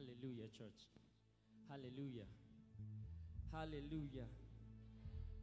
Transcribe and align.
Hallelujah, 0.00 0.48
church. 0.56 0.88
Hallelujah. 1.68 2.24
Hallelujah. 3.52 4.24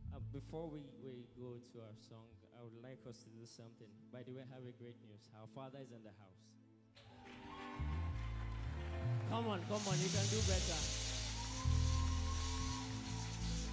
Uh, 0.09 0.17
before 0.33 0.65
we, 0.65 0.81
we 1.05 1.29
go 1.37 1.61
to 1.61 1.77
our 1.85 1.93
song, 2.09 2.25
I 2.57 2.65
would 2.65 2.81
like 2.81 2.97
us 3.05 3.21
to 3.21 3.29
do 3.37 3.45
something. 3.45 3.85
By 4.09 4.25
the 4.25 4.33
way, 4.33 4.41
I 4.41 4.49
have 4.57 4.65
a 4.65 4.73
great 4.81 4.97
news. 5.05 5.29
Our 5.37 5.45
Father 5.53 5.77
is 5.77 5.93
in 5.93 6.01
the 6.01 6.09
house. 6.17 6.41
Come 9.29 9.45
on, 9.45 9.61
come 9.69 9.83
on, 9.85 9.97
you 10.01 10.09
can 10.09 10.25
do 10.33 10.41
better. 10.49 10.81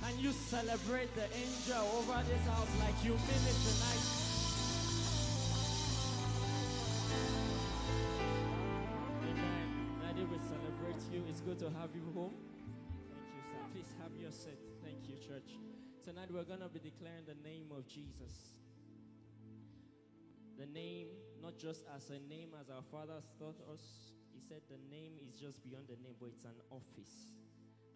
Can 0.04 0.20
you 0.20 0.32
celebrate 0.36 1.08
the 1.16 1.24
angel 1.32 1.80
over 1.96 2.20
this 2.28 2.44
house 2.44 2.68
like 2.84 3.00
you 3.00 3.16
mean 3.16 3.44
it 3.48 3.56
tonight? 3.64 4.24
Daddy, 10.14 10.30
we 10.30 10.38
celebrate 10.38 11.02
you. 11.10 11.26
It's 11.28 11.40
good 11.40 11.58
to 11.58 11.74
have 11.74 11.90
you 11.90 12.06
home. 12.14 12.38
Thank 13.10 13.34
you, 13.34 13.42
sir. 13.50 13.58
Please 13.74 13.90
have 13.98 14.14
your 14.14 14.30
seat. 14.30 14.62
Thank 14.78 15.10
you, 15.10 15.18
church. 15.18 15.58
Tonight 16.06 16.30
we're 16.30 16.46
going 16.46 16.62
to 16.62 16.70
be 16.70 16.78
declaring 16.78 17.26
the 17.26 17.34
name 17.42 17.74
of 17.74 17.82
Jesus. 17.90 18.62
The 20.54 20.70
name, 20.70 21.08
not 21.42 21.58
just 21.58 21.82
as 21.90 22.14
a 22.14 22.22
name 22.30 22.54
as 22.62 22.70
our 22.70 22.86
fathers 22.94 23.26
taught 23.42 23.58
us. 23.74 24.14
He 24.30 24.38
said 24.38 24.62
the 24.70 24.78
name 24.86 25.18
is 25.18 25.34
just 25.34 25.58
beyond 25.66 25.90
the 25.90 25.98
name, 25.98 26.14
but 26.22 26.30
it's 26.30 26.46
an 26.46 26.62
office. 26.70 27.26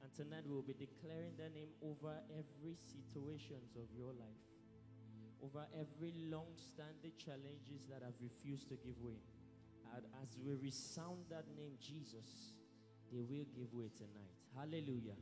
And 0.03 0.11
tonight 0.11 0.43
we'll 0.43 0.67
be 0.67 0.75
declaring 0.75 1.39
the 1.39 1.55
name 1.55 1.71
over 1.87 2.19
every 2.35 2.75
situations 2.75 3.79
of 3.79 3.87
your 3.95 4.11
life. 4.19 4.43
Over 5.39 5.71
every 5.71 6.19
long-standing 6.27 7.15
challenges 7.15 7.87
that 7.87 8.03
have 8.03 8.19
refused 8.19 8.67
to 8.75 8.77
give 8.83 8.99
way. 8.99 9.23
And 9.95 10.05
as 10.23 10.37
we 10.45 10.55
resound 10.55 11.25
that 11.31 11.45
name, 11.57 11.73
Jesus, 11.81 12.53
they 13.13 13.23
will 13.23 13.47
give 13.57 13.73
way 13.73 13.91
tonight. 13.97 14.37
Hallelujah. 14.57 15.17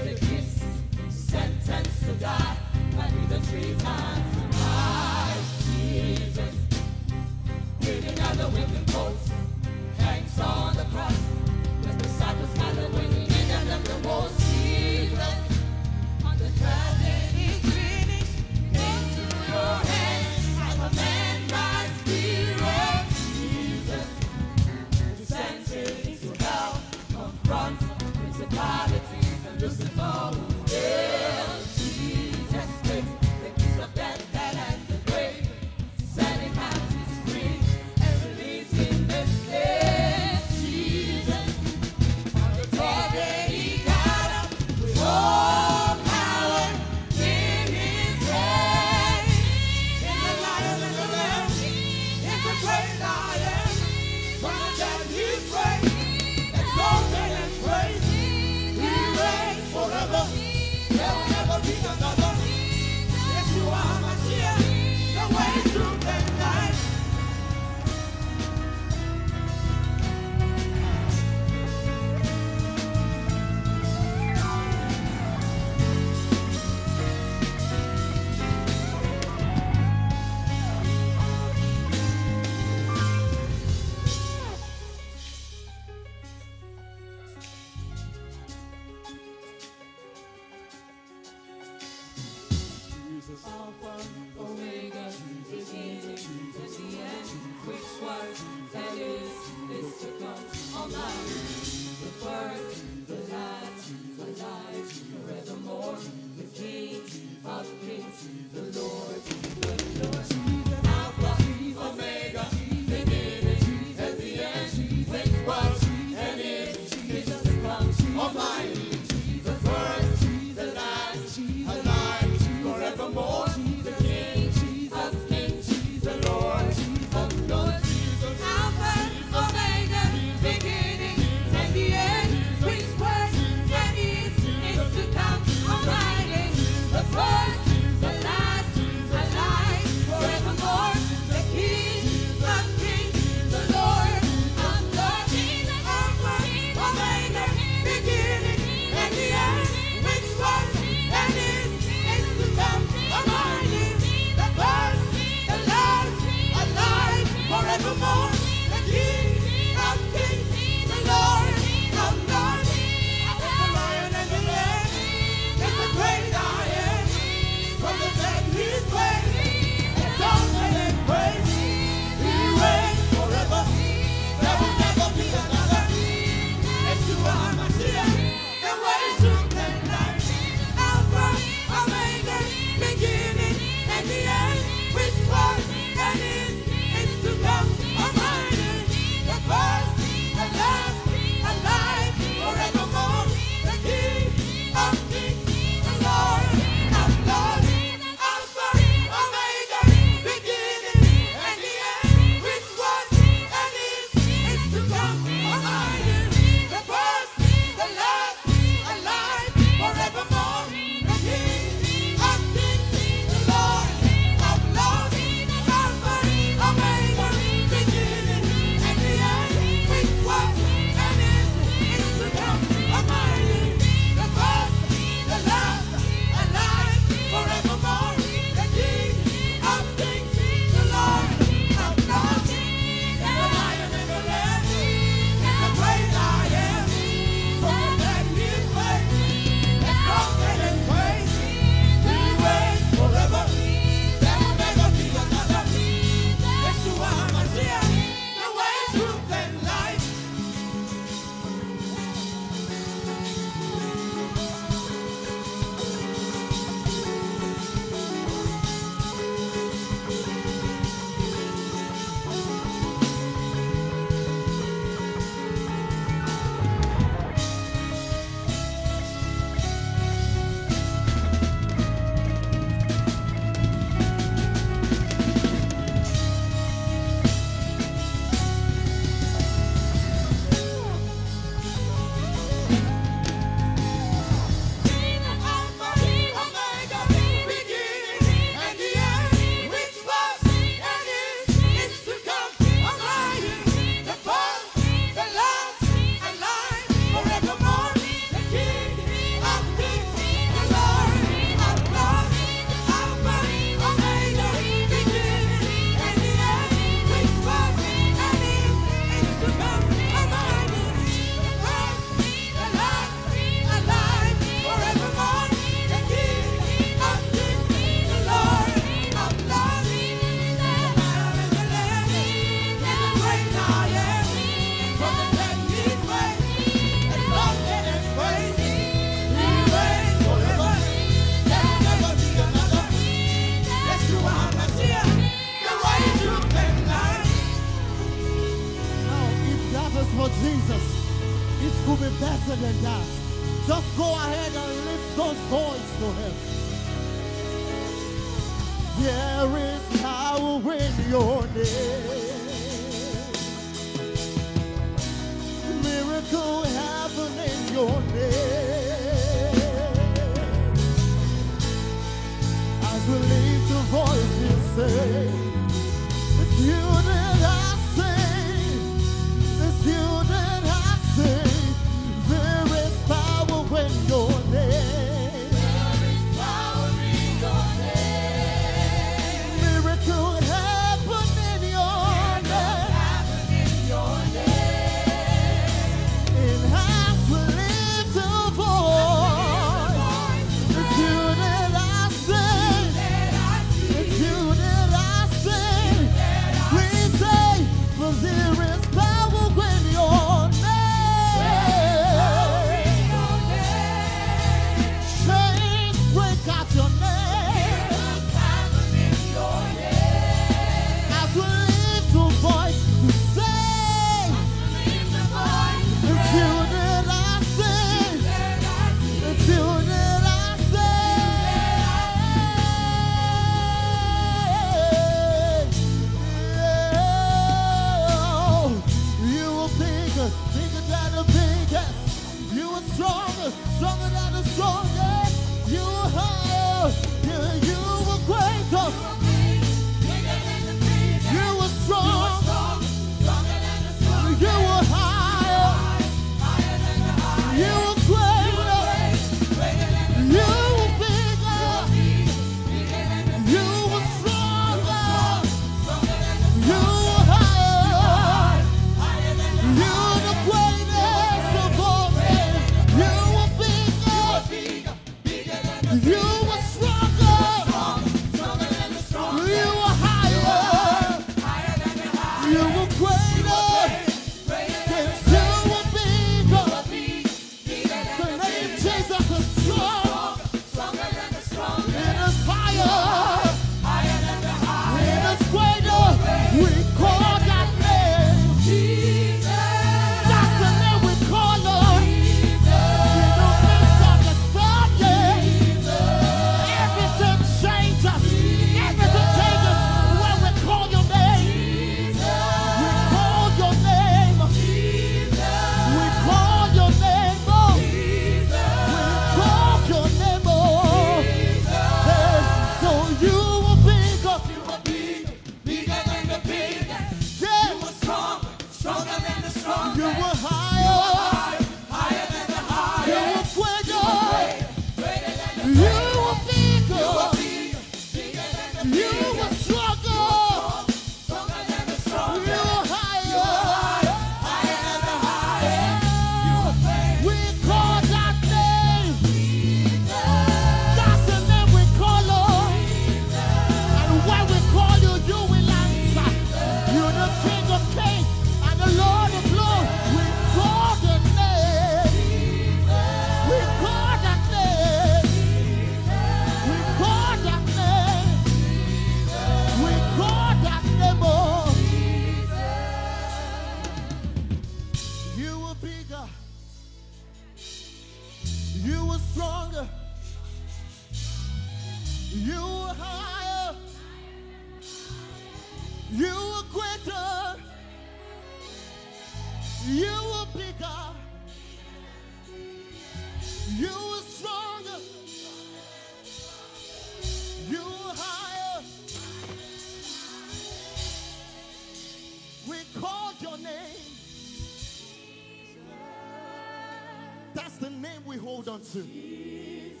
hold 598.64 598.80
on 598.80 598.86
to. 598.86 599.02
Jesus. 599.02 600.00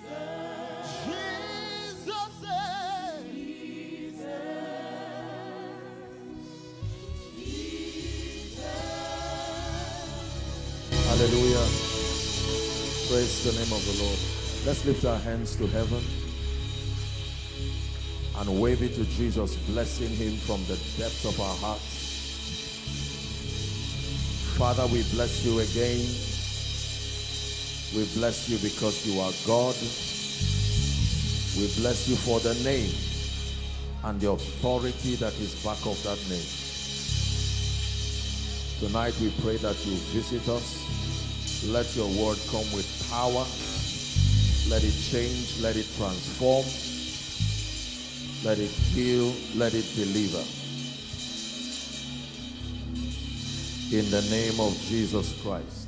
Jesus. 1.04 2.14
Jesus. 3.32 4.24
Hallelujah. 11.06 11.66
Praise 13.08 13.44
the 13.44 13.52
name 13.52 13.72
of 13.72 13.84
the 13.84 14.02
Lord. 14.02 14.18
Let's 14.66 14.84
lift 14.86 15.04
our 15.04 15.18
hands 15.18 15.56
to 15.56 15.66
heaven 15.66 16.02
and 18.36 18.60
wave 18.60 18.82
it 18.82 18.94
to 18.94 19.04
Jesus, 19.04 19.56
blessing 19.68 20.08
him 20.08 20.36
from 20.38 20.64
the 20.64 20.76
depths 20.98 21.24
of 21.24 21.40
our 21.40 21.56
hearts. 21.56 22.00
Father, 24.56 24.86
we 24.86 25.02
bless 25.14 25.44
you 25.44 25.58
again. 25.60 26.23
We 27.94 28.04
bless 28.06 28.48
you 28.48 28.58
because 28.58 29.06
you 29.06 29.20
are 29.20 29.30
God. 29.46 29.76
We 31.56 31.70
bless 31.80 32.08
you 32.08 32.16
for 32.16 32.40
the 32.40 32.54
name 32.64 32.90
and 34.02 34.20
the 34.20 34.30
authority 34.30 35.14
that 35.16 35.32
is 35.38 35.54
back 35.62 35.78
of 35.86 36.02
that 36.02 36.18
name. 36.28 36.42
Tonight 38.80 39.14
we 39.20 39.30
pray 39.42 39.58
that 39.58 39.76
you 39.86 39.94
visit 40.10 40.48
us. 40.48 40.82
Let 41.70 41.94
your 41.94 42.08
word 42.18 42.38
come 42.50 42.66
with 42.74 42.90
power. 43.10 43.46
Let 44.68 44.82
it 44.82 44.98
change. 45.10 45.60
Let 45.60 45.76
it 45.76 45.86
transform. 45.96 46.66
Let 48.44 48.58
it 48.58 48.74
heal. 48.90 49.32
Let 49.54 49.72
it 49.72 49.86
deliver. 49.94 50.42
In 53.94 54.10
the 54.10 54.26
name 54.30 54.58
of 54.58 54.76
Jesus 54.88 55.40
Christ. 55.42 55.83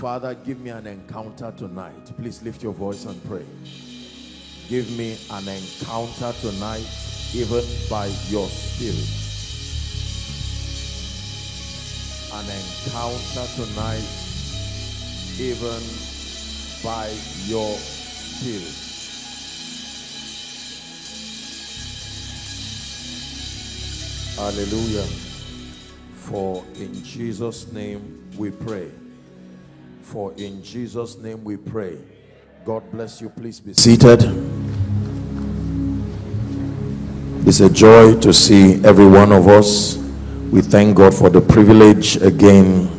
Father, 0.00 0.34
give 0.46 0.58
me 0.60 0.70
an 0.70 0.86
encounter 0.86 1.52
tonight. 1.58 2.10
Please 2.16 2.42
lift 2.42 2.62
your 2.62 2.72
voice 2.72 3.04
and 3.04 3.22
pray. 3.26 3.44
Give 4.70 4.90
me 4.96 5.18
an 5.30 5.46
encounter 5.46 6.32
tonight, 6.40 6.88
even 7.34 7.62
by 7.90 8.06
your 8.30 8.48
spirit. 8.48 8.96
An 12.32 12.46
encounter 12.48 13.46
tonight, 13.56 14.08
even 15.38 15.82
by 16.82 17.10
your 17.44 17.76
spirit. 17.76 18.72
Hallelujah. 24.34 25.06
For 26.14 26.64
in 26.76 27.04
Jesus' 27.04 27.70
name 27.70 28.30
we 28.38 28.50
pray. 28.50 28.90
For 30.10 30.32
in 30.32 30.60
Jesus' 30.64 31.16
name 31.18 31.44
we 31.44 31.56
pray. 31.56 31.96
God 32.64 32.82
bless 32.90 33.20
you. 33.20 33.28
Please 33.28 33.60
be 33.60 33.74
seated. 33.74 34.24
It's 37.46 37.60
a 37.60 37.70
joy 37.70 38.18
to 38.18 38.32
see 38.32 38.84
every 38.84 39.06
one 39.06 39.30
of 39.30 39.46
us. 39.46 39.98
We 40.50 40.62
thank 40.62 40.96
God 40.96 41.14
for 41.14 41.30
the 41.30 41.40
privilege 41.40 42.16
again. 42.16 42.90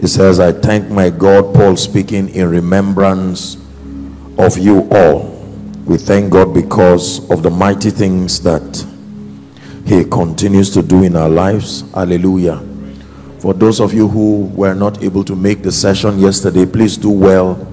It 0.00 0.08
says, 0.08 0.38
I 0.38 0.52
thank 0.52 0.90
my 0.90 1.08
God, 1.08 1.54
Paul 1.54 1.78
speaking 1.78 2.28
in 2.28 2.50
remembrance 2.50 3.56
of 4.36 4.58
you 4.58 4.86
all. 4.90 5.30
We 5.86 5.96
thank 5.96 6.30
God 6.30 6.52
because 6.52 7.26
of 7.30 7.42
the 7.42 7.48
mighty 7.48 7.88
things 7.88 8.42
that 8.42 8.86
He 9.86 10.04
continues 10.04 10.74
to 10.74 10.82
do 10.82 11.04
in 11.04 11.16
our 11.16 11.30
lives. 11.30 11.90
Hallelujah. 11.92 12.67
For 13.38 13.54
those 13.54 13.80
of 13.80 13.94
you 13.94 14.08
who 14.08 14.46
were 14.46 14.74
not 14.74 15.02
able 15.02 15.22
to 15.24 15.36
make 15.36 15.62
the 15.62 15.70
session 15.70 16.18
yesterday, 16.18 16.66
please 16.66 16.96
do 16.96 17.10
well 17.10 17.66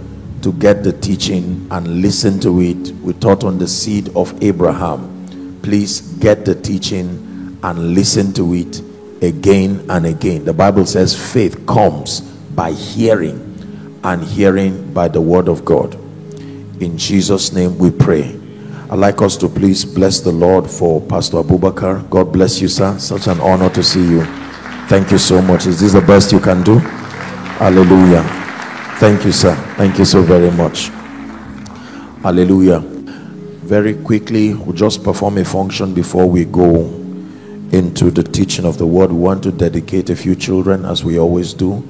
to 0.43 0.53
get 0.53 0.84
the 0.84 0.93
teaching 0.93 1.67
and 1.72 2.01
listen 2.01 2.39
to 2.41 2.62
it. 2.62 2.91
We 3.01 3.13
taught 3.13 3.43
on 3.43 3.57
the 3.57 3.67
seed 3.67 4.15
of 4.15 4.43
Abraham. 4.43 5.60
Please 5.63 6.01
get 6.01 6.45
the 6.45 6.53
teaching 6.53 7.57
and 7.63 7.95
listen 7.95 8.31
to 8.34 8.53
it 8.53 8.79
again 9.24 9.84
and 9.89 10.05
again. 10.05 10.45
The 10.45 10.53
Bible 10.53 10.86
says 10.86 11.15
faith 11.34 11.65
comes 11.65 12.22
by 12.22 12.72
hearing, 12.72 13.41
and 14.03 14.24
hearing 14.24 14.93
by 14.93 15.07
the 15.07 15.19
word 15.19 15.48
of 15.48 15.65
God. 15.65 15.95
In 16.79 16.96
Jesus' 16.96 17.51
name 17.53 17.75
we 17.79 17.89
pray. 17.89 18.39
I'd 18.92 19.00
like 19.00 19.20
us 19.24 19.35
to 19.37 19.50
please 19.50 19.83
bless 19.83 20.20
the 20.20 20.31
Lord 20.31 20.70
for 20.70 21.01
Pastor 21.01 21.37
Abubakar. 21.37 22.07
God 22.11 22.31
bless 22.31 22.61
you, 22.61 22.68
sir. 22.68 23.00
Such 23.00 23.25
an 23.25 23.39
honor 23.39 23.72
to 23.72 23.81
see 23.81 24.07
you. 24.07 24.45
Thank 24.87 25.11
you 25.11 25.17
so 25.17 25.41
much. 25.41 25.65
Is 25.65 25.79
this 25.79 25.93
the 25.93 26.01
best 26.01 26.31
you 26.31 26.39
can 26.39 26.61
do? 26.61 26.77
Hallelujah. 27.57 28.24
Thank 29.00 29.25
you, 29.25 29.31
sir. 29.31 29.55
Thank 29.77 29.98
you 29.98 30.05
so 30.05 30.21
very 30.21 30.51
much. 30.51 30.89
Hallelujah. 32.21 32.79
Very 32.79 33.95
quickly, 33.95 34.53
we'll 34.53 34.75
just 34.75 35.03
perform 35.03 35.39
a 35.39 35.43
function 35.43 35.95
before 35.95 36.29
we 36.29 36.45
go 36.45 36.85
into 37.71 38.11
the 38.11 38.21
teaching 38.21 38.63
of 38.63 38.77
the 38.77 38.85
word. 38.85 39.11
We 39.11 39.17
want 39.17 39.41
to 39.43 39.51
dedicate 39.51 40.11
a 40.11 40.15
few 40.15 40.35
children 40.35 40.85
as 40.85 41.03
we 41.03 41.17
always 41.17 41.55
do. 41.55 41.83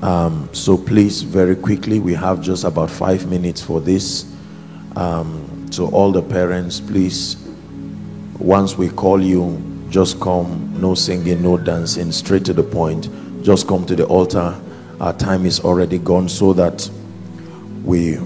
Um, 0.00 0.48
so 0.52 0.78
please, 0.78 1.20
very 1.20 1.54
quickly, 1.54 2.00
we 2.00 2.14
have 2.14 2.40
just 2.40 2.64
about 2.64 2.90
five 2.90 3.28
minutes 3.28 3.60
for 3.60 3.78
this. 3.80 4.24
Um, 4.96 5.70
so 5.70 5.88
all 5.90 6.10
the 6.12 6.22
parents, 6.22 6.80
please, 6.80 7.36
once 8.38 8.78
we 8.78 8.88
call 8.88 9.22
you, 9.22 9.71
just 9.92 10.18
come. 10.20 10.80
No 10.80 10.94
singing, 10.94 11.42
no 11.42 11.58
dancing, 11.58 12.10
straight 12.12 12.44
to 12.46 12.54
the 12.54 12.62
point. 12.62 13.10
Just 13.44 13.68
come 13.68 13.84
to 13.86 13.94
the 13.94 14.06
altar. 14.06 14.58
Our 15.00 15.12
time 15.12 15.44
is 15.44 15.60
already 15.60 15.98
gone, 15.98 16.28
so 16.28 16.54
that 16.54 16.90
we 17.84 18.18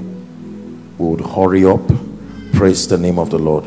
would 0.96 1.20
hurry 1.20 1.64
up. 1.64 1.82
Praise 2.52 2.86
the 2.86 2.96
name 2.96 3.18
of 3.18 3.30
the 3.30 3.38
Lord. 3.38 3.64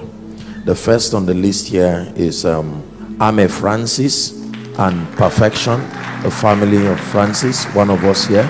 The 0.66 0.74
first 0.74 1.14
on 1.14 1.26
the 1.26 1.34
list 1.34 1.68
here 1.68 2.12
is 2.16 2.46
um, 2.46 3.18
Ame 3.22 3.50
Francis 3.50 4.32
and 4.80 5.08
Perfection, 5.18 5.82
the 6.24 6.32
family 6.32 6.88
of 6.88 7.00
Francis, 7.00 7.66
one 7.76 7.90
of 7.90 8.04
us 8.06 8.26
here. 8.28 8.50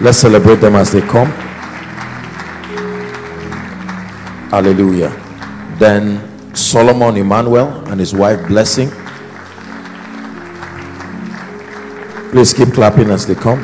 Let's 0.00 0.18
celebrate 0.18 0.56
them 0.56 0.76
as 0.76 0.92
they 0.92 1.02
come. 1.02 1.30
Hallelujah. 4.50 5.10
Then 5.78 6.37
Solomon 6.58 7.16
Emmanuel 7.16 7.68
and 7.88 8.00
his 8.00 8.12
wife 8.12 8.46
Blessing. 8.48 8.90
Please 12.30 12.52
keep 12.52 12.74
clapping 12.74 13.10
as 13.10 13.26
they 13.26 13.34
come. 13.34 13.60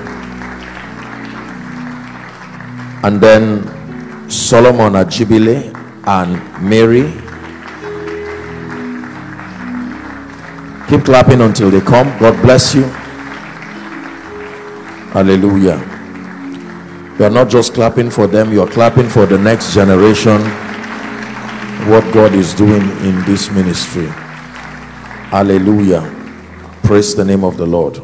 And 3.04 3.20
then 3.20 4.30
Solomon 4.30 4.92
Ajibile 4.94 5.74
and 6.06 6.32
Mary. 6.62 7.10
Keep 10.88 11.04
clapping 11.04 11.40
until 11.40 11.70
they 11.70 11.80
come. 11.80 12.06
God 12.18 12.40
bless 12.42 12.74
you. 12.74 12.84
Hallelujah. 15.12 15.78
You 17.18 17.24
are 17.26 17.30
not 17.30 17.48
just 17.50 17.74
clapping 17.74 18.10
for 18.10 18.26
them, 18.26 18.52
you 18.52 18.62
are 18.62 18.68
clapping 18.70 19.08
for 19.08 19.26
the 19.26 19.38
next 19.38 19.74
generation 19.74 20.40
what 21.86 22.14
God 22.14 22.32
is 22.34 22.54
doing 22.54 22.80
in 22.80 23.22
this 23.26 23.50
ministry. 23.50 24.06
Hallelujah. 25.28 26.00
Praise 26.82 27.14
the 27.14 27.26
name 27.26 27.44
of 27.44 27.58
the 27.58 27.66
Lord. 27.66 28.00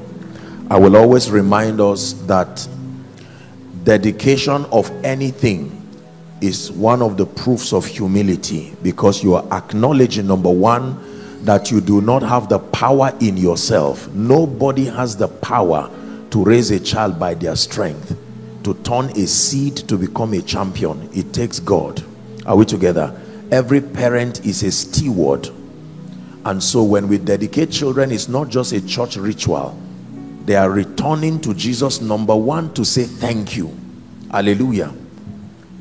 I 0.69 0.79
will 0.79 0.97
always 0.99 1.31
remind 1.31 1.81
us 1.81 2.13
that 2.27 2.69
dedication 3.85 4.67
of 4.67 4.91
anything 5.03 5.89
is 6.43 6.71
one 6.73 7.01
of 7.01 7.17
the 7.17 7.25
proofs 7.25 7.73
of 7.73 7.87
humility 7.87 8.77
because 8.83 9.23
you 9.23 9.33
are 9.35 9.47
acknowledging 9.51 10.27
number 10.27 10.51
one 10.51 10.99
that 11.47 11.71
you 11.71 11.81
do 11.81 12.03
not 12.03 12.23
have 12.23 12.51
the 12.51 12.59
power 12.59 13.17
in 13.21 13.37
yourself 13.39 14.09
nobody 14.09 14.85
has 14.85 15.17
the 15.17 15.29
power 15.29 15.91
to 16.31 16.45
raise 16.45 16.71
a 16.71 16.79
child 16.81 17.19
by 17.19 17.33
their 17.35 17.57
strength 17.57 18.17
to 18.63 18.75
turn 18.83 19.07
a 19.17 19.27
seed 19.27 19.77
to 19.77 19.97
become 19.97 20.35
a 20.35 20.43
champion 20.43 21.09
it 21.15 21.33
takes 21.33 21.59
god 21.61 22.03
are 22.47 22.57
we 22.57 22.65
together 22.65 23.19
every 23.51 23.81
parent 23.81 24.45
is 24.47 24.63
a 24.63 24.71
steward. 24.71 25.49
And 26.45 26.63
so 26.63 26.83
when 26.83 27.09
we 27.09 27.19
dedicate 27.19 27.71
children 27.71 28.13
it's 28.13 28.29
not 28.29 28.49
just 28.49 28.73
a 28.73 28.87
church 28.87 29.17
ritual. 29.17 29.79
They 30.45 30.57
are 30.57 30.71
returning 30.71 31.41
to 31.43 31.55
jesus 31.55 32.01
number 32.01 32.35
one 32.35 32.73
to 32.75 32.85
say 32.85 33.05
thank 33.05 33.57
you. 33.57 33.77
Hallelujah. 34.31 34.95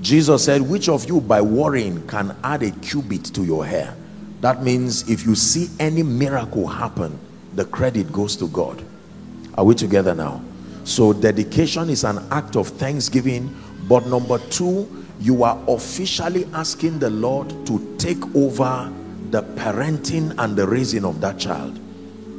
Jesus 0.02 0.46
said 0.46 0.62
which 0.62 0.90
of 0.90 1.08
you 1.08 1.22
by 1.22 1.42
worrying 1.42 2.06
can 2.08 2.36
add 2.44 2.64
a 2.64 2.72
cubit 2.72 3.26
to 3.26 3.44
your 3.44 3.66
hair? 3.66 3.96
That 4.42 4.64
means 4.64 5.10
if 5.10 5.26
you 5.26 5.36
see 5.36 5.70
any 5.80 6.04
miracle 6.04 6.68
happen 6.68 7.20
the 7.54 7.66
credit 7.66 8.12
goes 8.12 8.36
to 8.38 8.48
god. 8.50 8.84
Are 9.56 9.64
we 9.64 9.76
together 9.76 10.16
now? 10.16 10.42
So 10.84 11.14
dedication 11.14 11.90
is 11.90 12.04
an 12.04 12.26
act 12.32 12.56
of 12.56 12.68
thanksgiving 12.68 13.56
but 13.88 14.08
number 14.08 14.40
two 14.50 14.99
you 15.20 15.44
are 15.44 15.62
officially 15.68 16.46
asking 16.54 17.00
the 17.00 17.10
Lord 17.10 17.50
to 17.68 17.96
take 17.98 18.24
over 18.36 18.92
the 19.30 19.44
parenting 19.44 20.34
and 20.38 20.56
the 20.56 20.68
raising 20.68 21.06
of 21.06 21.20
that 21.22 21.38
child. 21.38 21.80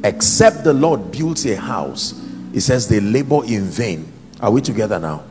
Except 0.02 0.64
the 0.64 0.72
Lord 0.72 1.10
builds 1.12 1.44
a 1.46 1.56
house, 1.56 2.26
he 2.52 2.60
says 2.60 2.88
they 2.88 3.00
labor 3.00 3.44
in 3.44 3.64
vain. 3.64 4.10
Are 4.40 4.50
we 4.50 4.62
together 4.62 4.98
now? 4.98 5.24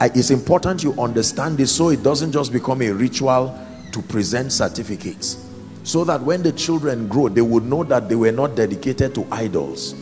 It's 0.00 0.30
important 0.30 0.84
you 0.84 0.92
understand 1.00 1.58
this 1.58 1.74
so 1.74 1.88
it 1.88 2.02
doesn't 2.02 2.32
just 2.32 2.52
become 2.52 2.82
a 2.82 2.90
ritual 2.90 3.58
to 3.92 4.02
present 4.02 4.52
certificates. 4.52 5.46
So 5.82 6.04
that 6.04 6.20
when 6.20 6.42
the 6.42 6.52
children 6.52 7.08
grow, 7.08 7.28
they 7.28 7.40
would 7.40 7.64
know 7.64 7.82
that 7.84 8.08
they 8.08 8.14
were 8.14 8.32
not 8.32 8.54
dedicated 8.54 9.14
to 9.16 9.26
idols 9.32 9.94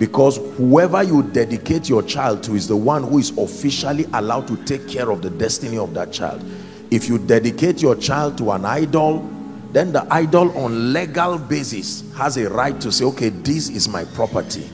because 0.00 0.38
whoever 0.56 1.02
you 1.02 1.22
dedicate 1.22 1.86
your 1.86 2.02
child 2.02 2.42
to 2.42 2.54
is 2.54 2.66
the 2.66 2.74
one 2.74 3.02
who 3.02 3.18
is 3.18 3.36
officially 3.36 4.06
allowed 4.14 4.48
to 4.48 4.56
take 4.64 4.88
care 4.88 5.10
of 5.10 5.20
the 5.20 5.28
destiny 5.28 5.76
of 5.76 5.92
that 5.92 6.10
child. 6.10 6.42
If 6.90 7.06
you 7.06 7.18
dedicate 7.18 7.82
your 7.82 7.94
child 7.96 8.38
to 8.38 8.50
an 8.52 8.64
idol 8.64 9.30
then 9.72 9.92
the 9.92 10.04
idol 10.12 10.56
on 10.58 10.92
legal 10.92 11.38
basis 11.38 12.02
has 12.16 12.36
a 12.38 12.48
right 12.48 12.80
to 12.80 12.90
say 12.90 13.04
okay 13.04 13.28
this 13.28 13.68
is 13.68 13.88
my 13.88 14.04
property. 14.06 14.68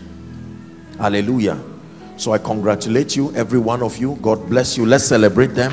Hallelujah. 0.96 1.60
So 2.16 2.30
i 2.32 2.38
congratulate 2.38 3.16
you 3.16 3.34
every 3.34 3.58
one 3.58 3.82
of 3.82 3.98
you. 3.98 4.16
God 4.22 4.48
bless 4.48 4.78
you. 4.78 4.86
Let's 4.86 5.04
celebrate 5.04 5.48
them. 5.48 5.72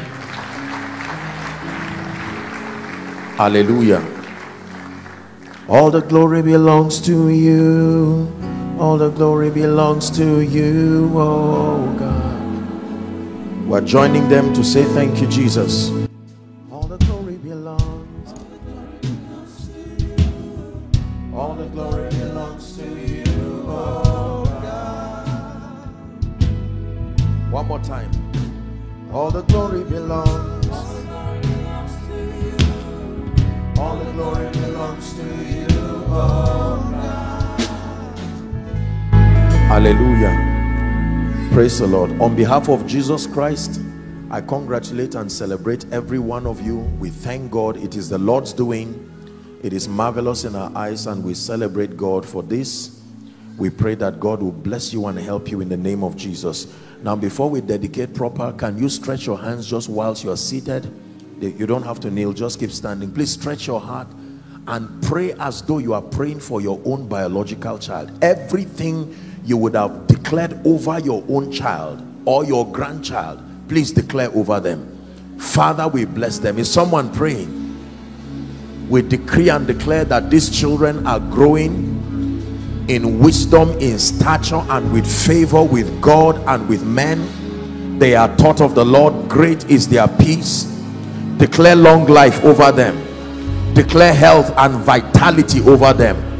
Hallelujah. 3.38 4.04
All 5.70 5.92
the 5.92 6.02
glory 6.02 6.42
belongs 6.42 7.00
to 7.02 7.30
you 7.30 8.53
All 8.84 8.98
the 8.98 9.12
glory 9.12 9.50
belongs 9.50 10.10
to 10.18 10.42
you, 10.42 11.10
oh 11.16 11.96
God. 11.98 13.66
We're 13.66 13.80
joining 13.80 14.28
them 14.28 14.54
to 14.56 14.62
say 14.62 14.84
thank 14.84 15.22
you, 15.22 15.28
Jesus. 15.28 16.03
Hallelujah. 39.74 41.50
Praise 41.52 41.80
the 41.80 41.88
Lord. 41.88 42.12
On 42.22 42.36
behalf 42.36 42.70
of 42.70 42.86
Jesus 42.86 43.26
Christ, 43.26 43.82
I 44.30 44.40
congratulate 44.40 45.16
and 45.16 45.32
celebrate 45.32 45.92
every 45.92 46.20
one 46.20 46.46
of 46.46 46.62
you. 46.62 46.78
We 47.00 47.10
thank 47.10 47.50
God. 47.50 47.78
It 47.78 47.96
is 47.96 48.08
the 48.08 48.20
Lord's 48.20 48.54
doing. 48.54 49.10
It 49.64 49.74
is 49.74 49.88
marvelous 49.88 50.44
in 50.44 50.56
our 50.56 50.72
eyes, 50.76 51.08
and 51.08 51.24
we 51.24 51.34
celebrate 51.34 51.98
God 51.98 52.24
for 52.24 52.44
this. 52.44 53.02
We 53.58 53.72
pray 53.72 53.96
that 53.96 54.20
God 54.20 54.44
will 54.44 54.52
bless 54.52 54.94
you 54.94 55.08
and 55.08 55.18
help 55.18 55.50
you 55.50 55.60
in 55.60 55.70
the 55.70 55.78
name 55.78 56.04
of 56.04 56.16
Jesus. 56.16 56.72
Now, 57.02 57.16
before 57.16 57.50
we 57.50 57.60
dedicate 57.60 58.14
proper, 58.14 58.54
can 58.54 58.78
you 58.78 58.90
stretch 58.90 59.26
your 59.26 59.40
hands 59.40 59.68
just 59.68 59.90
whilst 59.90 60.24
you 60.24 60.30
are 60.30 60.38
seated? 60.38 60.86
You 61.42 61.66
don't 61.66 61.82
have 61.82 62.00
to 62.02 62.12
kneel, 62.12 62.32
just 62.32 62.60
keep 62.60 62.70
standing. 62.70 63.12
Please 63.12 63.32
stretch 63.32 63.66
your 63.66 63.82
heart 63.82 64.08
and 64.68 65.02
pray 65.02 65.34
as 65.40 65.64
though 65.64 65.80
you 65.80 65.96
are 65.96 66.02
praying 66.04 66.42
for 66.42 66.62
your 66.62 66.80
own 66.86 67.08
biological 67.08 67.80
child. 67.80 68.24
Everything 68.24 69.12
you 69.44 69.58
would 69.58 69.76
have 69.76 70.08
declared 70.08 70.66
over 70.66 71.00
your 71.00 71.24
own 71.28 71.52
child 71.52 72.06
or 72.26 72.46
your 72.46 72.70
grandchild, 72.72 73.42
please 73.68 73.92
declare 73.92 74.30
over 74.32 74.60
them. 74.60 74.90
Father, 75.38 75.88
we 75.88 76.06
bless 76.06 76.40
them. 76.40 76.58
Is 76.58 76.72
someone 76.72 77.14
praying? 77.14 77.62
We 78.90 79.02
decree 79.02 79.50
and 79.50 79.66
declare 79.68 80.06
that 80.06 80.30
these 80.30 80.50
children 80.50 81.06
are 81.08 81.20
growing 81.20 81.94
in 82.88 83.20
wisdom, 83.20 83.70
in 83.80 83.98
stature, 83.98 84.64
and 84.70 84.92
with 84.92 85.08
favor 85.08 85.64
with 85.64 86.02
God 86.02 86.38
and 86.48 86.68
with 86.68 86.84
men. 86.84 88.00
They 88.00 88.16
are 88.16 88.34
taught 88.38 88.62
of 88.62 88.76
the 88.76 88.86
Lord. 88.86 89.30
Great 89.30 89.70
is 89.70 89.88
their 89.88 90.08
peace. 90.08 90.66
Declare 91.38 91.76
long 91.76 92.06
life 92.08 92.44
over 92.44 92.72
them. 92.72 93.74
Declare 93.74 94.14
health 94.14 94.54
and 94.58 94.76
vitality 94.76 95.62
over 95.62 95.94
them. 95.94 96.33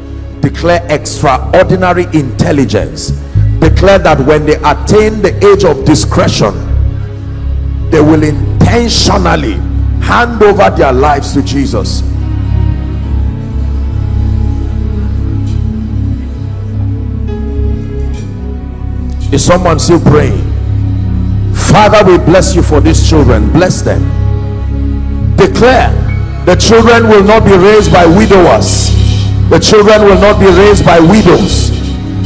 Declare 0.44 0.86
extraordinary 0.90 2.04
intelligence. 2.12 3.12
Declare 3.60 4.00
that 4.00 4.20
when 4.26 4.44
they 4.44 4.56
attain 4.56 5.22
the 5.22 5.32
age 5.42 5.64
of 5.64 5.86
discretion, 5.86 6.52
they 7.90 8.02
will 8.02 8.22
intentionally 8.22 9.54
hand 10.04 10.42
over 10.42 10.68
their 10.76 10.92
lives 10.92 11.32
to 11.32 11.42
Jesus. 11.42 12.02
Is 19.32 19.42
someone 19.42 19.78
still 19.78 20.00
praying? 20.00 20.44
Father, 21.54 22.04
we 22.04 22.18
bless 22.18 22.54
you 22.54 22.62
for 22.62 22.82
these 22.82 23.08
children. 23.08 23.50
Bless 23.50 23.80
them. 23.80 24.02
Declare 25.38 25.88
the 26.44 26.54
children 26.54 27.08
will 27.08 27.24
not 27.24 27.46
be 27.46 27.56
raised 27.56 27.90
by 27.90 28.04
widowers. 28.04 29.03
The 29.50 29.58
children 29.60 30.02
will 30.02 30.20
not 30.20 30.40
be 30.40 30.46
raised 30.46 30.84
by 30.84 31.00
widows. 31.00 31.70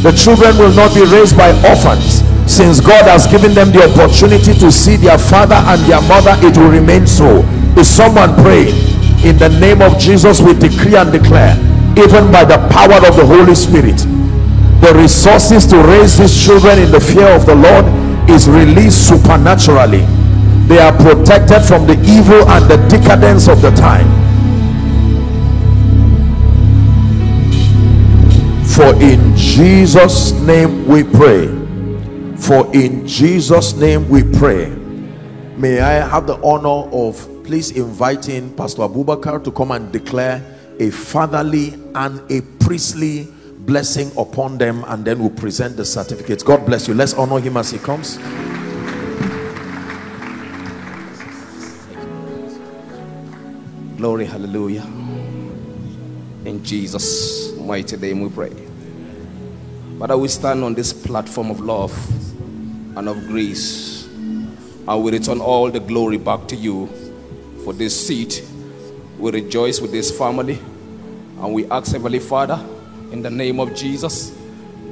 The 0.03 0.13
children 0.13 0.57
will 0.59 0.73
not 0.75 0.95
be 0.95 1.03
raised 1.03 1.37
by 1.37 1.51
orphans. 1.67 2.23
Since 2.47 2.81
God 2.81 3.05
has 3.05 3.27
given 3.27 3.53
them 3.53 3.73
the 3.73 3.85
opportunity 3.91 4.55
to 4.55 4.73
see 4.73 4.97
their 4.97 5.19
father 5.19 5.59
and 5.69 5.81
their 5.85 6.01
mother, 6.09 6.33
it 6.47 6.57
will 6.57 6.71
remain 6.71 7.07
so. 7.07 7.43
Is 7.77 7.91
someone 7.91 8.35
praying? 8.43 8.75
In 9.27 9.37
the 9.37 9.51
name 9.61 9.83
of 9.83 9.99
Jesus, 9.99 10.41
we 10.41 10.55
decree 10.55 10.97
and 10.97 11.11
declare, 11.13 11.59
even 11.99 12.31
by 12.31 12.45
the 12.47 12.57
power 12.71 12.97
of 13.03 13.17
the 13.19 13.27
Holy 13.27 13.55
Spirit, 13.55 13.99
the 14.81 14.95
resources 14.95 15.67
to 15.67 15.77
raise 15.83 16.17
these 16.17 16.33
children 16.33 16.79
in 16.79 16.91
the 16.93 17.01
fear 17.01 17.29
of 17.35 17.45
the 17.45 17.55
Lord 17.55 17.85
is 18.31 18.49
released 18.49 19.09
supernaturally. 19.09 20.07
They 20.69 20.79
are 20.79 20.95
protected 20.97 21.63
from 21.67 21.87
the 21.87 21.99
evil 22.07 22.49
and 22.49 22.71
the 22.71 22.79
decadence 22.89 23.49
of 23.49 23.61
the 23.61 23.73
time. 23.73 24.07
For 28.79 28.95
in 29.03 29.35
Jesus' 29.37 30.31
name 30.31 30.87
we 30.87 31.03
pray. 31.03 31.49
For 32.37 32.73
in 32.73 33.05
Jesus' 33.09 33.75
name 33.75 34.09
we 34.09 34.23
pray. 34.23 34.69
May 35.57 35.81
I 35.81 35.95
have 36.07 36.29
the 36.29 36.37
honor 36.45 36.89
of 36.95 37.17
please 37.43 37.73
inviting 37.73 38.55
Pastor 38.55 38.83
Abubakar 38.83 39.43
to 39.43 39.51
come 39.51 39.73
and 39.73 39.91
declare 39.91 40.41
a 40.79 40.91
fatherly 40.91 41.75
and 41.97 42.23
a 42.31 42.41
priestly 42.63 43.27
blessing 43.67 44.13
upon 44.17 44.59
them 44.59 44.85
and 44.87 45.05
then 45.05 45.19
we'll 45.19 45.31
present 45.31 45.77
the 45.77 45.85
certificates. 45.85 46.45
God 46.45 46.65
bless 46.65 46.87
you. 46.87 46.95
Let's 46.95 47.15
honor 47.15 47.41
him 47.41 47.57
as 47.57 47.73
he 47.73 47.79
comes. 47.81 48.17
Glory, 53.97 54.25
hallelujah. 54.25 54.85
In 56.45 56.63
Jesus' 56.63 57.57
mighty 57.57 57.97
name 57.97 58.21
we 58.21 58.29
pray. 58.29 58.68
Father, 59.99 60.17
we 60.17 60.29
stand 60.29 60.63
on 60.63 60.75
this 60.75 60.93
platform 60.93 61.51
of 61.51 61.59
love 61.59 61.93
and 62.97 63.09
of 63.09 63.27
grace, 63.27 64.07
and 64.07 65.03
we 65.03 65.11
return 65.11 65.41
all 65.41 65.73
the 65.73 65.81
glory 65.81 66.17
back 66.17 66.47
to 66.47 66.55
you 66.55 66.87
for 67.65 67.73
this 67.73 68.07
seat. 68.07 68.49
We 69.19 69.33
rejoice 69.33 69.81
with 69.81 69.91
this 69.91 70.17
family, 70.17 70.61
and 71.41 71.53
we 71.53 71.67
ask 71.67 71.91
Heavenly 71.91 72.21
Father, 72.21 72.65
in 73.11 73.23
the 73.23 73.31
name 73.31 73.59
of 73.59 73.75
Jesus, 73.75 74.39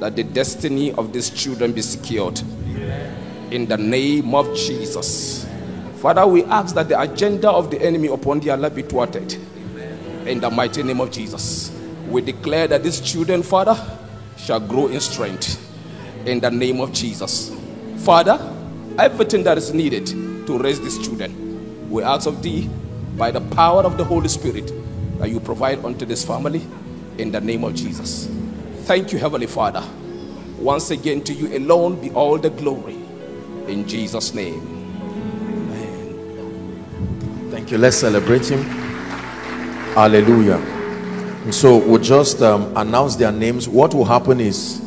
that 0.01 0.17
the 0.17 0.25
destiny 0.25 0.91
of 0.91 1.13
these 1.13 1.29
children 1.29 1.71
be 1.71 1.81
secured. 1.81 2.41
In 3.49 3.65
the 3.65 3.77
name 3.77 4.35
of 4.35 4.53
Jesus. 4.57 5.47
Father, 6.01 6.27
we 6.27 6.43
ask 6.43 6.75
that 6.75 6.89
the 6.89 6.99
agenda 6.99 7.49
of 7.49 7.71
the 7.71 7.81
enemy 7.81 8.09
upon 8.09 8.41
their 8.41 8.57
life 8.57 8.75
be 8.75 8.81
thwarted. 8.81 9.37
In 10.25 10.41
the 10.41 10.49
mighty 10.49 10.83
name 10.83 10.99
of 10.99 11.11
Jesus. 11.11 11.71
We 12.09 12.21
declare 12.21 12.67
that 12.67 12.83
these 12.83 12.99
children, 12.99 13.41
Father, 13.41 13.96
shall 14.47 14.59
grow 14.61 14.87
in 14.87 15.01
strength. 15.01 15.61
In 16.25 16.39
the 16.39 16.49
name 16.49 16.79
of 16.79 16.93
Jesus. 16.93 17.53
Father, 17.97 18.39
everything 18.97 19.43
that 19.43 19.57
is 19.57 19.73
needed 19.73 20.07
to 20.47 20.57
raise 20.57 20.79
these 20.79 20.97
children, 21.05 21.89
we 21.89 22.01
ask 22.01 22.27
of 22.27 22.41
thee 22.41 22.69
by 23.17 23.29
the 23.29 23.41
power 23.41 23.83
of 23.83 23.97
the 23.97 24.05
Holy 24.05 24.29
Spirit 24.29 24.71
that 25.19 25.29
you 25.29 25.41
provide 25.41 25.83
unto 25.83 26.05
this 26.05 26.23
family 26.25 26.65
in 27.17 27.29
the 27.29 27.41
name 27.41 27.65
of 27.65 27.75
Jesus. 27.75 28.29
Thank 28.85 29.11
you, 29.11 29.19
Heavenly 29.19 29.47
Father. 29.47 29.83
Once 30.59 30.91
again, 30.91 31.21
to 31.23 31.33
you 31.33 31.57
alone 31.57 31.99
be 31.99 32.09
all 32.11 32.37
the 32.37 32.49
glory. 32.49 32.95
In 33.67 33.85
Jesus' 33.85 34.33
name. 34.33 34.61
Amen. 35.73 37.49
Thank 37.51 37.71
you. 37.71 37.77
Let's 37.77 37.97
celebrate 37.97 38.49
him. 38.49 38.63
Hallelujah. 39.93 40.76
And 41.47 41.55
so 41.55 41.77
we'll 41.77 42.03
just 42.03 42.41
um, 42.41 42.75
announce 42.75 43.15
their 43.15 43.31
names. 43.31 43.69
What 43.69 43.93
will 43.93 44.03
happen 44.03 44.41
is 44.41 44.81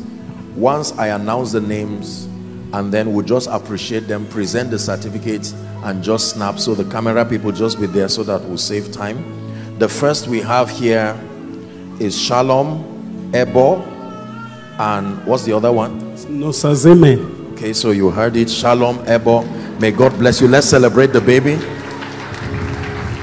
once 0.55 0.91
I 0.91 1.07
announce 1.07 1.53
the 1.53 1.59
names 1.59 2.25
and 2.71 2.93
then 2.93 3.13
we'll 3.13 3.25
just 3.25 3.49
appreciate 3.49 4.01
them, 4.01 4.27
present 4.27 4.69
the 4.69 4.77
certificates 4.77 5.53
and 5.83 6.03
just 6.03 6.35
snap. 6.35 6.59
So 6.59 6.75
the 6.75 6.83
camera 6.91 7.25
people 7.25 7.51
just 7.51 7.79
be 7.79 7.87
there 7.87 8.07
so 8.09 8.21
that 8.25 8.43
we'll 8.43 8.59
save 8.59 8.91
time. 8.91 9.79
The 9.79 9.89
first 9.89 10.27
we 10.27 10.39
have 10.41 10.69
here 10.69 11.19
is 11.99 12.15
Shalom, 12.15 13.31
Ebo, 13.33 13.81
and 14.77 15.25
what's 15.25 15.43
the 15.45 15.53
other 15.53 15.71
one? 15.71 15.99
Nosazeme. 16.27 17.53
Okay, 17.53 17.73
so 17.73 17.89
you 17.89 18.11
heard 18.11 18.35
it. 18.35 18.51
Shalom, 18.51 19.03
Ebo. 19.07 19.41
May 19.79 19.89
God 19.89 20.15
bless 20.19 20.39
you. 20.39 20.47
Let's 20.47 20.69
celebrate 20.69 21.07
the 21.07 21.21
baby. 21.21 21.57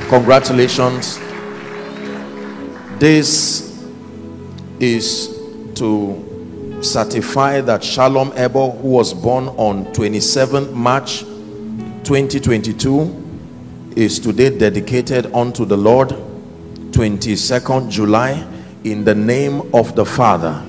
Congratulations. 0.09 1.20
This 2.98 3.80
is 4.80 5.28
to 5.76 6.78
certify 6.82 7.61
that 7.61 7.84
Shalom 7.84 8.32
Ebo, 8.34 8.72
who 8.72 8.88
was 8.88 9.14
born 9.14 9.46
on 9.50 9.84
27th 9.94 10.72
March 10.72 11.20
2022, 12.02 13.92
is 13.94 14.18
today 14.18 14.58
dedicated 14.58 15.32
unto 15.32 15.64
the 15.64 15.76
Lord. 15.76 16.08
22nd 16.90 17.88
July, 17.88 18.44
in 18.82 19.04
the 19.04 19.14
name 19.14 19.72
of 19.72 19.94
the 19.94 20.04
Father, 20.04 20.61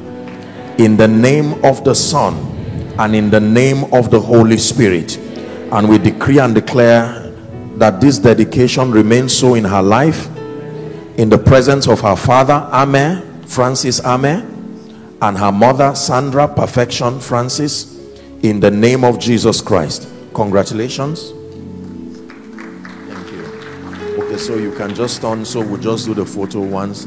in 0.77 0.97
the 0.97 1.07
name 1.07 1.53
of 1.65 1.83
the 1.83 1.95
Son, 1.95 2.35
and 2.99 3.15
in 3.15 3.31
the 3.31 3.39
name 3.39 3.91
of 3.91 4.11
the 4.11 4.19
Holy 4.19 4.57
Spirit. 4.57 5.17
And 5.71 5.89
we 5.89 5.97
decree 5.97 6.37
and 6.37 6.53
declare 6.53 7.33
that 7.77 7.99
this 7.99 8.19
dedication 8.19 8.91
remains 8.91 9.35
so 9.35 9.55
in 9.55 9.63
her 9.63 9.81
life 9.81 10.29
in 11.19 11.29
the 11.29 11.37
presence 11.37 11.87
of 11.87 11.99
her 11.99 12.15
father 12.15 12.67
amen 12.71 13.43
francis 13.43 13.99
amen 14.05 14.59
and 15.21 15.37
her 15.37 15.51
mother, 15.51 15.93
Sandra 15.95 16.47
Perfection 16.47 17.19
Francis, 17.19 17.99
in 18.41 18.59
the 18.59 18.71
name 18.71 19.03
of 19.03 19.19
Jesus 19.19 19.61
Christ. 19.61 20.07
Congratulations. 20.33 21.31
Thank 23.09 23.31
you. 23.31 24.23
Okay, 24.23 24.37
so 24.37 24.55
you 24.55 24.73
can 24.75 24.95
just 24.95 25.21
turn, 25.21 25.43
so 25.43 25.59
we'll 25.59 25.81
just 25.81 26.05
do 26.05 26.13
the 26.13 26.25
photo 26.25 26.61
once. 26.61 27.05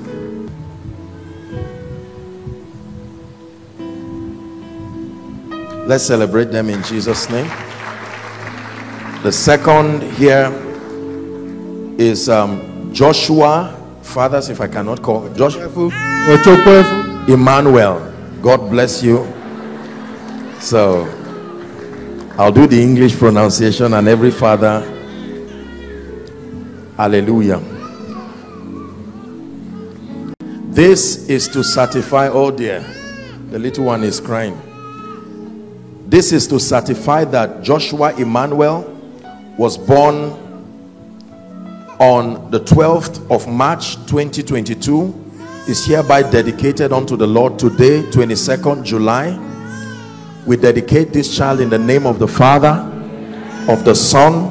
Let's 5.87 6.05
celebrate 6.05 6.53
them 6.53 6.69
in 6.69 6.83
Jesus' 6.83 7.31
name. 7.31 7.51
The 9.23 9.33
second 9.33 10.03
here 10.15 10.53
is 11.99 12.29
um, 12.29 12.93
Joshua. 12.93 13.79
Fathers, 14.13 14.51
if 14.51 14.61
I 14.61 14.69
cannot 14.69 15.03
call 15.03 15.29
Joshua 15.31 15.69
Emmanuel. 17.29 18.13
God 18.43 18.69
bless 18.71 19.03
you. 19.03 19.27
So 20.61 21.09
I'll 22.37 22.53
do 22.53 22.67
the 22.67 22.81
English 22.81 23.17
pronunciation 23.17 23.95
and 23.95 24.09
every 24.09 24.31
father. 24.31 24.81
Hallelujah. 26.97 27.61
This 30.73 31.29
is 31.29 31.49
to 31.49 31.65
certify, 31.65 32.29
oh 32.29 32.51
dear, 32.51 32.85
the 33.51 33.59
little 33.59 33.87
one 33.87 34.05
is 34.05 34.21
crying. 34.21 34.61
This 36.07 36.33
is 36.33 36.47
to 36.49 36.61
certify 36.61 37.25
that 37.25 37.63
Joshua 37.63 38.15
Emmanuel 38.17 38.83
was 39.57 39.79
born 39.79 40.52
on 42.03 42.51
the 42.51 42.59
12th 42.59 43.31
of 43.31 43.47
March 43.47 43.95
2022 44.07 45.15
is 45.69 45.87
hereby 45.87 46.21
dedicated 46.21 46.93
unto 46.93 47.17
the 47.17 47.27
Lord 47.29 47.61
today 47.61 48.03
22nd 48.03 48.83
July. 48.85 49.39
We 50.45 50.57
dedicate 50.57 51.13
this 51.13 51.37
child 51.37 51.61
in 51.61 51.71
the 51.71 51.79
name 51.79 52.05
of 52.05 52.19
the 52.19 52.27
Father 52.27 52.91
of 53.69 53.85
the 53.85 53.95
Son 53.95 54.51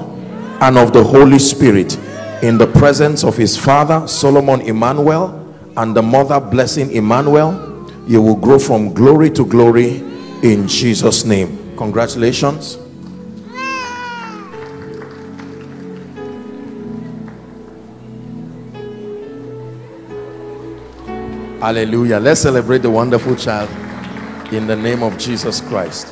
and 0.62 0.78
of 0.78 0.94
the 0.94 1.04
Holy 1.04 1.40
Spirit 1.40 1.98
in 2.42 2.58
the 2.58 2.68
presence 2.68 3.26
of 3.26 3.36
his 3.36 3.58
father 3.58 4.08
Solomon 4.08 4.62
Emmanuel 4.62 5.38
and 5.76 5.94
the 5.94 6.02
mother 6.02 6.40
blessing 6.40 6.90
Emmanuel. 6.94 7.92
You 8.08 8.22
will 8.22 8.38
grow 8.38 8.60
from 8.60 8.94
glory 8.94 9.30
to 9.32 9.46
glory 9.46 9.98
in 10.42 10.70
Jesus 10.70 11.26
name. 11.26 11.76
Congratulations 11.76 12.81
Hallelujah. 21.62 22.19
Let's 22.19 22.41
celebrate 22.41 22.80
the 22.80 22.89
wonderful 22.89 23.36
child 23.36 23.69
in 24.52 24.65
the 24.65 24.76
name 24.76 25.04
of 25.04 25.15
Jesus 25.19 25.62
Christ. 25.62 26.12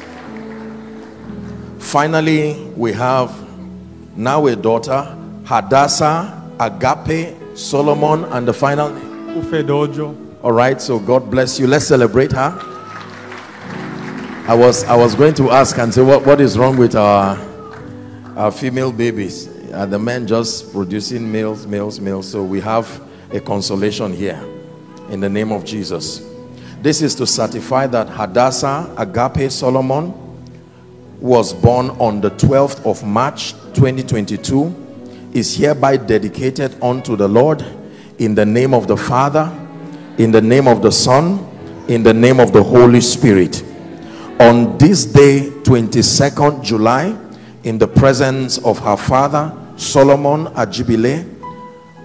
Finally, 1.79 2.71
we 2.77 2.93
have 2.93 3.33
now 4.15 4.45
a 4.45 4.55
daughter, 4.55 5.17
Hadassah, 5.45 6.39
Agape, 6.59 7.35
Solomon, 7.57 8.25
and 8.25 8.47
the 8.47 8.53
final 8.53 8.89
name. 8.89 10.38
All 10.43 10.51
right, 10.51 10.79
so 10.79 10.99
God 10.99 11.31
bless 11.31 11.59
you. 11.59 11.65
Let's 11.65 11.88
celebrate 11.88 12.31
her. 12.33 12.55
I 14.47 14.53
was 14.53 14.83
I 14.83 14.95
was 14.95 15.15
going 15.15 15.33
to 15.33 15.49
ask 15.49 15.79
and 15.79 15.91
say 15.91 16.03
what, 16.03 16.27
what 16.27 16.39
is 16.41 16.59
wrong 16.59 16.77
with 16.77 16.93
our 16.95 17.35
our 18.38 18.51
female 18.51 18.91
babies? 18.91 19.47
Are 19.73 19.88
the 19.88 19.97
men 19.97 20.27
just 20.27 20.71
producing 20.71 21.31
males, 21.31 21.65
males, 21.65 21.99
males? 21.99 22.29
So 22.29 22.43
we 22.43 22.62
have 22.62 23.01
a 23.31 23.39
consolation 23.39 24.13
here 24.13 24.39
in 25.09 25.19
the 25.19 25.29
name 25.29 25.51
of 25.51 25.65
Jesus. 25.65 26.25
This 26.81 27.01
is 27.01 27.15
to 27.15 27.27
certify 27.27 27.87
that 27.87 28.07
Hadassah 28.09 28.93
Agape 28.97 29.51
Solomon 29.51 30.13
was 31.19 31.53
born 31.53 31.89
on 31.91 32.21
the 32.21 32.31
12th 32.31 32.85
of 32.85 33.03
March 33.03 33.51
2022 33.73 34.87
is 35.33 35.55
hereby 35.55 35.97
dedicated 35.97 36.81
unto 36.81 37.15
the 37.15 37.27
Lord 37.27 37.63
in 38.17 38.35
the 38.35 38.45
name 38.45 38.73
of 38.73 38.87
the 38.87 38.97
Father, 38.97 39.51
in 40.17 40.31
the 40.31 40.41
name 40.41 40.67
of 40.67 40.81
the 40.81 40.91
Son, 40.91 41.45
in 41.87 42.03
the 42.03 42.13
name 42.13 42.39
of 42.39 42.53
the 42.53 42.63
Holy 42.63 43.01
Spirit. 43.01 43.63
On 44.39 44.77
this 44.77 45.05
day, 45.05 45.49
22nd 45.63 46.63
July, 46.63 47.17
in 47.63 47.77
the 47.77 47.87
presence 47.87 48.57
of 48.59 48.79
her 48.79 48.95
father, 48.95 49.53
Solomon 49.75 50.45
Ajibile, 50.53 51.27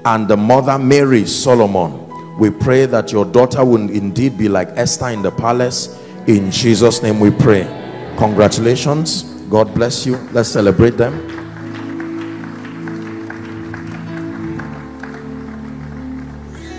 and 0.04 0.28
the 0.28 0.36
mother, 0.36 0.78
Mary 0.78 1.24
Solomon, 1.24 2.03
we 2.38 2.50
pray 2.50 2.86
that 2.86 3.12
your 3.12 3.24
daughter 3.24 3.64
will 3.64 3.90
indeed 3.90 4.36
be 4.36 4.48
like 4.48 4.68
Esther 4.70 5.08
in 5.08 5.22
the 5.22 5.30
palace. 5.30 6.00
In 6.26 6.50
Jesus' 6.50 7.02
name 7.02 7.20
we 7.20 7.30
pray. 7.30 7.62
Congratulations. 8.18 9.22
God 9.50 9.72
bless 9.74 10.04
you. 10.04 10.16
Let's 10.32 10.48
celebrate 10.48 10.96
them. 10.96 11.12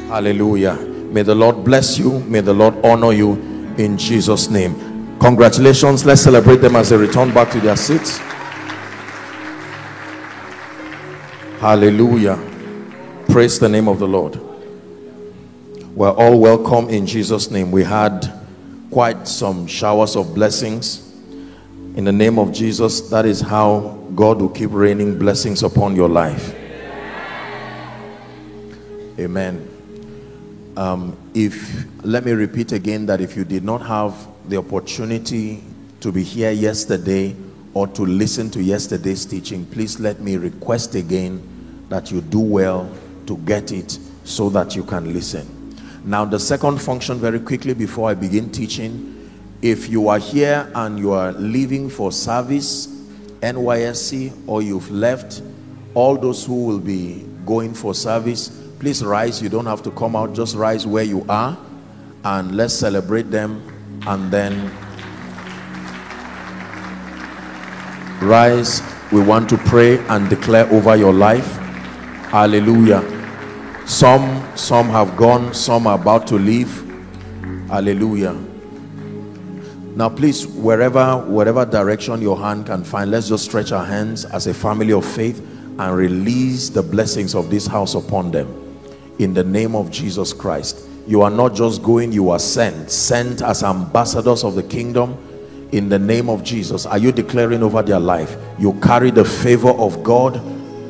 Hallelujah. 0.09 0.75
May 0.75 1.23
the 1.23 1.35
Lord 1.35 1.63
bless 1.63 1.97
you. 1.97 2.19
May 2.21 2.41
the 2.41 2.53
Lord 2.53 2.75
honor 2.83 3.13
you 3.13 3.33
in 3.77 3.97
Jesus' 3.97 4.49
name. 4.49 5.17
Congratulations. 5.19 6.05
Let's 6.05 6.21
celebrate 6.21 6.57
them 6.57 6.75
as 6.75 6.89
they 6.89 6.97
return 6.97 7.33
back 7.33 7.51
to 7.51 7.59
their 7.61 7.77
seats. 7.77 8.17
Hallelujah. 11.59 12.37
Praise 13.29 13.57
the 13.57 13.69
name 13.69 13.87
of 13.87 13.99
the 13.99 14.07
Lord. 14.07 14.39
We're 15.95 16.11
all 16.11 16.37
welcome 16.41 16.89
in 16.89 17.07
Jesus' 17.07 17.49
name. 17.49 17.71
We 17.71 17.81
had 17.81 18.29
quite 18.91 19.29
some 19.29 19.65
showers 19.65 20.17
of 20.17 20.35
blessings. 20.35 21.09
In 21.95 22.03
the 22.03 22.11
name 22.11 22.37
of 22.37 22.51
Jesus, 22.51 22.99
that 23.11 23.25
is 23.25 23.39
how 23.39 23.97
God 24.13 24.41
will 24.41 24.49
keep 24.49 24.71
raining 24.73 25.17
blessings 25.17 25.63
upon 25.63 25.95
your 25.95 26.09
life. 26.09 26.53
Amen. 29.17 29.65
Um, 30.75 31.15
if 31.33 31.85
let 32.03 32.25
me 32.25 32.33
repeat 32.33 32.73
again 32.73 33.05
that 33.05 33.21
if 33.21 33.37
you 33.37 33.45
did 33.45 33.63
not 33.63 33.77
have 33.77 34.27
the 34.49 34.57
opportunity 34.57 35.63
to 36.01 36.11
be 36.11 36.23
here 36.23 36.51
yesterday 36.51 37.33
or 37.73 37.87
to 37.87 38.01
listen 38.01 38.51
to 38.51 38.61
yesterday's 38.61 39.25
teaching, 39.25 39.65
please 39.67 39.97
let 40.01 40.19
me 40.19 40.35
request 40.35 40.93
again 40.95 41.41
that 41.87 42.11
you 42.11 42.19
do 42.19 42.41
well 42.41 42.91
to 43.27 43.37
get 43.37 43.71
it 43.71 43.97
so 44.25 44.49
that 44.49 44.75
you 44.75 44.83
can 44.83 45.13
listen. 45.13 45.54
Now, 46.05 46.23
the 46.23 46.39
second 46.39 46.79
function, 46.79 47.17
very 47.17 47.39
quickly 47.39 47.73
before 47.73 48.11
I 48.11 48.13
begin 48.13 48.51
teaching, 48.51 49.31
if 49.63 49.89
you 49.89 50.07
are 50.07 50.19
here 50.19 50.71
and 50.75 50.99
you 50.99 51.13
are 51.13 51.31
leaving 51.31 51.89
for 51.89 52.11
service, 52.11 52.85
NYSC, 53.41 54.43
or 54.45 54.61
you've 54.61 54.91
left, 54.91 55.41
all 55.95 56.15
those 56.15 56.45
who 56.45 56.65
will 56.65 56.79
be 56.79 57.25
going 57.43 57.73
for 57.73 57.95
service, 57.95 58.49
please 58.79 59.03
rise. 59.03 59.41
You 59.41 59.49
don't 59.49 59.65
have 59.65 59.81
to 59.81 59.91
come 59.91 60.15
out, 60.15 60.35
just 60.35 60.55
rise 60.55 60.85
where 60.85 61.03
you 61.03 61.25
are 61.27 61.57
and 62.23 62.55
let's 62.55 62.75
celebrate 62.75 63.31
them 63.31 63.63
and 64.05 64.31
then 64.31 64.71
rise. 68.21 68.83
We 69.11 69.23
want 69.23 69.49
to 69.49 69.57
pray 69.57 69.97
and 70.07 70.29
declare 70.29 70.71
over 70.71 70.95
your 70.95 71.13
life. 71.13 71.55
Hallelujah. 72.29 73.14
Some 73.85 74.43
some 74.57 74.89
have 74.89 75.15
gone, 75.15 75.53
some 75.53 75.85
are 75.85 75.99
about 75.99 76.25
to 76.27 76.35
leave. 76.35 76.83
Hallelujah. 77.69 78.33
Now 79.95 80.09
please, 80.09 80.47
wherever 80.47 81.17
whatever 81.17 81.65
direction 81.65 82.21
your 82.21 82.37
hand 82.37 82.65
can 82.65 82.83
find, 82.83 83.11
let's 83.11 83.29
just 83.29 83.45
stretch 83.45 83.71
our 83.71 83.85
hands 83.85 84.25
as 84.25 84.47
a 84.47 84.53
family 84.53 84.91
of 84.91 85.05
faith 85.05 85.39
and 85.77 85.95
release 85.95 86.69
the 86.69 86.81
blessings 86.81 87.35
of 87.35 87.49
this 87.49 87.67
house 87.67 87.95
upon 87.95 88.31
them. 88.31 88.47
In 89.19 89.33
the 89.33 89.43
name 89.43 89.75
of 89.75 89.91
Jesus 89.91 90.33
Christ. 90.33 90.87
You 91.07 91.21
are 91.21 91.29
not 91.29 91.53
just 91.53 91.83
going, 91.83 92.11
you 92.11 92.31
are 92.31 92.39
sent. 92.39 92.89
Sent 92.89 93.43
as 93.43 93.61
ambassadors 93.63 94.43
of 94.43 94.55
the 94.55 94.63
kingdom 94.63 95.15
in 95.71 95.87
the 95.89 95.99
name 95.99 96.29
of 96.29 96.43
Jesus. 96.43 96.87
Are 96.87 96.97
you 96.97 97.11
declaring 97.11 97.61
over 97.61 97.83
their 97.83 97.99
life? 97.99 98.35
You 98.57 98.73
carry 98.81 99.11
the 99.11 99.23
favor 99.23 99.69
of 99.69 100.01
God 100.03 100.41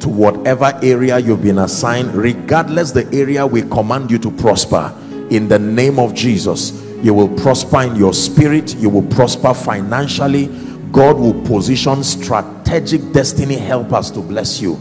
to 0.06 0.10
whatever 0.10 0.72
area 0.84 1.18
you've 1.18 1.42
been 1.42 1.58
assigned, 1.58 2.14
regardless 2.14 2.92
the 2.92 3.12
area 3.12 3.46
we 3.46 3.64
command 3.64 4.12
you 4.12 4.20
to 4.20 4.30
prosper. 4.30 4.94
In 5.32 5.48
the 5.48 5.58
name 5.58 5.98
of 5.98 6.14
Jesus, 6.14 6.80
you 7.02 7.12
will 7.12 7.28
prosper 7.28 7.82
in 7.82 7.96
your 7.96 8.14
spirit, 8.14 8.76
you 8.76 8.88
will 8.88 9.08
prosper 9.08 9.52
financially. 9.52 10.46
God 10.92 11.18
will 11.18 11.34
position 11.46 12.04
strategic 12.04 13.14
destiny 13.14 13.56
helpers 13.56 14.12
to 14.12 14.20
bless 14.20 14.62
you. 14.62 14.74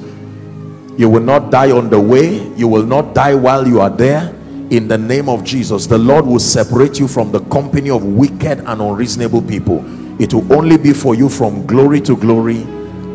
You 0.99 1.09
will 1.09 1.23
not 1.23 1.51
die 1.51 1.71
on 1.71 1.89
the 1.89 1.99
way, 1.99 2.47
you 2.55 2.69
will 2.69 2.85
not 2.85 3.15
die 3.15 3.35
while 3.35 3.67
you 3.67 3.81
are 3.81 3.89
there. 3.89 4.29
In 4.69 4.89
the 4.89 4.99
name 4.99 5.31
of 5.31 5.43
Jesus, 5.43 5.87
the 5.87 5.97
Lord 5.97 6.27
will 6.27 6.39
separate 6.39 6.99
you 7.01 7.09
from 7.09 7.33
the 7.33 7.41
company 7.47 7.89
of 7.89 8.05
wicked 8.05 8.59
and 8.59 8.83
unreasonable 8.83 9.41
people. 9.41 9.83
It 10.21 10.35
will 10.35 10.53
only 10.53 10.77
be 10.77 10.93
for 10.93 11.15
you 11.15 11.31
from 11.31 11.65
glory 11.65 12.03
to 12.03 12.15
glory 12.15 12.67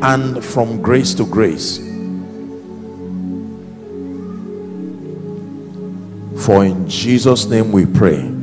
and 0.02 0.43
from 0.43 0.82
grace 0.82 1.13
to 1.13 1.26
grace. 1.28 1.88
For 6.39 6.65
in 6.65 6.88
Jesus' 6.88 7.45
name 7.45 7.71
we 7.71 7.86
pray. 7.86 8.34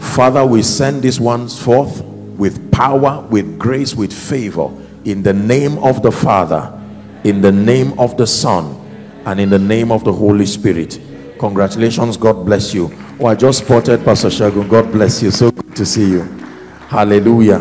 Father, 0.00 0.44
we 0.44 0.62
send 0.62 1.02
these 1.02 1.20
ones 1.20 1.62
forth 1.62 2.02
with 2.02 2.72
power, 2.72 3.26
with 3.30 3.58
grace, 3.58 3.94
with 3.94 4.12
favor 4.12 4.70
in 5.04 5.22
the 5.22 5.32
name 5.32 5.78
of 5.78 6.02
the 6.02 6.10
Father, 6.10 6.72
in 7.24 7.40
the 7.40 7.52
name 7.52 7.98
of 7.98 8.16
the 8.16 8.26
Son, 8.26 8.78
and 9.26 9.38
in 9.38 9.50
the 9.50 9.58
name 9.58 9.92
of 9.92 10.02
the 10.04 10.12
Holy 10.12 10.46
Spirit. 10.46 11.00
Congratulations. 11.38 12.16
God 12.16 12.44
bless 12.44 12.72
you. 12.72 12.90
Oh, 13.20 13.26
I 13.26 13.34
just 13.34 13.64
spotted 13.64 14.04
Pastor 14.04 14.28
Shagun. 14.28 14.68
God 14.68 14.90
bless 14.90 15.22
you. 15.22 15.30
So 15.30 15.50
good 15.50 15.76
to 15.76 15.86
see 15.86 16.10
you. 16.10 16.22
Hallelujah. 16.88 17.58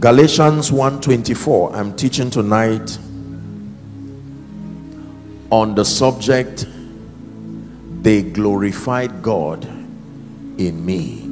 Galatians 0.00 0.70
1:24. 0.70 1.74
I'm 1.74 1.94
teaching 1.94 2.28
tonight 2.28 2.98
on 5.50 5.74
the 5.74 5.84
subject 5.84 6.66
they 8.04 8.20
glorified 8.20 9.22
God 9.22 9.64
in 9.64 10.84
me. 10.84 11.22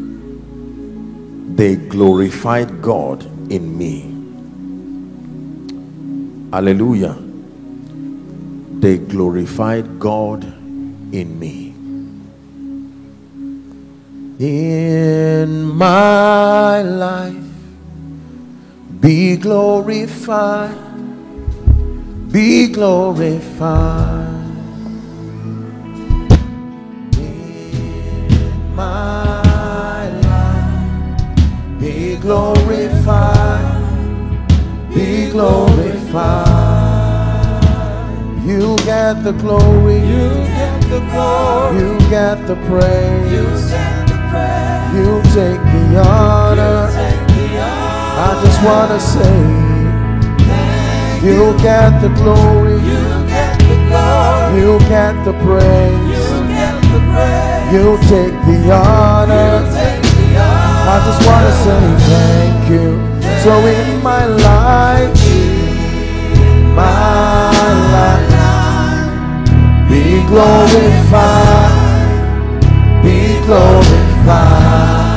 They 1.54 1.76
glorified 1.76 2.80
God 2.80 3.24
in 3.52 3.76
me. 3.76 4.08
Hallelujah. 6.50 7.14
They 8.80 8.96
glorified 8.96 10.00
God 10.00 10.44
in 11.12 11.38
me. 11.38 11.74
In 14.38 15.62
my 15.62 16.80
life, 16.80 17.52
be 18.98 19.36
glorified, 19.36 20.74
be 22.32 22.68
glorified. 22.68 24.41
Glorified, 32.22 33.66
be 34.94 35.28
glorified. 35.30 36.46
You 38.46 38.76
get 38.84 39.24
the 39.24 39.32
glory, 39.32 39.96
you 39.96 40.30
get 40.30 40.80
the 40.82 41.00
glory, 41.10 41.78
you 41.78 41.98
get 42.10 42.46
the 42.46 42.54
praise, 42.68 43.32
you 43.32 43.42
get 43.42 44.06
the 44.06 44.18
praise, 44.30 44.94
you 44.94 45.08
take 45.34 45.62
the 45.74 45.84
honor. 46.06 46.90
I 48.24 48.30
just 48.44 48.60
wanna 48.62 49.00
say, 49.00 49.38
you 51.26 51.56
get 51.58 51.90
the 52.00 52.08
glory, 52.20 52.74
you 52.74 53.02
get 53.26 53.58
the 53.58 53.76
glory, 53.88 54.60
you 54.60 54.78
get 54.88 55.14
the 55.24 55.34
praise, 55.42 56.06
you 56.14 56.26
get 56.54 56.74
the 56.92 57.00
praise, 57.10 57.72
you 57.74 57.86
take 58.08 58.36
the 58.46 58.58
honor. 58.72 59.91
I 60.84 60.98
just 61.06 61.20
wanna 61.26 61.52
say 61.64 61.82
thank 62.10 62.70
you. 62.70 62.86
So 63.42 63.52
in 63.66 64.02
my 64.02 64.26
life, 64.26 65.14
my 66.74 67.50
life, 67.96 68.28
be 69.88 70.04
glorified, 70.26 71.70
be 73.02 73.18
glorified. 73.46 75.10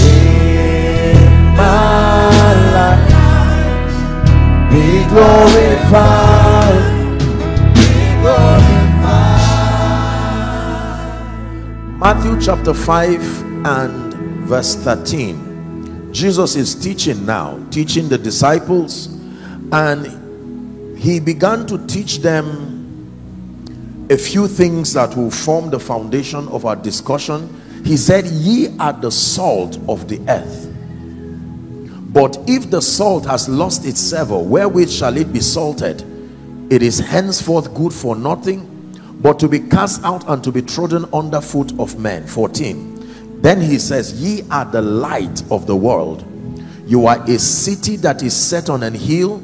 In 0.00 1.16
my 1.56 2.52
life, 2.76 3.96
be 4.70 4.86
glorified, 5.12 6.41
Matthew 12.02 12.40
chapter 12.40 12.74
5 12.74 13.64
and 13.64 14.14
verse 14.48 14.74
13. 14.74 16.12
Jesus 16.12 16.56
is 16.56 16.74
teaching 16.74 17.24
now, 17.24 17.64
teaching 17.70 18.08
the 18.08 18.18
disciples, 18.18 19.06
and 19.70 20.98
he 20.98 21.20
began 21.20 21.64
to 21.68 21.78
teach 21.86 22.18
them 22.18 24.08
a 24.10 24.18
few 24.18 24.48
things 24.48 24.92
that 24.94 25.16
will 25.16 25.30
form 25.30 25.70
the 25.70 25.78
foundation 25.78 26.48
of 26.48 26.66
our 26.66 26.74
discussion. 26.74 27.48
He 27.84 27.96
said, 27.96 28.26
Ye 28.26 28.76
are 28.78 28.94
the 28.94 29.12
salt 29.12 29.78
of 29.88 30.08
the 30.08 30.20
earth. 30.28 30.74
But 32.12 32.36
if 32.48 32.68
the 32.68 32.82
salt 32.82 33.26
has 33.26 33.48
lost 33.48 33.86
its 33.86 34.00
savor, 34.00 34.40
wherewith 34.40 34.90
shall 34.90 35.16
it 35.16 35.32
be 35.32 35.38
salted? 35.38 36.02
It 36.68 36.82
is 36.82 36.98
henceforth 36.98 37.72
good 37.74 37.92
for 37.92 38.16
nothing, 38.16 38.71
but 39.22 39.38
to 39.38 39.48
be 39.48 39.60
cast 39.60 40.04
out 40.04 40.28
and 40.28 40.42
to 40.42 40.50
be 40.50 40.60
trodden 40.60 41.06
under 41.14 41.40
foot 41.40 41.72
of 41.78 41.98
men. 41.98 42.26
14. 42.26 43.40
Then 43.40 43.60
he 43.60 43.78
says, 43.78 44.20
Ye 44.20 44.42
are 44.50 44.64
the 44.64 44.82
light 44.82 45.42
of 45.50 45.66
the 45.66 45.76
world. 45.76 46.24
You 46.86 47.06
are 47.06 47.22
a 47.24 47.38
city 47.38 47.96
that 47.96 48.22
is 48.22 48.36
set 48.36 48.68
on 48.68 48.82
an 48.82 48.94
hill 48.94 49.42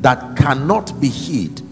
that 0.00 0.36
cannot 0.36 1.00
be 1.00 1.08
hid. 1.08 1.62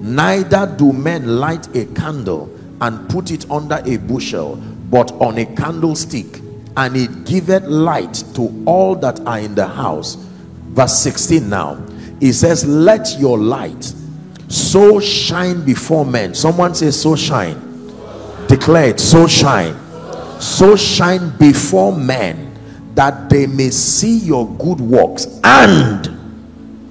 Neither 0.00 0.74
do 0.78 0.92
men 0.92 1.38
light 1.38 1.74
a 1.76 1.84
candle 1.94 2.50
and 2.80 3.08
put 3.08 3.30
it 3.30 3.48
under 3.50 3.80
a 3.84 3.98
bushel, 3.98 4.56
but 4.90 5.12
on 5.12 5.38
a 5.38 5.46
candlestick, 5.54 6.40
and 6.76 6.96
it 6.96 7.24
giveth 7.24 7.64
light 7.64 8.24
to 8.34 8.64
all 8.66 8.96
that 8.96 9.20
are 9.20 9.38
in 9.38 9.54
the 9.54 9.66
house. 9.66 10.16
Verse 10.70 10.98
16 10.98 11.48
now. 11.48 11.76
he 12.18 12.32
says, 12.32 12.66
Let 12.66 13.18
your 13.18 13.38
light 13.38 13.94
so 14.52 15.00
shine 15.00 15.64
before 15.64 16.04
men. 16.04 16.34
Someone 16.34 16.74
says, 16.74 17.00
So 17.00 17.16
shine. 17.16 17.58
Declare 18.48 18.90
it, 18.90 19.00
so 19.00 19.26
shine. 19.26 19.74
So 20.40 20.76
shine 20.76 21.36
before 21.38 21.96
men 21.96 22.52
that 22.94 23.30
they 23.30 23.46
may 23.46 23.70
see 23.70 24.18
your 24.18 24.46
good 24.56 24.80
works 24.80 25.40
and 25.42 26.18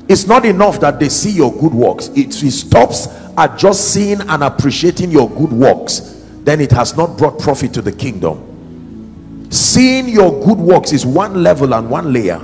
it's 0.10 0.26
not 0.26 0.46
enough 0.46 0.80
that 0.80 1.00
they 1.00 1.10
see 1.10 1.30
your 1.30 1.54
good 1.54 1.74
works 1.74 2.08
it, 2.16 2.44
it 2.44 2.52
stops 2.52 3.08
at 3.38 3.60
just 3.60 3.94
seeing 3.94 4.20
and 4.22 4.44
appreciating 4.44 5.12
your 5.12 5.30
good 5.30 5.52
works 5.52 6.26
then 6.44 6.60
it 6.60 6.72
has 6.72 6.98
not 6.98 7.18
brought 7.20 7.38
profit 7.38 7.72
to 7.72 7.84
the 7.84 7.92
kingdom 7.92 9.48
seeing 9.52 10.08
your 10.08 10.32
good 10.44 10.58
works 10.58 10.92
is 10.92 11.06
one 11.06 11.44
level 11.44 11.76
and 11.76 11.88
one 11.88 12.12
layer 12.12 12.40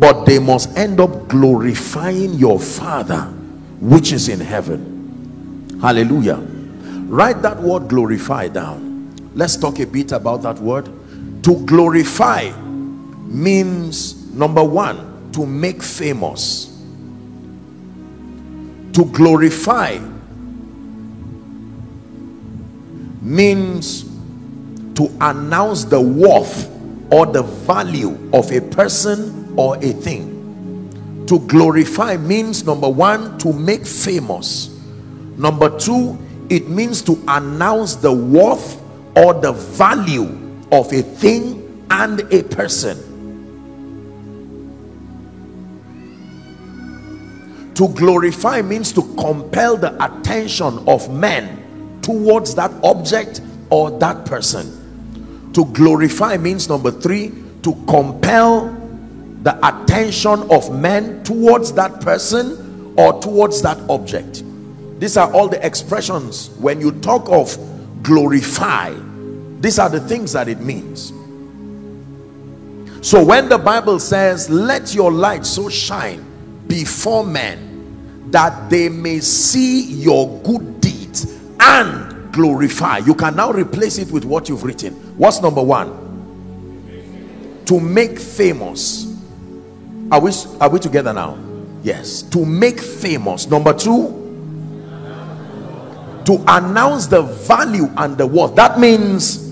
but 0.00 0.24
they 0.24 0.40
must 0.40 0.76
end 0.76 0.98
up 0.98 1.28
glorifying 1.28 2.34
your 2.34 2.58
father 2.58 3.32
which 3.82 4.12
is 4.12 4.28
in 4.28 4.38
heaven. 4.38 5.80
Hallelujah. 5.80 6.36
Write 6.36 7.42
that 7.42 7.58
word 7.60 7.88
glorify 7.88 8.46
down. 8.46 9.12
Let's 9.34 9.56
talk 9.56 9.80
a 9.80 9.86
bit 9.86 10.12
about 10.12 10.42
that 10.42 10.60
word. 10.60 10.84
To 11.42 11.66
glorify 11.66 12.52
means 13.26 14.32
number 14.32 14.62
one 14.62 15.32
to 15.32 15.44
make 15.44 15.82
famous. 15.82 16.80
To 18.92 19.04
glorify 19.06 19.98
means 23.20 24.04
to 24.94 25.10
announce 25.20 25.84
the 25.84 26.00
worth 26.00 26.70
or 27.10 27.26
the 27.26 27.42
value 27.42 28.30
of 28.32 28.52
a 28.52 28.60
person 28.60 29.54
or 29.56 29.76
a 29.78 29.92
thing 29.92 30.32
to 31.32 31.38
glorify 31.38 32.14
means 32.18 32.66
number 32.66 32.90
one 32.90 33.38
to 33.38 33.54
make 33.54 33.86
famous. 33.86 34.68
Number 35.38 35.74
two 35.78 36.18
it 36.50 36.68
means 36.68 37.00
to 37.00 37.24
announce 37.26 37.94
the 37.94 38.12
worth 38.12 38.78
or 39.16 39.32
the 39.32 39.52
value 39.52 40.28
of 40.70 40.92
a 40.92 41.00
thing 41.00 41.86
and 41.90 42.20
a 42.30 42.42
person. 42.42 42.98
To 47.76 47.88
glorify 47.88 48.60
means 48.60 48.92
to 48.92 49.00
compel 49.14 49.78
the 49.78 49.96
attention 50.04 50.86
of 50.86 51.10
men 51.10 51.98
towards 52.02 52.54
that 52.56 52.70
object 52.84 53.40
or 53.70 53.90
that 54.00 54.26
person. 54.26 55.50
To 55.54 55.64
glorify 55.64 56.36
means 56.36 56.68
number 56.68 56.90
three 56.90 57.32
to 57.62 57.72
compel 57.88 58.81
the 59.42 59.56
attention 59.66 60.50
of 60.50 60.74
men 60.74 61.22
towards 61.24 61.72
that 61.72 62.00
person 62.00 62.94
or 62.96 63.20
towards 63.20 63.62
that 63.62 63.78
object. 63.90 64.44
These 65.00 65.16
are 65.16 65.32
all 65.32 65.48
the 65.48 65.64
expressions 65.64 66.50
when 66.58 66.80
you 66.80 66.92
talk 67.00 67.28
of 67.28 67.56
glorify 68.02 68.94
these 69.62 69.78
are 69.78 69.88
the 69.88 70.00
things 70.00 70.32
that 70.32 70.48
it 70.48 70.58
means. 70.58 71.12
So 73.00 73.24
when 73.24 73.48
the 73.48 73.58
bible 73.58 74.00
says 74.00 74.50
let 74.50 74.92
your 74.92 75.12
light 75.12 75.46
so 75.46 75.68
shine 75.68 76.24
before 76.66 77.24
men 77.24 78.30
that 78.32 78.68
they 78.68 78.88
may 78.88 79.20
see 79.20 79.84
your 79.84 80.40
good 80.40 80.80
deeds 80.80 81.38
and 81.60 82.32
glorify 82.32 82.98
you 82.98 83.14
can 83.14 83.36
now 83.36 83.52
replace 83.52 83.98
it 83.98 84.10
with 84.10 84.24
what 84.24 84.48
you've 84.48 84.64
written. 84.64 84.94
What's 85.16 85.40
number 85.40 85.62
one? 85.62 86.00
To 87.66 87.78
make 87.78 88.18
famous 88.18 89.11
are 90.12 90.20
we 90.20 90.30
are 90.60 90.68
we 90.68 90.78
together 90.78 91.14
now? 91.14 91.38
Yes. 91.82 92.20
To 92.22 92.44
make 92.44 92.78
famous 92.78 93.46
number 93.48 93.72
two 93.72 94.18
to 96.26 96.44
announce 96.46 97.06
the 97.06 97.22
value 97.22 97.90
and 97.96 98.16
the 98.16 98.26
worth. 98.26 98.54
That 98.54 98.78
means 98.78 99.50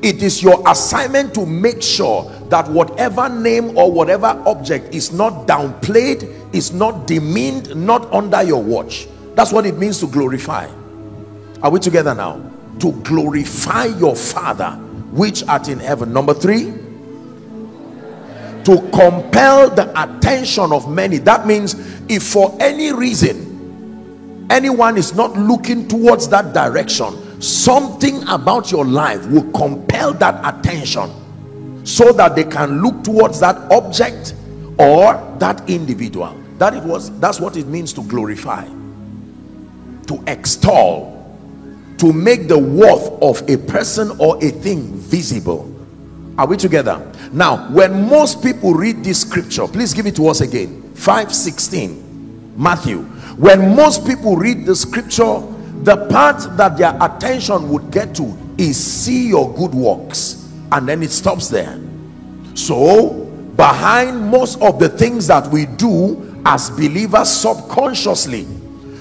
it 0.00 0.22
is 0.22 0.40
your 0.40 0.62
assignment 0.68 1.34
to 1.34 1.44
make 1.44 1.82
sure 1.82 2.30
that 2.48 2.68
whatever 2.68 3.28
name 3.28 3.76
or 3.76 3.90
whatever 3.90 4.28
object 4.46 4.94
is 4.94 5.12
not 5.12 5.48
downplayed 5.48 6.54
is 6.54 6.72
not 6.72 7.08
demeaned 7.08 7.74
not 7.74 8.10
under 8.12 8.42
your 8.44 8.62
watch. 8.62 9.08
That's 9.34 9.52
what 9.52 9.66
it 9.66 9.78
means 9.78 9.98
to 10.00 10.06
glorify. 10.06 10.70
Are 11.60 11.70
we 11.70 11.80
together 11.80 12.14
now? 12.14 12.40
To 12.78 12.92
glorify 13.02 13.86
your 13.86 14.14
father 14.14 14.70
which 15.10 15.42
art 15.48 15.68
in 15.68 15.80
heaven. 15.80 16.12
Number 16.12 16.34
three 16.34 16.77
to 18.64 18.80
compel 18.90 19.70
the 19.70 19.90
attention 20.00 20.72
of 20.72 20.90
many. 20.90 21.18
That 21.18 21.46
means 21.46 21.74
if 22.08 22.22
for 22.22 22.56
any 22.60 22.92
reason 22.92 24.46
anyone 24.50 24.96
is 24.96 25.14
not 25.14 25.36
looking 25.36 25.86
towards 25.88 26.28
that 26.28 26.54
direction 26.54 27.28
something 27.40 28.26
about 28.28 28.72
your 28.72 28.84
life 28.84 29.24
will 29.26 29.50
compel 29.52 30.12
that 30.14 30.56
attention 30.56 31.10
so 31.86 32.12
that 32.12 32.34
they 32.34 32.44
can 32.44 32.82
look 32.82 33.04
towards 33.04 33.40
that 33.40 33.56
object 33.70 34.34
or 34.78 35.14
that 35.38 35.68
individual. 35.68 36.34
That 36.58 36.74
it 36.74 36.82
was 36.82 37.16
that's 37.20 37.40
what 37.40 37.56
it 37.56 37.66
means 37.66 37.92
to 37.94 38.02
glorify 38.02 38.66
to 40.08 40.24
extol 40.26 41.14
to 41.98 42.12
make 42.12 42.48
the 42.48 42.58
worth 42.58 43.08
of 43.22 43.48
a 43.48 43.58
person 43.58 44.10
or 44.18 44.36
a 44.42 44.50
thing 44.50 44.94
visible 44.96 45.70
are 46.38 46.46
we 46.46 46.56
together? 46.56 47.04
Now 47.32 47.68
when 47.70 48.08
most 48.08 48.42
people 48.42 48.72
read 48.72 49.04
this 49.04 49.20
scripture 49.20 49.66
please 49.66 49.92
give 49.92 50.06
it 50.06 50.16
to 50.16 50.28
us 50.28 50.40
again. 50.40 50.94
516 50.94 52.54
matthew. 52.56 53.02
When 53.36 53.76
most 53.76 54.06
people 54.06 54.36
read 54.36 54.64
the 54.64 54.74
scripture 54.74 55.42
the 55.82 56.06
part 56.08 56.56
that 56.56 56.78
their 56.78 56.96
attention 57.00 57.68
would 57.68 57.90
get 57.90 58.14
to 58.16 58.36
is 58.56 58.76
see 58.82 59.28
your 59.28 59.52
good 59.54 59.74
works 59.74 60.48
and 60.72 60.88
then 60.88 61.02
it 61.02 61.10
stops 61.10 61.48
there. 61.48 61.78
So 62.54 63.24
behind 63.56 64.30
most 64.30 64.60
of 64.62 64.78
the 64.78 64.88
things 64.88 65.26
that 65.26 65.46
we 65.48 65.66
do 65.66 66.40
as 66.46 66.70
believers 66.70 67.28
subconsciously 67.28 68.46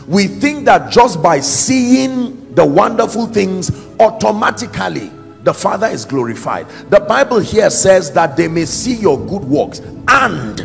we 0.08 0.26
think 0.26 0.66
that 0.66 0.90
just 0.92 1.22
by 1.22 1.40
seeing 1.40 2.54
the 2.56 2.66
wonderful 2.66 3.28
things 3.28 3.70
automatically 4.00 5.12
the 5.48 5.54
father 5.54 5.88
is 5.88 6.04
glorified. 6.04 6.68
The 6.90 7.00
bible 7.00 7.40
here 7.40 7.70
says 7.70 8.12
that 8.12 8.36
they 8.36 8.50
may 8.50 8.66
see 8.66 8.96
your 8.96 9.18
good 9.18 9.46
works 9.46 9.80
and 9.80 10.60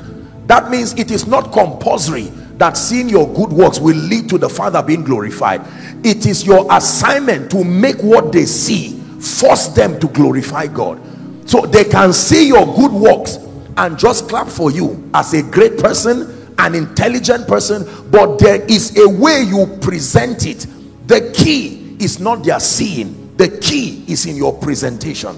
that 0.48 0.72
means 0.72 0.92
it 0.94 1.12
is 1.12 1.24
not 1.24 1.52
compulsory 1.52 2.24
that 2.56 2.76
seeing 2.76 3.08
your 3.08 3.32
good 3.32 3.52
works 3.52 3.78
will 3.78 3.94
lead 3.94 4.28
to 4.30 4.38
the 4.38 4.48
father 4.48 4.82
being 4.82 5.04
glorified. 5.04 5.60
It 6.04 6.26
is 6.26 6.44
your 6.44 6.66
assignment 6.68 7.48
to 7.52 7.62
make 7.62 8.02
what 8.02 8.32
they 8.32 8.44
see 8.44 8.98
force 9.20 9.68
them 9.68 10.00
to 10.00 10.08
glorify 10.08 10.66
god. 10.66 11.00
So 11.48 11.60
they 11.60 11.84
can 11.84 12.12
see 12.12 12.48
your 12.48 12.66
good 12.74 12.90
works 12.90 13.38
and 13.76 13.96
just 13.96 14.28
clap 14.28 14.48
for 14.48 14.72
you 14.72 15.08
as 15.14 15.32
a 15.32 15.44
great 15.44 15.78
person 15.78 16.54
an 16.58 16.74
intelligent 16.74 17.46
person 17.46 17.86
but 18.10 18.36
there 18.40 18.60
is 18.62 18.98
a 18.98 19.08
way 19.08 19.42
you 19.42 19.78
present 19.80 20.44
it. 20.44 20.66
The 21.06 21.32
key 21.32 21.96
is 22.00 22.18
not 22.18 22.42
their 22.42 22.58
seeing 22.58 23.21
the 23.42 23.58
key 23.58 24.04
is 24.06 24.26
in 24.26 24.36
your 24.36 24.56
presentation. 24.56 25.36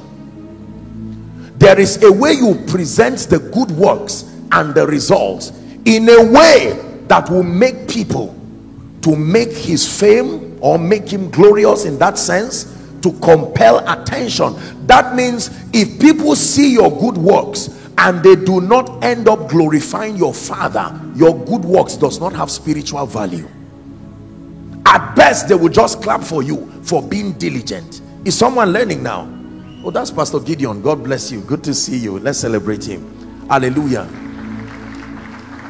There 1.57 1.81
is 1.81 2.03
a 2.03 2.13
way 2.13 2.33
you 2.33 2.55
present 2.67 3.21
the 3.31 3.39
good 3.39 3.71
works 3.71 4.31
and 4.53 4.75
the 4.75 4.87
results 4.87 5.53
in 5.87 6.07
a 6.11 6.23
way 6.31 6.79
that 7.09 7.31
will 7.31 7.43
make 7.43 7.89
people 7.89 8.39
to 9.01 9.17
make 9.17 9.53
his 9.53 9.89
fame 9.99 10.59
or 10.61 10.79
make 10.79 11.09
him 11.09 11.31
glorious 11.31 11.87
in 11.87 11.99
that 11.99 12.19
sense 12.19 12.65
to 13.01 13.11
compel 13.21 13.79
attention. 13.91 14.55
That 14.87 15.15
means 15.15 15.49
if 15.73 15.99
people 15.99 16.37
see 16.37 16.75
your 16.75 16.91
good 16.91 17.17
works 17.17 17.71
and 17.97 18.23
they 18.23 18.37
do 18.37 18.61
not 18.61 19.03
end 19.03 19.29
up 19.29 19.49
glorifying 19.49 20.17
your 20.17 20.35
father 20.35 21.01
your 21.15 21.33
good 21.45 21.65
works 21.65 21.97
does 21.97 22.19
not 22.19 22.33
have 22.33 22.51
spiritual 22.51 23.07
value 23.07 23.49
best 25.15 25.49
they 25.49 25.55
will 25.55 25.69
just 25.69 26.03
clap 26.03 26.23
for 26.23 26.43
you 26.43 26.71
for 26.83 27.03
being 27.03 27.33
diligent. 27.33 28.03
Is 28.25 28.37
someone 28.37 28.73
learning 28.73 29.03
now? 29.03 29.29
Oh 29.85 29.91
that's 29.91 30.11
pastor 30.11 30.41
gideon. 30.41 30.81
God 30.83 31.05
bless 31.05 31.31
you. 31.31 31.41
Good 31.43 31.63
to 31.65 31.75
see 31.75 31.97
you. 31.97 32.19
Let's 32.19 32.39
celebrate 32.39 32.85
him. 32.85 33.49
Hallelujah. 33.49 34.09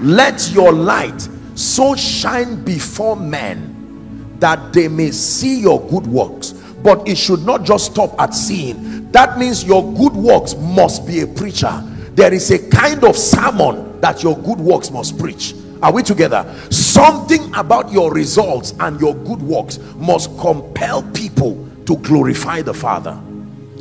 Let 0.01 0.53
your 0.53 0.73
light 0.73 1.29
so 1.55 1.95
shine 1.95 2.65
before 2.65 3.17
men 3.17 4.37
that 4.39 4.73
they 4.73 4.89
may 4.89 5.11
see 5.11 5.61
your 5.61 5.81
good 5.89 6.07
works. 6.07 6.53
But 6.53 7.09
it 7.09 7.17
should 7.17 7.45
not 7.47 7.65
just 7.65 7.93
stop 7.93 8.15
at 8.21 8.35
seeing. 8.35 9.11
That 9.11 9.39
means 9.39 9.65
your 9.65 9.83
good 9.95 10.13
works 10.13 10.55
must 10.55 11.07
be 11.07 11.21
a 11.21 11.27
preacher. 11.27 11.83
There 12.15 12.33
is 12.33 12.51
a 12.51 12.69
kind 12.69 13.05
of 13.05 13.17
sermon 13.17 14.01
that 14.01 14.23
your 14.23 14.37
good 14.39 14.61
works 14.61 14.91
must 14.91 15.19
preach 15.19 15.55
are 15.85 15.93
we 15.93 16.03
together? 16.03 16.51
Something 16.71 17.55
about 17.55 17.93
your 17.93 18.11
results 18.11 18.73
and 18.81 18.99
your 18.99 19.15
good 19.15 19.43
works 19.43 19.79
must 19.97 20.37
compel 20.39 21.03
people 21.13 21.69
to 21.85 21.99
glorify 21.99 22.63
the 22.63 22.73
father. 22.73 23.21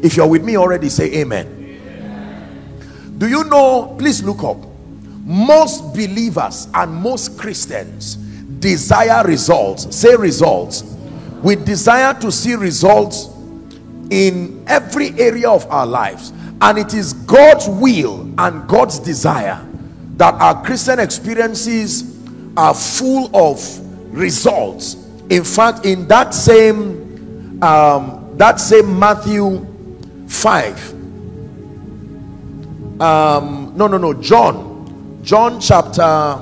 If 0.03 0.17
you're 0.17 0.27
with 0.27 0.43
me 0.43 0.57
already 0.57 0.89
say 0.89 1.13
amen, 1.21 1.47
amen. 1.47 3.15
do 3.17 3.29
you 3.29 3.45
know 3.45 3.95
please 3.97 4.21
look 4.21 4.43
up. 4.43 4.57
Most 5.23 5.93
believers 5.93 6.67
and 6.73 6.93
most 6.93 7.39
christians 7.39 8.15
desire 8.59 9.25
results 9.25 9.95
say 9.95 10.13
results. 10.17 10.83
We 11.41 11.55
desire 11.55 12.13
to 12.19 12.33
see 12.33 12.55
results 12.55 13.29
in 14.09 14.61
every 14.67 15.17
area 15.17 15.49
of 15.49 15.65
our 15.71 15.85
lives. 15.85 16.33
And 16.59 16.77
it 16.77 16.93
is 16.93 17.13
god's 17.13 17.69
will 17.69 18.29
and 18.37 18.67
god's 18.67 18.99
desire 18.99 19.65
that 20.18 20.34
our 20.36 20.64
christian 20.64 20.99
experiences 20.99 22.14
are 22.55 22.74
full 22.74 23.36
of 23.36 23.59
results. 24.16 24.95
In 25.30 25.43
fact 25.43 25.86
in 25.86 26.07
that 26.07 26.34
same 26.34 27.61
um, 27.64 28.36
that 28.38 28.59
same 28.59 28.99
matthew 28.99 29.66
5 30.28 30.93
um, 33.01 33.74
no 33.76 33.88
no 33.88 33.97
no 33.97 34.14
john 34.14 34.74
John 35.24 35.61
chapter 35.61 36.38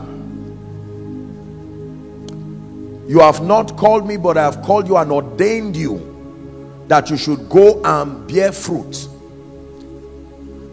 you 3.07 3.19
have 3.19 3.43
not 3.43 3.77
called 3.77 4.07
me 4.07 4.17
but 4.17 4.37
I 4.37 4.43
have 4.43 4.63
called 4.63 4.87
you 4.87 4.97
and 4.97 5.11
ordained 5.11 5.77
you 5.77 6.07
that 6.87 7.09
you 7.11 7.17
should 7.17 7.47
go 7.47 7.81
and 7.83 8.27
bear 8.27 8.51
fruit. 8.51 9.07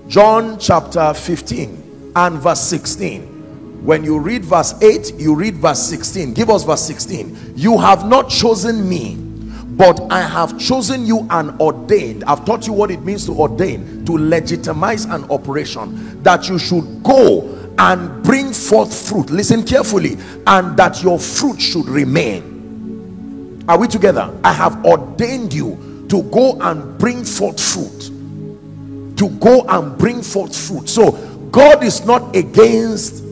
John 0.08 0.58
chapter 0.58 1.12
15 1.12 1.87
and 2.16 2.38
verse 2.38 2.60
16 2.60 3.84
when 3.84 4.04
you 4.04 4.18
read 4.18 4.44
verse 4.44 4.74
8 4.82 5.14
you 5.16 5.34
read 5.34 5.54
verse 5.56 5.82
16 5.88 6.34
give 6.34 6.50
us 6.50 6.64
verse 6.64 6.82
16 6.82 7.54
you 7.56 7.78
have 7.78 8.06
not 8.06 8.28
chosen 8.28 8.88
me 8.88 9.16
but 9.76 10.00
I 10.10 10.22
have 10.22 10.58
chosen 10.58 11.06
you 11.06 11.26
and 11.30 11.58
ordained 11.60 12.24
I've 12.24 12.44
taught 12.44 12.66
you 12.66 12.72
what 12.72 12.90
it 12.90 13.02
means 13.02 13.26
to 13.26 13.32
ordain 13.32 14.04
to 14.06 14.18
legitimize 14.18 15.04
an 15.04 15.30
operation 15.30 16.22
that 16.22 16.48
you 16.48 16.58
should 16.58 17.02
go 17.02 17.58
and 17.78 18.22
bring 18.24 18.52
forth 18.52 19.08
fruit. 19.08 19.30
Listen 19.30 19.64
carefully 19.64 20.18
and 20.46 20.76
that 20.76 21.02
your 21.02 21.18
fruit 21.18 21.60
should 21.60 21.86
remain. 21.86 23.64
Are 23.68 23.78
we 23.78 23.86
together? 23.86 24.36
I 24.42 24.52
have 24.52 24.84
ordained 24.84 25.54
you 25.54 26.06
to 26.08 26.22
go 26.24 26.58
and 26.60 26.98
bring 26.98 27.24
forth 27.24 27.60
fruit. 27.60 28.10
To 29.16 29.28
go 29.40 29.62
and 29.68 29.96
bring 29.96 30.22
forth 30.22 30.56
fruit. 30.56 30.88
So 30.88 31.12
god 31.50 31.82
is 31.82 32.04
not 32.04 32.34
against 32.34 33.24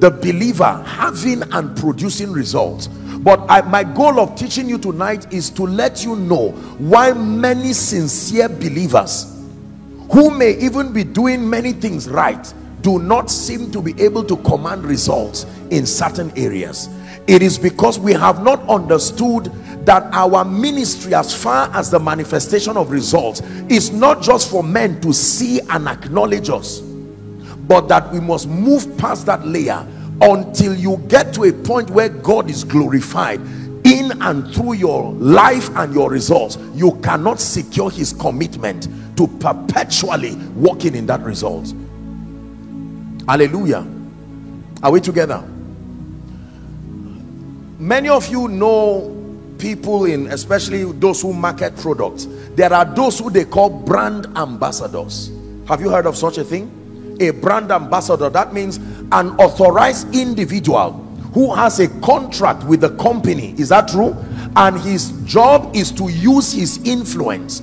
the 0.00 0.10
believer 0.10 0.82
having 0.86 1.42
and 1.52 1.76
producing 1.76 2.32
results 2.32 2.88
but 3.22 3.44
I, 3.50 3.60
my 3.60 3.84
goal 3.84 4.18
of 4.18 4.34
teaching 4.34 4.66
you 4.66 4.78
tonight 4.78 5.30
is 5.30 5.50
to 5.50 5.64
let 5.64 6.02
you 6.04 6.16
know 6.16 6.52
why 6.78 7.12
many 7.12 7.74
sincere 7.74 8.48
believers 8.48 9.36
who 10.10 10.30
may 10.30 10.56
even 10.58 10.92
be 10.92 11.04
doing 11.04 11.48
many 11.48 11.72
things 11.72 12.08
right 12.08 12.52
do 12.80 12.98
not 12.98 13.30
seem 13.30 13.70
to 13.72 13.82
be 13.82 14.00
able 14.02 14.24
to 14.24 14.36
command 14.38 14.84
results 14.84 15.44
in 15.70 15.84
certain 15.84 16.32
areas. 16.36 16.88
It 17.26 17.42
is 17.42 17.58
because 17.58 17.98
we 17.98 18.14
have 18.14 18.42
not 18.42 18.66
understood 18.68 19.52
that 19.84 20.02
our 20.14 20.44
ministry 20.44 21.14
as 21.14 21.34
far 21.34 21.70
as 21.74 21.90
the 21.90 22.00
manifestation 22.00 22.78
of 22.78 22.90
results 22.90 23.40
is 23.68 23.92
not 23.92 24.22
just 24.22 24.50
for 24.50 24.62
men 24.62 24.98
to 25.02 25.12
see 25.12 25.60
and 25.68 25.86
acknowledge 25.88 26.48
us 26.48 26.80
but 27.70 27.86
that 27.86 28.10
we 28.12 28.18
must 28.18 28.48
move 28.48 28.98
past 28.98 29.26
that 29.26 29.46
layer 29.46 29.86
until 30.22 30.74
you 30.74 30.96
get 31.06 31.32
to 31.32 31.44
a 31.44 31.52
point 31.52 31.88
where 31.88 32.08
God 32.08 32.50
is 32.50 32.64
glorified 32.64 33.40
in 33.84 34.20
and 34.20 34.52
through 34.52 34.72
your 34.72 35.12
life 35.12 35.70
and 35.76 35.94
your 35.94 36.10
results. 36.10 36.58
You 36.74 36.98
cannot 37.00 37.38
secure 37.38 37.88
his 37.88 38.12
commitment 38.12 38.88
to 39.16 39.28
perpetually 39.38 40.34
walking 40.56 40.96
in 40.96 41.06
that 41.06 41.20
result. 41.20 41.72
Hallelujah. 43.28 43.86
Are 44.82 44.90
we 44.90 45.00
together? 45.00 45.40
Many 47.78 48.08
of 48.08 48.28
you 48.30 48.48
know 48.48 49.16
people 49.58 50.06
in 50.06 50.26
especially 50.32 50.90
those 50.90 51.22
who 51.22 51.32
market 51.32 51.76
products. 51.76 52.26
There 52.56 52.72
are 52.72 52.84
those 52.84 53.20
who 53.20 53.30
they 53.30 53.44
call 53.44 53.70
brand 53.70 54.26
ambassadors. 54.36 55.30
Have 55.68 55.80
you 55.80 55.88
heard 55.88 56.06
of 56.06 56.16
such 56.16 56.36
a 56.36 56.42
thing 56.42 56.78
a 57.20 57.30
brand 57.30 57.70
ambassador 57.70 58.30
that 58.30 58.52
means 58.52 58.78
an 59.12 59.30
authorized 59.38 60.14
individual 60.14 60.92
who 61.34 61.54
has 61.54 61.78
a 61.78 61.88
contract 62.00 62.64
with 62.64 62.80
the 62.80 62.90
company. 62.96 63.54
Is 63.58 63.68
that 63.68 63.88
true? 63.88 64.16
And 64.56 64.80
his 64.80 65.12
job 65.24 65.74
is 65.76 65.92
to 65.92 66.08
use 66.08 66.52
his 66.52 66.84
influence 66.84 67.60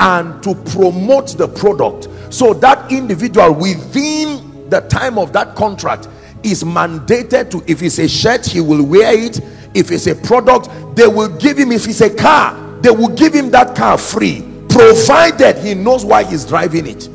and 0.00 0.42
to 0.42 0.54
promote 0.54 1.28
the 1.38 1.48
product. 1.48 2.08
So 2.32 2.52
that 2.54 2.90
individual 2.92 3.54
within 3.54 4.68
the 4.68 4.80
time 4.80 5.18
of 5.18 5.32
that 5.32 5.54
contract 5.54 6.08
is 6.42 6.64
mandated 6.64 7.50
to 7.52 7.62
if 7.70 7.82
it's 7.82 7.98
a 7.98 8.08
shirt 8.08 8.44
he 8.44 8.60
will 8.60 8.84
wear 8.84 9.14
it. 9.16 9.40
If 9.74 9.90
it's 9.90 10.06
a 10.06 10.14
product 10.14 10.68
they 10.96 11.06
will 11.06 11.34
give 11.38 11.56
him 11.56 11.72
if 11.72 11.88
it's 11.88 12.02
a 12.02 12.14
car 12.14 12.58
they 12.82 12.90
will 12.90 13.14
give 13.14 13.32
him 13.32 13.50
that 13.52 13.74
car 13.76 13.96
free 13.96 14.42
provided 14.68 15.56
he 15.58 15.74
knows 15.74 16.04
why 16.04 16.24
he's 16.24 16.44
driving 16.44 16.86
it 16.86 17.08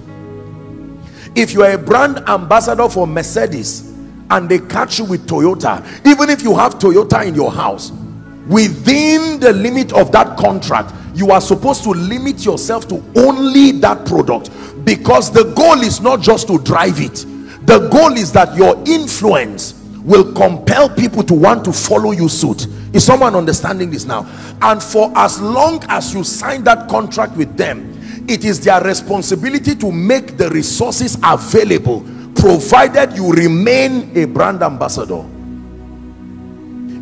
if 1.38 1.54
you 1.54 1.64
are 1.64 1.72
a 1.72 1.78
brand 1.78 2.18
ambassador 2.28 2.90
for 2.90 3.08
mercedes 3.08 3.94
and 4.32 4.50
they 4.50 4.60
catch 4.60 5.00
you 5.00 5.06
with 5.06 5.26
toyota 5.28 5.82
even 6.06 6.30
if 6.30 6.42
you 6.44 6.56
have 6.56 6.76
toyota 6.76 7.26
in 7.26 7.34
your 7.36 7.52
house 7.52 7.92
within 8.48 9.40
the 9.40 9.54
limit 9.54 9.94
of 9.94 10.12
that 10.12 10.38
contract 10.38 10.94
you 11.18 11.32
are 11.32 11.42
supposed 11.42 11.84
to 11.84 11.90
limit 11.90 12.46
yourself 12.46 12.88
to 12.88 13.04
only 13.16 13.72
that 13.72 14.06
product 14.06 14.52
because 14.86 15.32
the 15.32 15.44
goal 15.56 15.82
is 15.82 16.00
not 16.00 16.22
just 16.22 16.48
to 16.48 16.60
drive 16.60 17.02
it. 17.02 17.26
The 17.66 17.90
goal 17.92 18.14
is 18.14 18.32
that 18.34 18.56
your 18.56 18.82
influence 18.88 19.74
will 20.04 20.32
compel 20.34 20.88
people 20.90 21.24
to 21.24 21.34
want 21.34 21.66
to 21.66 21.74
follow 21.74 22.12
you 22.12 22.30
suit. 22.30 22.68
Is 22.94 23.04
someone 23.04 23.36
understanding 23.36 23.90
this 23.90 24.06
now? 24.06 24.26
And 24.62 24.82
for 24.82 25.12
as 25.18 25.42
long 25.42 25.84
as 25.90 26.14
you 26.14 26.24
sign 26.24 26.64
that 26.66 26.88
contract 26.88 27.36
with 27.36 27.58
them 27.58 27.97
it 28.28 28.44
is 28.46 28.60
their 28.60 28.82
responsibility 28.84 29.76
to 29.76 29.92
make 29.92 30.38
the 30.38 30.50
resources 30.50 31.18
available 31.24 32.02
provided 32.36 33.16
you 33.16 33.32
remain 33.32 34.16
a 34.16 34.26
brand 34.26 34.62
ambassador. 34.62 35.24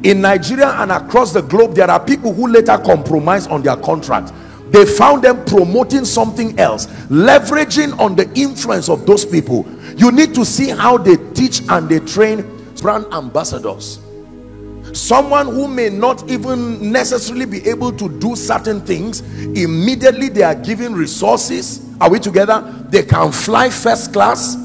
In 0.07 0.21
Nigeria 0.21 0.69
and 0.81 0.91
across 0.91 1.33
the 1.33 1.41
globe 1.41 1.73
there 1.73 1.89
are 1.89 1.99
people 2.03 2.33
who 2.33 2.47
later 2.47 2.77
compromise 2.77 3.47
on 3.47 3.63
their 3.63 3.75
contract. 3.77 4.31
They 4.69 4.85
found 4.85 5.23
them 5.23 5.43
promoting 5.45 6.05
something 6.05 6.59
else 6.59 6.87
leveraging 7.09 7.97
on 7.99 8.15
the 8.15 8.31
influence 8.33 8.89
of 8.89 9.05
those 9.05 9.25
people. 9.25 9.65
You 9.97 10.11
need 10.11 10.35
to 10.35 10.45
see 10.45 10.69
how 10.69 10.97
they 10.97 11.17
teach 11.33 11.61
and 11.69 11.89
they 11.89 11.99
train 11.99 12.43
brand 12.81 13.05
ambassadors 13.13 14.04
someone 14.95 15.47
who 15.47 15.67
may 15.67 15.89
not 15.89 16.29
even 16.29 16.91
necessarily 16.91 17.45
be 17.45 17.67
able 17.67 17.91
to 17.91 18.09
do 18.19 18.35
certain 18.35 18.79
things 18.81 19.21
immediately 19.57 20.29
they 20.29 20.43
are 20.43 20.55
given 20.55 20.93
resources. 20.93 21.85
Are 21.99 22.09
we 22.09 22.19
together? 22.19 22.61
They 22.89 23.03
can 23.03 23.31
fly 23.31 23.69
first 23.69 24.13
class 24.13 24.57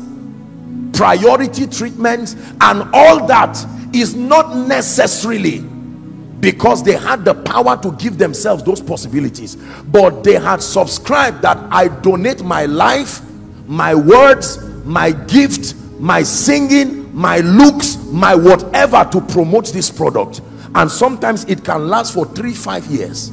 priority 0.92 1.66
treatments 1.66 2.34
and 2.60 2.82
all 2.92 3.26
that 3.26 3.56
is 3.94 4.14
not 4.14 4.54
necessarily 4.56 5.60
because 6.40 6.82
they 6.82 6.92
had 6.92 7.24
the 7.24 7.34
power 7.34 7.80
to 7.80 7.92
give 7.92 8.18
themselves 8.18 8.62
those 8.64 8.80
possibilities 8.80 9.56
but 9.86 10.22
they 10.24 10.34
had 10.34 10.62
subscribed 10.62 11.40
that 11.42 11.56
i 11.70 11.88
donate 11.88 12.42
my 12.42 12.66
life 12.66 13.22
my 13.66 13.94
words 13.94 14.62
my 14.84 15.10
gift 15.10 15.74
my 15.98 16.22
singing 16.22 16.99
my 17.12 17.38
looks 17.38 17.96
my 18.06 18.34
whatever 18.34 19.08
to 19.12 19.20
promote 19.20 19.66
this 19.72 19.90
product. 19.90 20.40
And 20.74 20.90
sometimes 20.90 21.44
it 21.44 21.64
can 21.64 21.88
last 21.88 22.14
for 22.14 22.26
three 22.26 22.54
five 22.54 22.86
years. 22.86 23.32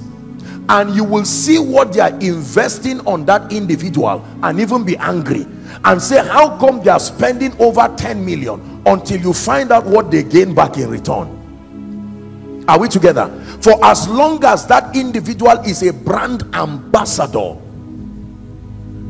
And 0.69 0.93
you 0.95 1.03
will 1.03 1.23
see 1.23 1.59
what 1.59 1.93
they 1.93 2.01
are 2.01 2.19
investing 2.19 2.99
on 3.07 3.25
that 3.25 3.53
individual 3.53 4.25
and 4.43 4.59
even 4.59 4.83
be 4.83 4.97
angry. 4.97 5.45
And 5.85 6.01
say 6.01 6.25
how 6.27 6.57
come 6.57 6.83
they 6.83 6.89
are 6.89 6.99
spending 6.99 7.55
over 7.61 7.93
10 7.95 8.25
million 8.25 8.81
until 8.85 9.21
you 9.21 9.33
find 9.33 9.71
out 9.71 9.85
what 9.85 10.11
they 10.11 10.23
gain 10.23 10.53
back 10.53 10.77
in 10.77 10.89
return? 10.89 12.65
Are 12.67 12.77
we 12.79 12.89
together? 12.89 13.29
For 13.61 13.83
as 13.85 14.09
long 14.09 14.43
as 14.43 14.67
that 14.67 14.93
individual 14.95 15.57
is 15.61 15.83
a 15.83 15.93
brand 15.93 16.43
ambassador 16.53 17.55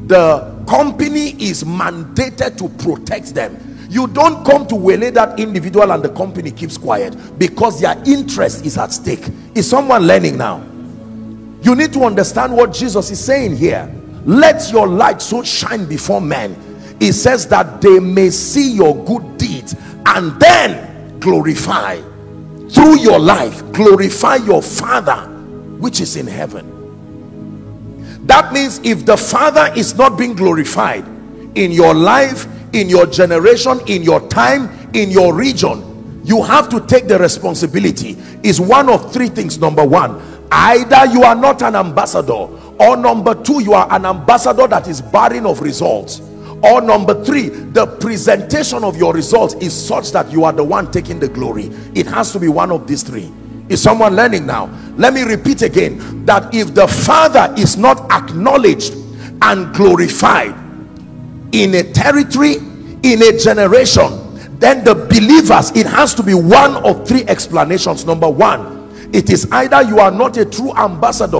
the 0.07 0.63
company 0.68 1.32
is 1.41 1.63
mandated 1.65 2.57
to 2.57 2.70
protect 2.82 3.34
them 3.36 3.76
you 3.89 4.07
don't 4.07 4.45
come 4.45 4.67
to 4.67 4.75
waylay 4.75 5.11
that 5.11 5.39
individual 5.39 5.91
and 5.91 6.03
the 6.03 6.09
company 6.09 6.51
keeps 6.51 6.77
quiet 6.77 7.15
because 7.39 7.79
their 7.79 8.01
interest 8.05 8.65
is 8.65 8.77
at 8.77 8.91
stake. 8.91 9.25
Is 9.55 9.69
someone 9.69 10.05
learning 10.05 10.38
now? 10.38 10.57
You 11.61 11.75
need 11.75 11.93
to 11.93 12.03
understand 12.03 12.55
what 12.55 12.73
jesus 12.73 13.09
is 13.11 13.23
saying 13.23 13.57
here. 13.57 13.93
Let 14.25 14.71
your 14.71 14.88
light 14.88 15.21
so 15.21 15.43
shine 15.43 15.85
before 15.85 16.19
men. 16.19 16.55
It 16.99 17.13
says 17.13 17.47
that 17.47 17.81
they 17.81 17.99
may 17.99 18.29
see 18.29 18.71
your 18.71 18.95
good 19.05 19.38
deeds 19.38 19.75
and 20.05 20.38
then 20.39 21.19
glorify. 21.19 22.01
Through 22.69 22.99
your 22.99 23.19
life 23.19 23.71
glorify 23.71 24.35
your 24.38 24.61
father 24.61 25.27
which 25.79 26.01
is 26.01 26.17
in 26.17 26.27
heaven. 26.27 26.73
That 28.27 28.51
means 28.51 28.79
if 28.83 29.05
the 29.05 29.15
father 29.15 29.71
is 29.77 29.95
not 29.95 30.17
being 30.17 30.35
glorified 30.35 31.05
in 31.55 31.71
your 31.71 31.93
life 31.93 32.45
in 32.78 32.88
your 32.89 33.05
generation 33.07 33.80
in 33.88 34.03
your 34.03 34.25
time 34.30 34.69
in 34.93 35.09
your 35.09 35.34
region 35.34 35.88
you 36.28 36.43
have 36.43 36.67
to 36.67 36.82
take 36.82 37.07
the 37.07 37.17
responsibility. 37.17 38.17
Is 38.43 38.59
one 38.59 38.89
of 38.89 39.13
three 39.13 39.30
things. 39.30 39.59
Number 39.59 39.86
one 39.86 40.21
either 40.51 41.05
you 41.11 41.23
are 41.23 41.36
not 41.36 41.61
an 41.61 41.75
ambassador 41.75 42.34
or 42.80 42.97
number 42.97 43.34
two 43.34 43.63
you 43.63 43.73
are 43.73 43.88
an 43.91 44.05
ambassador 44.05 44.67
that 44.67 44.88
is 44.88 45.01
barren 45.01 45.45
of 45.45 45.61
results. 45.61 46.19
Or 46.61 46.82
number 46.82 47.23
three 47.23 47.47
the 47.47 47.86
presentation 47.86 48.84
of 48.84 48.97
your 48.97 49.13
results 49.13 49.53
is 49.55 49.73
such 49.73 50.11
that 50.11 50.30
you 50.30 50.43
are 50.43 50.51
the 50.51 50.63
one 50.65 50.91
taking 50.91 51.17
the 51.19 51.30
glory. 51.30 51.65
It 51.95 52.07
has 52.07 52.34
to 52.34 52.39
be 52.39 52.49
one 52.49 52.71
of 52.71 52.88
these 52.88 53.03
three. 53.03 53.32
Is 53.69 53.82
someone 53.82 54.15
learning 54.15 54.45
now? 54.45 54.69
Let 54.97 55.13
me 55.13 55.21
repeat 55.23 55.61
again 55.61 56.25
that 56.25 56.53
if 56.53 56.73
the 56.73 56.88
father 56.88 57.53
is 57.57 57.78
not 57.78 58.11
acknowledged 58.11 58.93
and 59.41 59.73
glorified 59.73 60.55
in 61.53 61.73
a 61.75 61.84
territory 61.93 62.57
in 63.13 63.21
a 63.23 63.37
generation 63.37 64.23
then 64.59 64.83
the 64.83 64.95
believers 64.95 65.71
it 65.75 65.85
has 65.85 66.13
to 66.15 66.23
be 66.23 66.33
one 66.33 66.77
of 66.83 67.07
three 67.07 67.23
explanations. 67.25 68.05
Number 68.05 68.29
one 68.29 68.89
it 69.13 69.29
is 69.29 69.47
either 69.51 69.81
you 69.83 69.99
are 69.99 70.11
not 70.11 70.37
a 70.37 70.45
true 70.45 70.75
ambassador. 70.75 71.39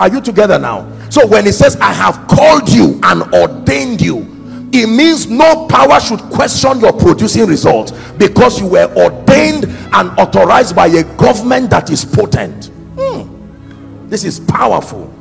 Are 0.00 0.08
you 0.08 0.20
together 0.20 0.58
now? 0.58 0.90
So 1.10 1.26
when 1.26 1.46
it 1.46 1.52
says 1.52 1.76
i 1.76 1.92
have 1.92 2.26
called 2.28 2.68
you 2.68 3.00
and 3.02 3.22
ordained 3.34 4.00
you 4.00 4.34
it 4.76 4.88
means 4.88 5.28
no 5.28 5.68
power 5.68 6.00
should 6.00 6.18
question 6.18 6.80
your 6.80 6.92
producing 6.92 7.46
results 7.46 7.92
because 8.18 8.60
you 8.60 8.66
were 8.66 8.92
ordained 8.96 9.66
and 9.66 10.10
authorized 10.18 10.74
by 10.74 10.88
a 10.88 11.04
government 11.16 11.70
that 11.70 11.90
is 11.90 12.04
potent. 12.04 12.72
Hmm. 12.98 14.08
this 14.08 14.24
is 14.24 14.40
powerful. 14.40 15.12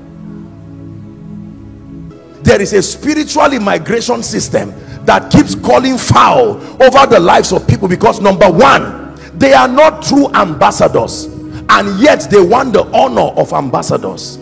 There 2.41 2.59
is 2.59 2.73
a 2.73 2.81
spiritual 2.81 3.53
immigration 3.53 4.23
system 4.23 4.73
that 5.05 5.31
keeps 5.31 5.55
calling 5.55 5.97
foul 5.97 6.55
over 6.81 7.05
the 7.07 7.19
lives 7.19 7.51
of 7.51 7.67
people 7.67 7.87
because 7.87 8.21
number 8.21 8.49
one 8.49 9.03
they 9.37 9.53
are 9.53 9.67
not 9.67 10.03
true 10.03 10.31
ambassadors 10.33 11.25
and 11.69 11.99
yet 11.99 12.27
they 12.29 12.41
want 12.41 12.73
the 12.73 12.83
honor 12.95 13.31
of 13.39 13.51
ambassadors. 13.53 14.37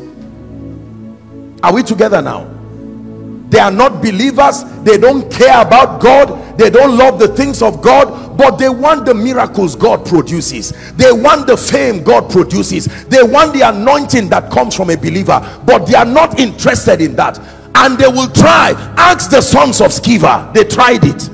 Are 1.63 1.73
we 1.73 1.83
together 1.83 2.21
now? 2.21 2.45
They 3.49 3.59
are 3.59 3.71
not 3.71 4.01
believers. 4.01 4.63
They 4.83 4.97
don't 4.97 5.31
care 5.31 5.61
about 5.61 6.01
god. 6.01 6.57
They 6.57 6.69
don't 6.69 6.97
love 6.97 7.19
the 7.19 7.27
things 7.29 7.61
of 7.61 7.81
god 7.81 8.37
but 8.37 8.57
they 8.57 8.69
want 8.69 9.05
the 9.05 9.13
miracles 9.13 9.75
god 9.75 10.05
produces. 10.05 10.71
They 10.93 11.11
want 11.11 11.47
the 11.47 11.57
fame 11.57 12.03
god 12.03 12.29
produces. 12.29 13.05
They 13.05 13.23
want 13.23 13.53
the 13.53 13.61
anointing 13.61 14.29
that 14.29 14.51
comes 14.51 14.75
from 14.75 14.89
a 14.89 14.97
believer 14.97 15.61
but 15.65 15.85
they 15.85 15.95
are 15.95 16.05
not 16.05 16.39
interested 16.39 17.01
in 17.01 17.15
that 17.15 17.39
and 17.75 17.97
they 17.97 18.07
will 18.07 18.29
try. 18.29 18.73
Ask 18.97 19.29
the 19.29 19.41
sons 19.41 19.81
of 19.81 19.91
Sceva. 19.91 20.53
They 20.53 20.63
tried 20.63 21.03
it. 21.03 21.29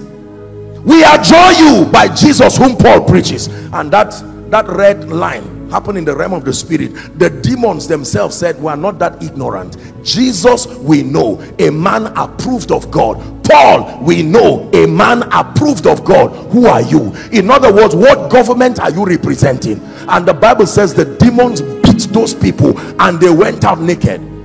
We 0.87 1.03
adjure 1.03 1.51
you 1.51 1.85
by 1.91 2.07
jesus 2.15 2.57
whom 2.57 2.77
paul 2.77 3.03
preaches. 3.03 3.47
And 3.73 3.91
that 3.91 4.11
that 4.49 4.67
red 4.67 5.09
line 5.09 5.69
happened 5.69 5.97
in 5.97 6.05
the 6.05 6.15
realm 6.15 6.31
of 6.31 6.45
the 6.45 6.53
spirit. 6.53 6.93
The 7.19 7.29
demons 7.29 7.89
themselves 7.89 8.37
said 8.37 8.61
we 8.61 8.69
are 8.69 8.77
not 8.77 8.97
that 8.99 9.21
ignorant. 9.21 9.75
Jesus 10.05 10.65
we 10.77 11.03
know 11.03 11.41
a 11.59 11.69
man 11.69 12.05
approved 12.15 12.71
of 12.71 12.89
god. 12.89 13.17
Paul 13.43 14.01
we 14.01 14.23
know 14.23 14.69
a 14.73 14.87
man 14.87 15.23
approved 15.33 15.87
of 15.87 16.05
god. 16.05 16.29
Who 16.53 16.67
are 16.67 16.81
you? 16.81 17.13
In 17.33 17.51
other 17.51 17.73
words 17.73 17.93
what 17.93 18.31
government 18.31 18.79
are 18.79 18.91
you 18.91 19.03
representing? 19.03 19.81
And 20.07 20.25
the 20.25 20.33
bible 20.33 20.67
says 20.67 20.93
the 20.93 21.03
demons 21.17 21.61
beat 21.61 22.07
those 22.13 22.33
people 22.33 22.79
and 23.01 23.19
they 23.19 23.29
went 23.29 23.65
out 23.65 23.81
naked 23.81 24.36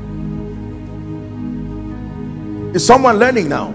is 2.74 2.86
someone 2.86 3.18
learning 3.18 3.48
now? 3.48 3.74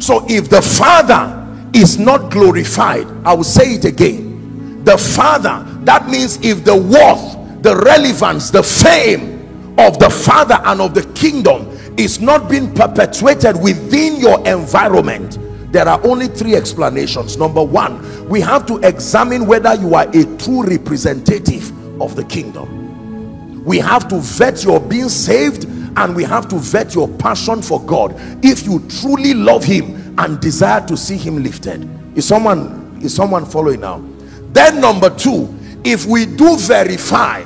So 0.00 0.24
if 0.28 0.48
the 0.48 0.62
father 0.62 1.38
is 1.74 1.98
not 1.98 2.30
glorified 2.30 3.06
i 3.24 3.32
will 3.34 3.44
say 3.44 3.74
it 3.74 3.84
again. 3.84 4.82
The 4.84 4.96
father 4.96 5.64
that 5.84 6.08
means 6.08 6.38
if 6.42 6.64
the 6.64 6.76
worth 6.76 7.62
the 7.62 7.76
relevance 7.76 8.50
the 8.50 8.62
fame 8.62 9.74
of 9.78 9.98
the 9.98 10.10
father 10.10 10.58
and 10.64 10.80
of 10.80 10.94
the 10.94 11.02
kingdom 11.14 11.68
is 11.96 12.20
not 12.20 12.48
being 12.48 12.72
perpetuated 12.74 13.60
within 13.60 14.16
your 14.16 14.46
environment 14.46 15.38
there 15.70 15.86
are 15.86 16.00
only 16.06 16.28
three 16.28 16.54
explanations. 16.56 17.36
Number 17.36 17.62
one 17.62 18.28
we 18.28 18.40
have 18.40 18.64
to 18.66 18.78
examine 18.78 19.46
whether 19.46 19.74
you 19.74 19.94
are 19.94 20.08
a 20.08 20.36
true 20.38 20.62
representative 20.64 21.70
of 22.00 22.16
the 22.16 22.24
kingdom. 22.24 23.64
We 23.64 23.78
have 23.78 24.08
to 24.08 24.20
vet 24.20 24.64
your 24.64 24.80
being 24.80 25.10
saved 25.10 25.66
and 25.98 26.14
we 26.14 26.22
have 26.22 26.48
to 26.48 26.56
vet 26.56 26.94
your 26.94 27.08
passion 27.18 27.60
for 27.60 27.82
god 27.84 28.14
if 28.44 28.64
you 28.64 28.78
truly 28.88 29.34
love 29.34 29.64
him 29.64 30.14
and 30.18 30.40
desire 30.40 30.84
to 30.86 30.96
see 30.96 31.16
him 31.16 31.42
lifted. 31.42 31.88
Is 32.16 32.26
someone 32.26 32.98
is 33.02 33.14
someone 33.14 33.44
following 33.44 33.80
now? 33.80 34.02
Then 34.52 34.80
number 34.80 35.10
two 35.10 35.54
if 35.84 36.06
we 36.06 36.24
do 36.26 36.56
verify 36.56 37.42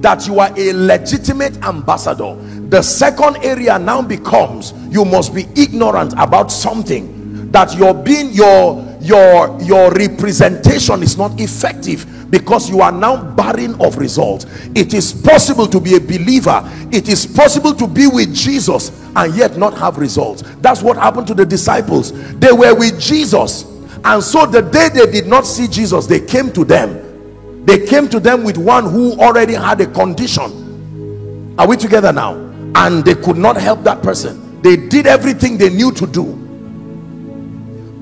that 0.00 0.26
you 0.26 0.40
are 0.40 0.50
a 0.56 0.72
legitimate 0.72 1.56
ambassador 1.64 2.34
the 2.68 2.82
second 2.82 3.36
area 3.44 3.78
now 3.78 4.00
becomes 4.00 4.72
you 4.88 5.04
must 5.04 5.34
be 5.34 5.46
ignorant 5.56 6.12
about 6.16 6.50
something 6.50 7.50
that 7.52 7.74
your 7.76 7.92
being 7.94 8.30
your 8.30 8.82
your 9.00 9.60
your 9.60 9.90
representation 9.92 11.02
is 11.02 11.16
not 11.16 11.38
effective 11.40 12.06
because 12.30 12.70
you 12.70 12.80
are 12.80 12.92
now 12.92 13.22
barren 13.22 13.80
of 13.80 13.98
results. 13.98 14.46
It 14.74 14.94
is 14.94 15.12
possible 15.12 15.66
to 15.66 15.80
be 15.80 15.96
a 15.96 16.00
believer. 16.00 16.62
It 16.92 17.08
is 17.08 17.26
possible 17.26 17.74
to 17.74 17.86
be 17.86 18.06
with 18.06 18.34
jesus 18.34 18.90
and 19.16 19.34
yet 19.34 19.56
not 19.56 19.76
have 19.76 19.98
results. 19.98 20.42
That's 20.58 20.82
what 20.82 20.96
happened 20.96 21.26
to 21.28 21.34
the 21.34 21.44
disciples. 21.44 22.12
They 22.38 22.52
were 22.52 22.74
with 22.74 23.00
jesus. 23.00 23.64
And 24.04 24.22
so 24.22 24.46
the 24.46 24.62
day 24.62 24.88
they 24.88 25.10
did 25.10 25.26
not 25.26 25.46
see 25.46 25.66
jesus 25.66 26.06
they 26.06 26.20
came 26.20 26.52
to 26.52 26.64
them. 26.64 27.64
They 27.66 27.86
came 27.86 28.08
to 28.08 28.20
them 28.20 28.44
with 28.44 28.56
one 28.56 28.84
who 28.84 29.12
already 29.20 29.54
had 29.54 29.80
a 29.80 29.86
condition. 29.86 31.56
Are 31.58 31.66
we 31.68 31.76
together 31.76 32.12
now? 32.12 32.34
And 32.76 33.04
they 33.04 33.14
could 33.14 33.36
not 33.36 33.56
help 33.56 33.82
that 33.82 34.02
person. 34.02 34.62
They 34.62 34.76
did 34.76 35.06
everything 35.06 35.58
they 35.58 35.70
knew 35.70 35.92
to 35.92 36.06
do. 36.06 36.36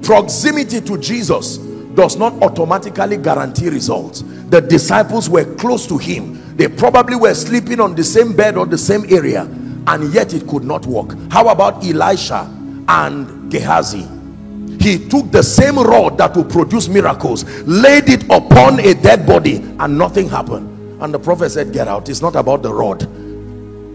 Proximity 0.02 0.80
to 0.82 0.98
jesus 0.98 1.67
does 1.98 2.16
not 2.16 2.32
automatically 2.44 3.16
guarantee 3.16 3.68
results. 3.68 4.22
The 4.50 4.60
disciples 4.60 5.28
were 5.28 5.52
close 5.56 5.84
to 5.88 5.98
him. 5.98 6.56
They 6.56 6.68
probably 6.68 7.16
were 7.16 7.34
sleeping 7.34 7.80
on 7.80 7.96
the 7.96 8.04
same 8.04 8.36
bed 8.36 8.56
or 8.56 8.66
the 8.66 8.78
same 8.78 9.04
area 9.12 9.42
and 9.88 10.14
yet 10.14 10.32
it 10.32 10.46
could 10.46 10.62
not 10.62 10.86
work. 10.86 11.16
How 11.28 11.48
about 11.48 11.84
elisha 11.84 12.48
and 12.86 13.50
gehazi? 13.50 14.06
He 14.78 15.08
took 15.08 15.32
the 15.32 15.42
same 15.42 15.76
rod 15.76 16.18
that 16.18 16.36
will 16.36 16.44
produce 16.44 16.86
miracles 16.86 17.44
laid 17.62 18.08
it 18.08 18.22
upon 18.30 18.78
a 18.78 18.94
dead 18.94 19.26
body 19.26 19.56
and 19.80 19.98
nothing 19.98 20.28
happened. 20.28 21.02
And 21.02 21.12
the 21.12 21.18
prophet 21.18 21.50
said 21.50 21.72
get 21.72 21.88
out. 21.88 22.08
It's 22.08 22.22
not 22.22 22.36
about 22.36 22.62
the 22.62 22.72
rod. 22.72 23.00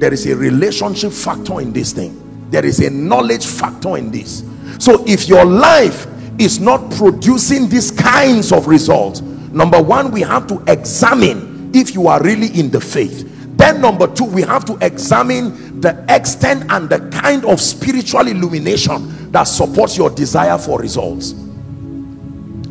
There 0.01 0.11
is 0.11 0.27
a 0.27 0.35
relationship 0.35 1.13
factor 1.13 1.61
in 1.61 1.71
this 1.71 1.93
thing. 1.93 2.19
There 2.51 2.65
is 2.65 2.81
a 2.81 2.89
knowledge 2.89 3.45
factor 3.45 3.95
in 3.95 4.11
this. 4.11 4.43
So 4.77 5.05
if 5.07 5.29
your 5.29 5.45
life 5.45 6.05
is 6.39 6.59
not 6.59 6.89
producing 6.91 7.69
these 7.69 7.91
kinds 8.13 8.51
of 8.51 8.67
results. 8.67 9.21
Number 9.21 9.81
one 9.81 10.11
we 10.11 10.21
have 10.21 10.45
to 10.47 10.63
examine 10.67 11.71
if 11.73 11.95
you 11.95 12.07
are 12.07 12.21
really 12.21 12.47
in 12.59 12.69
the 12.69 12.79
faith. 12.79 13.27
Then 13.57 13.81
number 13.81 14.07
two 14.13 14.25
we 14.25 14.43
have 14.43 14.65
to 14.65 14.77
examine 14.85 15.81
the 15.81 16.05
extent 16.09 16.71
and 16.71 16.87
the 16.89 16.99
kind 17.09 17.43
of 17.45 17.59
spiritual 17.59 18.27
illumination 18.27 19.31
that 19.31 19.43
supports 19.45 19.97
your 19.97 20.11
desire 20.11 20.59
for 20.59 20.79
results. 20.79 21.33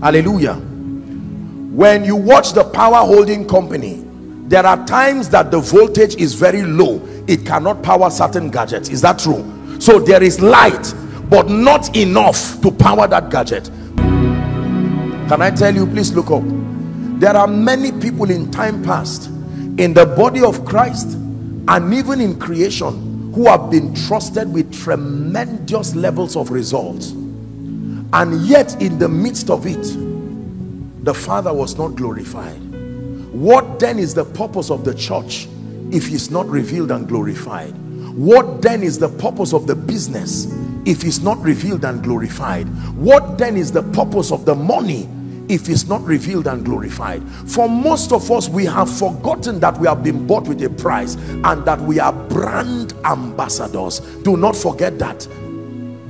Hallelujah. 0.00 0.54
When 0.54 2.04
you 2.04 2.14
watch 2.14 2.52
the 2.52 2.64
power 2.64 3.04
holding 3.04 3.46
company 3.48 4.04
there 4.46 4.64
are 4.64 4.84
times 4.86 5.28
that 5.30 5.50
the 5.50 5.58
voltage 5.58 6.14
is 6.16 6.34
very 6.34 6.62
low. 6.62 7.00
It 7.26 7.44
cannot 7.46 7.82
power 7.82 8.10
certain 8.10 8.50
gadgets. 8.50 8.90
Is 8.90 9.00
that 9.00 9.18
true? 9.18 9.42
So 9.80 9.98
there 9.98 10.22
is 10.22 10.40
light 10.40 10.94
but 11.28 11.48
not 11.48 11.96
enough 11.96 12.60
to 12.60 12.70
power 12.70 13.08
that 13.08 13.30
gadget 13.30 13.70
can 15.32 15.40
i 15.40 15.50
tell 15.50 15.74
you 15.74 15.86
please 15.86 16.12
look 16.12 16.30
up. 16.30 16.42
There 17.18 17.34
are 17.34 17.46
many 17.46 17.90
people 17.90 18.30
in 18.30 18.50
time 18.50 18.84
past 18.84 19.28
in 19.78 19.94
the 19.94 20.04
body 20.04 20.42
of 20.42 20.66
christ 20.66 21.14
and 21.68 21.94
even 21.94 22.20
in 22.20 22.38
creation 22.38 23.32
who 23.32 23.46
have 23.46 23.70
been 23.70 23.94
trusted 23.94 24.52
with 24.52 24.70
tremendous 24.74 25.94
levels 25.94 26.36
of 26.36 26.50
results. 26.50 27.12
And 27.12 28.42
yet 28.42 28.82
in 28.82 28.98
the 28.98 29.08
midst 29.08 29.48
of 29.48 29.64
it 29.64 29.82
the 31.02 31.14
father 31.14 31.54
was 31.54 31.78
not 31.78 31.94
glorified. 31.94 32.60
What 33.32 33.80
then 33.80 33.98
is 33.98 34.12
the 34.12 34.26
purpose 34.26 34.70
of 34.70 34.84
the 34.84 34.94
church 34.94 35.48
if 35.90 36.08
he's 36.08 36.30
not 36.30 36.46
revealed 36.46 36.90
and 36.90 37.08
glorified? 37.08 37.72
What 38.14 38.60
then 38.60 38.82
is 38.82 38.98
the 38.98 39.08
purpose 39.08 39.54
of 39.54 39.66
the 39.66 39.76
business 39.76 40.52
if 40.84 41.06
it's 41.06 41.20
not 41.20 41.38
revealed 41.38 41.86
and 41.86 42.04
glorified? 42.04 42.66
What 42.96 43.38
then 43.38 43.56
is 43.56 43.72
the 43.72 43.82
purpose 43.82 44.30
of 44.30 44.44
the 44.44 44.54
money 44.54 45.08
if 45.48 45.68
it's 45.68 45.86
not 45.86 46.02
revealed 46.02 46.46
and 46.46 46.64
glorified. 46.64 47.22
For 47.46 47.68
most 47.68 48.12
of 48.12 48.30
us 48.30 48.48
we 48.48 48.64
have 48.66 48.90
forgotten 48.90 49.60
that 49.60 49.78
we 49.78 49.86
have 49.86 50.02
been 50.02 50.26
bought 50.26 50.48
with 50.48 50.62
a 50.62 50.70
price 50.70 51.16
and 51.16 51.64
that 51.64 51.80
we 51.80 52.00
are 52.00 52.12
brand 52.12 52.94
ambassadors. 53.04 54.00
Do 54.22 54.36
not 54.36 54.56
forget 54.56 54.98
that. 54.98 55.20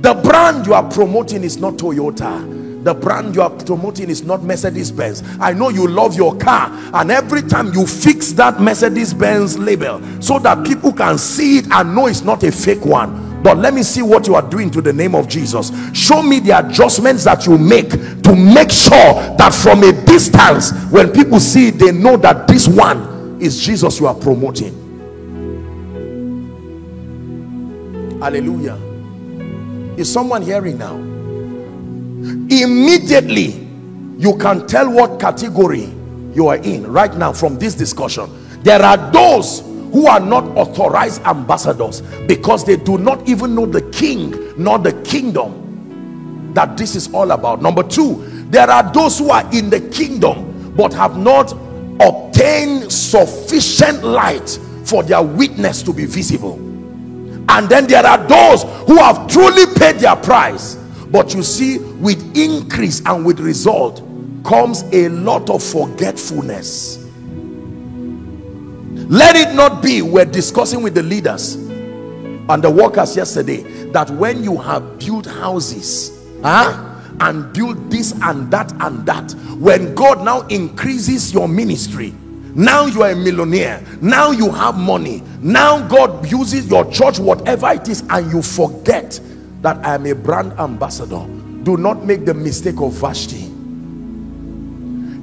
The 0.01 0.13
brand 0.15 0.65
you 0.65 0.73
are 0.73 0.89
promoting 0.89 1.43
is 1.43 1.57
not 1.57 1.75
Toyota. 1.75 2.83
The 2.83 2.93
brand 2.93 3.35
you 3.35 3.41
are 3.41 3.49
promoting 3.49 4.09
is 4.09 4.23
not 4.23 4.43
Mercedes-Benz. 4.43 5.23
I 5.39 5.53
know 5.53 5.69
you 5.69 5.87
love 5.87 6.17
your 6.17 6.35
car 6.35 6.69
and 6.93 7.09
every 7.09 7.41
time 7.41 7.73
you 7.73 7.87
fix 7.87 8.33
that 8.33 8.59
Mercedes-Benz 8.59 9.57
label 9.57 10.01
so 10.21 10.39
that 10.39 10.65
people 10.67 10.91
can 10.91 11.17
see 11.17 11.59
it 11.59 11.71
and 11.71 11.95
know 11.95 12.07
it's 12.07 12.23
not 12.23 12.43
a 12.43 12.51
fake 12.51 12.85
one 12.85 13.22
but 13.43 13.57
let 13.57 13.73
me 13.73 13.83
see 13.83 14.01
what 14.01 14.25
you 14.25 14.35
are 14.35 14.49
doing 14.49 14.71
to 14.71 14.81
the 14.81 14.93
name 14.93 15.15
of 15.15 15.27
Jesus. 15.27 15.71
Show 15.93 16.23
me 16.23 16.39
the 16.39 16.57
adjustments 16.57 17.25
that 17.25 17.45
you 17.45 17.57
make 17.57 17.89
to 17.89 18.35
make 18.35 18.71
sure 18.71 19.35
that 19.37 19.53
from 19.53 19.83
a 19.83 19.91
distance 20.05 20.71
when 20.89 21.11
people 21.11 21.39
see 21.39 21.67
it 21.67 21.79
they 21.79 21.91
know 21.91 22.15
that 22.17 22.47
this 22.47 22.67
one 22.67 23.37
is 23.41 23.59
Jesus 23.63 23.99
you 23.99 24.07
are 24.07 24.15
promoting. 24.15 24.79
Hallelujah. 28.21 28.79
Is 29.97 30.11
someone 30.11 30.41
hearing 30.41 30.77
now? 30.77 30.95
Immediately 32.49 33.67
you 34.17 34.37
can 34.37 34.65
tell 34.65 34.89
what 34.89 35.19
category 35.19 35.93
you 36.33 36.47
are 36.47 36.55
in 36.57 36.87
right 36.87 37.13
now 37.15 37.33
from 37.33 37.59
this 37.59 37.75
discussion. 37.75 38.29
There 38.63 38.81
are 38.81 39.11
those 39.11 39.72
who 39.93 40.07
are 40.07 40.19
not 40.19 40.43
authorized 40.57 41.21
ambassadors 41.21 42.01
because 42.27 42.65
they 42.65 42.75
do 42.75 42.97
not 42.97 43.29
even 43.29 43.53
know 43.53 43.67
the 43.67 43.81
king 43.91 44.33
nor 44.57 44.79
the 44.79 44.91
kingdom 45.03 46.51
that 46.55 46.75
this 46.75 46.95
is 46.95 47.13
all 47.13 47.29
about. 47.31 47.61
Number 47.61 47.83
two 47.83 48.27
there 48.49 48.69
are 48.69 48.91
those 48.91 49.19
who 49.19 49.29
are 49.29 49.47
in 49.53 49.69
the 49.69 49.79
kingdom 49.91 50.73
but 50.75 50.93
have 50.93 51.15
not 51.17 51.53
obtained 52.01 52.91
sufficient 52.91 54.03
light 54.03 54.59
for 54.83 55.03
their 55.03 55.21
witness 55.21 55.83
to 55.83 55.93
be 55.93 56.05
visible. 56.05 56.55
And 57.49 57.69
then 57.69 57.85
there 57.85 58.03
are 58.05 58.17
those 58.27 58.63
who 58.87 58.97
have 58.97 59.27
truly 59.27 59.67
paid 59.75 59.97
their 59.97 60.15
price 60.15 60.73
but 61.11 61.35
you 61.35 61.43
see 61.43 61.77
with 61.77 62.35
increase 62.35 62.99
and 63.05 63.23
with 63.23 63.39
result 63.39 64.01
comes 64.43 64.81
a 64.91 65.09
lot 65.09 65.51
of 65.51 65.61
forgetfulness 65.61 67.02
let 69.07 69.35
it 69.35 69.53
not 69.53 69.81
be 69.81 70.01
we're 70.01 70.25
discussing 70.25 70.81
with 70.81 70.93
the 70.95 71.03
leaders 71.03 71.55
and 71.55 72.63
the 72.63 72.69
workers 72.69 73.15
yesterday 73.15 73.61
that 73.91 74.09
when 74.11 74.43
you 74.43 74.57
have 74.57 74.99
built 74.99 75.25
houses 75.25 76.19
huh, 76.41 76.99
and 77.21 77.53
built 77.53 77.89
this 77.89 78.13
and 78.23 78.49
that 78.51 78.71
and 78.81 79.05
that 79.05 79.31
when 79.59 79.93
god 79.95 80.23
now 80.23 80.41
increases 80.47 81.33
your 81.33 81.47
ministry 81.47 82.13
now 82.55 82.85
you 82.85 83.01
are 83.03 83.11
a 83.11 83.15
millionaire 83.15 83.83
now 84.01 84.31
you 84.31 84.51
have 84.51 84.77
money 84.77 85.23
now 85.39 85.85
god 85.87 86.29
uses 86.29 86.67
your 86.69 86.89
church 86.91 87.19
whatever 87.19 87.71
it 87.71 87.87
is 87.87 88.03
and 88.09 88.31
you 88.31 88.41
forget 88.41 89.19
that 89.61 89.77
i 89.85 89.95
am 89.95 90.05
a 90.05 90.13
brand 90.13 90.51
ambassador. 90.59 91.25
Do 91.63 91.77
not 91.77 92.05
make 92.05 92.25
the 92.25 92.33
mistake 92.33 92.81
of 92.81 92.91
vashti 92.93 93.52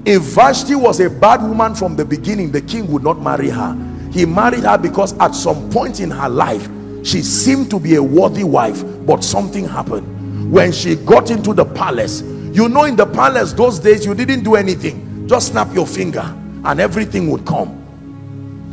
if 0.05 0.23
vashti 0.23 0.75
was 0.75 1.01
a 1.01 1.11
bad 1.11 1.43
woman 1.43 1.75
from 1.75 1.97
the 1.97 2.05
beginning 2.05 2.51
the 2.51 2.61
king 2.63 2.91
would 2.91 3.03
not 3.03 3.21
marry 3.21 3.51
her. 3.51 3.77
He 4.11 4.25
married 4.27 4.65
her 4.65 4.79
because 4.79 5.17
at 5.19 5.35
some 5.35 5.71
point 5.71 6.01
in 6.01 6.11
her 6.11 6.29
life 6.29 6.69
she 7.03 7.23
seemed 7.23 7.71
to 7.71 7.79
be 7.79 7.95
a 7.97 8.03
worthy 8.03 8.45
wife 8.45 8.83
but 9.07 9.23
something 9.23 9.67
happened. 9.67 10.53
When 10.53 10.73
she 10.73 10.97
got 10.97 11.31
into 11.31 11.53
the 11.53 11.65
palace 11.65 12.23
you 12.23 12.69
know 12.69 12.85
in 12.85 12.97
the 12.97 13.07
palace 13.07 13.53
those 13.53 13.79
days 13.79 14.05
you 14.07 14.15
didn't 14.15 14.43
do 14.43 14.55
anything. 14.57 15.29
Just 15.29 15.49
snap 15.49 15.73
your 15.75 15.87
finger 15.87 16.35
and 16.65 16.81
everything 16.81 17.31
would 17.31 17.47
come. 17.47 17.77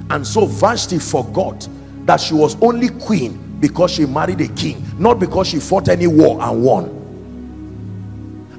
And 0.09 0.25
so 0.25 0.45
Vashti 0.45 0.99
forgot 0.99 1.67
that 2.05 2.21
she 2.21 2.33
was 2.33 2.55
only 2.61 2.89
queen 2.89 3.59
because 3.59 3.91
she 3.91 4.05
married 4.05 4.39
a 4.41 4.47
king 4.49 4.83
not 4.97 5.19
because 5.19 5.47
she 5.47 5.59
fought 5.59 5.89
any 5.89 6.07
war 6.07 6.41
and 6.41 6.63
won 6.63 6.96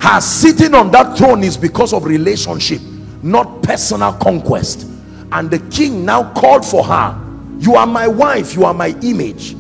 her 0.01 0.21
sitting 0.21 0.75
on 0.75 0.91
that 0.93 1.19
throne 1.19 1.43
is 1.43 1.57
because 1.57 1.93
of 1.93 2.05
relationship 2.05 2.81
not 3.23 3.63
personal 3.63 4.13
conquest. 4.15 4.87
And 5.33 5.51
the 5.51 5.59
king 5.71 6.05
now 6.05 6.33
called 6.33 6.65
for 6.65 6.85
her. 6.85 7.25
You 7.59 7.75
are 7.75 7.87
my 7.87 8.07
wife 8.07 8.55
you 8.55 8.65
are 8.65 8.75
my 8.75 8.89
image. 9.03 9.57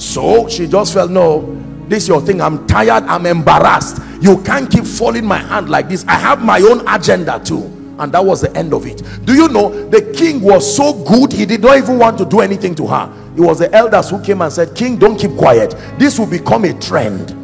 So 0.00 0.48
she 0.48 0.66
just 0.68 0.94
felt 0.94 1.10
no 1.10 1.54
this 1.88 2.06
your 2.06 2.20
thing. 2.20 2.40
I'm 2.40 2.66
tired 2.66 3.04
i'm 3.04 3.26
embarrassed. 3.26 4.00
You 4.20 4.42
can't 4.42 4.70
keep 4.70 4.84
falling 4.84 5.24
my 5.24 5.38
hand 5.38 5.68
like 5.68 5.88
this. 5.88 6.04
I 6.06 6.14
have 6.14 6.44
my 6.44 6.60
own 6.60 6.86
agenda 6.88 7.40
too. 7.44 7.74
And 7.98 8.12
that 8.12 8.24
was 8.24 8.40
the 8.42 8.56
end 8.56 8.72
of 8.72 8.86
it. 8.86 9.02
Do 9.24 9.34
you 9.34 9.48
know 9.48 9.88
the 9.88 10.12
king 10.16 10.40
was 10.40 10.76
so 10.76 10.92
good 11.04 11.32
he 11.32 11.44
did 11.44 11.62
not 11.62 11.78
even 11.78 11.98
want 11.98 12.16
to 12.18 12.24
do 12.24 12.40
anything 12.40 12.74
to 12.76 12.86
her. 12.86 13.12
It 13.36 13.40
was 13.40 13.58
the 13.58 13.72
elders 13.74 14.10
who 14.10 14.22
came 14.22 14.40
and 14.40 14.52
said 14.52 14.76
king 14.76 14.96
don't 14.96 15.18
keep 15.18 15.32
quiet. 15.32 15.74
This 15.98 16.18
will 16.18 16.26
become 16.26 16.64
a 16.64 16.78
trend 16.80 17.34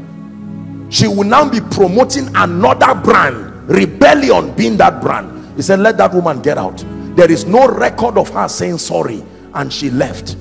she 0.95 1.09
will 1.09 1.25
now 1.25 1.49
be 1.49 1.61
promoting 1.61 2.29
another 2.37 2.95
brand 2.95 3.69
rebellion 3.69 4.55
being 4.55 4.77
that 4.77 5.03
brand. 5.03 5.57
He 5.57 5.63
said 5.63 5.81
let 5.81 5.97
that 5.99 6.15
woman 6.15 6.41
get 6.41 6.57
out. 6.57 6.85
There 7.17 7.29
is 7.31 7.47
no 7.47 7.67
record 7.69 8.17
of 8.17 8.29
her 8.31 8.47
saying 8.49 8.79
sorry 8.79 9.25
and 9.55 9.73
she 9.73 9.91
left. 9.91 10.37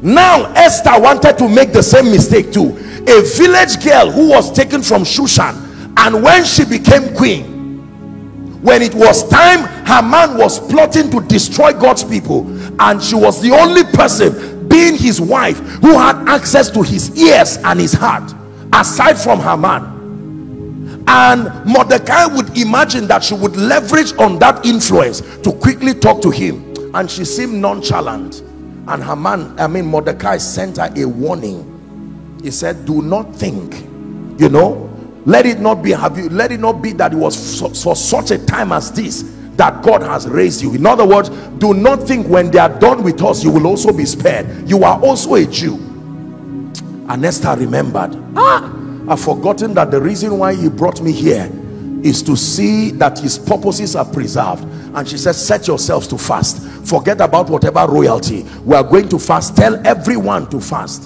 Now 0.00 0.52
esther 0.54 1.00
wanted 1.00 1.38
to 1.38 1.48
make 1.48 1.72
the 1.72 1.82
same 1.82 2.04
mistake 2.12 2.52
too. 2.52 2.68
A 3.08 3.22
village 3.36 3.82
girl 3.82 4.12
who 4.12 4.28
was 4.28 4.52
taken 4.52 4.82
from 4.82 5.02
shushan 5.02 5.56
and 5.98 6.22
when 6.22 6.44
she 6.44 6.64
became 6.64 7.16
queen 7.16 7.56
when 8.62 8.80
it 8.80 8.94
was 8.94 9.28
time 9.28 9.66
Haman 9.86 10.38
was 10.38 10.60
plotting 10.70 11.10
to 11.10 11.20
destroy 11.26 11.72
God's 11.72 12.04
people 12.04 12.46
and 12.80 13.02
she 13.02 13.16
was 13.16 13.42
the 13.42 13.50
only 13.50 13.82
person 13.82 14.68
being 14.68 14.96
his 14.96 15.20
wife 15.20 15.58
who 15.58 15.98
had 15.98 16.28
access 16.28 16.70
to 16.70 16.82
his 16.82 17.16
ears 17.20 17.56
and 17.64 17.80
his 17.80 17.92
heart 17.92 18.34
aside 18.72 19.18
from 19.18 19.40
Haman 19.40 19.98
and 21.08 21.64
Mordecai 21.64 22.26
would 22.26 22.56
imagine 22.58 23.06
that 23.06 23.24
she 23.24 23.34
would 23.34 23.56
leverage 23.56 24.12
on 24.18 24.38
that 24.40 24.64
influence 24.66 25.22
to 25.38 25.52
quickly 25.52 25.94
talk 25.94 26.20
to 26.20 26.30
him. 26.30 26.64
And 26.94 27.10
she 27.10 27.24
seemed 27.24 27.54
nonchalant. 27.54 28.40
And 28.86 29.02
Haman 29.02 29.58
I 29.58 29.66
mean 29.68 29.86
Mordecai 29.86 30.36
sent 30.36 30.76
her 30.76 30.92
a 30.94 31.06
warning. 31.06 32.38
He 32.42 32.50
said 32.50 32.84
do 32.84 33.02
not 33.02 33.34
think 33.34 33.74
you 34.38 34.48
know. 34.48 34.84
Let 35.24 35.46
it 35.46 35.60
not 35.60 35.82
be 35.82 35.92
have 35.92 36.16
you 36.18 36.28
let 36.28 36.52
it 36.52 36.60
not 36.60 36.82
be 36.82 36.92
that 36.92 37.12
it 37.12 37.16
was 37.16 37.58
for, 37.58 37.74
for 37.74 37.96
such 37.96 38.30
a 38.30 38.38
time 38.44 38.72
as 38.72 38.92
this 38.92 39.34
that 39.56 39.82
God 39.82 40.02
has 40.02 40.28
raised 40.28 40.62
you. 40.62 40.74
In 40.74 40.86
other 40.86 41.06
words 41.06 41.30
do 41.58 41.72
not 41.74 42.02
think 42.02 42.26
when 42.28 42.50
they 42.50 42.58
are 42.58 42.78
done 42.78 43.02
with 43.02 43.22
us 43.22 43.42
you 43.42 43.50
will 43.50 43.66
also 43.66 43.92
be 43.92 44.04
spared. 44.04 44.68
You 44.68 44.84
are 44.84 45.00
also 45.00 45.34
a 45.34 45.46
Jew 45.46 45.87
and 47.08 47.24
Esther 47.24 47.56
remembered. 47.56 48.10
Ah! 48.36 48.74
I've 49.08 49.20
forgotten 49.20 49.72
that 49.74 49.90
the 49.90 50.00
reason 50.00 50.38
why 50.38 50.54
he 50.54 50.68
brought 50.68 51.00
me 51.00 51.12
here 51.12 51.50
is 52.02 52.22
to 52.22 52.36
see 52.36 52.90
that 52.92 53.18
his 53.18 53.38
purposes 53.38 53.96
are 53.96 54.04
preserved. 54.04 54.64
And 54.94 55.08
she 55.08 55.16
said 55.16 55.32
set 55.32 55.66
yourselves 55.66 56.06
to 56.08 56.18
fast. 56.18 56.62
Forget 56.86 57.20
about 57.20 57.48
whatever 57.48 57.86
royalty. 57.86 58.44
We 58.64 58.76
are 58.76 58.84
going 58.84 59.08
to 59.08 59.18
fast. 59.18 59.56
Tell 59.56 59.74
everyone 59.86 60.50
to 60.50 60.60
fast. 60.60 61.04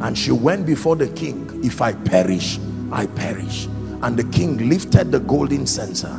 And 0.00 0.16
she 0.16 0.32
went 0.32 0.66
before 0.66 0.96
the 0.96 1.08
king. 1.08 1.60
If 1.64 1.80
I 1.80 1.92
perish 1.92 2.58
I 2.92 3.06
perish. 3.06 3.66
And 4.02 4.16
the 4.16 4.24
king 4.24 4.68
lifted 4.68 5.10
the 5.10 5.20
golden 5.20 5.66
censer. 5.66 6.18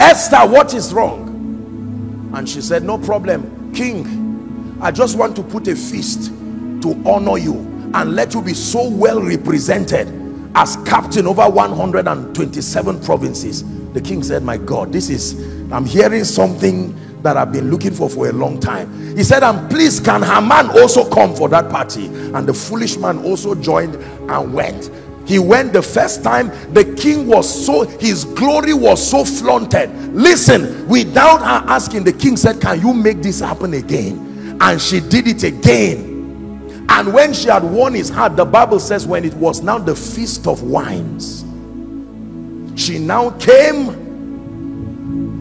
Esther 0.00 0.46
what 0.46 0.74
is 0.74 0.92
wrong? 0.92 2.32
And 2.34 2.48
she 2.48 2.60
said 2.60 2.82
no 2.82 2.98
problem 2.98 3.72
king 3.72 4.23
I 4.80 4.90
just 4.90 5.16
want 5.16 5.36
to 5.36 5.42
put 5.42 5.68
a 5.68 5.76
feast 5.76 6.32
to 6.82 7.02
honor 7.06 7.38
you 7.38 7.54
and 7.94 8.14
let 8.14 8.34
you 8.34 8.42
be 8.42 8.54
so 8.54 8.88
well 8.88 9.22
represented 9.22 10.08
as 10.54 10.76
captain 10.84 11.26
over 11.26 11.48
127 11.48 13.00
provinces. 13.00 13.64
The 13.92 14.00
king 14.00 14.22
said 14.22 14.42
my 14.42 14.56
god 14.56 14.92
this 14.92 15.08
is 15.08 15.40
i'm 15.72 15.84
hearing 15.86 16.24
something 16.24 16.98
that 17.22 17.36
i've 17.36 17.52
been 17.52 17.70
looking 17.70 17.94
for 17.94 18.10
for 18.10 18.28
a 18.28 18.32
long 18.32 18.58
time. 18.60 19.16
He 19.16 19.22
said 19.22 19.42
and 19.44 19.70
please 19.70 20.00
can 20.00 20.22
haman 20.22 20.70
also 20.70 21.08
come 21.08 21.34
for 21.34 21.48
that 21.50 21.70
party? 21.70 22.06
And 22.06 22.46
the 22.46 22.54
foolish 22.54 22.96
man 22.96 23.18
also 23.24 23.54
joined 23.54 23.94
and 23.94 24.52
went. 24.52 24.90
He 25.26 25.38
went 25.38 25.72
the 25.72 25.80
first 25.80 26.22
time. 26.22 26.48
The 26.74 26.84
king 27.00 27.26
was 27.26 27.64
so 27.64 27.86
his 27.98 28.24
glory 28.24 28.74
was 28.74 29.08
so 29.08 29.24
flaunted. 29.24 29.90
Listen 30.12 30.86
without 30.88 31.38
her 31.38 31.72
asking 31.72 32.04
the 32.04 32.12
king 32.12 32.36
said 32.36 32.60
can 32.60 32.80
you 32.80 32.92
make 32.92 33.22
this 33.22 33.40
happen 33.40 33.74
again 33.74 34.33
and 34.60 34.80
she 34.80 35.00
did 35.00 35.26
it 35.28 35.42
again. 35.42 36.86
And 36.88 37.12
when 37.12 37.32
she 37.32 37.48
had 37.48 37.64
won 37.64 37.94
his 37.94 38.08
heart 38.08 38.36
the 38.36 38.44
bible 38.44 38.78
says 38.78 39.06
when 39.06 39.24
it 39.24 39.34
was 39.34 39.62
now 39.62 39.78
the 39.78 39.96
feast 39.96 40.46
of 40.46 40.62
wines 40.62 41.44
she 42.76 42.98
now 42.98 43.30
came 43.30 44.04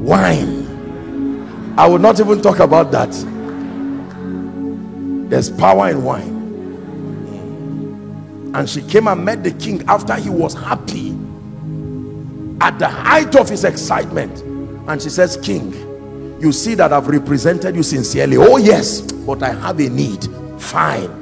wine. 0.04 1.74
I 1.78 1.88
will 1.88 2.00
not 2.00 2.20
even 2.20 2.42
talk 2.42 2.60
about 2.60 2.92
that. 2.92 3.12
There's 5.30 5.50
power 5.50 5.90
in 5.90 6.04
wine. 6.04 6.32
And 8.54 8.70
she 8.70 8.84
came 8.84 9.08
and 9.08 9.26
met 9.26 9.44
the 9.44 9.52
king 9.52 9.84
after 9.88 10.14
he 10.16 10.30
was 10.30 10.54
happy 10.54 11.18
at 12.62 12.78
the 12.78 12.88
height 12.88 13.36
of 13.36 13.50
his 13.50 13.64
excitement. 13.64 14.42
And 14.88 15.02
she 15.02 15.10
says 15.10 15.38
king 15.38 15.74
you 16.44 16.52
see 16.52 16.76
that 16.76 16.94
I've 16.94 17.08
represented 17.08 17.76
you 17.76 17.84
sincerely. 17.84 18.38
Oh 18.38 18.58
yes 18.58 19.02
but 19.02 19.42
I 19.42 19.54
have 19.54 19.80
a 19.80 19.90
need. 19.90 20.28
Fine. 20.60 21.22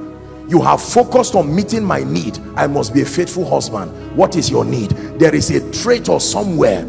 You 0.49 0.61
have 0.61 0.81
focused 0.81 1.35
on 1.35 1.55
meeting 1.55 1.83
my 1.83 2.03
need. 2.03 2.37
I 2.55 2.67
must 2.67 2.93
be 2.93 3.01
a 3.01 3.05
faithful 3.05 3.49
husband. 3.49 3.91
What 4.17 4.35
is 4.35 4.49
your 4.49 4.65
need? 4.65 4.89
There 5.19 5.33
is 5.33 5.49
a 5.51 5.71
traitor 5.71 6.19
somewhere 6.19 6.85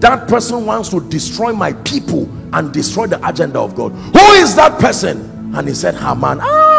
that 0.00 0.28
person 0.28 0.66
wants 0.66 0.90
to 0.90 1.00
destroy 1.08 1.54
my 1.54 1.72
people 1.72 2.28
and 2.52 2.70
destroy 2.70 3.06
the 3.06 3.26
agenda 3.26 3.58
of 3.58 3.74
God. 3.74 3.92
Who 3.92 4.32
is 4.34 4.54
that 4.56 4.78
person? 4.78 5.54
And 5.56 5.66
he 5.66 5.72
said 5.72 5.94
Haman. 5.94 6.40
Ah 6.42 6.76